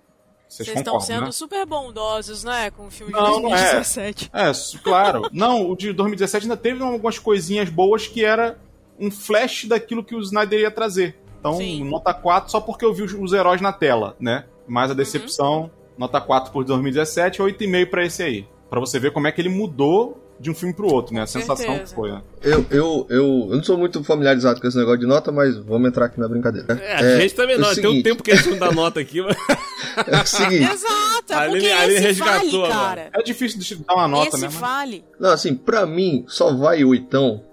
Vocês, 0.50 0.68
estão 0.68 1.00
sendo 1.00 1.26
né? 1.26 1.32
super 1.32 1.64
bondosos, 1.64 2.44
né? 2.44 2.72
Com 2.72 2.88
o 2.88 2.92
filme 2.92 3.14
de 3.14 3.20
Não, 3.20 3.40
não 3.40 3.56
é. 3.56 3.76
2017. 3.76 4.32
É, 4.34 4.52
claro. 4.84 5.30
Não, 5.32 5.70
o 5.70 5.76
de 5.76 5.94
2017 5.94 6.46
ainda 6.46 6.58
teve 6.58 6.84
algumas 6.84 7.20
coisinhas 7.20 7.70
boas 7.70 8.08
que 8.08 8.26
era 8.26 8.58
um 9.00 9.12
flash 9.12 9.66
daquilo 9.66 10.04
que 10.04 10.16
o 10.16 10.20
Snyder 10.20 10.62
ia 10.62 10.72
trazer. 10.72 11.16
Então, 11.40 11.54
Sim. 11.54 11.88
nota 11.88 12.12
4 12.14 12.50
só 12.50 12.60
porque 12.60 12.84
eu 12.84 12.92
vi 12.92 13.04
os, 13.04 13.14
os 13.14 13.32
heróis 13.32 13.62
na 13.62 13.72
tela, 13.72 14.16
né? 14.20 14.46
Mas 14.68 14.90
a 14.90 14.96
decepção, 14.96 15.70
nota 15.96 16.20
4 16.20 16.52
por 16.52 16.66
2017 16.66 17.38
e 17.38 17.46
8,5 17.46 17.90
pra 17.90 18.06
esse 18.06 18.24
aí. 18.24 18.48
Pra 18.72 18.80
você 18.80 19.00
ver 19.00 19.12
como 19.12 19.28
é 19.28 19.32
que 19.32 19.40
ele 19.40 19.50
mudou 19.50 20.20
de 20.40 20.50
um 20.50 20.54
filme 20.56 20.74
pro 20.74 20.88
outro, 20.88 21.14
né? 21.14 21.22
A 21.24 21.28
sensação 21.28 21.58
certeza. 21.58 21.90
que 21.90 21.96
foi, 21.96 22.12
né? 22.12 22.22
Eu, 22.42 22.66
eu, 22.72 23.08
eu, 23.10 23.48
eu 23.50 23.56
não 23.58 23.64
sou 23.64 23.78
muito 23.78 24.02
familiarizado 24.04 24.62
com 24.62 24.68
esse 24.68 24.78
negócio 24.78 25.00
de 25.00 25.06
nota, 25.06 25.32
mas 25.32 25.58
vamos 25.58 25.90
entrar 25.90 26.06
aqui 26.06 26.20
na 26.20 26.28
brincadeira. 26.30 26.80
É, 26.82 26.96
a 26.96 27.20
gente 27.20 27.36
também 27.36 27.56
é 27.56 27.60
não. 27.60 27.70
o 27.70 27.76
Tem 27.76 27.86
um 27.86 27.90
seguinte, 27.90 28.04
tempo 28.04 28.24
que 28.24 28.32
a 28.32 28.36
gente 28.36 28.50
não 28.52 28.58
dá 28.58 28.72
nota 28.72 29.00
aqui, 29.00 29.22
mas... 29.22 29.36
É 30.08 30.22
o 30.22 30.26
seguinte, 30.26 30.72
Exato, 30.72 31.34
é 31.34 31.36
Ali- 31.36 31.52
porque 31.52 31.68
ali 31.68 31.94
esse 31.96 32.04
resgatou 32.04 32.62
vale, 32.62 32.74
cara. 32.74 33.10
É 33.14 33.22
difícil 33.22 33.60
de 33.60 33.76
dar 33.84 33.96
uma 33.96 34.08
nota, 34.08 34.30
esse 34.30 34.38
né? 34.42 34.48
Mas- 34.48 34.56
vale. 34.56 35.04
não, 35.20 35.30
assim, 35.32 35.54
pra 35.56 35.86
mim, 35.86 36.24
só 36.28 36.54
vai 36.56 36.84
oitão. 36.86 37.44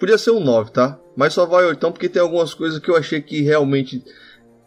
Podia 0.00 0.18
ser 0.18 0.32
um 0.32 0.40
9, 0.40 0.72
tá? 0.72 0.98
Mas 1.16 1.32
só 1.34 1.46
vai 1.46 1.64
oitão 1.64 1.92
porque 1.92 2.08
tem 2.08 2.20
algumas 2.20 2.54
coisas 2.54 2.80
que 2.80 2.88
eu 2.90 2.96
achei 2.96 3.20
que 3.20 3.40
realmente 3.42 4.02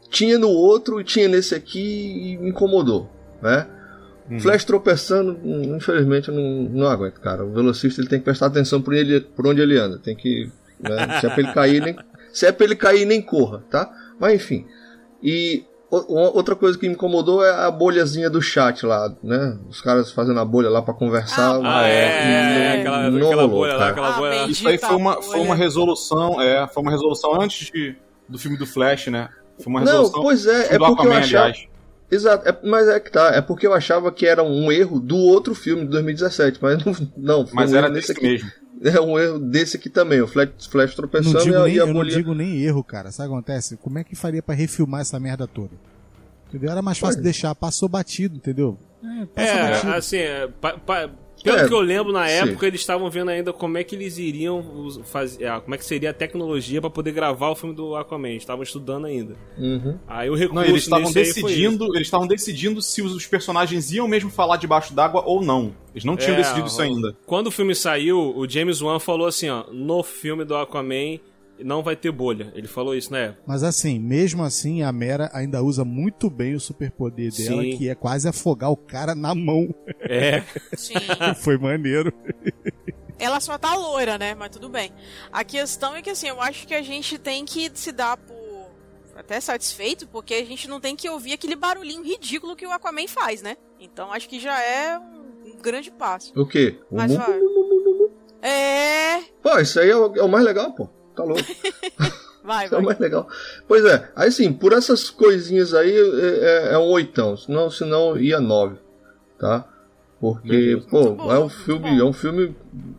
tinha 0.09 0.39
no 0.39 0.47
outro 0.49 1.01
e 1.01 1.03
tinha 1.03 1.27
nesse 1.27 1.53
aqui 1.55 1.79
e 1.79 2.37
me 2.37 2.49
incomodou, 2.51 3.09
né? 3.41 3.67
Uhum. 4.29 4.39
Flash 4.39 4.63
tropeçando, 4.65 5.37
hum, 5.43 5.75
infelizmente, 5.77 6.29
eu 6.29 6.35
não, 6.35 6.63
não 6.69 6.87
aguento, 6.87 7.19
cara. 7.21 7.45
O 7.45 7.51
velocista 7.53 8.01
ele 8.01 8.07
tem 8.09 8.19
que 8.19 8.25
prestar 8.25 8.47
atenção 8.47 8.81
por, 8.81 8.93
ele, 8.93 9.21
por 9.21 9.45
onde 9.47 9.61
ele 9.61 9.77
anda. 9.77 9.99
Tem 9.99 10.15
que. 10.15 10.49
né, 10.79 11.19
se 11.19 11.27
é 11.27 11.29
pra 11.29 11.39
ele 11.43 11.53
cair, 11.53 11.81
nem. 11.81 11.95
Se 12.33 12.45
é 12.45 12.51
pra 12.51 12.65
ele 12.65 12.75
cair, 12.75 13.05
nem 13.05 13.21
corra, 13.21 13.63
tá? 13.69 13.89
Mas 14.19 14.33
enfim. 14.35 14.65
E 15.21 15.63
outra 15.89 16.55
coisa 16.55 16.77
que 16.77 16.87
me 16.87 16.93
incomodou 16.93 17.45
é 17.45 17.51
a 17.51 17.71
bolhazinha 17.71 18.29
do 18.29 18.41
chat 18.41 18.85
lá, 18.85 19.13
né? 19.23 19.57
Os 19.69 19.79
caras 19.79 20.11
fazendo 20.11 20.39
a 20.39 20.45
bolha 20.45 20.69
lá 20.69 20.81
pra 20.81 20.93
conversar. 20.93 21.55
Ah, 21.63 21.81
Ah, 21.81 21.87
é, 21.87 22.05
não- 22.25 22.61
é, 22.61 22.79
aquela, 22.79 23.09
não 23.11 23.17
aquela 23.27 23.41
rolou, 23.43 23.49
bolha 23.59 23.77
lá, 23.77 23.89
aquela 23.89 24.09
Ah, 24.09 24.17
bolha 24.17 24.35
lá. 24.35 24.41
bem. 24.41 24.51
Isso 24.51 24.67
aí 24.67 24.77
foi 24.77 24.95
uma, 24.95 25.21
foi 25.21 25.39
uma 25.39 25.55
resolução, 25.55 26.41
é, 26.41 26.67
foi 26.67 26.83
uma 26.83 26.91
resolução 26.91 27.39
antes 27.41 27.71
de, 27.71 27.95
do 28.27 28.37
filme 28.37 28.57
do 28.57 28.65
Flash, 28.65 29.07
né? 29.07 29.29
Foi 29.59 29.67
uma 29.71 29.79
Não, 29.81 29.85
resolução. 29.91 30.21
pois 30.21 30.45
é, 30.45 30.59
é 30.75 30.77
porque 30.77 30.83
eu 30.83 30.85
Aquaman, 30.87 31.17
achava. 31.19 31.45
aliás. 31.45 31.67
Exato, 32.15 32.47
é- 32.49 32.57
mas 32.63 32.87
é 32.87 32.99
que 32.99 33.11
tá, 33.11 33.33
é 33.35 33.41
porque 33.41 33.67
eu 33.67 33.73
achava 33.73 34.11
que 34.11 34.25
era 34.25 34.41
um 34.43 34.71
erro 34.71 34.99
do 34.99 35.17
outro 35.17 35.53
filme 35.53 35.83
de 35.83 35.89
2017, 35.89 36.59
mas 36.61 36.77
não, 36.85 36.95
não 37.17 37.45
foi 37.47 37.55
Mas 37.55 37.71
um 37.73 37.75
era 37.77 37.87
erro 37.87 37.95
desse 37.95 38.11
aqui. 38.11 38.23
mesmo. 38.23 38.51
É 38.83 38.99
um 38.99 39.17
erro 39.17 39.39
desse 39.39 39.77
aqui 39.77 39.89
também, 39.89 40.19
o 40.21 40.27
Flash, 40.27 40.65
Flash 40.69 40.93
tropeçando 40.95 41.47
e 41.49 41.55
a, 41.55 41.63
nem, 41.63 41.75
e 41.75 41.79
a 41.79 41.83
eu 41.83 41.93
não 41.93 42.03
digo 42.03 42.33
nem 42.33 42.61
erro, 42.61 42.83
cara. 42.83 43.09
Sabe 43.09 43.29
o 43.29 43.31
que 43.31 43.37
acontece? 43.37 43.77
Como 43.77 43.97
é 43.97 44.03
que 44.03 44.17
faria 44.17 44.43
pra 44.43 44.53
refilmar 44.53 44.99
essa 44.99 45.17
merda 45.17 45.47
toda? 45.47 45.71
Entendeu? 46.49 46.69
Era 46.69 46.81
mais 46.81 46.97
fácil 46.97 47.21
deixar, 47.23 47.55
passou 47.55 47.87
batido, 47.87 48.35
entendeu? 48.35 48.77
É, 49.01 49.25
passou 49.27 49.53
É, 49.59 49.71
batido. 49.71 49.93
assim, 49.93 50.17
é, 50.17 50.47
pa- 50.59 50.77
pa- 50.77 51.09
pelo 51.45 51.59
É, 51.59 51.67
que 51.67 51.73
eu 51.73 51.79
lembro 51.79 52.11
na 52.11 52.27
sim. 52.27 52.33
época, 52.33 52.65
eles 52.67 52.81
estavam 52.81 53.09
vendo 53.09 53.29
ainda 53.29 53.53
como 53.53 53.77
é 53.77 53.83
que 53.83 53.95
eles 53.95 54.17
iriam 54.17 54.63
fazer, 55.03 55.45
ah, 55.45 55.61
como 55.61 55.75
é 55.75 55.77
que 55.77 55.85
seria 55.85 56.09
a 56.09 56.13
tecnologia 56.13 56.81
pra 56.81 56.89
poder 56.89 57.11
gravar 57.11 57.49
o 57.49 57.55
filme 57.55 57.75
do 57.75 57.95
Aquaman. 57.95 58.29
Eles 58.29 58.41
estavam 58.41 58.63
estudando 58.63 59.05
ainda. 59.05 59.35
Uhum. 59.57 59.97
Aí 60.07 60.29
o 60.29 60.33
recurso 60.35 60.55
Não, 60.55 60.63
eles 60.63 60.83
estavam 60.83 61.11
decidindo, 61.11 61.85
eles 61.95 62.07
estavam 62.07 62.27
decidindo 62.27 62.81
se 62.81 63.01
os, 63.01 63.25
personagens 63.27 63.91
iam 63.91 64.07
mesmo 64.07 64.29
falar 64.29 64.57
debaixo 64.57 64.93
d'água 64.93 65.21
ou 65.25 65.41
não. 65.43 65.75
Eles 65.93 66.03
não 66.03 66.17
tinham 66.17 66.33
É, 66.33 66.37
decidido 66.37 66.67
isso 66.67 66.81
ainda. 66.81 67.15
Quando 67.25 67.47
o 67.47 67.51
filme 67.51 67.75
saiu, 67.75 68.35
o 68.35 68.49
James 68.49 68.81
Wan 68.81 68.99
falou 68.99 69.27
assim, 69.27 69.49
ó, 69.49 69.65
no 69.71 70.01
filme 70.03 70.43
do 70.43 70.55
Aquaman 70.55 71.19
não 71.59 71.83
vai 71.83 71.95
ter 71.95 72.11
bolha. 72.11 72.51
Ele 72.55 72.67
falou 72.67 72.95
isso 72.95 73.11
na 73.11 73.19
época. 73.19 73.43
Mas 73.45 73.63
assim, 73.63 73.99
mesmo 73.99 74.43
assim, 74.43 74.81
a 74.81 74.91
Mera 74.91 75.29
ainda 75.33 75.61
usa 75.63 75.85
muito 75.85 76.29
bem 76.29 76.55
o 76.55 76.59
superpoder 76.59 77.31
dela, 77.31 77.61
Sim. 77.61 77.77
que 77.77 77.89
é 77.89 77.95
quase 77.95 78.27
afogar 78.27 78.71
o 78.71 78.77
cara 78.77 79.15
na 79.15 79.33
mão. 79.33 79.73
É, 79.99 80.41
Sim. 80.75 80.95
Foi 81.41 81.57
maneiro. 81.57 82.13
Ela 83.17 83.39
só 83.39 83.57
tá 83.57 83.75
loira, 83.75 84.17
né? 84.17 84.35
Mas 84.35 84.49
tudo 84.49 84.69
bem. 84.69 84.91
A 85.31 85.43
questão 85.43 85.95
é 85.95 86.01
que, 86.01 86.09
assim, 86.09 86.27
eu 86.27 86.41
acho 86.41 86.67
que 86.67 86.73
a 86.73 86.81
gente 86.81 87.17
tem 87.17 87.45
que 87.45 87.71
se 87.73 87.91
dar 87.91 88.17
por 88.17 88.35
até 89.15 89.39
satisfeito, 89.39 90.05
porque 90.07 90.33
a 90.33 90.45
gente 90.45 90.67
não 90.67 90.79
tem 90.79 90.95
que 90.95 91.09
ouvir 91.09 91.33
aquele 91.33 91.55
barulhinho 91.55 92.03
ridículo 92.03 92.55
que 92.55 92.67
o 92.67 92.71
Aquaman 92.71 93.07
faz, 93.07 93.41
né? 93.41 93.55
Então 93.79 94.11
acho 94.11 94.27
que 94.27 94.39
já 94.39 94.61
é 94.61 94.99
um, 94.99 95.53
um 95.53 95.57
grande 95.61 95.89
passo. 95.89 96.33
O 96.35 96.45
quê? 96.45 96.77
O 96.91 96.97
Mas 96.97 97.15
vai. 97.15 97.39
É. 98.41 99.23
Pô, 99.41 99.57
isso 99.59 99.79
aí 99.79 99.89
é 99.89 99.95
o, 99.95 100.15
é 100.15 100.21
o 100.21 100.27
mais 100.27 100.43
legal, 100.43 100.73
pô. 100.73 100.89
Tá 101.15 101.23
louco. 101.23 101.43
Vai, 102.43 102.67
é 102.67 102.69
vai. 102.69 102.81
mais 102.81 102.99
legal. 102.99 103.27
Pois 103.67 103.83
é, 103.85 104.07
aí 104.15 104.31
sim, 104.31 104.53
por 104.53 104.71
essas 104.71 105.09
coisinhas 105.09 105.73
aí 105.73 105.91
é, 105.91 106.69
é- 106.69 106.73
é 106.73 106.77
um 106.77 106.91
oitão, 106.91 107.35
senão, 107.35 107.71
senão 107.71 108.15
ia 108.19 108.39
nove, 108.39 108.75
tá? 109.39 109.67
Porque, 110.19 110.79
pô, 110.89 111.05
Muito 111.05 111.15
bom, 111.17 111.33
é 111.33 111.39
um 111.39 111.49
filme, 111.49 111.99
é 111.99 112.03
um 112.03 112.13
filme 112.13 112.55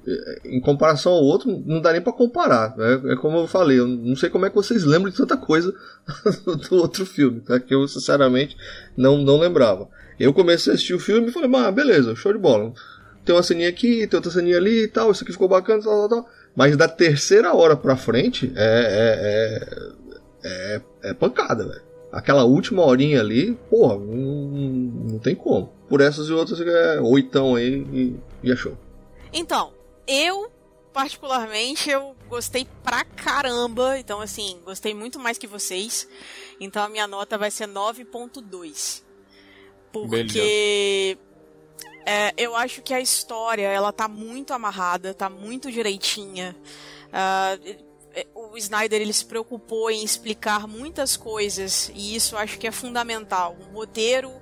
é, 0.06 0.40
em 0.44 0.60
comparação 0.60 1.12
ao 1.12 1.22
outro, 1.22 1.62
não 1.64 1.80
dá 1.80 1.92
nem 1.92 2.00
pra 2.02 2.12
comparar. 2.12 2.74
É, 2.78 3.12
é 3.12 3.16
como 3.16 3.38
eu 3.38 3.46
falei, 3.46 3.78
eu 3.78 3.86
não 3.86 4.16
sei 4.16 4.28
como 4.30 4.46
é 4.46 4.50
que 4.50 4.56
vocês 4.56 4.82
lembram 4.84 5.10
de 5.10 5.16
tanta 5.16 5.36
coisa 5.36 5.72
do 6.68 6.76
outro 6.76 7.06
filme, 7.06 7.40
tá? 7.40 7.58
Que 7.60 7.72
eu 7.74 7.86
sinceramente 7.86 8.56
não, 8.96 9.16
não 9.18 9.38
lembrava. 9.38 9.88
Eu 10.18 10.32
comecei 10.34 10.72
a 10.72 10.74
assistir 10.74 10.94
o 10.94 10.98
filme 11.00 11.28
e 11.28 11.32
falei, 11.32 11.48
ah, 11.54 11.70
beleza, 11.70 12.16
show 12.16 12.32
de 12.32 12.38
bola. 12.38 12.72
Tem 13.24 13.34
uma 13.34 13.42
ceninha 13.42 13.68
aqui, 13.68 14.06
tem 14.06 14.18
outra 14.18 14.30
ceninha 14.30 14.56
ali 14.56 14.84
e 14.84 14.88
tal, 14.88 15.10
isso 15.10 15.22
aqui 15.22 15.32
ficou 15.32 15.48
bacana, 15.48 15.82
tal, 15.82 16.08
tal, 16.08 16.22
tal. 16.22 16.30
Mas 16.56 16.74
da 16.74 16.88
terceira 16.88 17.54
hora 17.54 17.76
pra 17.76 17.96
frente 17.96 18.50
é, 18.56 19.60
é, 20.42 20.42
é, 20.42 20.80
é, 21.04 21.10
é 21.10 21.14
pancada, 21.14 21.68
velho. 21.68 21.82
Aquela 22.10 22.44
última 22.44 22.82
horinha 22.82 23.20
ali, 23.20 23.52
porra, 23.68 23.98
não, 23.98 24.48
não 25.10 25.18
tem 25.18 25.34
como. 25.34 25.70
Por 25.86 26.00
essas 26.00 26.28
e 26.28 26.32
outras 26.32 26.58
é 26.60 26.98
oitão 27.00 27.56
aí 27.56 27.86
e, 27.92 28.16
e 28.42 28.56
show. 28.56 28.76
Então, 29.30 29.74
eu, 30.06 30.50
particularmente, 30.94 31.90
eu 31.90 32.16
gostei 32.26 32.66
pra 32.82 33.04
caramba. 33.04 33.98
Então, 33.98 34.22
assim, 34.22 34.58
gostei 34.64 34.94
muito 34.94 35.18
mais 35.18 35.36
que 35.36 35.46
vocês. 35.46 36.08
Então, 36.58 36.82
a 36.82 36.88
minha 36.88 37.06
nota 37.06 37.36
vai 37.36 37.50
ser 37.50 37.68
9.2. 37.68 39.02
Porque 39.92 41.18
é, 42.06 42.32
eu 42.36 42.54
acho 42.54 42.80
que 42.82 42.94
a 42.94 43.00
história, 43.00 43.66
ela 43.66 43.92
tá 43.92 44.06
muito 44.06 44.54
amarrada, 44.54 45.12
tá 45.12 45.28
muito 45.28 45.70
direitinha. 45.70 46.56
É, 47.12 48.26
o 48.34 48.56
Snyder, 48.56 49.02
ele 49.02 49.12
se 49.12 49.26
preocupou 49.26 49.90
em 49.90 50.02
explicar 50.04 50.66
muitas 50.66 51.16
coisas. 51.16 51.90
E 51.94 52.14
isso 52.14 52.34
eu 52.34 52.38
acho 52.38 52.58
que 52.58 52.66
é 52.66 52.72
fundamental. 52.72 53.56
Um 53.60 53.74
roteiro... 53.74 54.32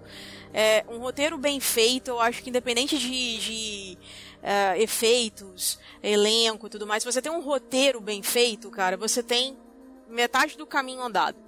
É, 0.57 0.85
um 0.89 0.99
roteiro 0.99 1.37
bem 1.37 1.59
feito, 1.59 2.13
eu 2.13 2.21
acho 2.21 2.41
que 2.41 2.49
independente 2.49 2.97
de, 2.97 3.39
de 3.39 3.99
eh, 4.41 4.83
efeitos, 4.83 5.79
elenco 6.03 6.69
tudo 6.69 6.87
mais, 6.87 7.03
se 7.03 7.11
você 7.11 7.23
tem 7.23 7.33
um 7.33 7.41
roteiro 7.41 7.99
bem 7.99 8.23
feito, 8.23 8.71
cara, 8.71 8.95
você 8.95 9.23
tem 9.23 9.57
metade 10.07 10.59
do 10.59 10.67
caminho 10.67 11.01
andado. 11.01 11.39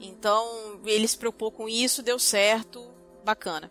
Então, 0.00 0.80
ele 0.86 1.06
se 1.06 1.18
preocupou 1.18 1.52
com 1.52 1.68
isso, 1.68 2.02
deu 2.02 2.18
certo, 2.18 2.90
bacana. 3.22 3.70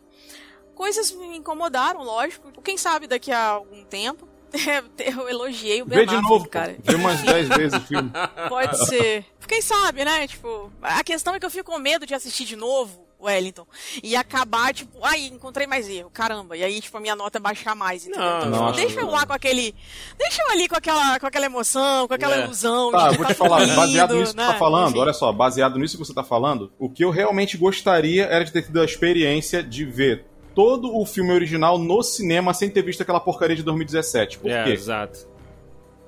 Coisas 0.78 1.12
me 1.12 1.38
incomodaram, 1.38 2.04
lógico. 2.04 2.52
Quem 2.62 2.78
sabe 2.78 3.08
daqui 3.08 3.32
a 3.32 3.48
algum 3.50 3.84
tempo 3.84 4.28
eu 5.18 5.28
elogiei 5.28 5.82
o 5.82 5.86
Ben 5.86 6.00
Vê 6.00 6.06
de 6.06 6.16
Affleck, 6.16 6.30
novo, 6.32 6.48
cara. 6.48 6.78
Vê 6.84 6.96
umas 6.96 7.20
10 7.22 7.48
vezes 7.58 7.78
o 7.78 7.82
filme. 7.82 8.12
Pode 8.48 8.86
ser. 8.86 9.26
Quem 9.48 9.62
sabe, 9.62 10.06
né? 10.06 10.28
Tipo, 10.28 10.72
a 10.82 11.04
questão 11.04 11.34
é 11.34 11.40
que 11.40 11.46
eu 11.46 11.50
fico 11.50 11.72
com 11.72 11.80
medo 11.80 12.06
de 12.06 12.14
assistir 12.14 12.46
de 12.46 12.56
novo, 12.56 13.06
Wellington, 13.20 13.66
e 14.04 14.16
acabar, 14.16 14.72
tipo, 14.74 15.00
ai, 15.02 15.26
encontrei 15.26 15.66
mais 15.66 15.90
erro, 15.90 16.12
caramba. 16.12 16.56
E 16.56 16.64
aí, 16.64 16.80
tipo, 16.80 16.96
a 16.96 17.00
minha 17.00 17.16
nota 17.16 17.40
baixar 17.40 17.74
mais, 17.76 18.06
entendeu? 18.06 18.22
Não, 18.24 18.38
Então, 18.38 18.50
não, 18.52 18.66
tipo, 18.72 18.78
deixa 18.86 19.00
eu 19.02 19.08
lá 19.10 19.26
com 19.26 19.34
aquele. 19.34 19.74
Deixa 20.18 20.44
eu 20.44 20.52
ali 20.52 20.68
com 20.68 20.76
aquela, 20.76 21.20
com 21.20 21.26
aquela 21.26 21.46
emoção, 21.48 22.08
com 22.08 22.14
aquela 22.14 22.36
É. 22.36 22.44
ilusão. 22.44 22.92
Tá, 22.92 23.10
vou 23.12 23.26
tá 23.26 23.34
te 23.34 23.34
falar, 23.34 23.62
tudo 23.62 23.76
baseado 23.76 24.10
lindo, 24.12 24.20
nisso 24.22 24.34
que 24.34 24.38
né? 24.38 24.46
você 24.46 24.54
tá 24.54 24.60
falando, 24.60 24.90
Enfim. 24.92 25.00
olha 25.00 25.14
só, 25.14 25.32
baseado 25.34 25.80
nisso 25.80 25.98
que 25.98 26.06
você 26.06 26.14
tá 26.14 26.24
falando, 26.24 26.72
o 26.78 26.88
que 26.90 27.04
eu 27.04 27.10
realmente 27.10 27.58
gostaria 27.58 28.26
era 28.26 28.46
de 28.46 28.52
ter 28.54 28.62
tido 28.62 28.80
a 28.80 28.86
experiência 28.86 29.64
de 29.64 29.84
ver 29.84 30.26
todo 30.58 30.98
o 30.98 31.06
filme 31.06 31.32
original 31.32 31.78
no 31.78 32.02
cinema 32.02 32.52
sem 32.52 32.68
ter 32.68 32.82
visto 32.82 33.02
aquela 33.02 33.20
porcaria 33.20 33.56
de 33.56 33.62
2017. 33.62 34.40
Por 34.40 34.50
é, 34.50 34.64
quê? 34.64 34.72
exato. 34.72 35.28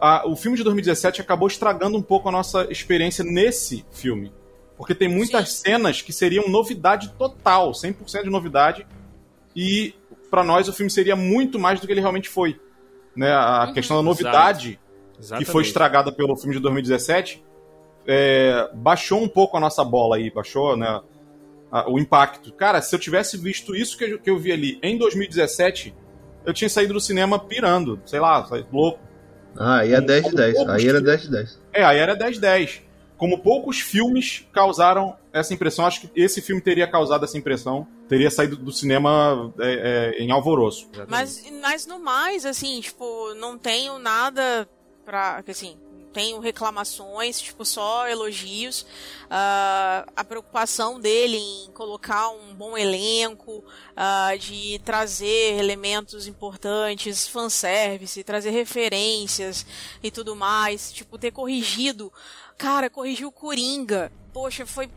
a- 0.02 0.24
o 0.28 0.36
filme 0.36 0.58
de 0.58 0.64
2017 0.64 1.22
acabou 1.22 1.48
estragando 1.48 1.96
um 1.98 2.02
pouco 2.02 2.28
a 2.30 2.32
nossa 2.32 2.66
experiência 2.72 3.24
nesse 3.24 3.86
filme. 3.92 4.32
Porque 4.76 4.96
tem 4.96 5.08
muitas 5.08 5.52
cenas 5.54 6.02
que 6.02 6.12
seriam 6.12 6.48
novidade 6.48 7.10
total, 7.18 7.74
100% 7.74 8.24
de 8.24 8.30
novidade. 8.32 8.88
E 9.56 9.94
pra 10.32 10.44
nós 10.44 10.68
o 10.68 10.74
filme 10.74 10.90
seria 10.90 11.16
muito 11.16 11.60
mais 11.60 11.80
do 11.80 11.86
que 11.86 11.94
ele 11.94 12.00
realmente 12.02 12.28
foi. 12.30 12.60
Né? 13.16 13.32
A 13.32 13.66
Uhum. 13.68 13.74
questão 13.74 13.98
da 13.98 14.02
novidade 14.04 14.80
que 15.38 15.46
foi 15.46 15.62
estragada 15.64 16.12
pelo 16.12 16.36
filme 16.38 16.56
de 16.56 16.62
2017 16.62 17.44
é, 18.08 18.68
baixou 18.74 19.22
um 19.22 19.28
pouco 19.28 19.58
a 19.58 19.60
nossa 19.60 19.84
bola 19.84 20.16
aí, 20.16 20.32
baixou 20.32 20.76
né, 20.78 21.02
a- 21.72 21.90
o 21.90 22.00
impacto. 22.00 22.52
Cara, 22.54 22.82
se 22.82 22.94
eu 22.96 23.00
tivesse 23.00 23.38
visto 23.38 23.76
isso 23.76 23.98
que 23.98 24.04
eu, 24.06 24.20
que 24.20 24.30
eu 24.30 24.38
vi 24.38 24.52
ali 24.52 24.80
em 24.82 24.98
2017, 24.98 25.96
eu 26.46 26.54
tinha 26.54 26.70
saído 26.70 26.94
do 26.94 27.00
cinema 27.02 27.38
pirando, 27.40 28.02
sei 28.06 28.20
lá, 28.20 28.48
louco. 28.72 29.00
Ah, 29.58 29.80
aí 29.80 29.94
é 29.94 30.02
10 30.02 30.26
de 30.30 30.36
10. 30.36 30.58
Como 30.58 30.72
Aí 30.72 30.88
era 30.88 31.02
10 31.02 31.22
de 31.24 31.32
10. 31.32 31.60
É, 31.74 31.84
aí 31.84 31.98
era 31.98 32.16
10-10. 32.16 32.82
Como 33.18 33.40
poucos 33.40 33.82
filmes 33.82 34.48
causaram 34.54 35.18
essa 35.34 35.54
impressão, 35.54 35.86
acho 35.86 36.02
que 36.02 36.10
esse 36.16 36.42
filme 36.42 36.62
teria 36.62 36.88
causado 36.88 37.26
essa 37.26 37.38
impressão, 37.38 37.86
teria 38.08 38.32
saído 38.32 38.56
do 38.56 38.72
cinema 38.72 39.54
é, 39.60 40.14
é, 40.18 40.24
em 40.24 40.32
alvoroço. 40.32 40.90
Mas, 41.08 41.44
mas 41.62 41.86
no 41.86 42.00
mais, 42.00 42.46
assim, 42.46 42.80
tipo, 42.80 43.34
não 43.36 43.58
tenho 43.58 44.00
nada 44.00 44.68
pra. 45.04 45.44
Assim, 45.46 45.76
tenho 46.14 46.40
reclamações, 46.40 47.40
tipo, 47.40 47.64
só 47.64 48.08
elogios. 48.08 48.82
Uh, 49.26 50.10
a 50.16 50.24
preocupação 50.28 51.00
dele 51.00 51.38
em 51.38 51.72
colocar 51.72 52.30
um 52.30 52.54
bom 52.54 52.78
elenco, 52.78 53.64
uh, 53.64 54.38
de 54.38 54.80
trazer 54.84 55.58
elementos 55.58 56.28
importantes, 56.28 57.28
fanservice, 57.28 58.24
trazer 58.24 58.52
referências 58.52 59.66
e 60.02 60.10
tudo 60.10 60.36
mais. 60.36 60.92
Tipo, 60.92 61.18
ter 61.18 61.32
corrigido. 61.32 62.12
Cara, 62.58 62.90
corrigiu 62.90 63.30
o 63.30 63.32
Coringa. 63.32 64.12
Poxa, 64.34 64.66
foi 64.66 64.90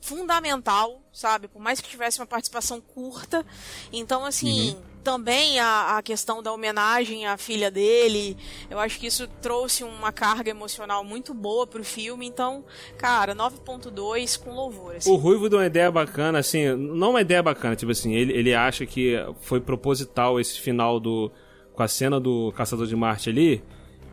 fundamental, 0.00 1.00
sabe? 1.12 1.48
Por 1.48 1.60
mais 1.60 1.80
que 1.80 1.88
tivesse 1.88 2.20
uma 2.20 2.26
participação 2.26 2.80
curta. 2.80 3.44
Então, 3.92 4.24
assim, 4.24 4.70
uhum. 4.70 4.82
Também 5.02 5.58
a, 5.58 5.96
a 5.98 6.02
questão 6.02 6.42
da 6.42 6.52
homenagem 6.52 7.26
à 7.26 7.36
filha 7.36 7.70
dele, 7.70 8.36
eu 8.70 8.78
acho 8.78 8.98
que 8.98 9.06
isso 9.06 9.26
trouxe 9.40 9.82
uma 9.84 10.12
carga 10.12 10.50
emocional 10.50 11.02
muito 11.02 11.34
boa 11.34 11.66
pro 11.66 11.82
filme. 11.84 12.26
Então, 12.26 12.64
cara, 12.96 13.34
9.2 13.34 14.38
com 14.42 14.52
louvor. 14.52 14.96
Assim. 14.96 15.10
O 15.10 15.16
Ruivo 15.16 15.48
deu 15.48 15.58
uma 15.58 15.66
ideia 15.66 15.90
bacana, 15.90 16.38
assim, 16.38 16.74
não 16.74 17.10
uma 17.10 17.20
ideia 17.20 17.42
bacana, 17.42 17.76
tipo 17.76 17.92
assim, 17.92 18.14
ele, 18.14 18.32
ele 18.32 18.54
acha 18.54 18.86
que 18.86 19.14
foi 19.40 19.60
proposital 19.60 20.38
esse 20.38 20.60
final 20.60 21.00
do. 21.00 21.30
com 21.72 21.82
a 21.82 21.88
cena 21.88 22.20
do 22.20 22.52
Caçador 22.52 22.86
de 22.86 22.96
Marte 22.96 23.30
ali. 23.30 23.62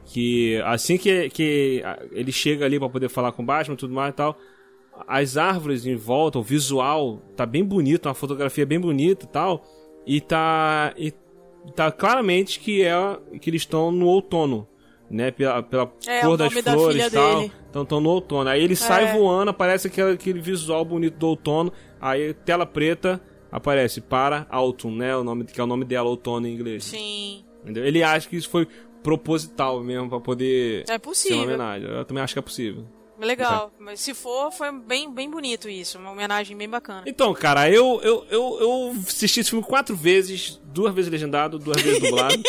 Que 0.05 0.61
assim 0.63 0.97
que, 0.97 1.29
que 1.31 1.83
ele 2.13 2.31
chega 2.31 2.63
ali 2.63 2.79
para 2.79 2.87
poder 2.87 3.09
falar 3.09 3.33
com 3.33 3.43
o 3.43 3.45
Batman 3.45 3.73
e 3.73 3.77
tudo 3.77 3.93
mais 3.93 4.13
e 4.13 4.15
tal, 4.15 4.37
as 5.05 5.35
árvores 5.35 5.85
em 5.85 5.95
volta, 5.95 6.39
o 6.39 6.43
visual 6.43 7.21
tá 7.35 7.45
bem 7.45 7.63
bonito, 7.63 8.07
uma 8.07 8.15
fotografia 8.15 8.65
bem 8.65 8.79
bonita 8.79 9.25
e 9.25 9.27
tal. 9.27 9.65
E 10.07 10.21
tá, 10.21 10.93
e 10.97 11.13
tá 11.75 11.91
claramente 11.91 12.61
que 12.61 12.81
é 12.81 12.95
que 13.41 13.49
eles 13.49 13.63
estão 13.63 13.91
no 13.91 14.07
outono, 14.07 14.65
né? 15.11 15.31
Pela, 15.31 15.61
pela 15.61 15.93
é, 16.07 16.21
cor 16.21 16.37
das 16.37 16.53
flores 16.53 17.05
e 17.05 17.11
tal. 17.11 17.35
Dele. 17.41 17.51
Então 17.69 17.83
estão 17.83 17.99
no 17.99 18.09
outono. 18.09 18.49
Aí 18.49 18.63
ele 18.63 18.73
é. 18.73 18.77
sai 18.77 19.11
voando, 19.11 19.51
aparece 19.51 19.87
aquele, 19.87 20.11
aquele 20.11 20.39
visual 20.39 20.85
bonito 20.85 21.17
do 21.17 21.27
outono. 21.27 21.73
Aí 21.99 22.33
tela 22.33 22.65
preta 22.65 23.21
aparece 23.51 23.99
para 23.99 24.47
Autumn, 24.49 24.95
né? 24.95 25.15
O 25.17 25.25
nome 25.25 25.43
que 25.43 25.59
é 25.59 25.63
o 25.63 25.67
nome 25.67 25.83
dela, 25.83 26.07
outono 26.07 26.47
em 26.47 26.53
inglês. 26.53 26.85
Sim. 26.85 27.43
Entendeu? 27.63 27.85
Ele 27.85 28.01
acha 28.01 28.29
que 28.29 28.37
isso 28.37 28.49
foi 28.49 28.65
proposital 29.03 29.83
mesmo 29.83 30.09
para 30.09 30.21
poder 30.21 30.85
é 30.89 30.97
possível. 30.97 31.37
ser 31.37 31.43
uma 31.43 31.53
homenagem. 31.53 31.89
Eu 31.89 32.05
também 32.05 32.23
acho 32.23 32.33
que 32.33 32.39
é 32.39 32.41
possível. 32.41 32.85
Legal, 33.19 33.71
mas 33.79 33.99
se 33.99 34.13
for, 34.13 34.51
foi 34.51 34.71
bem, 34.71 35.11
bem 35.11 35.29
bonito 35.29 35.67
isso, 35.67 35.97
uma 35.97 36.11
homenagem 36.11 36.55
bem 36.55 36.69
bacana. 36.69 37.03
Então, 37.05 37.33
cara, 37.33 37.69
eu, 37.69 37.99
eu, 38.03 38.25
eu, 38.29 38.57
eu 38.59 38.95
assisti 39.07 39.39
esse 39.39 39.49
filme 39.49 39.65
quatro 39.65 39.95
vezes, 39.95 40.61
duas 40.65 40.93
vezes 40.93 41.09
legendado, 41.09 41.57
duas 41.57 41.81
vezes 41.81 41.99
dublado. 41.99 42.41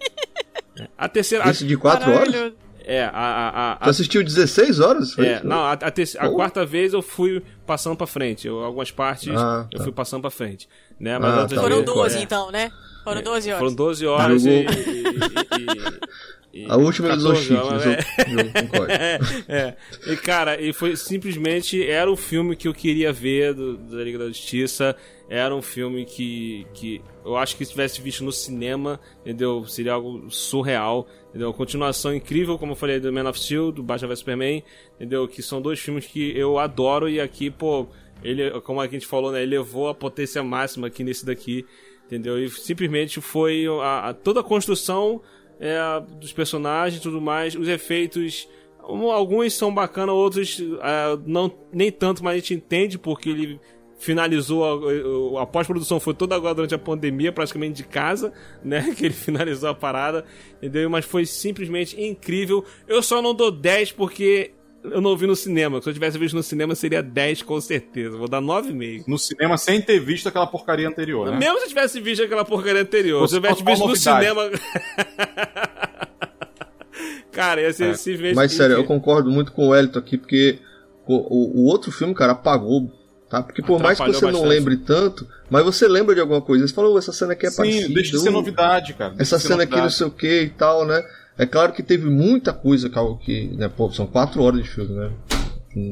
a 0.96 1.08
terceira. 1.08 1.50
Isso 1.50 1.66
de 1.66 1.76
quatro 1.76 2.10
horas? 2.10 2.52
É, 2.84 3.04
a. 3.04 3.10
a, 3.12 3.72
a, 3.72 3.84
Você 3.84 3.90
assistiu 3.90 4.24
16 4.24 4.80
horas? 4.80 5.12
Foi 5.12 5.26
é, 5.26 5.36
isso? 5.36 5.46
não, 5.46 5.58
a, 5.58 5.72
a, 5.72 6.26
a 6.26 6.30
quarta 6.30 6.64
vez 6.64 6.92
eu 6.92 7.02
fui 7.02 7.42
passando 7.66 7.96
pra 7.96 8.06
frente. 8.06 8.46
Eu, 8.46 8.64
algumas 8.64 8.90
partes 8.90 9.28
ah, 9.28 9.66
tá. 9.68 9.68
eu 9.72 9.82
fui 9.82 9.92
passando 9.92 10.22
pra 10.22 10.30
frente. 10.30 10.68
Né? 10.98 11.18
Mas 11.18 11.34
ah, 11.34 11.48
tá. 11.48 11.60
Foram 11.60 11.82
12 11.82 12.16
é. 12.16 12.22
então, 12.22 12.50
né? 12.50 12.72
Foram 13.04 13.22
12 13.22 13.48
horas. 13.50 13.58
Foram 13.60 13.74
12 13.74 14.06
horas 14.06 14.46
e, 14.46 14.50
e, 14.50 14.62
e 14.62 16.41
a 16.68 16.76
última 16.76 17.08
14, 17.08 17.14
dos 17.16 17.38
Oshikins, 17.38 17.86
é. 17.86 18.76
eu, 18.76 18.84
é. 19.48 19.76
E 20.06 20.16
cara, 20.16 20.60
e 20.60 20.72
foi 20.72 20.96
simplesmente 20.96 21.82
era 21.88 22.10
o 22.10 22.16
filme 22.16 22.54
que 22.54 22.68
eu 22.68 22.74
queria 22.74 23.10
ver 23.10 23.54
do, 23.54 23.78
da 23.78 24.04
Liga 24.04 24.18
da 24.18 24.28
Justiça. 24.28 24.94
Era 25.30 25.54
um 25.54 25.62
filme 25.62 26.04
que, 26.04 26.66
que 26.74 27.00
eu 27.24 27.38
acho 27.38 27.56
que 27.56 27.64
se 27.64 27.70
tivesse 27.70 28.02
visto 28.02 28.22
no 28.22 28.30
cinema, 28.30 29.00
entendeu? 29.22 29.64
Seria 29.64 29.94
algo 29.94 30.30
surreal, 30.30 31.08
entendeu? 31.30 31.48
A 31.48 31.54
continuação 31.54 32.14
incrível, 32.14 32.58
como 32.58 32.72
eu 32.72 32.76
falei, 32.76 33.00
do 33.00 33.10
Man 33.10 33.26
of 33.26 33.40
Steel, 33.40 33.72
do 33.72 33.82
Batman 33.82 34.08
vs 34.08 34.18
Superman, 34.18 34.62
entendeu? 34.96 35.26
Que 35.26 35.42
são 35.42 35.62
dois 35.62 35.80
filmes 35.80 36.04
que 36.04 36.36
eu 36.36 36.58
adoro 36.58 37.08
e 37.08 37.18
aqui, 37.18 37.50
pô, 37.50 37.86
ele, 38.22 38.50
como 38.60 38.78
a 38.78 38.86
gente 38.86 39.06
falou, 39.06 39.32
né? 39.32 39.42
Ele 39.42 39.56
levou 39.56 39.88
a 39.88 39.94
potência 39.94 40.42
máxima 40.42 40.88
aqui 40.88 41.02
nesse 41.02 41.24
daqui, 41.24 41.64
entendeu? 42.04 42.38
E 42.38 42.50
simplesmente 42.50 43.18
foi 43.22 43.64
a, 43.80 44.10
a 44.10 44.14
toda 44.14 44.40
a 44.40 44.44
construção 44.44 45.22
é, 45.62 46.00
dos 46.16 46.32
personagens 46.32 47.00
e 47.00 47.02
tudo 47.02 47.20
mais, 47.20 47.54
os 47.54 47.68
efeitos. 47.68 48.48
Alguns 48.80 49.54
são 49.54 49.72
bacanas, 49.72 50.12
outros 50.12 50.60
é, 50.60 51.18
não 51.24 51.52
nem 51.72 51.92
tanto, 51.92 52.24
mas 52.24 52.32
a 52.32 52.36
gente 52.38 52.54
entende 52.54 52.98
porque 52.98 53.30
ele 53.30 53.60
finalizou 53.96 55.38
a, 55.38 55.42
a, 55.42 55.46
pós-produção 55.46 56.00
foi 56.00 56.12
toda 56.12 56.34
agora 56.34 56.56
durante 56.56 56.74
a 56.74 56.78
pandemia, 56.78 57.30
praticamente 57.30 57.74
de 57.74 57.84
casa, 57.84 58.32
né? 58.64 58.92
Que 58.96 59.04
ele 59.04 59.14
finalizou 59.14 59.70
a 59.70 59.74
parada, 59.74 60.24
entendeu? 60.56 60.90
Mas 60.90 61.04
foi 61.04 61.24
simplesmente 61.24 62.00
incrível. 62.02 62.64
Eu 62.88 63.00
só 63.00 63.22
não 63.22 63.32
dou 63.32 63.52
10 63.52 63.92
porque 63.92 64.50
eu 64.84 65.00
não 65.00 65.16
vi 65.16 65.26
no 65.26 65.36
cinema. 65.36 65.80
Se 65.80 65.88
eu 65.88 65.94
tivesse 65.94 66.18
visto 66.18 66.34
no 66.34 66.42
cinema, 66.42 66.74
seria 66.74 67.02
10 67.02 67.42
com 67.42 67.60
certeza. 67.60 68.16
Vou 68.16 68.28
dar 68.28 68.40
9,5. 68.40 69.04
No 69.06 69.18
cinema 69.18 69.56
sem 69.56 69.80
ter 69.80 70.00
visto 70.00 70.28
aquela 70.28 70.46
porcaria 70.46 70.88
anterior, 70.88 71.30
né? 71.30 71.38
Mesmo 71.38 71.58
se 71.58 71.64
eu 71.64 71.68
tivesse 71.68 72.00
visto 72.00 72.24
aquela 72.24 72.44
porcaria 72.44 72.82
anterior. 72.82 73.20
Você 73.20 73.40
se 73.40 73.46
eu 73.46 73.54
tivesse 73.54 73.64
visto 73.64 73.86
no 73.86 73.96
cinema. 73.96 74.50
cara, 77.30 77.60
ia 77.60 77.72
ser 77.72 77.90
é. 77.90 77.94
simplesmente. 77.94 78.36
Mas 78.36 78.52
sério, 78.52 78.76
eu 78.76 78.84
concordo 78.84 79.30
muito 79.30 79.52
com 79.52 79.68
o 79.68 79.74
Elton 79.74 79.98
aqui, 79.98 80.18
porque 80.18 80.58
o, 81.06 81.62
o, 81.62 81.64
outro 81.66 81.92
filme, 81.92 82.14
cara, 82.14 82.32
apagou. 82.32 82.90
Tá? 83.28 83.42
Porque 83.42 83.62
por 83.62 83.80
mais 83.80 83.98
que 83.98 84.04
você 84.04 84.26
bastante. 84.26 84.42
não 84.42 84.46
lembre 84.46 84.76
tanto, 84.76 85.26
mas 85.48 85.64
você 85.64 85.88
lembra 85.88 86.14
de 86.14 86.20
alguma 86.20 86.42
coisa. 86.42 86.68
Você 86.68 86.74
falou, 86.74 86.98
essa 86.98 87.12
cena 87.12 87.32
aqui 87.32 87.46
é 87.46 87.50
Sim, 87.50 87.56
parecida. 87.56 87.86
Sim, 87.86 87.94
deixa 87.94 88.12
de 88.12 88.18
ser 88.18 88.30
novidade, 88.30 88.92
cara. 88.92 89.14
Deixa 89.14 89.36
essa 89.36 89.48
cena 89.48 89.62
aqui 89.62 89.76
não 89.76 89.88
sei 89.88 90.06
o 90.06 90.10
que 90.10 90.42
e 90.42 90.50
tal, 90.50 90.84
né? 90.84 91.02
É 91.42 91.46
claro 91.46 91.72
que 91.72 91.82
teve 91.82 92.08
muita 92.08 92.52
coisa 92.52 92.88
que, 93.20 93.48
né, 93.56 93.68
pô, 93.68 93.90
são 93.90 94.06
quatro 94.06 94.40
horas 94.40 94.62
de 94.62 94.68
filme, 94.68 94.94
né? 94.94 95.10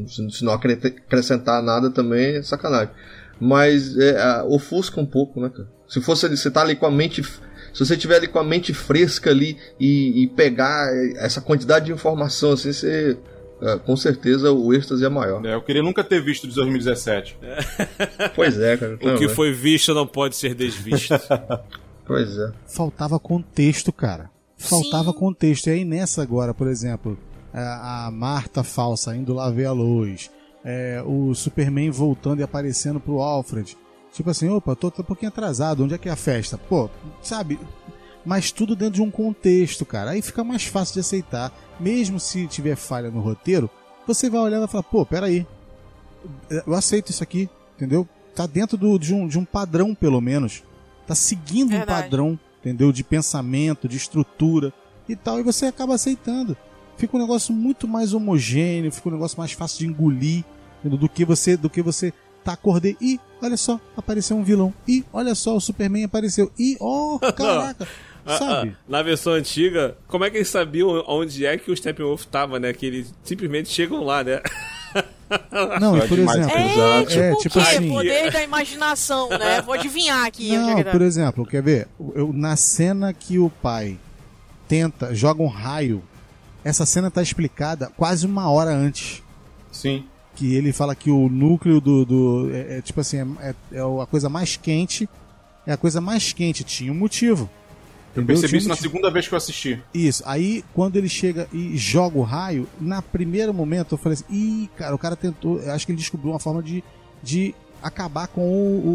Se 0.07 0.45
não 0.45 0.53
acrescentar 0.53 1.61
nada 1.61 1.91
também 1.91 2.37
é 2.37 2.43
sacanagem. 2.43 2.95
Mas 3.41 3.99
é, 3.99 4.45
ofusca 4.45 5.01
um 5.01 5.07
pouco, 5.07 5.41
né, 5.41 5.49
cara? 5.49 5.69
Se 5.89 6.01
fosse 6.01 6.29
você 6.29 6.51
tá 6.53 6.61
ali 6.61 6.77
com 6.77 6.87
a 6.87 6.91
mente. 6.91 7.21
Se 7.25 7.85
você 7.85 7.97
tiver 7.97 8.17
ali 8.19 8.29
com 8.29 8.39
a 8.39 8.45
mente 8.45 8.73
fresca 8.73 9.31
ali 9.31 9.59
e, 9.81 10.23
e 10.23 10.29
pegar 10.29 10.89
essa 11.17 11.41
quantidade 11.41 11.87
de 11.87 11.93
informação, 11.93 12.53
assim, 12.53 12.73
você. 12.73 13.19
É, 13.61 13.77
com 13.77 13.97
certeza 13.97 14.53
o 14.53 14.73
êxtase 14.73 15.05
é 15.05 15.09
maior. 15.09 15.45
É, 15.45 15.55
eu 15.55 15.63
queria 15.63 15.83
nunca 15.83 16.05
ter 16.05 16.23
visto 16.23 16.47
de 16.47 16.55
2017. 16.55 17.37
pois 18.37 18.57
é, 18.57 18.77
cara. 18.77 18.95
o 18.95 19.19
que 19.19 19.29
foi 19.29 19.53
visto 19.53 19.93
não 19.95 20.07
pode 20.07 20.37
ser 20.37 20.55
desvisto. 20.55 21.13
pois 22.07 22.39
é. 22.39 22.53
Faltava 22.69 23.19
contexto, 23.19 23.93
cara 23.93 24.31
faltava 24.61 25.11
Sim. 25.12 25.19
contexto. 25.19 25.66
E 25.69 25.70
aí 25.70 25.85
nessa 25.85 26.23
agora, 26.23 26.55
por 26.55 26.69
exemplo, 26.69 27.19
a 27.53 28.11
Marta 28.12 28.62
falsa 28.62 29.16
indo 29.16 29.35
lá 29.35 29.51
ver 29.51 29.66
a 29.66 29.73
luz, 29.73 30.31
é, 30.65 31.03
o 31.05 31.35
Superman 31.35 31.91
voltando 31.91 32.41
e 32.41 32.43
aparecendo 32.43 33.01
pro 33.01 33.20
Alfred. 33.20 33.77
Tipo 34.12 34.31
assim, 34.31 34.49
opa, 34.49 34.74
tô, 34.74 34.91
tô 34.91 35.03
um 35.03 35.05
pouquinho 35.05 35.31
atrasado, 35.31 35.85
onde 35.85 35.95
é 35.95 35.99
que 35.99 36.09
é 36.09 36.12
a 36.12 36.16
festa? 36.16 36.59
Pô, 36.59 36.91
sabe? 37.23 37.59
Mas 38.24 38.51
tudo 38.51 38.77
dentro 38.77 38.95
de 38.95 39.03
um 39.03 39.11
contexto, 39.11 39.87
cara. 39.87 40.11
Aí 40.11 40.20
fica 40.20 40.45
mais 40.45 40.65
fácil 40.65 40.95
de 40.95 41.01
aceitar. 41.01 41.53
Mesmo 41.78 42.20
se 42.20 42.47
tiver 42.47 42.77
falha 42.77 43.11
no 43.11 43.20
roteiro, 43.20 43.70
você 44.07 44.28
vai 44.28 44.41
olhar 44.41 44.57
e 44.57 44.61
vai 44.61 44.69
falar, 44.69 44.82
pô, 44.82 45.07
peraí. 45.07 45.47
Eu 46.66 46.74
aceito 46.74 47.11
isso 47.11 47.23
aqui, 47.23 47.49
entendeu? 47.77 48.07
Tá 48.35 48.47
dentro 48.47 48.77
do, 48.77 48.99
de, 48.99 49.15
um, 49.15 49.27
de 49.27 49.39
um 49.39 49.45
padrão, 49.45 49.95
pelo 49.95 50.20
menos. 50.20 50.62
Tá 51.07 51.15
seguindo 51.15 51.70
Verdade. 51.70 51.91
um 51.91 52.03
padrão 52.03 52.39
entendeu? 52.61 52.93
De 52.93 53.03
pensamento, 53.03 53.89
de 53.89 53.97
estrutura 53.97 54.73
e 55.09 55.16
tal, 55.16 55.41
e 55.41 55.43
você 55.43 55.66
acaba 55.66 55.95
aceitando. 55.95 56.57
Fica 56.97 57.16
um 57.16 57.20
negócio 57.20 57.53
muito 57.53 57.89
mais 57.89 58.12
homogêneo, 58.12 58.93
fica 58.93 59.09
um 59.09 59.12
negócio 59.12 59.39
mais 59.39 59.53
fácil 59.53 59.78
de 59.78 59.87
engolir 59.87 60.45
entendeu? 60.78 60.99
do 60.99 61.09
que 61.09 61.24
você 61.24 61.57
do 61.57 61.70
que 61.70 61.82
você 61.82 62.12
tá 62.45 62.53
acordei 62.53 62.97
e 63.01 63.19
olha 63.43 63.57
só, 63.57 63.81
apareceu 63.97 64.37
um 64.37 64.45
vilão. 64.45 64.73
E 64.87 65.05
olha 65.12 65.35
só, 65.35 65.57
o 65.57 65.61
Superman 65.61 66.05
apareceu. 66.05 66.53
E 66.59 66.77
oh, 66.81 67.19
caraca. 67.37 67.87
Sabe? 68.27 68.77
Na 68.87 69.03
versão 69.03 69.32
antiga, 69.32 69.97
como 70.07 70.24
é 70.24 70.31
que 70.31 70.37
eles 70.37 70.49
sabiam 70.49 71.03
onde 71.09 71.47
é 71.47 71.57
que 71.57 71.70
o 71.70 71.77
Steppenwolf 71.77 72.27
tava, 72.27 72.61
né? 72.61 72.73
Que 72.73 72.87
eles 72.87 73.15
simplesmente 73.24 73.70
chegam 73.70 74.05
lá, 74.05 74.23
né? 74.23 74.41
Não, 75.81 75.99
por 76.09 76.19
exemplo, 76.19 76.51
é, 76.51 77.05
tipo, 77.05 77.21
é, 77.21 77.35
tipo 77.37 77.59
assim, 77.61 77.89
poder 77.89 78.33
da 78.33 78.43
imaginação, 78.43 79.29
né? 79.29 79.62
Vou 79.65 79.75
adivinhar 79.75 80.27
aqui. 80.27 80.57
Não, 80.57 80.83
por 80.83 81.03
exemplo, 81.03 81.47
quer 81.47 81.62
ver? 81.62 81.89
Eu, 82.15 82.33
na 82.33 82.57
cena 82.57 83.12
que 83.12 83.39
o 83.39 83.49
pai 83.49 83.99
tenta, 84.67 85.15
joga 85.15 85.43
um 85.43 85.47
raio, 85.47 86.03
essa 86.65 86.85
cena 86.85 87.11
tá 87.11 87.23
explicada 87.23 87.93
quase 87.97 88.27
uma 88.27 88.51
hora 88.51 88.71
antes. 88.71 89.23
Sim. 89.71 90.05
Que 90.35 90.55
ele 90.55 90.73
fala 90.73 90.95
que 90.95 91.11
o 91.11 91.29
núcleo 91.29 91.81
do. 91.81 92.05
do 92.05 92.51
é, 92.53 92.79
é 92.79 92.83
tipo 92.83 93.01
assim, 93.01 93.19
é, 93.19 93.51
é, 93.51 93.55
é 93.73 94.03
a 94.03 94.07
coisa 94.07 94.29
mais 94.29 94.57
quente. 94.57 95.09
É 95.67 95.73
a 95.73 95.77
coisa 95.77 96.01
mais 96.01 96.33
quente, 96.33 96.65
tinha 96.65 96.91
um 96.91 96.97
motivo. 96.97 97.49
Eu 98.15 98.24
percebi 98.24 98.57
isso 98.57 98.69
na 98.69 98.77
segunda 98.77 99.11
vez 99.11 99.28
que 99.28 99.35
eu 99.35 99.39
assisti. 99.39 99.82
Isso. 99.95 100.23
Aí, 100.27 100.65
quando 100.74 100.97
ele 100.97 101.09
chega 101.09 101.49
e 101.53 101.77
joga 101.77 102.19
o 102.19 102.23
raio, 102.23 102.69
na 102.81 103.01
primeiro 103.01 103.55
momento 103.55 103.95
eu 103.95 103.99
falei 103.99 104.15
assim: 104.15 104.24
ih, 104.31 104.70
cara, 104.77 104.95
o 104.95 104.99
cara 104.99 105.15
tentou. 105.15 105.61
Eu 105.61 105.73
acho 105.73 105.87
que 105.87 105.93
ele 105.93 105.99
descobriu 105.99 106.32
uma 106.32 106.41
forma 106.41 106.62
de, 106.62 106.82
de 107.23 107.55
acabar 107.82 108.27
com 108.27 108.43
o, 108.43 108.89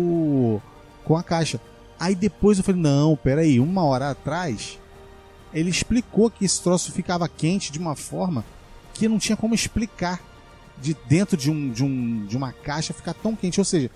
o 0.55 0.61
com 1.05 1.15
a 1.15 1.23
caixa. 1.23 1.61
Aí 1.99 2.13
depois 2.13 2.57
eu 2.57 2.63
falei: 2.63 2.81
não, 2.81 3.15
peraí, 3.15 3.59
uma 3.59 3.83
hora 3.83 4.09
atrás 4.09 4.77
ele 5.53 5.69
explicou 5.69 6.29
que 6.29 6.43
esse 6.43 6.61
troço 6.61 6.91
ficava 6.91 7.29
quente 7.29 7.71
de 7.71 7.79
uma 7.79 7.95
forma 7.95 8.43
que 8.93 9.07
não 9.07 9.17
tinha 9.17 9.37
como 9.37 9.55
explicar 9.55 10.21
de 10.81 10.95
dentro 11.07 11.37
de, 11.37 11.49
um, 11.49 11.71
de, 11.71 11.83
um, 11.83 12.25
de 12.25 12.35
uma 12.35 12.51
caixa 12.51 12.93
ficar 12.93 13.13
tão 13.13 13.33
quente. 13.35 13.59
Ou 13.59 13.65
seja, 13.65 13.89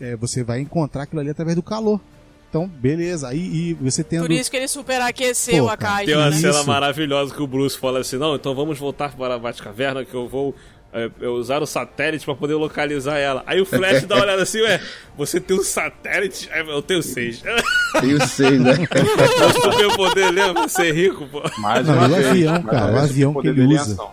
é, 0.00 0.16
você 0.16 0.42
vai 0.42 0.60
encontrar 0.60 1.04
aquilo 1.04 1.20
ali 1.20 1.30
através 1.30 1.54
do 1.54 1.62
calor. 1.62 2.00
Então, 2.48 2.66
beleza. 2.66 3.28
Aí 3.28 3.38
e 3.38 3.74
você 3.74 4.02
tendo. 4.02 4.22
Por 4.22 4.32
isso 4.32 4.50
que 4.50 4.56
ele 4.56 4.68
superaqueceu 4.68 5.64
Pô, 5.64 5.70
a 5.70 5.76
caixa. 5.76 6.06
Tem 6.06 6.16
uma 6.16 6.30
né? 6.30 6.36
Isso. 6.36 6.40
cena 6.40 6.62
maravilhosa 6.64 7.34
que 7.34 7.42
o 7.42 7.46
Bruce 7.46 7.76
fala 7.76 8.00
assim: 8.00 8.16
Não, 8.16 8.34
então 8.34 8.54
vamos 8.54 8.78
voltar 8.78 9.14
para 9.14 9.34
a 9.34 9.38
Batcaverna 9.38 10.04
que 10.04 10.14
eu 10.14 10.26
vou 10.26 10.54
é, 10.92 11.10
eu 11.20 11.34
usar 11.34 11.62
o 11.62 11.66
satélite 11.66 12.24
para 12.24 12.34
poder 12.34 12.54
localizar 12.54 13.18
ela. 13.18 13.42
Aí 13.46 13.60
o 13.60 13.66
Flash 13.66 14.04
dá 14.04 14.16
uma 14.16 14.24
olhada 14.24 14.42
assim: 14.42 14.62
Ué, 14.62 14.80
você 15.16 15.38
tem 15.38 15.58
um 15.58 15.62
satélite? 15.62 16.48
Aí, 16.50 16.66
Eu 16.66 16.80
tenho 16.80 17.02
seis. 17.02 17.42
Tenho 18.00 18.26
seis, 18.26 18.60
né? 18.60 18.72
o 18.72 19.78
meu 19.78 19.96
poder, 19.96 20.30
lembra? 20.30 20.68
Ser 20.68 20.92
rico, 20.94 21.26
pô. 21.26 21.42
Mais 21.58 21.86
Não, 21.86 21.94
uma 21.94 22.06
o 22.06 22.08
vez, 22.10 22.26
avião, 22.26 22.52
mais 22.52 22.64
cara, 22.66 22.92
o 22.92 22.98
avião 22.98 23.34
que 23.34 23.48
ele 23.48 23.62
em 23.62 23.74
usa. 23.74 23.92
ação. 23.92 24.10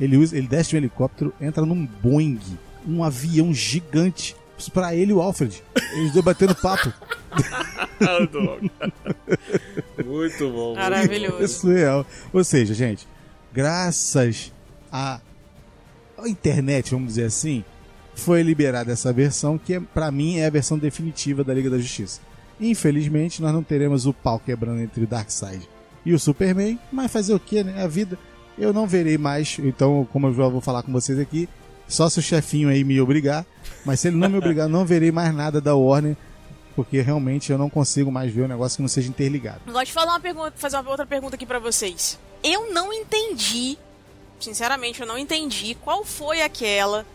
Ele, 0.00 0.16
usa, 0.16 0.36
ele 0.36 0.46
desce 0.48 0.70
de 0.70 0.76
um 0.76 0.78
helicóptero, 0.78 1.32
entra 1.40 1.64
num 1.64 1.86
Boeing, 1.86 2.40
um 2.86 3.02
avião 3.02 3.52
gigante. 3.52 4.36
Pra 4.72 4.94
ele 4.94 5.10
e 5.10 5.14
o 5.14 5.20
Alfred. 5.20 5.60
Eles 5.94 6.12
dois 6.12 6.24
batendo 6.24 6.54
papo. 6.54 6.92
Muito 10.04 10.50
bom. 10.50 10.72
É 10.74 10.76
Maravilhoso. 10.76 11.48
surreal. 11.48 12.06
Ou 12.32 12.42
seja, 12.44 12.74
gente, 12.74 13.06
graças 13.52 14.52
à 14.90 15.20
internet, 16.26 16.90
vamos 16.90 17.08
dizer 17.08 17.24
assim, 17.24 17.64
foi 18.14 18.42
liberada 18.42 18.92
essa 18.92 19.12
versão 19.12 19.58
que, 19.58 19.74
é, 19.74 19.80
pra 19.80 20.10
mim, 20.10 20.38
é 20.38 20.46
a 20.46 20.50
versão 20.50 20.78
definitiva 20.78 21.42
da 21.42 21.54
Liga 21.54 21.70
da 21.70 21.78
Justiça. 21.78 22.20
Infelizmente, 22.60 23.42
nós 23.42 23.52
não 23.52 23.62
teremos 23.62 24.06
o 24.06 24.12
pau 24.12 24.38
quebrando 24.38 24.80
entre 24.80 25.04
o 25.04 25.06
Darkseid 25.06 25.68
e 26.04 26.12
o 26.12 26.18
Superman, 26.18 26.78
mas 26.92 27.10
fazer 27.10 27.34
o 27.34 27.40
que, 27.40 27.64
né? 27.64 27.82
A 27.82 27.86
vida. 27.86 28.18
Eu 28.58 28.72
não 28.72 28.86
verei 28.86 29.16
mais, 29.16 29.58
então, 29.58 30.06
como 30.12 30.26
eu 30.28 30.34
já 30.34 30.46
vou 30.46 30.60
falar 30.60 30.82
com 30.82 30.92
vocês 30.92 31.18
aqui, 31.18 31.48
só 31.88 32.08
se 32.08 32.18
o 32.18 32.22
chefinho 32.22 32.68
aí 32.68 32.84
me 32.84 33.00
obrigar, 33.00 33.46
mas 33.84 34.00
se 34.00 34.08
ele 34.08 34.16
não 34.16 34.28
me 34.28 34.36
obrigar, 34.36 34.68
não 34.68 34.84
verei 34.84 35.10
mais 35.10 35.34
nada 35.34 35.60
da 35.60 35.74
Warner, 35.74 36.16
porque 36.74 37.00
realmente 37.00 37.52
eu 37.52 37.58
não 37.58 37.70
consigo 37.70 38.10
mais 38.10 38.32
ver 38.32 38.42
um 38.42 38.48
negócio 38.48 38.76
que 38.76 38.82
não 38.82 38.88
seja 38.88 39.08
interligado. 39.08 39.60
Eu 39.66 39.72
Gosto 39.72 39.86
de 39.86 39.92
falar 39.92 40.12
uma 40.12 40.20
pergunta, 40.20 40.52
fazer 40.56 40.76
uma 40.76 40.90
outra 40.90 41.06
pergunta 41.06 41.36
aqui 41.36 41.46
pra 41.46 41.58
vocês. 41.58 42.18
Eu 42.42 42.72
não 42.72 42.92
entendi, 42.92 43.78
sinceramente, 44.40 45.00
eu 45.00 45.06
não 45.06 45.16
entendi 45.16 45.76
qual 45.76 46.04
foi 46.04 46.42
aquela 46.42 47.06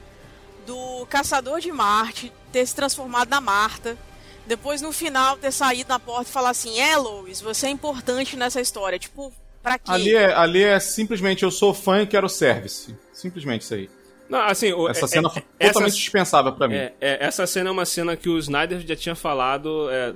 do 0.66 1.06
Caçador 1.08 1.60
de 1.60 1.72
Marte 1.72 2.32
ter 2.52 2.66
se 2.66 2.76
transformado 2.76 3.30
na 3.30 3.42
Marta. 3.42 3.98
Depois, 4.46 4.82
no 4.82 4.92
final, 4.94 5.38
ter 5.38 5.52
saído 5.52 5.90
na 5.90 6.00
porta 6.00 6.30
e 6.30 6.34
falar 6.34 6.52
assim: 6.52 6.80
É, 6.80 6.96
Lois, 6.96 7.42
você 7.42 7.68
é 7.68 7.70
importante 7.70 8.38
nessa 8.38 8.62
história. 8.62 8.98
Tipo, 8.98 9.34
pra 9.62 9.78
quê? 9.78 9.92
Ali 9.92 10.16
é, 10.16 10.34
ali 10.34 10.64
é 10.64 10.80
simplesmente 10.80 11.44
eu 11.44 11.52
sou 11.52 11.74
fã 11.74 12.02
e 12.02 12.08
quero 12.08 12.30
service. 12.30 12.96
Simplesmente 13.12 13.64
isso 13.64 13.74
aí. 13.74 13.90
Não, 14.30 14.40
assim, 14.40 14.74
o- 14.74 14.90
Essa 14.90 15.06
é- 15.06 15.08
cena 15.08 15.28
é- 15.30 15.32
foi 15.32 15.44
essa- 15.60 15.74
totalmente 15.74 15.96
dispensável 15.98 16.52
pra 16.54 16.68
mim. 16.68 16.76
É, 16.76 16.94
é, 17.00 17.26
essa 17.26 17.48
cena 17.48 17.70
é 17.70 17.72
uma 17.72 17.86
cena 17.86 18.16
que 18.16 18.28
o 18.30 18.38
Snyder 18.38 18.80
já 18.86 18.96
tinha 18.96 19.16
falado 19.16 19.88
é, 19.90 20.14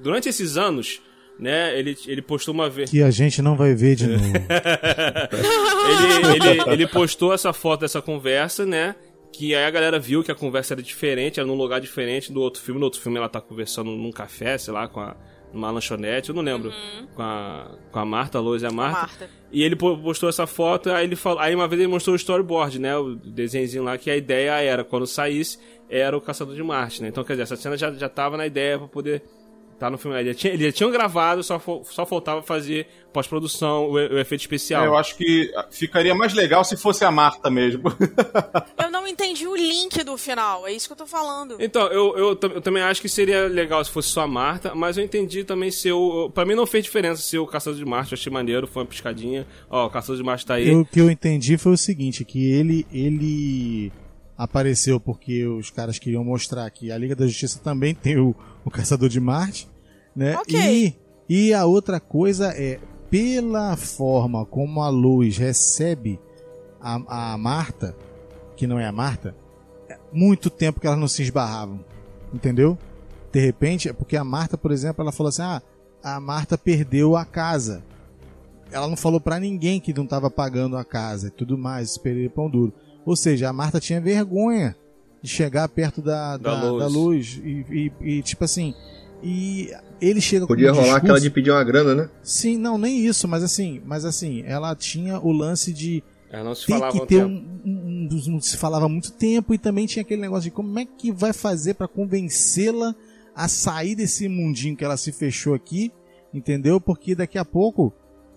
durante 0.00 0.28
esses 0.28 0.56
anos, 0.56 1.00
né? 1.38 1.76
Ele, 1.78 1.96
ele 2.06 2.22
postou 2.22 2.54
uma 2.54 2.68
vez. 2.70 2.90
Que 2.90 3.02
a 3.02 3.10
gente 3.10 3.42
não 3.42 3.56
vai 3.56 3.74
ver 3.74 3.96
de 3.96 4.06
novo. 4.08 4.22
ele, 6.34 6.50
ele, 6.50 6.72
ele 6.72 6.86
postou 6.86 7.32
essa 7.32 7.52
foto 7.52 7.80
dessa 7.80 8.00
conversa, 8.00 8.64
né? 8.66 8.94
Que 9.32 9.54
aí 9.54 9.64
a 9.64 9.70
galera 9.70 9.98
viu 9.98 10.22
que 10.22 10.30
a 10.30 10.34
conversa 10.34 10.74
era 10.74 10.82
diferente, 10.82 11.38
era 11.40 11.46
num 11.46 11.54
lugar 11.54 11.80
diferente 11.80 12.32
do 12.32 12.40
outro 12.40 12.60
filme. 12.62 12.78
No 12.80 12.86
outro 12.86 13.00
filme 13.00 13.16
ela 13.18 13.28
tá 13.28 13.40
conversando 13.40 13.90
num 13.90 14.10
café, 14.10 14.58
sei 14.58 14.72
lá, 14.74 14.88
com 14.88 15.00
a, 15.00 15.16
numa 15.52 15.70
lanchonete, 15.70 16.28
eu 16.30 16.34
não 16.34 16.42
lembro. 16.42 16.72
Com, 17.14 17.22
a, 17.22 17.66
com 17.90 17.98
a 17.98 18.04
Marta, 18.04 18.38
a 18.38 18.40
Lois 18.40 18.62
e 18.62 18.66
a 18.66 18.70
Marta. 18.70 19.00
Marta. 19.00 19.30
E 19.52 19.62
ele 19.62 19.74
po- 19.74 19.98
postou 19.98 20.28
essa 20.28 20.46
foto, 20.46 20.90
aí 20.90 21.04
ele 21.04 21.16
falou, 21.16 21.40
aí 21.40 21.54
uma 21.54 21.66
vez 21.66 21.80
ele 21.80 21.90
mostrou 21.90 22.12
o 22.12 22.16
storyboard, 22.16 22.78
né? 22.78 22.96
O 22.96 23.16
desenhozinho 23.16 23.82
lá, 23.82 23.98
que 23.98 24.10
a 24.10 24.16
ideia 24.16 24.52
era, 24.60 24.84
quando 24.84 25.06
saísse, 25.06 25.58
era 25.88 26.16
o 26.16 26.20
Caçador 26.20 26.54
de 26.54 26.62
Marte, 26.62 27.02
né? 27.02 27.08
Então, 27.08 27.24
quer 27.24 27.32
dizer, 27.32 27.42
essa 27.42 27.56
cena 27.56 27.76
já, 27.76 27.92
já 27.92 28.08
tava 28.08 28.36
na 28.36 28.46
ideia 28.46 28.78
pra 28.78 28.86
poder 28.86 29.22
tá 29.80 29.90
no 29.90 29.98
filme. 29.98 30.16
Ele 30.20 30.28
já 30.32 30.34
tinha, 30.38 30.52
ele 30.52 30.64
já 30.66 30.72
tinha 30.72 30.90
gravado, 30.90 31.42
só, 31.42 31.58
fo- 31.58 31.82
só 31.84 32.06
faltava 32.06 32.42
fazer 32.42 32.86
pós-produção, 33.12 33.86
o, 33.86 33.92
o 33.94 34.18
efeito 34.18 34.42
especial. 34.42 34.84
É, 34.84 34.86
eu 34.86 34.96
acho 34.96 35.16
que 35.16 35.50
ficaria 35.70 36.14
mais 36.14 36.32
legal 36.34 36.62
se 36.64 36.76
fosse 36.76 37.04
a 37.04 37.10
Marta 37.10 37.50
mesmo. 37.50 37.84
Eu 38.78 38.90
não 38.90 39.06
entendi 39.06 39.46
o 39.46 39.56
link 39.56 40.02
do 40.04 40.16
final, 40.16 40.66
é 40.66 40.72
isso 40.72 40.86
que 40.86 40.92
eu 40.92 40.96
tô 40.96 41.06
falando. 41.06 41.56
Então, 41.58 41.86
eu, 41.88 42.16
eu, 42.16 42.38
eu 42.42 42.60
também 42.60 42.82
acho 42.82 43.00
que 43.00 43.08
seria 43.08 43.46
legal 43.48 43.84
se 43.84 43.90
fosse 43.90 44.08
só 44.08 44.22
a 44.22 44.26
Marta, 44.28 44.74
mas 44.74 44.96
eu 44.96 45.04
entendi 45.04 45.42
também 45.44 45.70
ser 45.70 45.92
o. 45.92 46.30
Pra 46.30 46.44
mim 46.44 46.54
não 46.54 46.66
fez 46.66 46.84
diferença 46.84 47.20
ser 47.22 47.38
o 47.38 47.46
Caçador 47.46 47.78
de 47.78 47.84
Marte, 47.84 48.12
eu 48.12 48.16
achei 48.18 48.32
maneiro, 48.32 48.66
foi 48.66 48.82
uma 48.82 48.88
piscadinha. 48.88 49.46
Ó, 49.68 49.86
o 49.86 49.90
Caçador 49.90 50.16
de 50.16 50.22
Marte 50.22 50.46
tá 50.46 50.54
aí. 50.54 50.68
Eu- 50.68 50.80
O 50.80 50.84
que 50.84 51.00
eu 51.00 51.10
entendi 51.10 51.56
foi 51.58 51.72
o 51.72 51.76
seguinte, 51.76 52.24
que 52.24 52.50
ele 52.52 52.86
ele 52.92 53.92
apareceu 54.36 54.98
porque 54.98 55.46
os 55.46 55.70
caras 55.70 55.98
queriam 55.98 56.24
mostrar 56.24 56.68
que 56.70 56.90
a 56.90 56.96
Liga 56.98 57.14
da 57.14 57.26
Justiça 57.26 57.60
também 57.62 57.94
tem 57.94 58.18
o, 58.18 58.34
o 58.64 58.70
Caçador 58.70 59.08
de 59.08 59.20
Marte, 59.20 59.68
né? 60.14 60.36
Ok. 60.36 60.96
E, 61.28 61.46
e 61.48 61.54
a 61.54 61.64
outra 61.64 62.00
coisa 62.00 62.52
é, 62.56 62.78
pela 63.10 63.76
forma 63.76 64.44
como 64.46 64.82
a 64.82 64.88
Luz 64.88 65.36
recebe 65.36 66.18
a, 66.80 67.32
a 67.32 67.38
Marta, 67.38 67.96
que 68.56 68.66
não 68.66 68.78
é 68.78 68.86
a 68.86 68.92
Marta, 68.92 69.34
é 69.88 69.96
muito 70.12 70.50
tempo 70.50 70.80
que 70.80 70.86
elas 70.86 70.98
não 70.98 71.08
se 71.08 71.22
esbarravam, 71.22 71.84
entendeu? 72.32 72.76
De 73.32 73.40
repente, 73.40 73.88
é 73.88 73.92
porque 73.92 74.16
a 74.16 74.24
Marta, 74.24 74.58
por 74.58 74.72
exemplo, 74.72 75.02
ela 75.02 75.12
falou 75.12 75.28
assim, 75.28 75.42
ah, 75.42 75.62
a 76.02 76.18
Marta 76.20 76.56
perdeu 76.58 77.16
a 77.16 77.24
casa 77.24 77.82
ela 78.72 78.86
não 78.86 78.96
falou 78.96 79.20
pra 79.20 79.40
ninguém 79.40 79.80
que 79.80 79.92
não 79.92 80.06
tava 80.06 80.30
pagando 80.30 80.76
a 80.76 80.84
casa 80.84 81.26
e 81.26 81.30
tudo 81.32 81.58
mais, 81.58 81.90
esperei 81.90 82.28
pão 82.28 82.48
duro. 82.48 82.72
Ou 83.04 83.16
seja, 83.16 83.48
a 83.48 83.52
Marta 83.52 83.80
tinha 83.80 84.00
vergonha 84.00 84.76
de 85.20 85.28
chegar 85.28 85.68
perto 85.68 86.00
da, 86.00 86.36
Da 86.36 86.54
da, 86.54 86.70
luz. 86.70 86.78
da 86.80 86.86
luz 86.88 87.40
e, 87.42 87.66
e- 87.68 87.92
e, 88.18 88.22
tipo 88.22 88.44
assim, 88.44 88.72
e 89.24 89.72
ele 90.00 90.20
chega 90.20 90.46
Podia 90.46 90.66
com 90.68 90.72
um 90.72 90.74
rolar 90.76 90.84
discurso- 90.86 91.04
aquela 91.04 91.20
de 91.20 91.30
pedir 91.30 91.50
uma 91.50 91.64
grana, 91.64 91.94
né? 91.94 92.10
Sim, 92.22 92.56
não, 92.56 92.76
nem 92.78 93.04
isso, 93.06 93.26
mas 93.28 93.42
assim, 93.42 93.80
mas 93.84 94.04
assim, 94.04 94.42
ela 94.46 94.74
tinha 94.74 95.18
o 95.20 95.30
lance 95.32 95.72
de 95.72 96.02
É, 96.30 96.42
não 96.42 96.54
se 96.54 96.66
ter 96.66 96.72
falava 96.72 96.92
que 96.92 97.06
ter 97.06 97.16
tempo. 97.16 97.28
um, 97.28 97.60
um, 97.64 98.08
um- 98.10 98.30
não 98.32 98.40
se 98.40 98.56
falava 98.56 98.86
há 98.86 98.88
muito 98.88 99.12
tempo 99.12 99.52
e 99.54 99.58
também 99.58 99.86
tinha 99.86 100.02
aquele 100.02 100.20
negócio 100.20 100.44
de 100.44 100.50
como 100.50 100.78
é 100.78 100.84
que 100.84 101.10
vai 101.12 101.32
fazer 101.32 101.74
pra 101.74 101.88
convencê-la 101.88 102.94
a 103.34 103.48
sair 103.48 103.94
desse 103.94 104.28
mundinho 104.28 104.76
que 104.76 104.84
ela 104.84 104.96
se 104.96 105.12
fechou 105.12 105.54
aqui, 105.54 105.90
entendeu? 106.32 106.80
Porque 106.80 107.14
daqui 107.14 107.38
a 107.38 107.44
pouco 107.44 107.92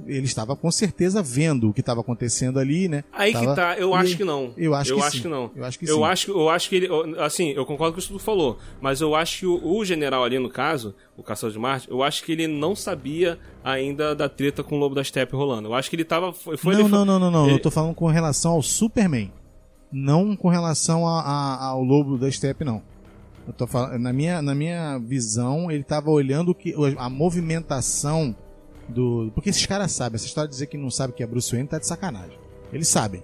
ele 0.07 0.25
estava 0.25 0.55
com 0.55 0.69
certeza 0.71 1.21
vendo 1.21 1.69
o 1.69 1.73
que 1.73 1.80
estava 1.81 2.01
acontecendo 2.01 2.59
ali, 2.59 2.88
né? 2.88 3.03
Aí 3.11 3.34
Tava- 3.34 3.45
que 3.47 3.55
tá, 3.55 3.77
eu 3.77 3.93
acho 3.93 4.17
que 4.17 4.23
não. 4.23 4.53
Eu 4.57 4.73
acho 4.73 4.91
eu 4.91 4.97
que 4.97 5.03
acho 5.03 5.21
que 5.21 5.27
não. 5.27 5.51
Eu 5.55 5.63
acho 5.65 5.80
que 5.80 5.85
eu 5.89 5.95
sim. 5.97 6.03
acho, 6.03 6.31
eu 6.31 6.49
acho 6.49 6.69
que 6.69 6.75
ele, 6.75 6.88
assim, 7.19 7.49
eu 7.51 7.65
concordo 7.65 7.93
com 7.93 7.99
isso 7.99 8.07
que 8.09 8.13
tu 8.13 8.19
falou, 8.19 8.57
mas 8.81 9.01
eu 9.01 9.15
acho 9.15 9.39
que 9.39 9.45
o, 9.45 9.77
o 9.77 9.85
general 9.85 10.23
ali 10.23 10.38
no 10.39 10.49
caso, 10.49 10.93
o 11.17 11.23
Caçador 11.23 11.51
de 11.53 11.59
Marte, 11.59 11.89
eu 11.89 12.01
acho 12.03 12.23
que 12.23 12.31
ele 12.31 12.47
não 12.47 12.75
sabia 12.75 13.38
ainda 13.63 14.13
da 14.15 14.27
treta 14.30 14.63
com 14.63 14.75
o 14.75 14.80
Lobo 14.80 14.95
da 14.95 15.03
Steppe 15.03 15.35
rolando. 15.35 15.69
Eu 15.69 15.73
acho 15.73 15.89
que 15.89 15.95
ele 15.95 16.05
tava, 16.05 16.34
foi, 16.34 16.57
foi 16.57 16.73
não, 16.73 16.81
ele, 16.81 16.89
não, 16.89 17.05
não, 17.05 17.19
não, 17.19 17.31
não. 17.31 17.45
ele- 17.45 17.55
Eu 17.55 17.59
tô 17.61 17.71
falando 17.71 17.93
com 17.95 18.07
relação 18.07 18.53
ao 18.53 18.61
Superman. 18.61 19.31
Não 19.91 20.35
com 20.35 20.49
relação 20.49 21.07
a- 21.07 21.21
a- 21.21 21.65
ao 21.67 21.84
lobo 21.84 22.17
da 22.17 22.30
Steppe, 22.31 22.63
não. 22.63 22.81
Eu 23.45 23.53
tô 23.53 23.67
falando, 23.67 23.99
na 23.99 24.11
minha, 24.13 24.41
na 24.41 24.55
minha 24.55 24.97
visão, 24.97 25.69
ele 25.69 25.84
tava 25.84 26.09
olhando 26.09 26.49
o 26.51 26.55
que, 26.55 26.73
a 26.97 27.09
movimentação 27.09 28.35
do. 28.93 29.31
Porque 29.35 29.49
esses 29.49 29.65
caras 29.65 29.91
sabem, 29.91 30.15
essa 30.15 30.25
história 30.25 30.47
de 30.47 30.53
dizer 30.53 30.67
que 30.67 30.77
não 30.77 30.89
sabe 30.91 31.11
que 31.13 31.21
é 31.23 31.27
Bruce 31.27 31.51
Wayne 31.51 31.67
tá 31.67 31.77
de 31.79 31.87
sacanagem. 31.87 32.37
Eles 32.71 32.87
sabem. 32.87 33.23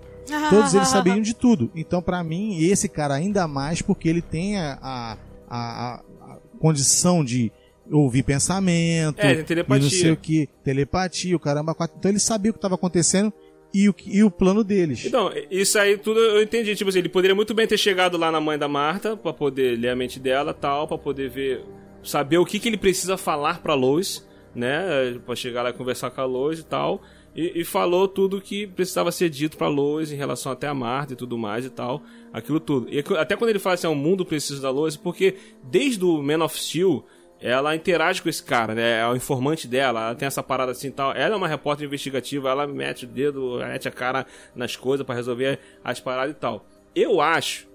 Todos 0.49 0.73
eles 0.75 0.87
sabiam 0.89 1.19
de 1.21 1.33
tudo. 1.33 1.71
Então, 1.75 2.01
pra 2.01 2.23
mim, 2.23 2.57
esse 2.63 2.87
cara 2.87 3.15
ainda 3.15 3.47
mais 3.47 3.81
porque 3.81 4.07
ele 4.07 4.21
tem 4.21 4.57
a, 4.57 4.77
a, 4.81 5.17
a- 5.49 6.01
a 6.21 6.37
condição 6.59 7.23
de 7.23 7.51
ouvir 7.91 8.21
pensamento, 8.21 9.19
É, 9.19 9.31
e 9.33 9.43
telepatia. 9.43 9.83
não 9.83 9.89
sei 9.89 10.11
o 10.11 10.17
que, 10.17 10.47
telepatia, 10.63 11.35
o 11.35 11.39
caramba. 11.39 11.75
Então 11.97 12.11
ele 12.11 12.19
sabia 12.19 12.51
o 12.51 12.53
que 12.53 12.59
estava 12.59 12.75
acontecendo 12.75 13.33
e 13.73 13.89
o, 13.89 13.93
que- 13.93 14.15
e 14.15 14.23
o 14.23 14.29
plano 14.29 14.63
deles. 14.63 15.03
Então, 15.05 15.31
isso 15.49 15.79
aí 15.79 15.97
tudo 15.97 16.19
eu 16.19 16.43
entendi. 16.43 16.75
Tipo 16.75 16.89
assim, 16.91 16.99
ele 16.99 17.09
poderia 17.09 17.33
muito 17.35 17.53
bem 17.55 17.65
ter 17.65 17.77
chegado 17.79 18.15
lá 18.15 18.31
na 18.31 18.39
mãe 18.39 18.57
da 18.59 18.67
Marta 18.67 19.17
pra 19.17 19.33
poder 19.33 19.79
ler 19.79 19.89
a 19.89 19.95
mente 19.95 20.19
dela 20.19 20.53
tal, 20.53 20.87
pra 20.87 20.97
poder 20.99 21.29
ver, 21.31 21.65
saber 22.03 22.37
o 22.37 22.45
que, 22.45 22.59
que 22.59 22.67
ele 22.69 22.77
precisa 22.77 23.17
falar 23.17 23.63
pra 23.63 23.73
Lois, 23.73 24.23
né? 24.55 25.19
Pra 25.26 25.35
chegar 25.35 25.63
lá 25.63 25.69
e 25.69 25.73
conversar 25.73 26.09
com 26.11 26.21
a 26.21 26.26
Lois 26.26 26.59
e 26.59 26.63
tal. 26.63 27.01
E, 27.35 27.61
e 27.61 27.63
falou 27.63 28.07
tudo 28.07 28.41
que 28.41 28.67
precisava 28.67 29.11
ser 29.11 29.30
dito 29.30 29.57
pra 29.57 29.67
Lois 29.67 30.11
em 30.11 30.15
relação 30.15 30.51
até 30.51 30.67
a 30.67 30.73
Marta 30.73 31.13
e 31.13 31.15
tudo 31.15 31.38
mais 31.38 31.65
e 31.65 31.69
tal. 31.69 32.01
Aquilo 32.34 32.59
tudo. 32.59 32.88
E 32.89 33.03
até 33.17 33.35
quando 33.35 33.49
ele 33.49 33.59
fala 33.59 33.76
assim, 33.76 33.88
ah, 33.88 33.91
o 33.91 33.95
mundo 33.95 34.26
precisa 34.26 34.61
da 34.61 34.69
Lois, 34.69 34.97
porque 34.97 35.35
desde 35.63 36.03
o 36.03 36.21
Man 36.21 36.43
of 36.43 36.59
Steel 36.59 37.05
ela 37.41 37.73
interage 37.73 38.21
com 38.21 38.27
esse 38.27 38.43
cara, 38.43 38.76
né? 38.76 38.99
É 38.99 39.07
o 39.07 39.15
informante 39.15 39.65
dela, 39.67 40.07
ela 40.07 40.15
tem 40.15 40.27
essa 40.27 40.43
parada 40.43 40.71
assim 40.71 40.91
tal. 40.91 41.13
Ela 41.13 41.35
é 41.35 41.38
uma 41.38 41.47
repórter 41.47 41.85
investigativa, 41.85 42.49
ela 42.49 42.67
mete 42.67 43.05
o 43.05 43.07
dedo, 43.07 43.59
mete 43.59 43.88
a 43.88 43.91
cara 43.91 44.26
nas 44.53 44.76
coisas 44.76 45.05
pra 45.05 45.15
resolver 45.15 45.59
as 45.84 45.99
paradas 45.99 46.35
e 46.35 46.38
tal. 46.38 46.65
Eu 46.93 47.21
acho 47.21 47.68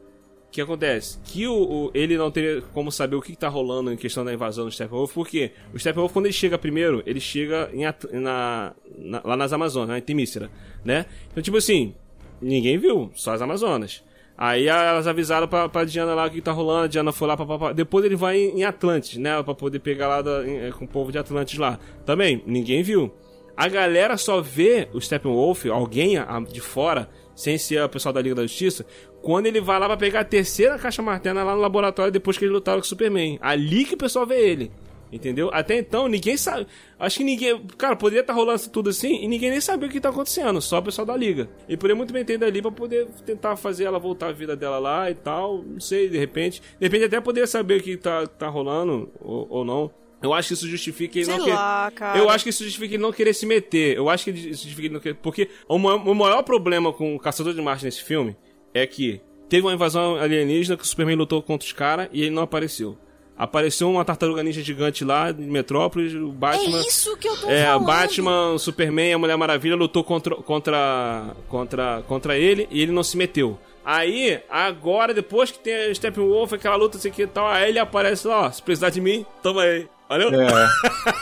que 0.55 0.61
acontece? 0.61 1.19
Que 1.25 1.47
o, 1.47 1.55
o- 1.55 1.91
ele 1.95 2.17
não 2.17 2.31
teria 2.31 2.63
como 2.73 2.91
saber 2.93 3.17
o 3.17 3.21
que, 3.23 3.33
que 3.33 3.39
tá 3.39 3.49
rolando 3.49 3.93
em 3.93 3.97
questão 3.97 4.25
da 4.25 4.33
invasão 4.33 4.65
do 4.67 4.71
Steppenwolf, 4.73 5.13
porque 5.13 5.51
o 5.73 5.79
Steppenwolf, 5.79 6.13
quando 6.13 6.27
ele 6.27 6.33
chega 6.33 6.57
primeiro, 6.57 7.03
ele 7.07 7.21
chega 7.21 7.71
em 7.73 7.85
na, 8.21 8.73
na- 8.99 9.21
lá 9.25 9.37
nas 9.37 9.53
Amazonas, 9.53 9.89
né, 9.91 9.99
em 9.99 10.03
Temícera, 10.03 10.51
né? 10.85 11.07
Então, 11.31 11.43
tipo 11.43 11.57
assim, 11.57 11.95
ninguém 12.41 12.79
viu, 12.79 13.11
só 13.15 13.33
as 13.33 13.43
Amazonas. 13.43 14.03
Aí 14.37 14.67
elas 14.67 15.07
avisaram 15.07 15.47
pra, 15.47 15.69
pra 15.69 15.85
Diana 15.85 16.13
lá 16.13 16.27
o 16.27 16.31
que 16.31 16.41
tá 16.41 16.51
rolando, 16.51 16.85
a 16.85 16.89
Diana 16.89 17.13
foi 17.13 17.29
lá, 17.29 17.37
papapá. 17.37 17.73
Depois 17.73 18.05
ele 18.05 18.17
vai 18.17 18.37
em, 18.37 18.59
em 18.61 18.65
Atlantis, 18.65 19.17
né? 19.17 19.41
Pra 19.45 19.55
poder 19.55 19.79
pegar 19.79 20.09
lá 20.09 20.23
da- 20.23 20.45
em- 20.47 20.73
com 20.73 20.85
o 20.85 20.89
povo 20.89 21.13
de 21.13 21.19
Atlantis 21.19 21.57
lá. 21.57 21.79
Também, 22.05 22.43
ninguém 22.45 22.83
viu. 22.83 23.13
A 23.57 23.69
galera 23.69 24.17
só 24.17 24.41
vê 24.41 24.89
o 24.93 25.01
Steppenwolf, 25.01 25.67
alguém 25.67 26.17
a- 26.19 26.41
de 26.41 26.61
fora, 26.61 27.09
sem 27.35 27.59
ser 27.59 27.83
o 27.83 27.89
pessoal 27.89 28.13
da 28.13 28.21
Liga 28.21 28.35
da 28.35 28.43
Justiça, 28.43 28.87
quando 29.23 29.47
ele 29.47 29.61
vai 29.61 29.79
lá 29.79 29.87
pra 29.87 29.97
pegar 29.97 30.21
a 30.21 30.25
terceira 30.25 30.79
caixa 30.79 31.03
martena 31.03 31.43
lá 31.43 31.55
no 31.55 31.61
laboratório 31.61 32.13
depois 32.13 32.39
que 32.39 32.45
ele 32.45 32.53
lutaram 32.53 32.79
com 32.79 32.85
o 32.85 32.89
Superman. 32.89 33.39
Ali 33.41 33.85
que 33.85 33.95
o 33.95 33.99
pessoal 33.99 34.27
vê 34.27 34.41
ele. 34.41 34.71
Entendeu? 35.15 35.49
Até 35.53 35.79
então, 35.79 36.09
ninguém 36.09 36.37
sabe. 36.37 36.67
Acho 36.99 37.19
que 37.19 37.25
ninguém. 37.25 37.65
Cara, 37.79 37.95
poderia 37.95 38.23
estar 38.23 38.33
rolando 38.33 38.57
isso 38.57 38.71
tudo 38.71 38.91
assim 38.91 39.23
e 39.23 39.29
ninguém 39.29 39.49
nem 39.49 39.61
sabia 39.61 39.89
o 39.89 39.91
que 39.91 40.01
tá 40.01 40.09
acontecendo. 40.09 40.61
Só 40.61 40.79
o 40.79 40.83
pessoal 40.83 41.07
da 41.07 41.17
liga. 41.17 41.49
E 41.69 41.77
poderia 41.77 41.95
muito 41.95 42.13
bem 42.13 42.25
ter 42.25 42.35
ido 42.35 42.45
ali 42.45 42.61
pra 42.61 42.73
poder 42.73 43.07
tentar 43.25 43.55
fazer 43.55 43.85
ela 43.85 44.01
voltar 44.01 44.31
a 44.31 44.33
vida 44.33 44.57
dela 44.57 44.79
lá 44.81 45.09
e 45.09 45.15
tal. 45.15 45.63
Não 45.63 45.79
sei, 45.79 46.09
de 46.09 46.19
repente. 46.19 46.61
De 46.81 46.87
repente 46.87 47.05
até 47.05 47.21
poderia 47.21 47.47
saber 47.47 47.79
o 47.79 47.83
que 47.83 47.97
tá, 47.97 48.27
tá 48.27 48.49
rolando 48.49 49.09
ou, 49.21 49.47
ou 49.49 49.65
não. 49.65 49.89
Eu 50.25 50.33
acho 50.35 50.49
que 50.49 50.55
isso 50.55 50.69
justifica 50.69 51.19
ele 51.19 51.27
Sei 51.27 51.37
não 51.37 51.45
querer. 51.45 51.57
lá, 51.57 51.93
cara. 51.95 52.19
Eu 52.19 52.29
acho 52.31 52.43
que 52.45 52.51
isso 52.51 52.65
justifica 52.65 52.95
ele 52.95 53.03
não 53.03 53.13
querer 53.13 53.35
se 53.35 53.47
meter. 53.47 53.97
Eu 53.97 54.09
acho 54.09 54.25
que 54.25 54.31
isso 54.31 54.49
justifica 54.63 54.87
ele 54.87 54.95
não 54.95 55.01
querer. 55.01 55.15
Porque 55.15 55.49
o, 55.69 55.79
ma- 55.79 55.95
o 55.97 56.15
maior 56.15 56.43
problema 56.43 56.93
com 56.93 57.15
o 57.15 57.19
Caçador 57.21 57.55
de 57.55 57.61
Marte 57.63 57.85
nesse 57.85 58.03
filme 58.03 58.37
é 58.73 58.87
que 58.87 59.21
teve 59.49 59.67
uma 59.67 59.73
invasão 59.75 60.17
alienígena 60.17 60.77
que 60.77 60.83
o 60.83 60.87
Superman 60.87 61.17
lutou 61.17 61.41
contra 61.43 61.65
os 61.67 61.73
caras 61.73 62.09
e 62.13 62.23
ele 62.23 62.31
não 62.31 62.43
apareceu. 62.43 62.97
Apareceu 63.37 63.91
uma 63.91 64.05
tartaruga 64.05 64.45
ninja 64.45 64.63
gigante 64.63 65.05
lá 65.05 65.33
de 65.33 65.43
Metrópolis, 65.43 66.15
o 66.15 66.29
Batman. 66.29 66.79
É 66.79 66.81
isso 66.87 67.17
que 67.17 67.29
eu 67.29 67.37
tô 67.37 67.51
É, 67.51 67.65
falando. 67.65 67.85
Batman, 67.87 68.51
o 68.53 68.59
Superman, 68.61 69.13
a 69.13 69.19
Mulher 69.19 69.37
Maravilha 69.37 69.75
lutou 69.75 70.05
contra, 70.05 70.37
contra, 70.37 71.35
contra, 71.49 72.03
contra 72.07 72.39
ele 72.39 72.69
e 72.71 72.81
ele 72.81 72.93
não 72.93 73.03
se 73.03 73.17
meteu. 73.17 73.59
Aí, 73.85 74.41
agora, 74.49 75.13
depois 75.13 75.51
que 75.51 75.59
tem 75.59 75.75
a 75.75 75.95
Steppenwolf, 75.95 76.53
aquela 76.53 76.77
luta 76.77 76.97
assim 76.97 77.11
que 77.11 77.23
e 77.23 77.27
tal, 77.27 77.47
aí 77.49 77.69
ele 77.71 77.79
aparece 77.79 78.27
lá, 78.27 78.47
ó, 78.47 78.51
se 78.51 78.63
precisar 78.63 78.91
de 78.91 79.01
mim, 79.01 79.27
toma 79.43 79.63
aí. 79.63 79.87
Valeu? 80.09 80.29
É, 80.29 80.47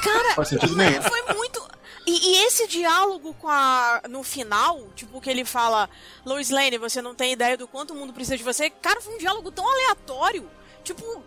Cara, 0.02 0.34
faz 0.34 0.48
sentido 0.48 0.76
nenhum. 0.76 1.02
foi 1.02 1.34
muito. 1.34 1.62
E, 2.06 2.30
e 2.32 2.46
esse 2.46 2.66
diálogo 2.66 3.34
com 3.34 3.48
a. 3.48 4.02
no 4.09 4.22
final, 4.22 4.88
tipo, 4.96 5.20
que 5.20 5.30
ele 5.30 5.44
fala, 5.44 5.88
Lois 6.26 6.50
Lane, 6.50 6.76
você 6.78 7.00
não 7.00 7.14
tem 7.14 7.32
ideia 7.32 7.56
do 7.56 7.68
quanto 7.68 7.92
o 7.92 7.96
mundo 7.96 8.12
precisa 8.12 8.36
de 8.36 8.42
você. 8.42 8.68
Cara, 8.70 9.00
foi 9.00 9.14
um 9.14 9.18
diálogo 9.18 9.50
tão 9.52 9.68
aleatório. 9.70 10.44
Tipo, 10.82 11.22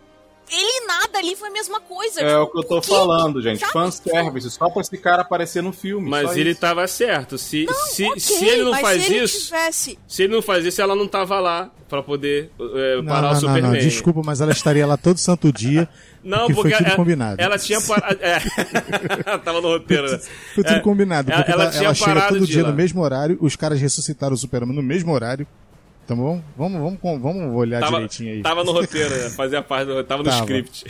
ele 0.51 0.83
e 0.83 0.85
nada 0.85 1.17
ali 1.17 1.33
foi 1.35 1.47
a 1.47 1.51
mesma 1.51 1.79
coisa. 1.79 2.21
É 2.21 2.27
tipo, 2.27 2.41
o 2.41 2.47
que 2.51 2.57
eu 2.57 2.63
tô 2.63 2.81
quê? 2.81 2.89
falando, 2.89 3.41
gente. 3.41 3.59
Sabe? 3.59 3.71
Fanservice, 3.71 4.51
só 4.51 4.69
pra 4.69 4.81
esse 4.81 4.97
cara 4.97 5.21
aparecer 5.21 5.63
no 5.63 5.71
filme. 5.71 6.09
Mas 6.09 6.29
só 6.31 6.35
ele 6.35 6.51
isso. 6.51 6.59
tava 6.59 6.85
certo. 6.87 7.37
Se, 7.37 7.65
se, 7.91 8.03
Ok, 8.05 8.19
se 8.19 8.45
ele 8.45 8.63
não 8.65 8.71
mas 8.71 8.81
faz 8.81 9.03
se 9.03 9.13
ele 9.13 9.23
isso, 9.23 9.45
Tivesse... 9.45 9.99
se 10.05 10.23
ele 10.23 10.33
não 10.35 10.41
faz 10.41 10.65
isso, 10.65 10.81
ela 10.81 10.93
não 10.93 11.07
tava 11.07 11.39
lá 11.39 11.71
pra 11.87 12.03
poder 12.03 12.51
é, 12.59 12.97
Não, 12.97 13.05
parar 13.05 13.21
não, 13.21 13.29
o 13.29 13.33
não, 13.33 13.39
Superman. 13.39 13.71
não, 13.71 13.79
desculpa, 13.79 14.21
mas 14.25 14.41
ela 14.41 14.51
estaria 14.51 14.85
lá 14.85 14.97
todo 14.97 15.17
santo 15.17 15.53
dia. 15.53 15.87
Não, 16.25 16.47
porque, 16.47 16.53
porque 16.55 16.69
foi 16.71 16.77
tudo 16.77 16.87
ela, 16.87 16.95
combinado. 16.95 17.41
ela 17.41 17.57
tinha 17.59 17.79
parado. 17.81 18.17
É, 18.19 18.39
tava 19.39 19.61
no 19.61 19.67
roteiro, 19.69 20.11
né? 20.11 20.17
Foi 20.55 20.63
tudo 20.63 20.75
É, 20.75 20.79
combinado, 20.79 21.31
ela- 21.31 21.37
porque 21.41 21.51
ela 21.51 21.63
ela, 21.63 21.71
tinha 21.71 21.83
ela 21.85 21.93
chega 21.93 22.13
parado 22.15 22.37
todo 22.39 22.47
dia 22.47 22.63
lá. 22.63 22.69
no 22.69 22.75
mesmo 22.75 23.01
horário, 23.01 23.37
os 23.39 23.55
caras 23.55 23.79
ressuscitaram 23.79 24.33
o 24.33 24.37
Superman 24.37 24.75
no 24.75 24.81
mesmo 24.83 25.11
horário. 25.13 25.47
Bom? 26.07 26.41
Vamos, 26.55 26.79
vamos, 26.79 26.99
vamos, 27.01 27.21
vamos 27.21 27.55
olhar 27.55 27.79
Tava, 27.79 27.93
direitinho 27.93 28.33
aí. 28.33 28.41
tava 28.43 28.63
no 28.63 28.71
roteiro, 28.71 29.09
né? 29.09 29.29
Fazia 29.31 29.61
parte 29.63 29.87
do 29.87 30.03
Tava 30.03 30.21
no 30.23 30.29
Tava. 30.29 30.41
script. 30.41 30.85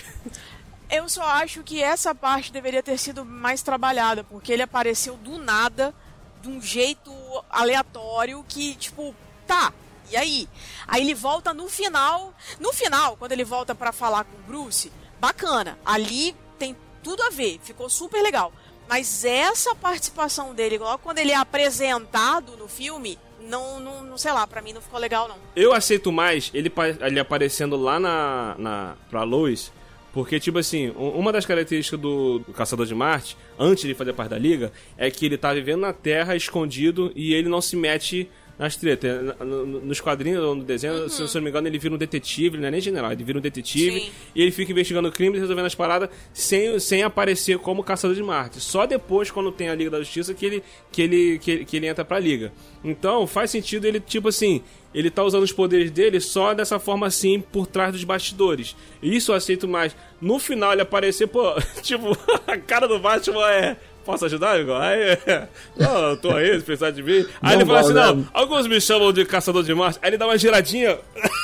Eu 0.89 1.07
só 1.09 1.23
acho 1.23 1.63
que 1.63 1.81
essa 1.81 2.13
parte 2.13 2.51
deveria 2.51 2.83
ter 2.83 2.97
sido 2.97 3.23
mais 3.25 3.61
trabalhada, 3.61 4.23
porque 4.25 4.51
ele 4.51 4.61
apareceu 4.61 5.15
do 5.17 5.37
nada, 5.37 5.93
de 6.41 6.49
um 6.49 6.61
jeito 6.61 7.11
aleatório 7.49 8.43
que, 8.47 8.75
tipo, 8.75 9.15
tá, 9.47 9.73
e 10.11 10.15
aí? 10.17 10.47
Aí 10.87 11.01
ele 11.01 11.15
volta 11.15 11.53
no 11.53 11.67
final. 11.67 12.33
No 12.59 12.71
final, 12.73 13.15
quando 13.17 13.31
ele 13.31 13.43
volta 13.45 13.73
pra 13.73 13.91
falar 13.91 14.25
com 14.25 14.37
o 14.37 14.41
Bruce, 14.47 14.91
bacana. 15.19 15.77
Ali 15.85 16.35
tem 16.59 16.75
tudo 17.03 17.21
a 17.23 17.29
ver, 17.29 17.59
ficou 17.63 17.89
super 17.89 18.21
legal. 18.21 18.51
Mas 18.87 19.25
essa 19.25 19.73
participação 19.75 20.53
dele, 20.53 20.77
logo 20.77 20.99
quando 20.99 21.17
ele 21.17 21.31
é 21.31 21.35
apresentado 21.35 22.55
no 22.57 22.67
filme, 22.67 23.17
não, 23.41 23.79
não, 23.79 24.03
não 24.03 24.17
sei 24.17 24.31
lá, 24.31 24.45
pra 24.45 24.61
mim 24.61 24.73
não 24.73 24.81
ficou 24.81 24.99
legal, 24.99 25.27
não. 25.27 25.37
Eu 25.55 25.73
aceito 25.73 26.11
mais 26.11 26.51
ele, 26.53 26.71
ele 27.01 27.19
aparecendo 27.19 27.75
lá 27.75 27.99
na, 27.99 28.55
na 28.57 28.95
pra 29.09 29.23
Lois, 29.23 29.71
porque, 30.13 30.39
tipo 30.39 30.57
assim, 30.59 30.89
um- 30.91 31.09
uma 31.09 31.31
das 31.31 31.45
características 31.45 31.99
do, 31.99 32.39
do 32.39 32.53
Caçador 32.53 32.85
de 32.85 32.95
Marte, 32.95 33.35
antes 33.59 33.83
de 33.85 33.93
fazer 33.93 34.13
parte 34.13 34.29
da 34.29 34.37
Liga, 34.37 34.71
é 34.97 35.09
que 35.11 35.25
ele 35.25 35.37
tá 35.37 35.53
vivendo 35.53 35.81
na 35.81 35.91
Terra, 35.93 36.35
escondido, 36.35 37.11
e 37.15 37.33
ele 37.33 37.49
não 37.49 37.61
se 37.61 37.75
mete 37.75 38.29
nas 38.57 38.75
tretas. 38.75 39.35
No- 39.39 39.65
Nos 39.65 39.99
quadrinhos 39.99 40.43
ou 40.43 40.55
no 40.55 40.63
desenho, 40.63 41.09
se, 41.09 41.15
se 41.17 41.21
eu 41.23 41.39
não 41.39 41.43
me 41.43 41.49
engano, 41.49 41.67
ele 41.67 41.77
vira 41.77 41.93
um 41.93 41.97
detetive, 41.97 42.55
ele 42.55 42.61
não 42.61 42.67
é 42.67 42.71
nem 42.71 42.81
general, 42.81 43.11
ele 43.11 43.23
vira 43.23 43.37
um 43.37 43.41
detetive, 43.41 43.99
Sim. 43.99 44.11
e 44.33 44.41
ele 44.41 44.51
fica 44.51 44.71
investigando 44.71 45.11
crimes 45.11 45.37
e 45.37 45.41
resolvendo 45.41 45.65
as 45.65 45.75
paradas 45.75 46.09
sem, 46.33 46.79
sem 46.79 47.03
aparecer 47.03 47.57
como 47.59 47.83
Caçador 47.83 48.15
de 48.15 48.23
Marte. 48.23 48.59
Só 48.61 48.85
depois, 48.85 49.29
quando 49.31 49.51
tem 49.51 49.69
a 49.69 49.75
Liga 49.75 49.89
da 49.89 49.99
Justiça, 49.99 50.33
que 50.33 50.45
ele, 50.45 50.63
que 50.91 51.01
ele, 51.01 51.39
que 51.39 51.51
ele, 51.51 51.65
que 51.65 51.77
ele 51.77 51.87
entra 51.87 52.05
pra 52.05 52.17
Liga. 52.19 52.51
Então, 52.83 53.25
faz 53.27 53.51
sentido 53.51 53.85
ele, 53.85 53.99
tipo 53.99 54.27
assim, 54.29 54.61
ele 54.93 55.09
tá 55.09 55.23
usando 55.23 55.43
os 55.43 55.51
poderes 55.51 55.91
dele 55.91 56.19
só 56.21 56.53
dessa 56.53 56.79
forma 56.79 57.05
assim, 57.07 57.41
por 57.41 57.67
trás 57.67 57.91
dos 57.91 58.03
bastidores. 58.03 58.75
Isso 59.03 59.31
eu 59.31 59.35
aceito 59.35 59.67
mais. 59.67 59.95
No 60.21 60.39
final, 60.39 60.71
ele 60.71 60.81
aparecer, 60.81 61.27
pô, 61.27 61.43
tipo, 61.83 62.17
a 62.47 62.57
cara 62.57 62.87
do 62.87 62.99
Batman 62.99 63.49
é. 63.51 63.77
Posso 64.05 64.25
ajudar, 64.25 64.59
Igor? 64.59 64.79
Aí. 64.79 65.17
Não, 65.75 66.09
eu 66.11 66.17
tô 66.17 66.31
aí, 66.31 66.57
se 66.59 66.63
precisar 66.63 66.91
de 66.91 67.01
mim. 67.01 67.25
Aí 67.41 67.53
Não 67.55 67.61
ele 67.61 67.65
fala 67.65 67.79
assim: 67.79 67.93
vale, 67.93 68.07
não, 68.07 68.15
né? 68.17 68.27
alguns 68.33 68.67
me 68.67 68.79
chamam 68.79 69.11
de 69.11 69.25
caçador 69.25 69.63
de 69.63 69.73
Marte. 69.73 69.99
Aí 70.01 70.11
ele 70.11 70.17
dá 70.17 70.27
uma 70.27 70.37
giradinha. 70.37 70.99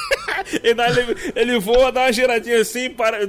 e 0.63 0.73
daí 0.73 0.91
ele, 0.91 1.17
ele 1.35 1.59
voa, 1.59 1.91
dá 1.91 2.01
uma 2.01 2.13
giradinha 2.13 2.61
assim, 2.61 2.89
para. 2.89 3.27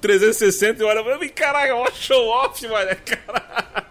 360 0.00 0.82
e 0.82 0.86
olha 0.86 1.02
pra 1.02 1.18
mim, 1.18 1.28
caralho, 1.28 1.76
ó, 1.76 1.90
show 1.90 2.28
off, 2.28 2.66
mano. 2.68 2.90
Caraca. 3.04 3.85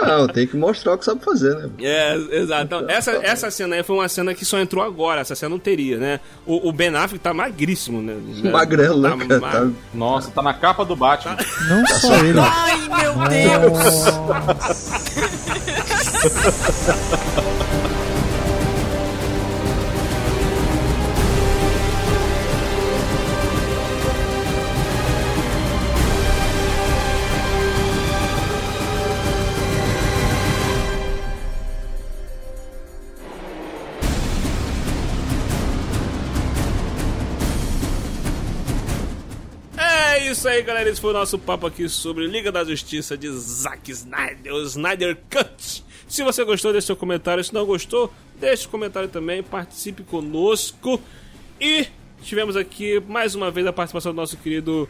Não, 0.00 0.26
tem 0.26 0.46
que 0.46 0.56
mostrar 0.56 0.94
o 0.94 0.98
que 0.98 1.04
sabe 1.04 1.24
fazer, 1.24 1.54
né? 1.54 1.70
É, 1.80 2.14
exato. 2.38 2.64
Então, 2.64 2.84
essa, 2.88 3.12
essa 3.22 3.50
cena 3.50 3.76
aí 3.76 3.82
foi 3.82 3.96
uma 3.96 4.08
cena 4.08 4.34
que 4.34 4.44
só 4.44 4.58
entrou 4.58 4.82
agora. 4.84 5.20
Essa 5.20 5.34
cena 5.36 5.50
não 5.50 5.58
teria, 5.58 5.98
né? 5.98 6.20
O, 6.44 6.68
o 6.68 6.72
Ben 6.72 6.94
Affleck 6.96 7.22
tá 7.22 7.32
magríssimo, 7.32 8.02
né? 8.02 8.16
Magrelo, 8.50 9.00
né, 9.00 9.26
cara? 9.26 9.40
ma- 9.40 9.50
Tá- 9.50 9.68
Nossa, 9.94 10.30
tá 10.30 10.42
na 10.42 10.52
capa 10.54 10.84
do 10.84 10.96
Batman. 10.96 11.36
Não 11.68 11.86
só 11.86 12.16
ele. 12.24 12.38
Ai, 12.40 12.76
meu 12.88 13.14
Deus! 13.28 14.04
isso 40.40 40.48
aí, 40.48 40.62
galera. 40.62 40.88
Esse 40.88 40.98
foi 40.98 41.10
o 41.10 41.12
nosso 41.12 41.38
papo 41.38 41.66
aqui 41.66 41.86
sobre 41.86 42.26
Liga 42.26 42.50
da 42.50 42.64
Justiça 42.64 43.14
de 43.14 43.30
Zack 43.30 43.90
Snyder, 43.90 44.54
o 44.54 44.62
Snyder 44.62 45.18
Cut. 45.30 45.84
Se 46.08 46.22
você 46.22 46.42
gostou, 46.44 46.72
deixe 46.72 46.86
seu 46.86 46.96
comentário. 46.96 47.44
Se 47.44 47.52
não 47.52 47.66
gostou, 47.66 48.10
deixe 48.40 48.66
o 48.66 48.70
comentário 48.70 49.10
também. 49.10 49.42
Participe 49.42 50.02
conosco. 50.02 50.98
E 51.60 51.86
tivemos 52.22 52.56
aqui 52.56 52.98
mais 53.06 53.34
uma 53.34 53.50
vez 53.50 53.66
a 53.66 53.72
participação 53.72 54.12
do 54.12 54.16
nosso 54.16 54.38
querido 54.38 54.88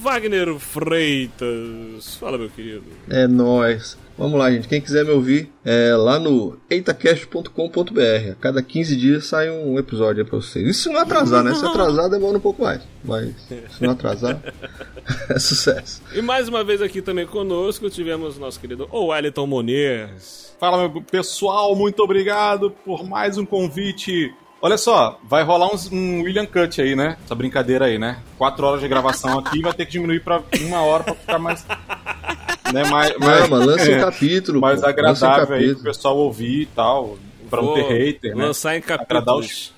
Wagner 0.00 0.56
Freitas. 0.60 2.14
Fala, 2.14 2.38
meu 2.38 2.48
querido. 2.48 2.84
É 3.10 3.26
nóis. 3.26 3.98
Vamos 4.18 4.36
lá, 4.36 4.50
gente. 4.50 4.66
Quem 4.66 4.80
quiser 4.80 5.04
me 5.04 5.12
ouvir, 5.12 5.48
é 5.64 5.94
lá 5.94 6.18
no 6.18 6.58
eitacast.com.br. 6.68 8.32
A 8.32 8.34
cada 8.34 8.60
15 8.60 8.96
dias 8.96 9.26
sai 9.26 9.48
um 9.48 9.78
episódio 9.78 10.24
aí 10.24 10.28
pra 10.28 10.40
vocês. 10.40 10.66
Isso 10.66 10.82
se 10.82 10.88
não 10.88 11.00
atrasar, 11.00 11.44
né? 11.44 11.54
Se 11.54 11.64
atrasar, 11.64 12.10
demora 12.10 12.36
um 12.36 12.40
pouco 12.40 12.62
mais. 12.62 12.82
Mas 13.04 13.32
se 13.48 13.80
não 13.80 13.92
atrasar, 13.92 14.42
é 15.30 15.38
sucesso. 15.38 16.02
E 16.12 16.20
mais 16.20 16.48
uma 16.48 16.64
vez 16.64 16.82
aqui 16.82 17.00
também 17.00 17.26
conosco 17.26 17.88
tivemos 17.88 18.36
nosso 18.38 18.58
querido 18.58 18.88
Wellington 18.92 19.46
Moniz. 19.46 20.52
Fala, 20.58 20.88
meu 20.88 21.00
pessoal, 21.00 21.76
muito 21.76 22.02
obrigado 22.02 22.72
por 22.84 23.08
mais 23.08 23.38
um 23.38 23.46
convite. 23.46 24.34
Olha 24.60 24.76
só, 24.76 25.20
vai 25.22 25.44
rolar 25.44 25.72
uns- 25.72 25.90
um 25.92 26.22
William 26.22 26.44
Cut 26.46 26.80
aí, 26.80 26.96
né? 26.96 27.16
Essa 27.24 27.34
brincadeira 27.34 27.84
aí, 27.84 27.96
né? 27.98 28.18
Quatro 28.36 28.66
horas 28.66 28.80
de 28.80 28.88
gravação 28.88 29.38
aqui 29.38 29.60
vai 29.62 29.72
ter 29.72 29.86
que 29.86 29.92
diminuir 29.92 30.20
pra 30.24 30.42
uma 30.62 30.80
hora 30.82 31.04
pra 31.04 31.14
ficar 31.14 31.38
mais. 31.38 31.64
Né, 32.72 32.84
mais, 32.90 33.16
mais, 33.18 33.40
Não, 33.48 33.48
mas 33.58 33.66
lance 33.66 33.90
um 33.90 33.94
é, 33.94 34.00
capítulo. 34.00 34.60
mais 34.60 34.80
pô. 34.80 34.86
Lance 34.86 34.98
um 34.98 35.00
agradável 35.06 35.38
aí 35.40 35.44
pro 35.46 35.56
capítulo. 35.68 35.84
pessoal 35.84 36.16
ouvir 36.16 36.62
e 36.62 36.66
tal. 36.66 37.16
Pra 37.48 37.62
não 37.62 37.72
ter 37.74 37.82
hater, 37.82 38.36
né? 38.36 38.44
Lançar 38.46 38.74
em 38.74 38.78
Agradar 38.78 39.08
capítulos. 39.08 39.72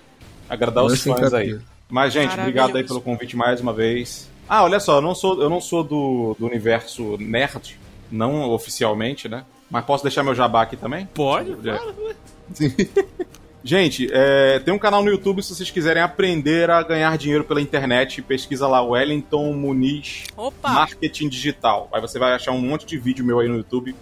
Agradar 0.49 0.85
os 0.85 1.01
fãs 1.03 1.33
aí. 1.35 1.47
capítulo. 1.51 1.63
Mas, 1.89 2.13
gente, 2.13 2.39
obrigado 2.39 2.77
aí 2.77 2.85
pelo 2.85 3.01
convite 3.01 3.37
mais 3.37 3.61
uma 3.61 3.73
vez. 3.73 4.29
Ah, 4.49 4.65
olha 4.65 4.81
só, 4.81 4.97
eu 4.97 5.01
não 5.03 5.15
sou, 5.15 5.41
eu 5.43 5.51
não 5.51 5.61
sou 5.61 5.85
do, 5.85 6.35
do 6.39 6.47
universo 6.47 7.17
nerd, 7.21 7.79
não 8.11 8.51
oficialmente, 8.51 9.29
né? 9.29 9.45
Mas 9.71 9.85
posso 9.85 10.03
deixar 10.03 10.23
meu 10.25 10.35
jabá 10.35 10.63
aqui 10.63 10.77
também? 10.77 11.07
Pode? 11.15 11.55
Claro. 11.55 11.95
Gente, 13.63 14.09
é, 14.11 14.59
tem 14.59 14.73
um 14.73 14.79
canal 14.79 15.03
no 15.03 15.11
YouTube 15.11 15.43
se 15.43 15.55
vocês 15.55 15.71
quiserem 15.71 16.03
aprender 16.03 16.71
a 16.71 16.83
ganhar 16.83 17.17
dinheiro 17.19 17.45
pela 17.45 17.61
internet. 17.61 18.23
Pesquisa 18.23 18.67
lá 18.67 18.83
Wellington 18.83 19.53
Muniz 19.53 20.25
Opa! 20.37 20.71
Marketing 20.71 21.29
Digital. 21.29 21.89
Aí 21.93 22.01
você 22.01 22.19
vai 22.19 22.33
achar 22.33 22.53
um 22.53 22.61
monte 22.61 22.87
de 22.87 22.97
vídeo 22.99 23.25
meu 23.25 23.39
aí 23.39 23.49
no 23.49 23.57
YouTube 23.57 23.95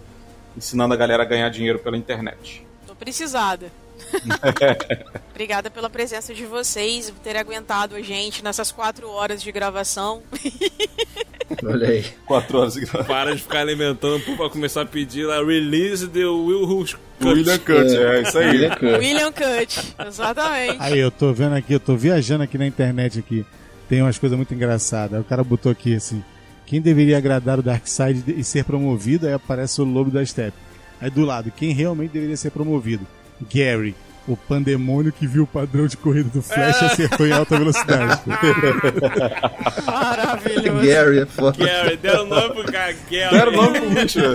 ensinando 0.55 0.93
a 0.93 0.97
galera 0.97 1.23
a 1.23 1.25
ganhar 1.25 1.49
dinheiro 1.49 1.79
pela 1.79 1.97
internet. 1.97 2.65
Tô 2.87 2.95
precisada. 2.95 3.71
Obrigada 5.31 5.69
pela 5.69 5.89
presença 5.89 6.33
de 6.33 6.45
vocês, 6.45 7.09
por 7.09 7.19
terem 7.19 7.41
aguentado 7.41 7.95
a 7.95 8.01
gente 8.01 8.43
nessas 8.43 8.71
quatro 8.71 9.09
horas 9.09 9.41
de 9.41 9.51
gravação. 9.51 10.21
Olha 11.63 11.89
aí. 11.89 12.05
Quatro 12.25 12.59
horas 12.59 12.73
de 12.73 12.81
gravação. 12.81 13.05
Para 13.05 13.35
de 13.35 13.41
ficar 13.41 13.61
alimentando 13.61 14.19
pra 14.37 14.49
começar 14.49 14.81
a 14.81 14.85
pedir 14.85 15.25
lá 15.25 15.43
release 15.43 16.07
the 16.07 16.25
Will 16.25 16.63
Who's 16.63 16.95
William 17.21 17.57
Cut, 17.57 17.95
é, 17.95 18.21
isso 18.21 18.37
aí. 18.37 18.49
William 18.49 18.69
Cut. 18.69 18.85
William 18.85 19.31
Cut, 19.31 19.95
exatamente. 20.07 20.77
Aí, 20.79 20.99
eu 20.99 21.11
tô 21.11 21.33
vendo 21.33 21.55
aqui, 21.55 21.73
eu 21.73 21.79
tô 21.79 21.95
viajando 21.95 22.43
aqui 22.43 22.57
na 22.57 22.67
internet 22.67 23.19
aqui. 23.19 23.45
Tem 23.89 24.01
umas 24.01 24.17
coisas 24.17 24.37
muito 24.37 24.53
engraçadas. 24.53 25.19
O 25.19 25.23
cara 25.23 25.43
botou 25.43 25.71
aqui 25.71 25.95
assim: 25.95 26.23
quem 26.65 26.79
deveria 26.79 27.17
agradar 27.17 27.59
o 27.59 27.63
Darkseid 27.63 28.23
e 28.27 28.43
ser 28.43 28.63
promovido? 28.63 29.25
Aí 29.27 29.33
aparece 29.33 29.81
o 29.81 29.83
Lobo 29.83 30.11
da 30.11 30.23
Steppe. 30.23 30.57
Aí 31.01 31.09
do 31.09 31.25
lado, 31.25 31.51
quem 31.51 31.73
realmente 31.73 32.11
deveria 32.11 32.37
ser 32.37 32.51
promovido? 32.51 33.05
Gary, 33.53 33.95
o 34.27 34.37
pandemônio 34.37 35.11
que 35.11 35.25
viu 35.25 35.43
o 35.43 35.47
padrão 35.47 35.87
de 35.87 35.97
corrida 35.97 36.29
do 36.29 36.41
Flash 36.41 36.81
e 36.81 36.85
acertou 36.85 37.25
em 37.25 37.31
alta 37.31 37.57
velocidade. 37.57 38.21
Maravilhoso. 39.85 40.85
Gary 40.87 41.19
é 41.19 41.25
foda. 41.25 41.65
Gary, 41.65 41.97
deram 41.97 42.23
o 42.23 42.27
nome 42.27 42.53
pro 42.53 42.71
cara, 42.71 42.95
Gary. 43.09 43.35
Deram 43.35 43.51
nome 43.51 43.81
pro 43.81 43.89
bicho. 43.89 44.19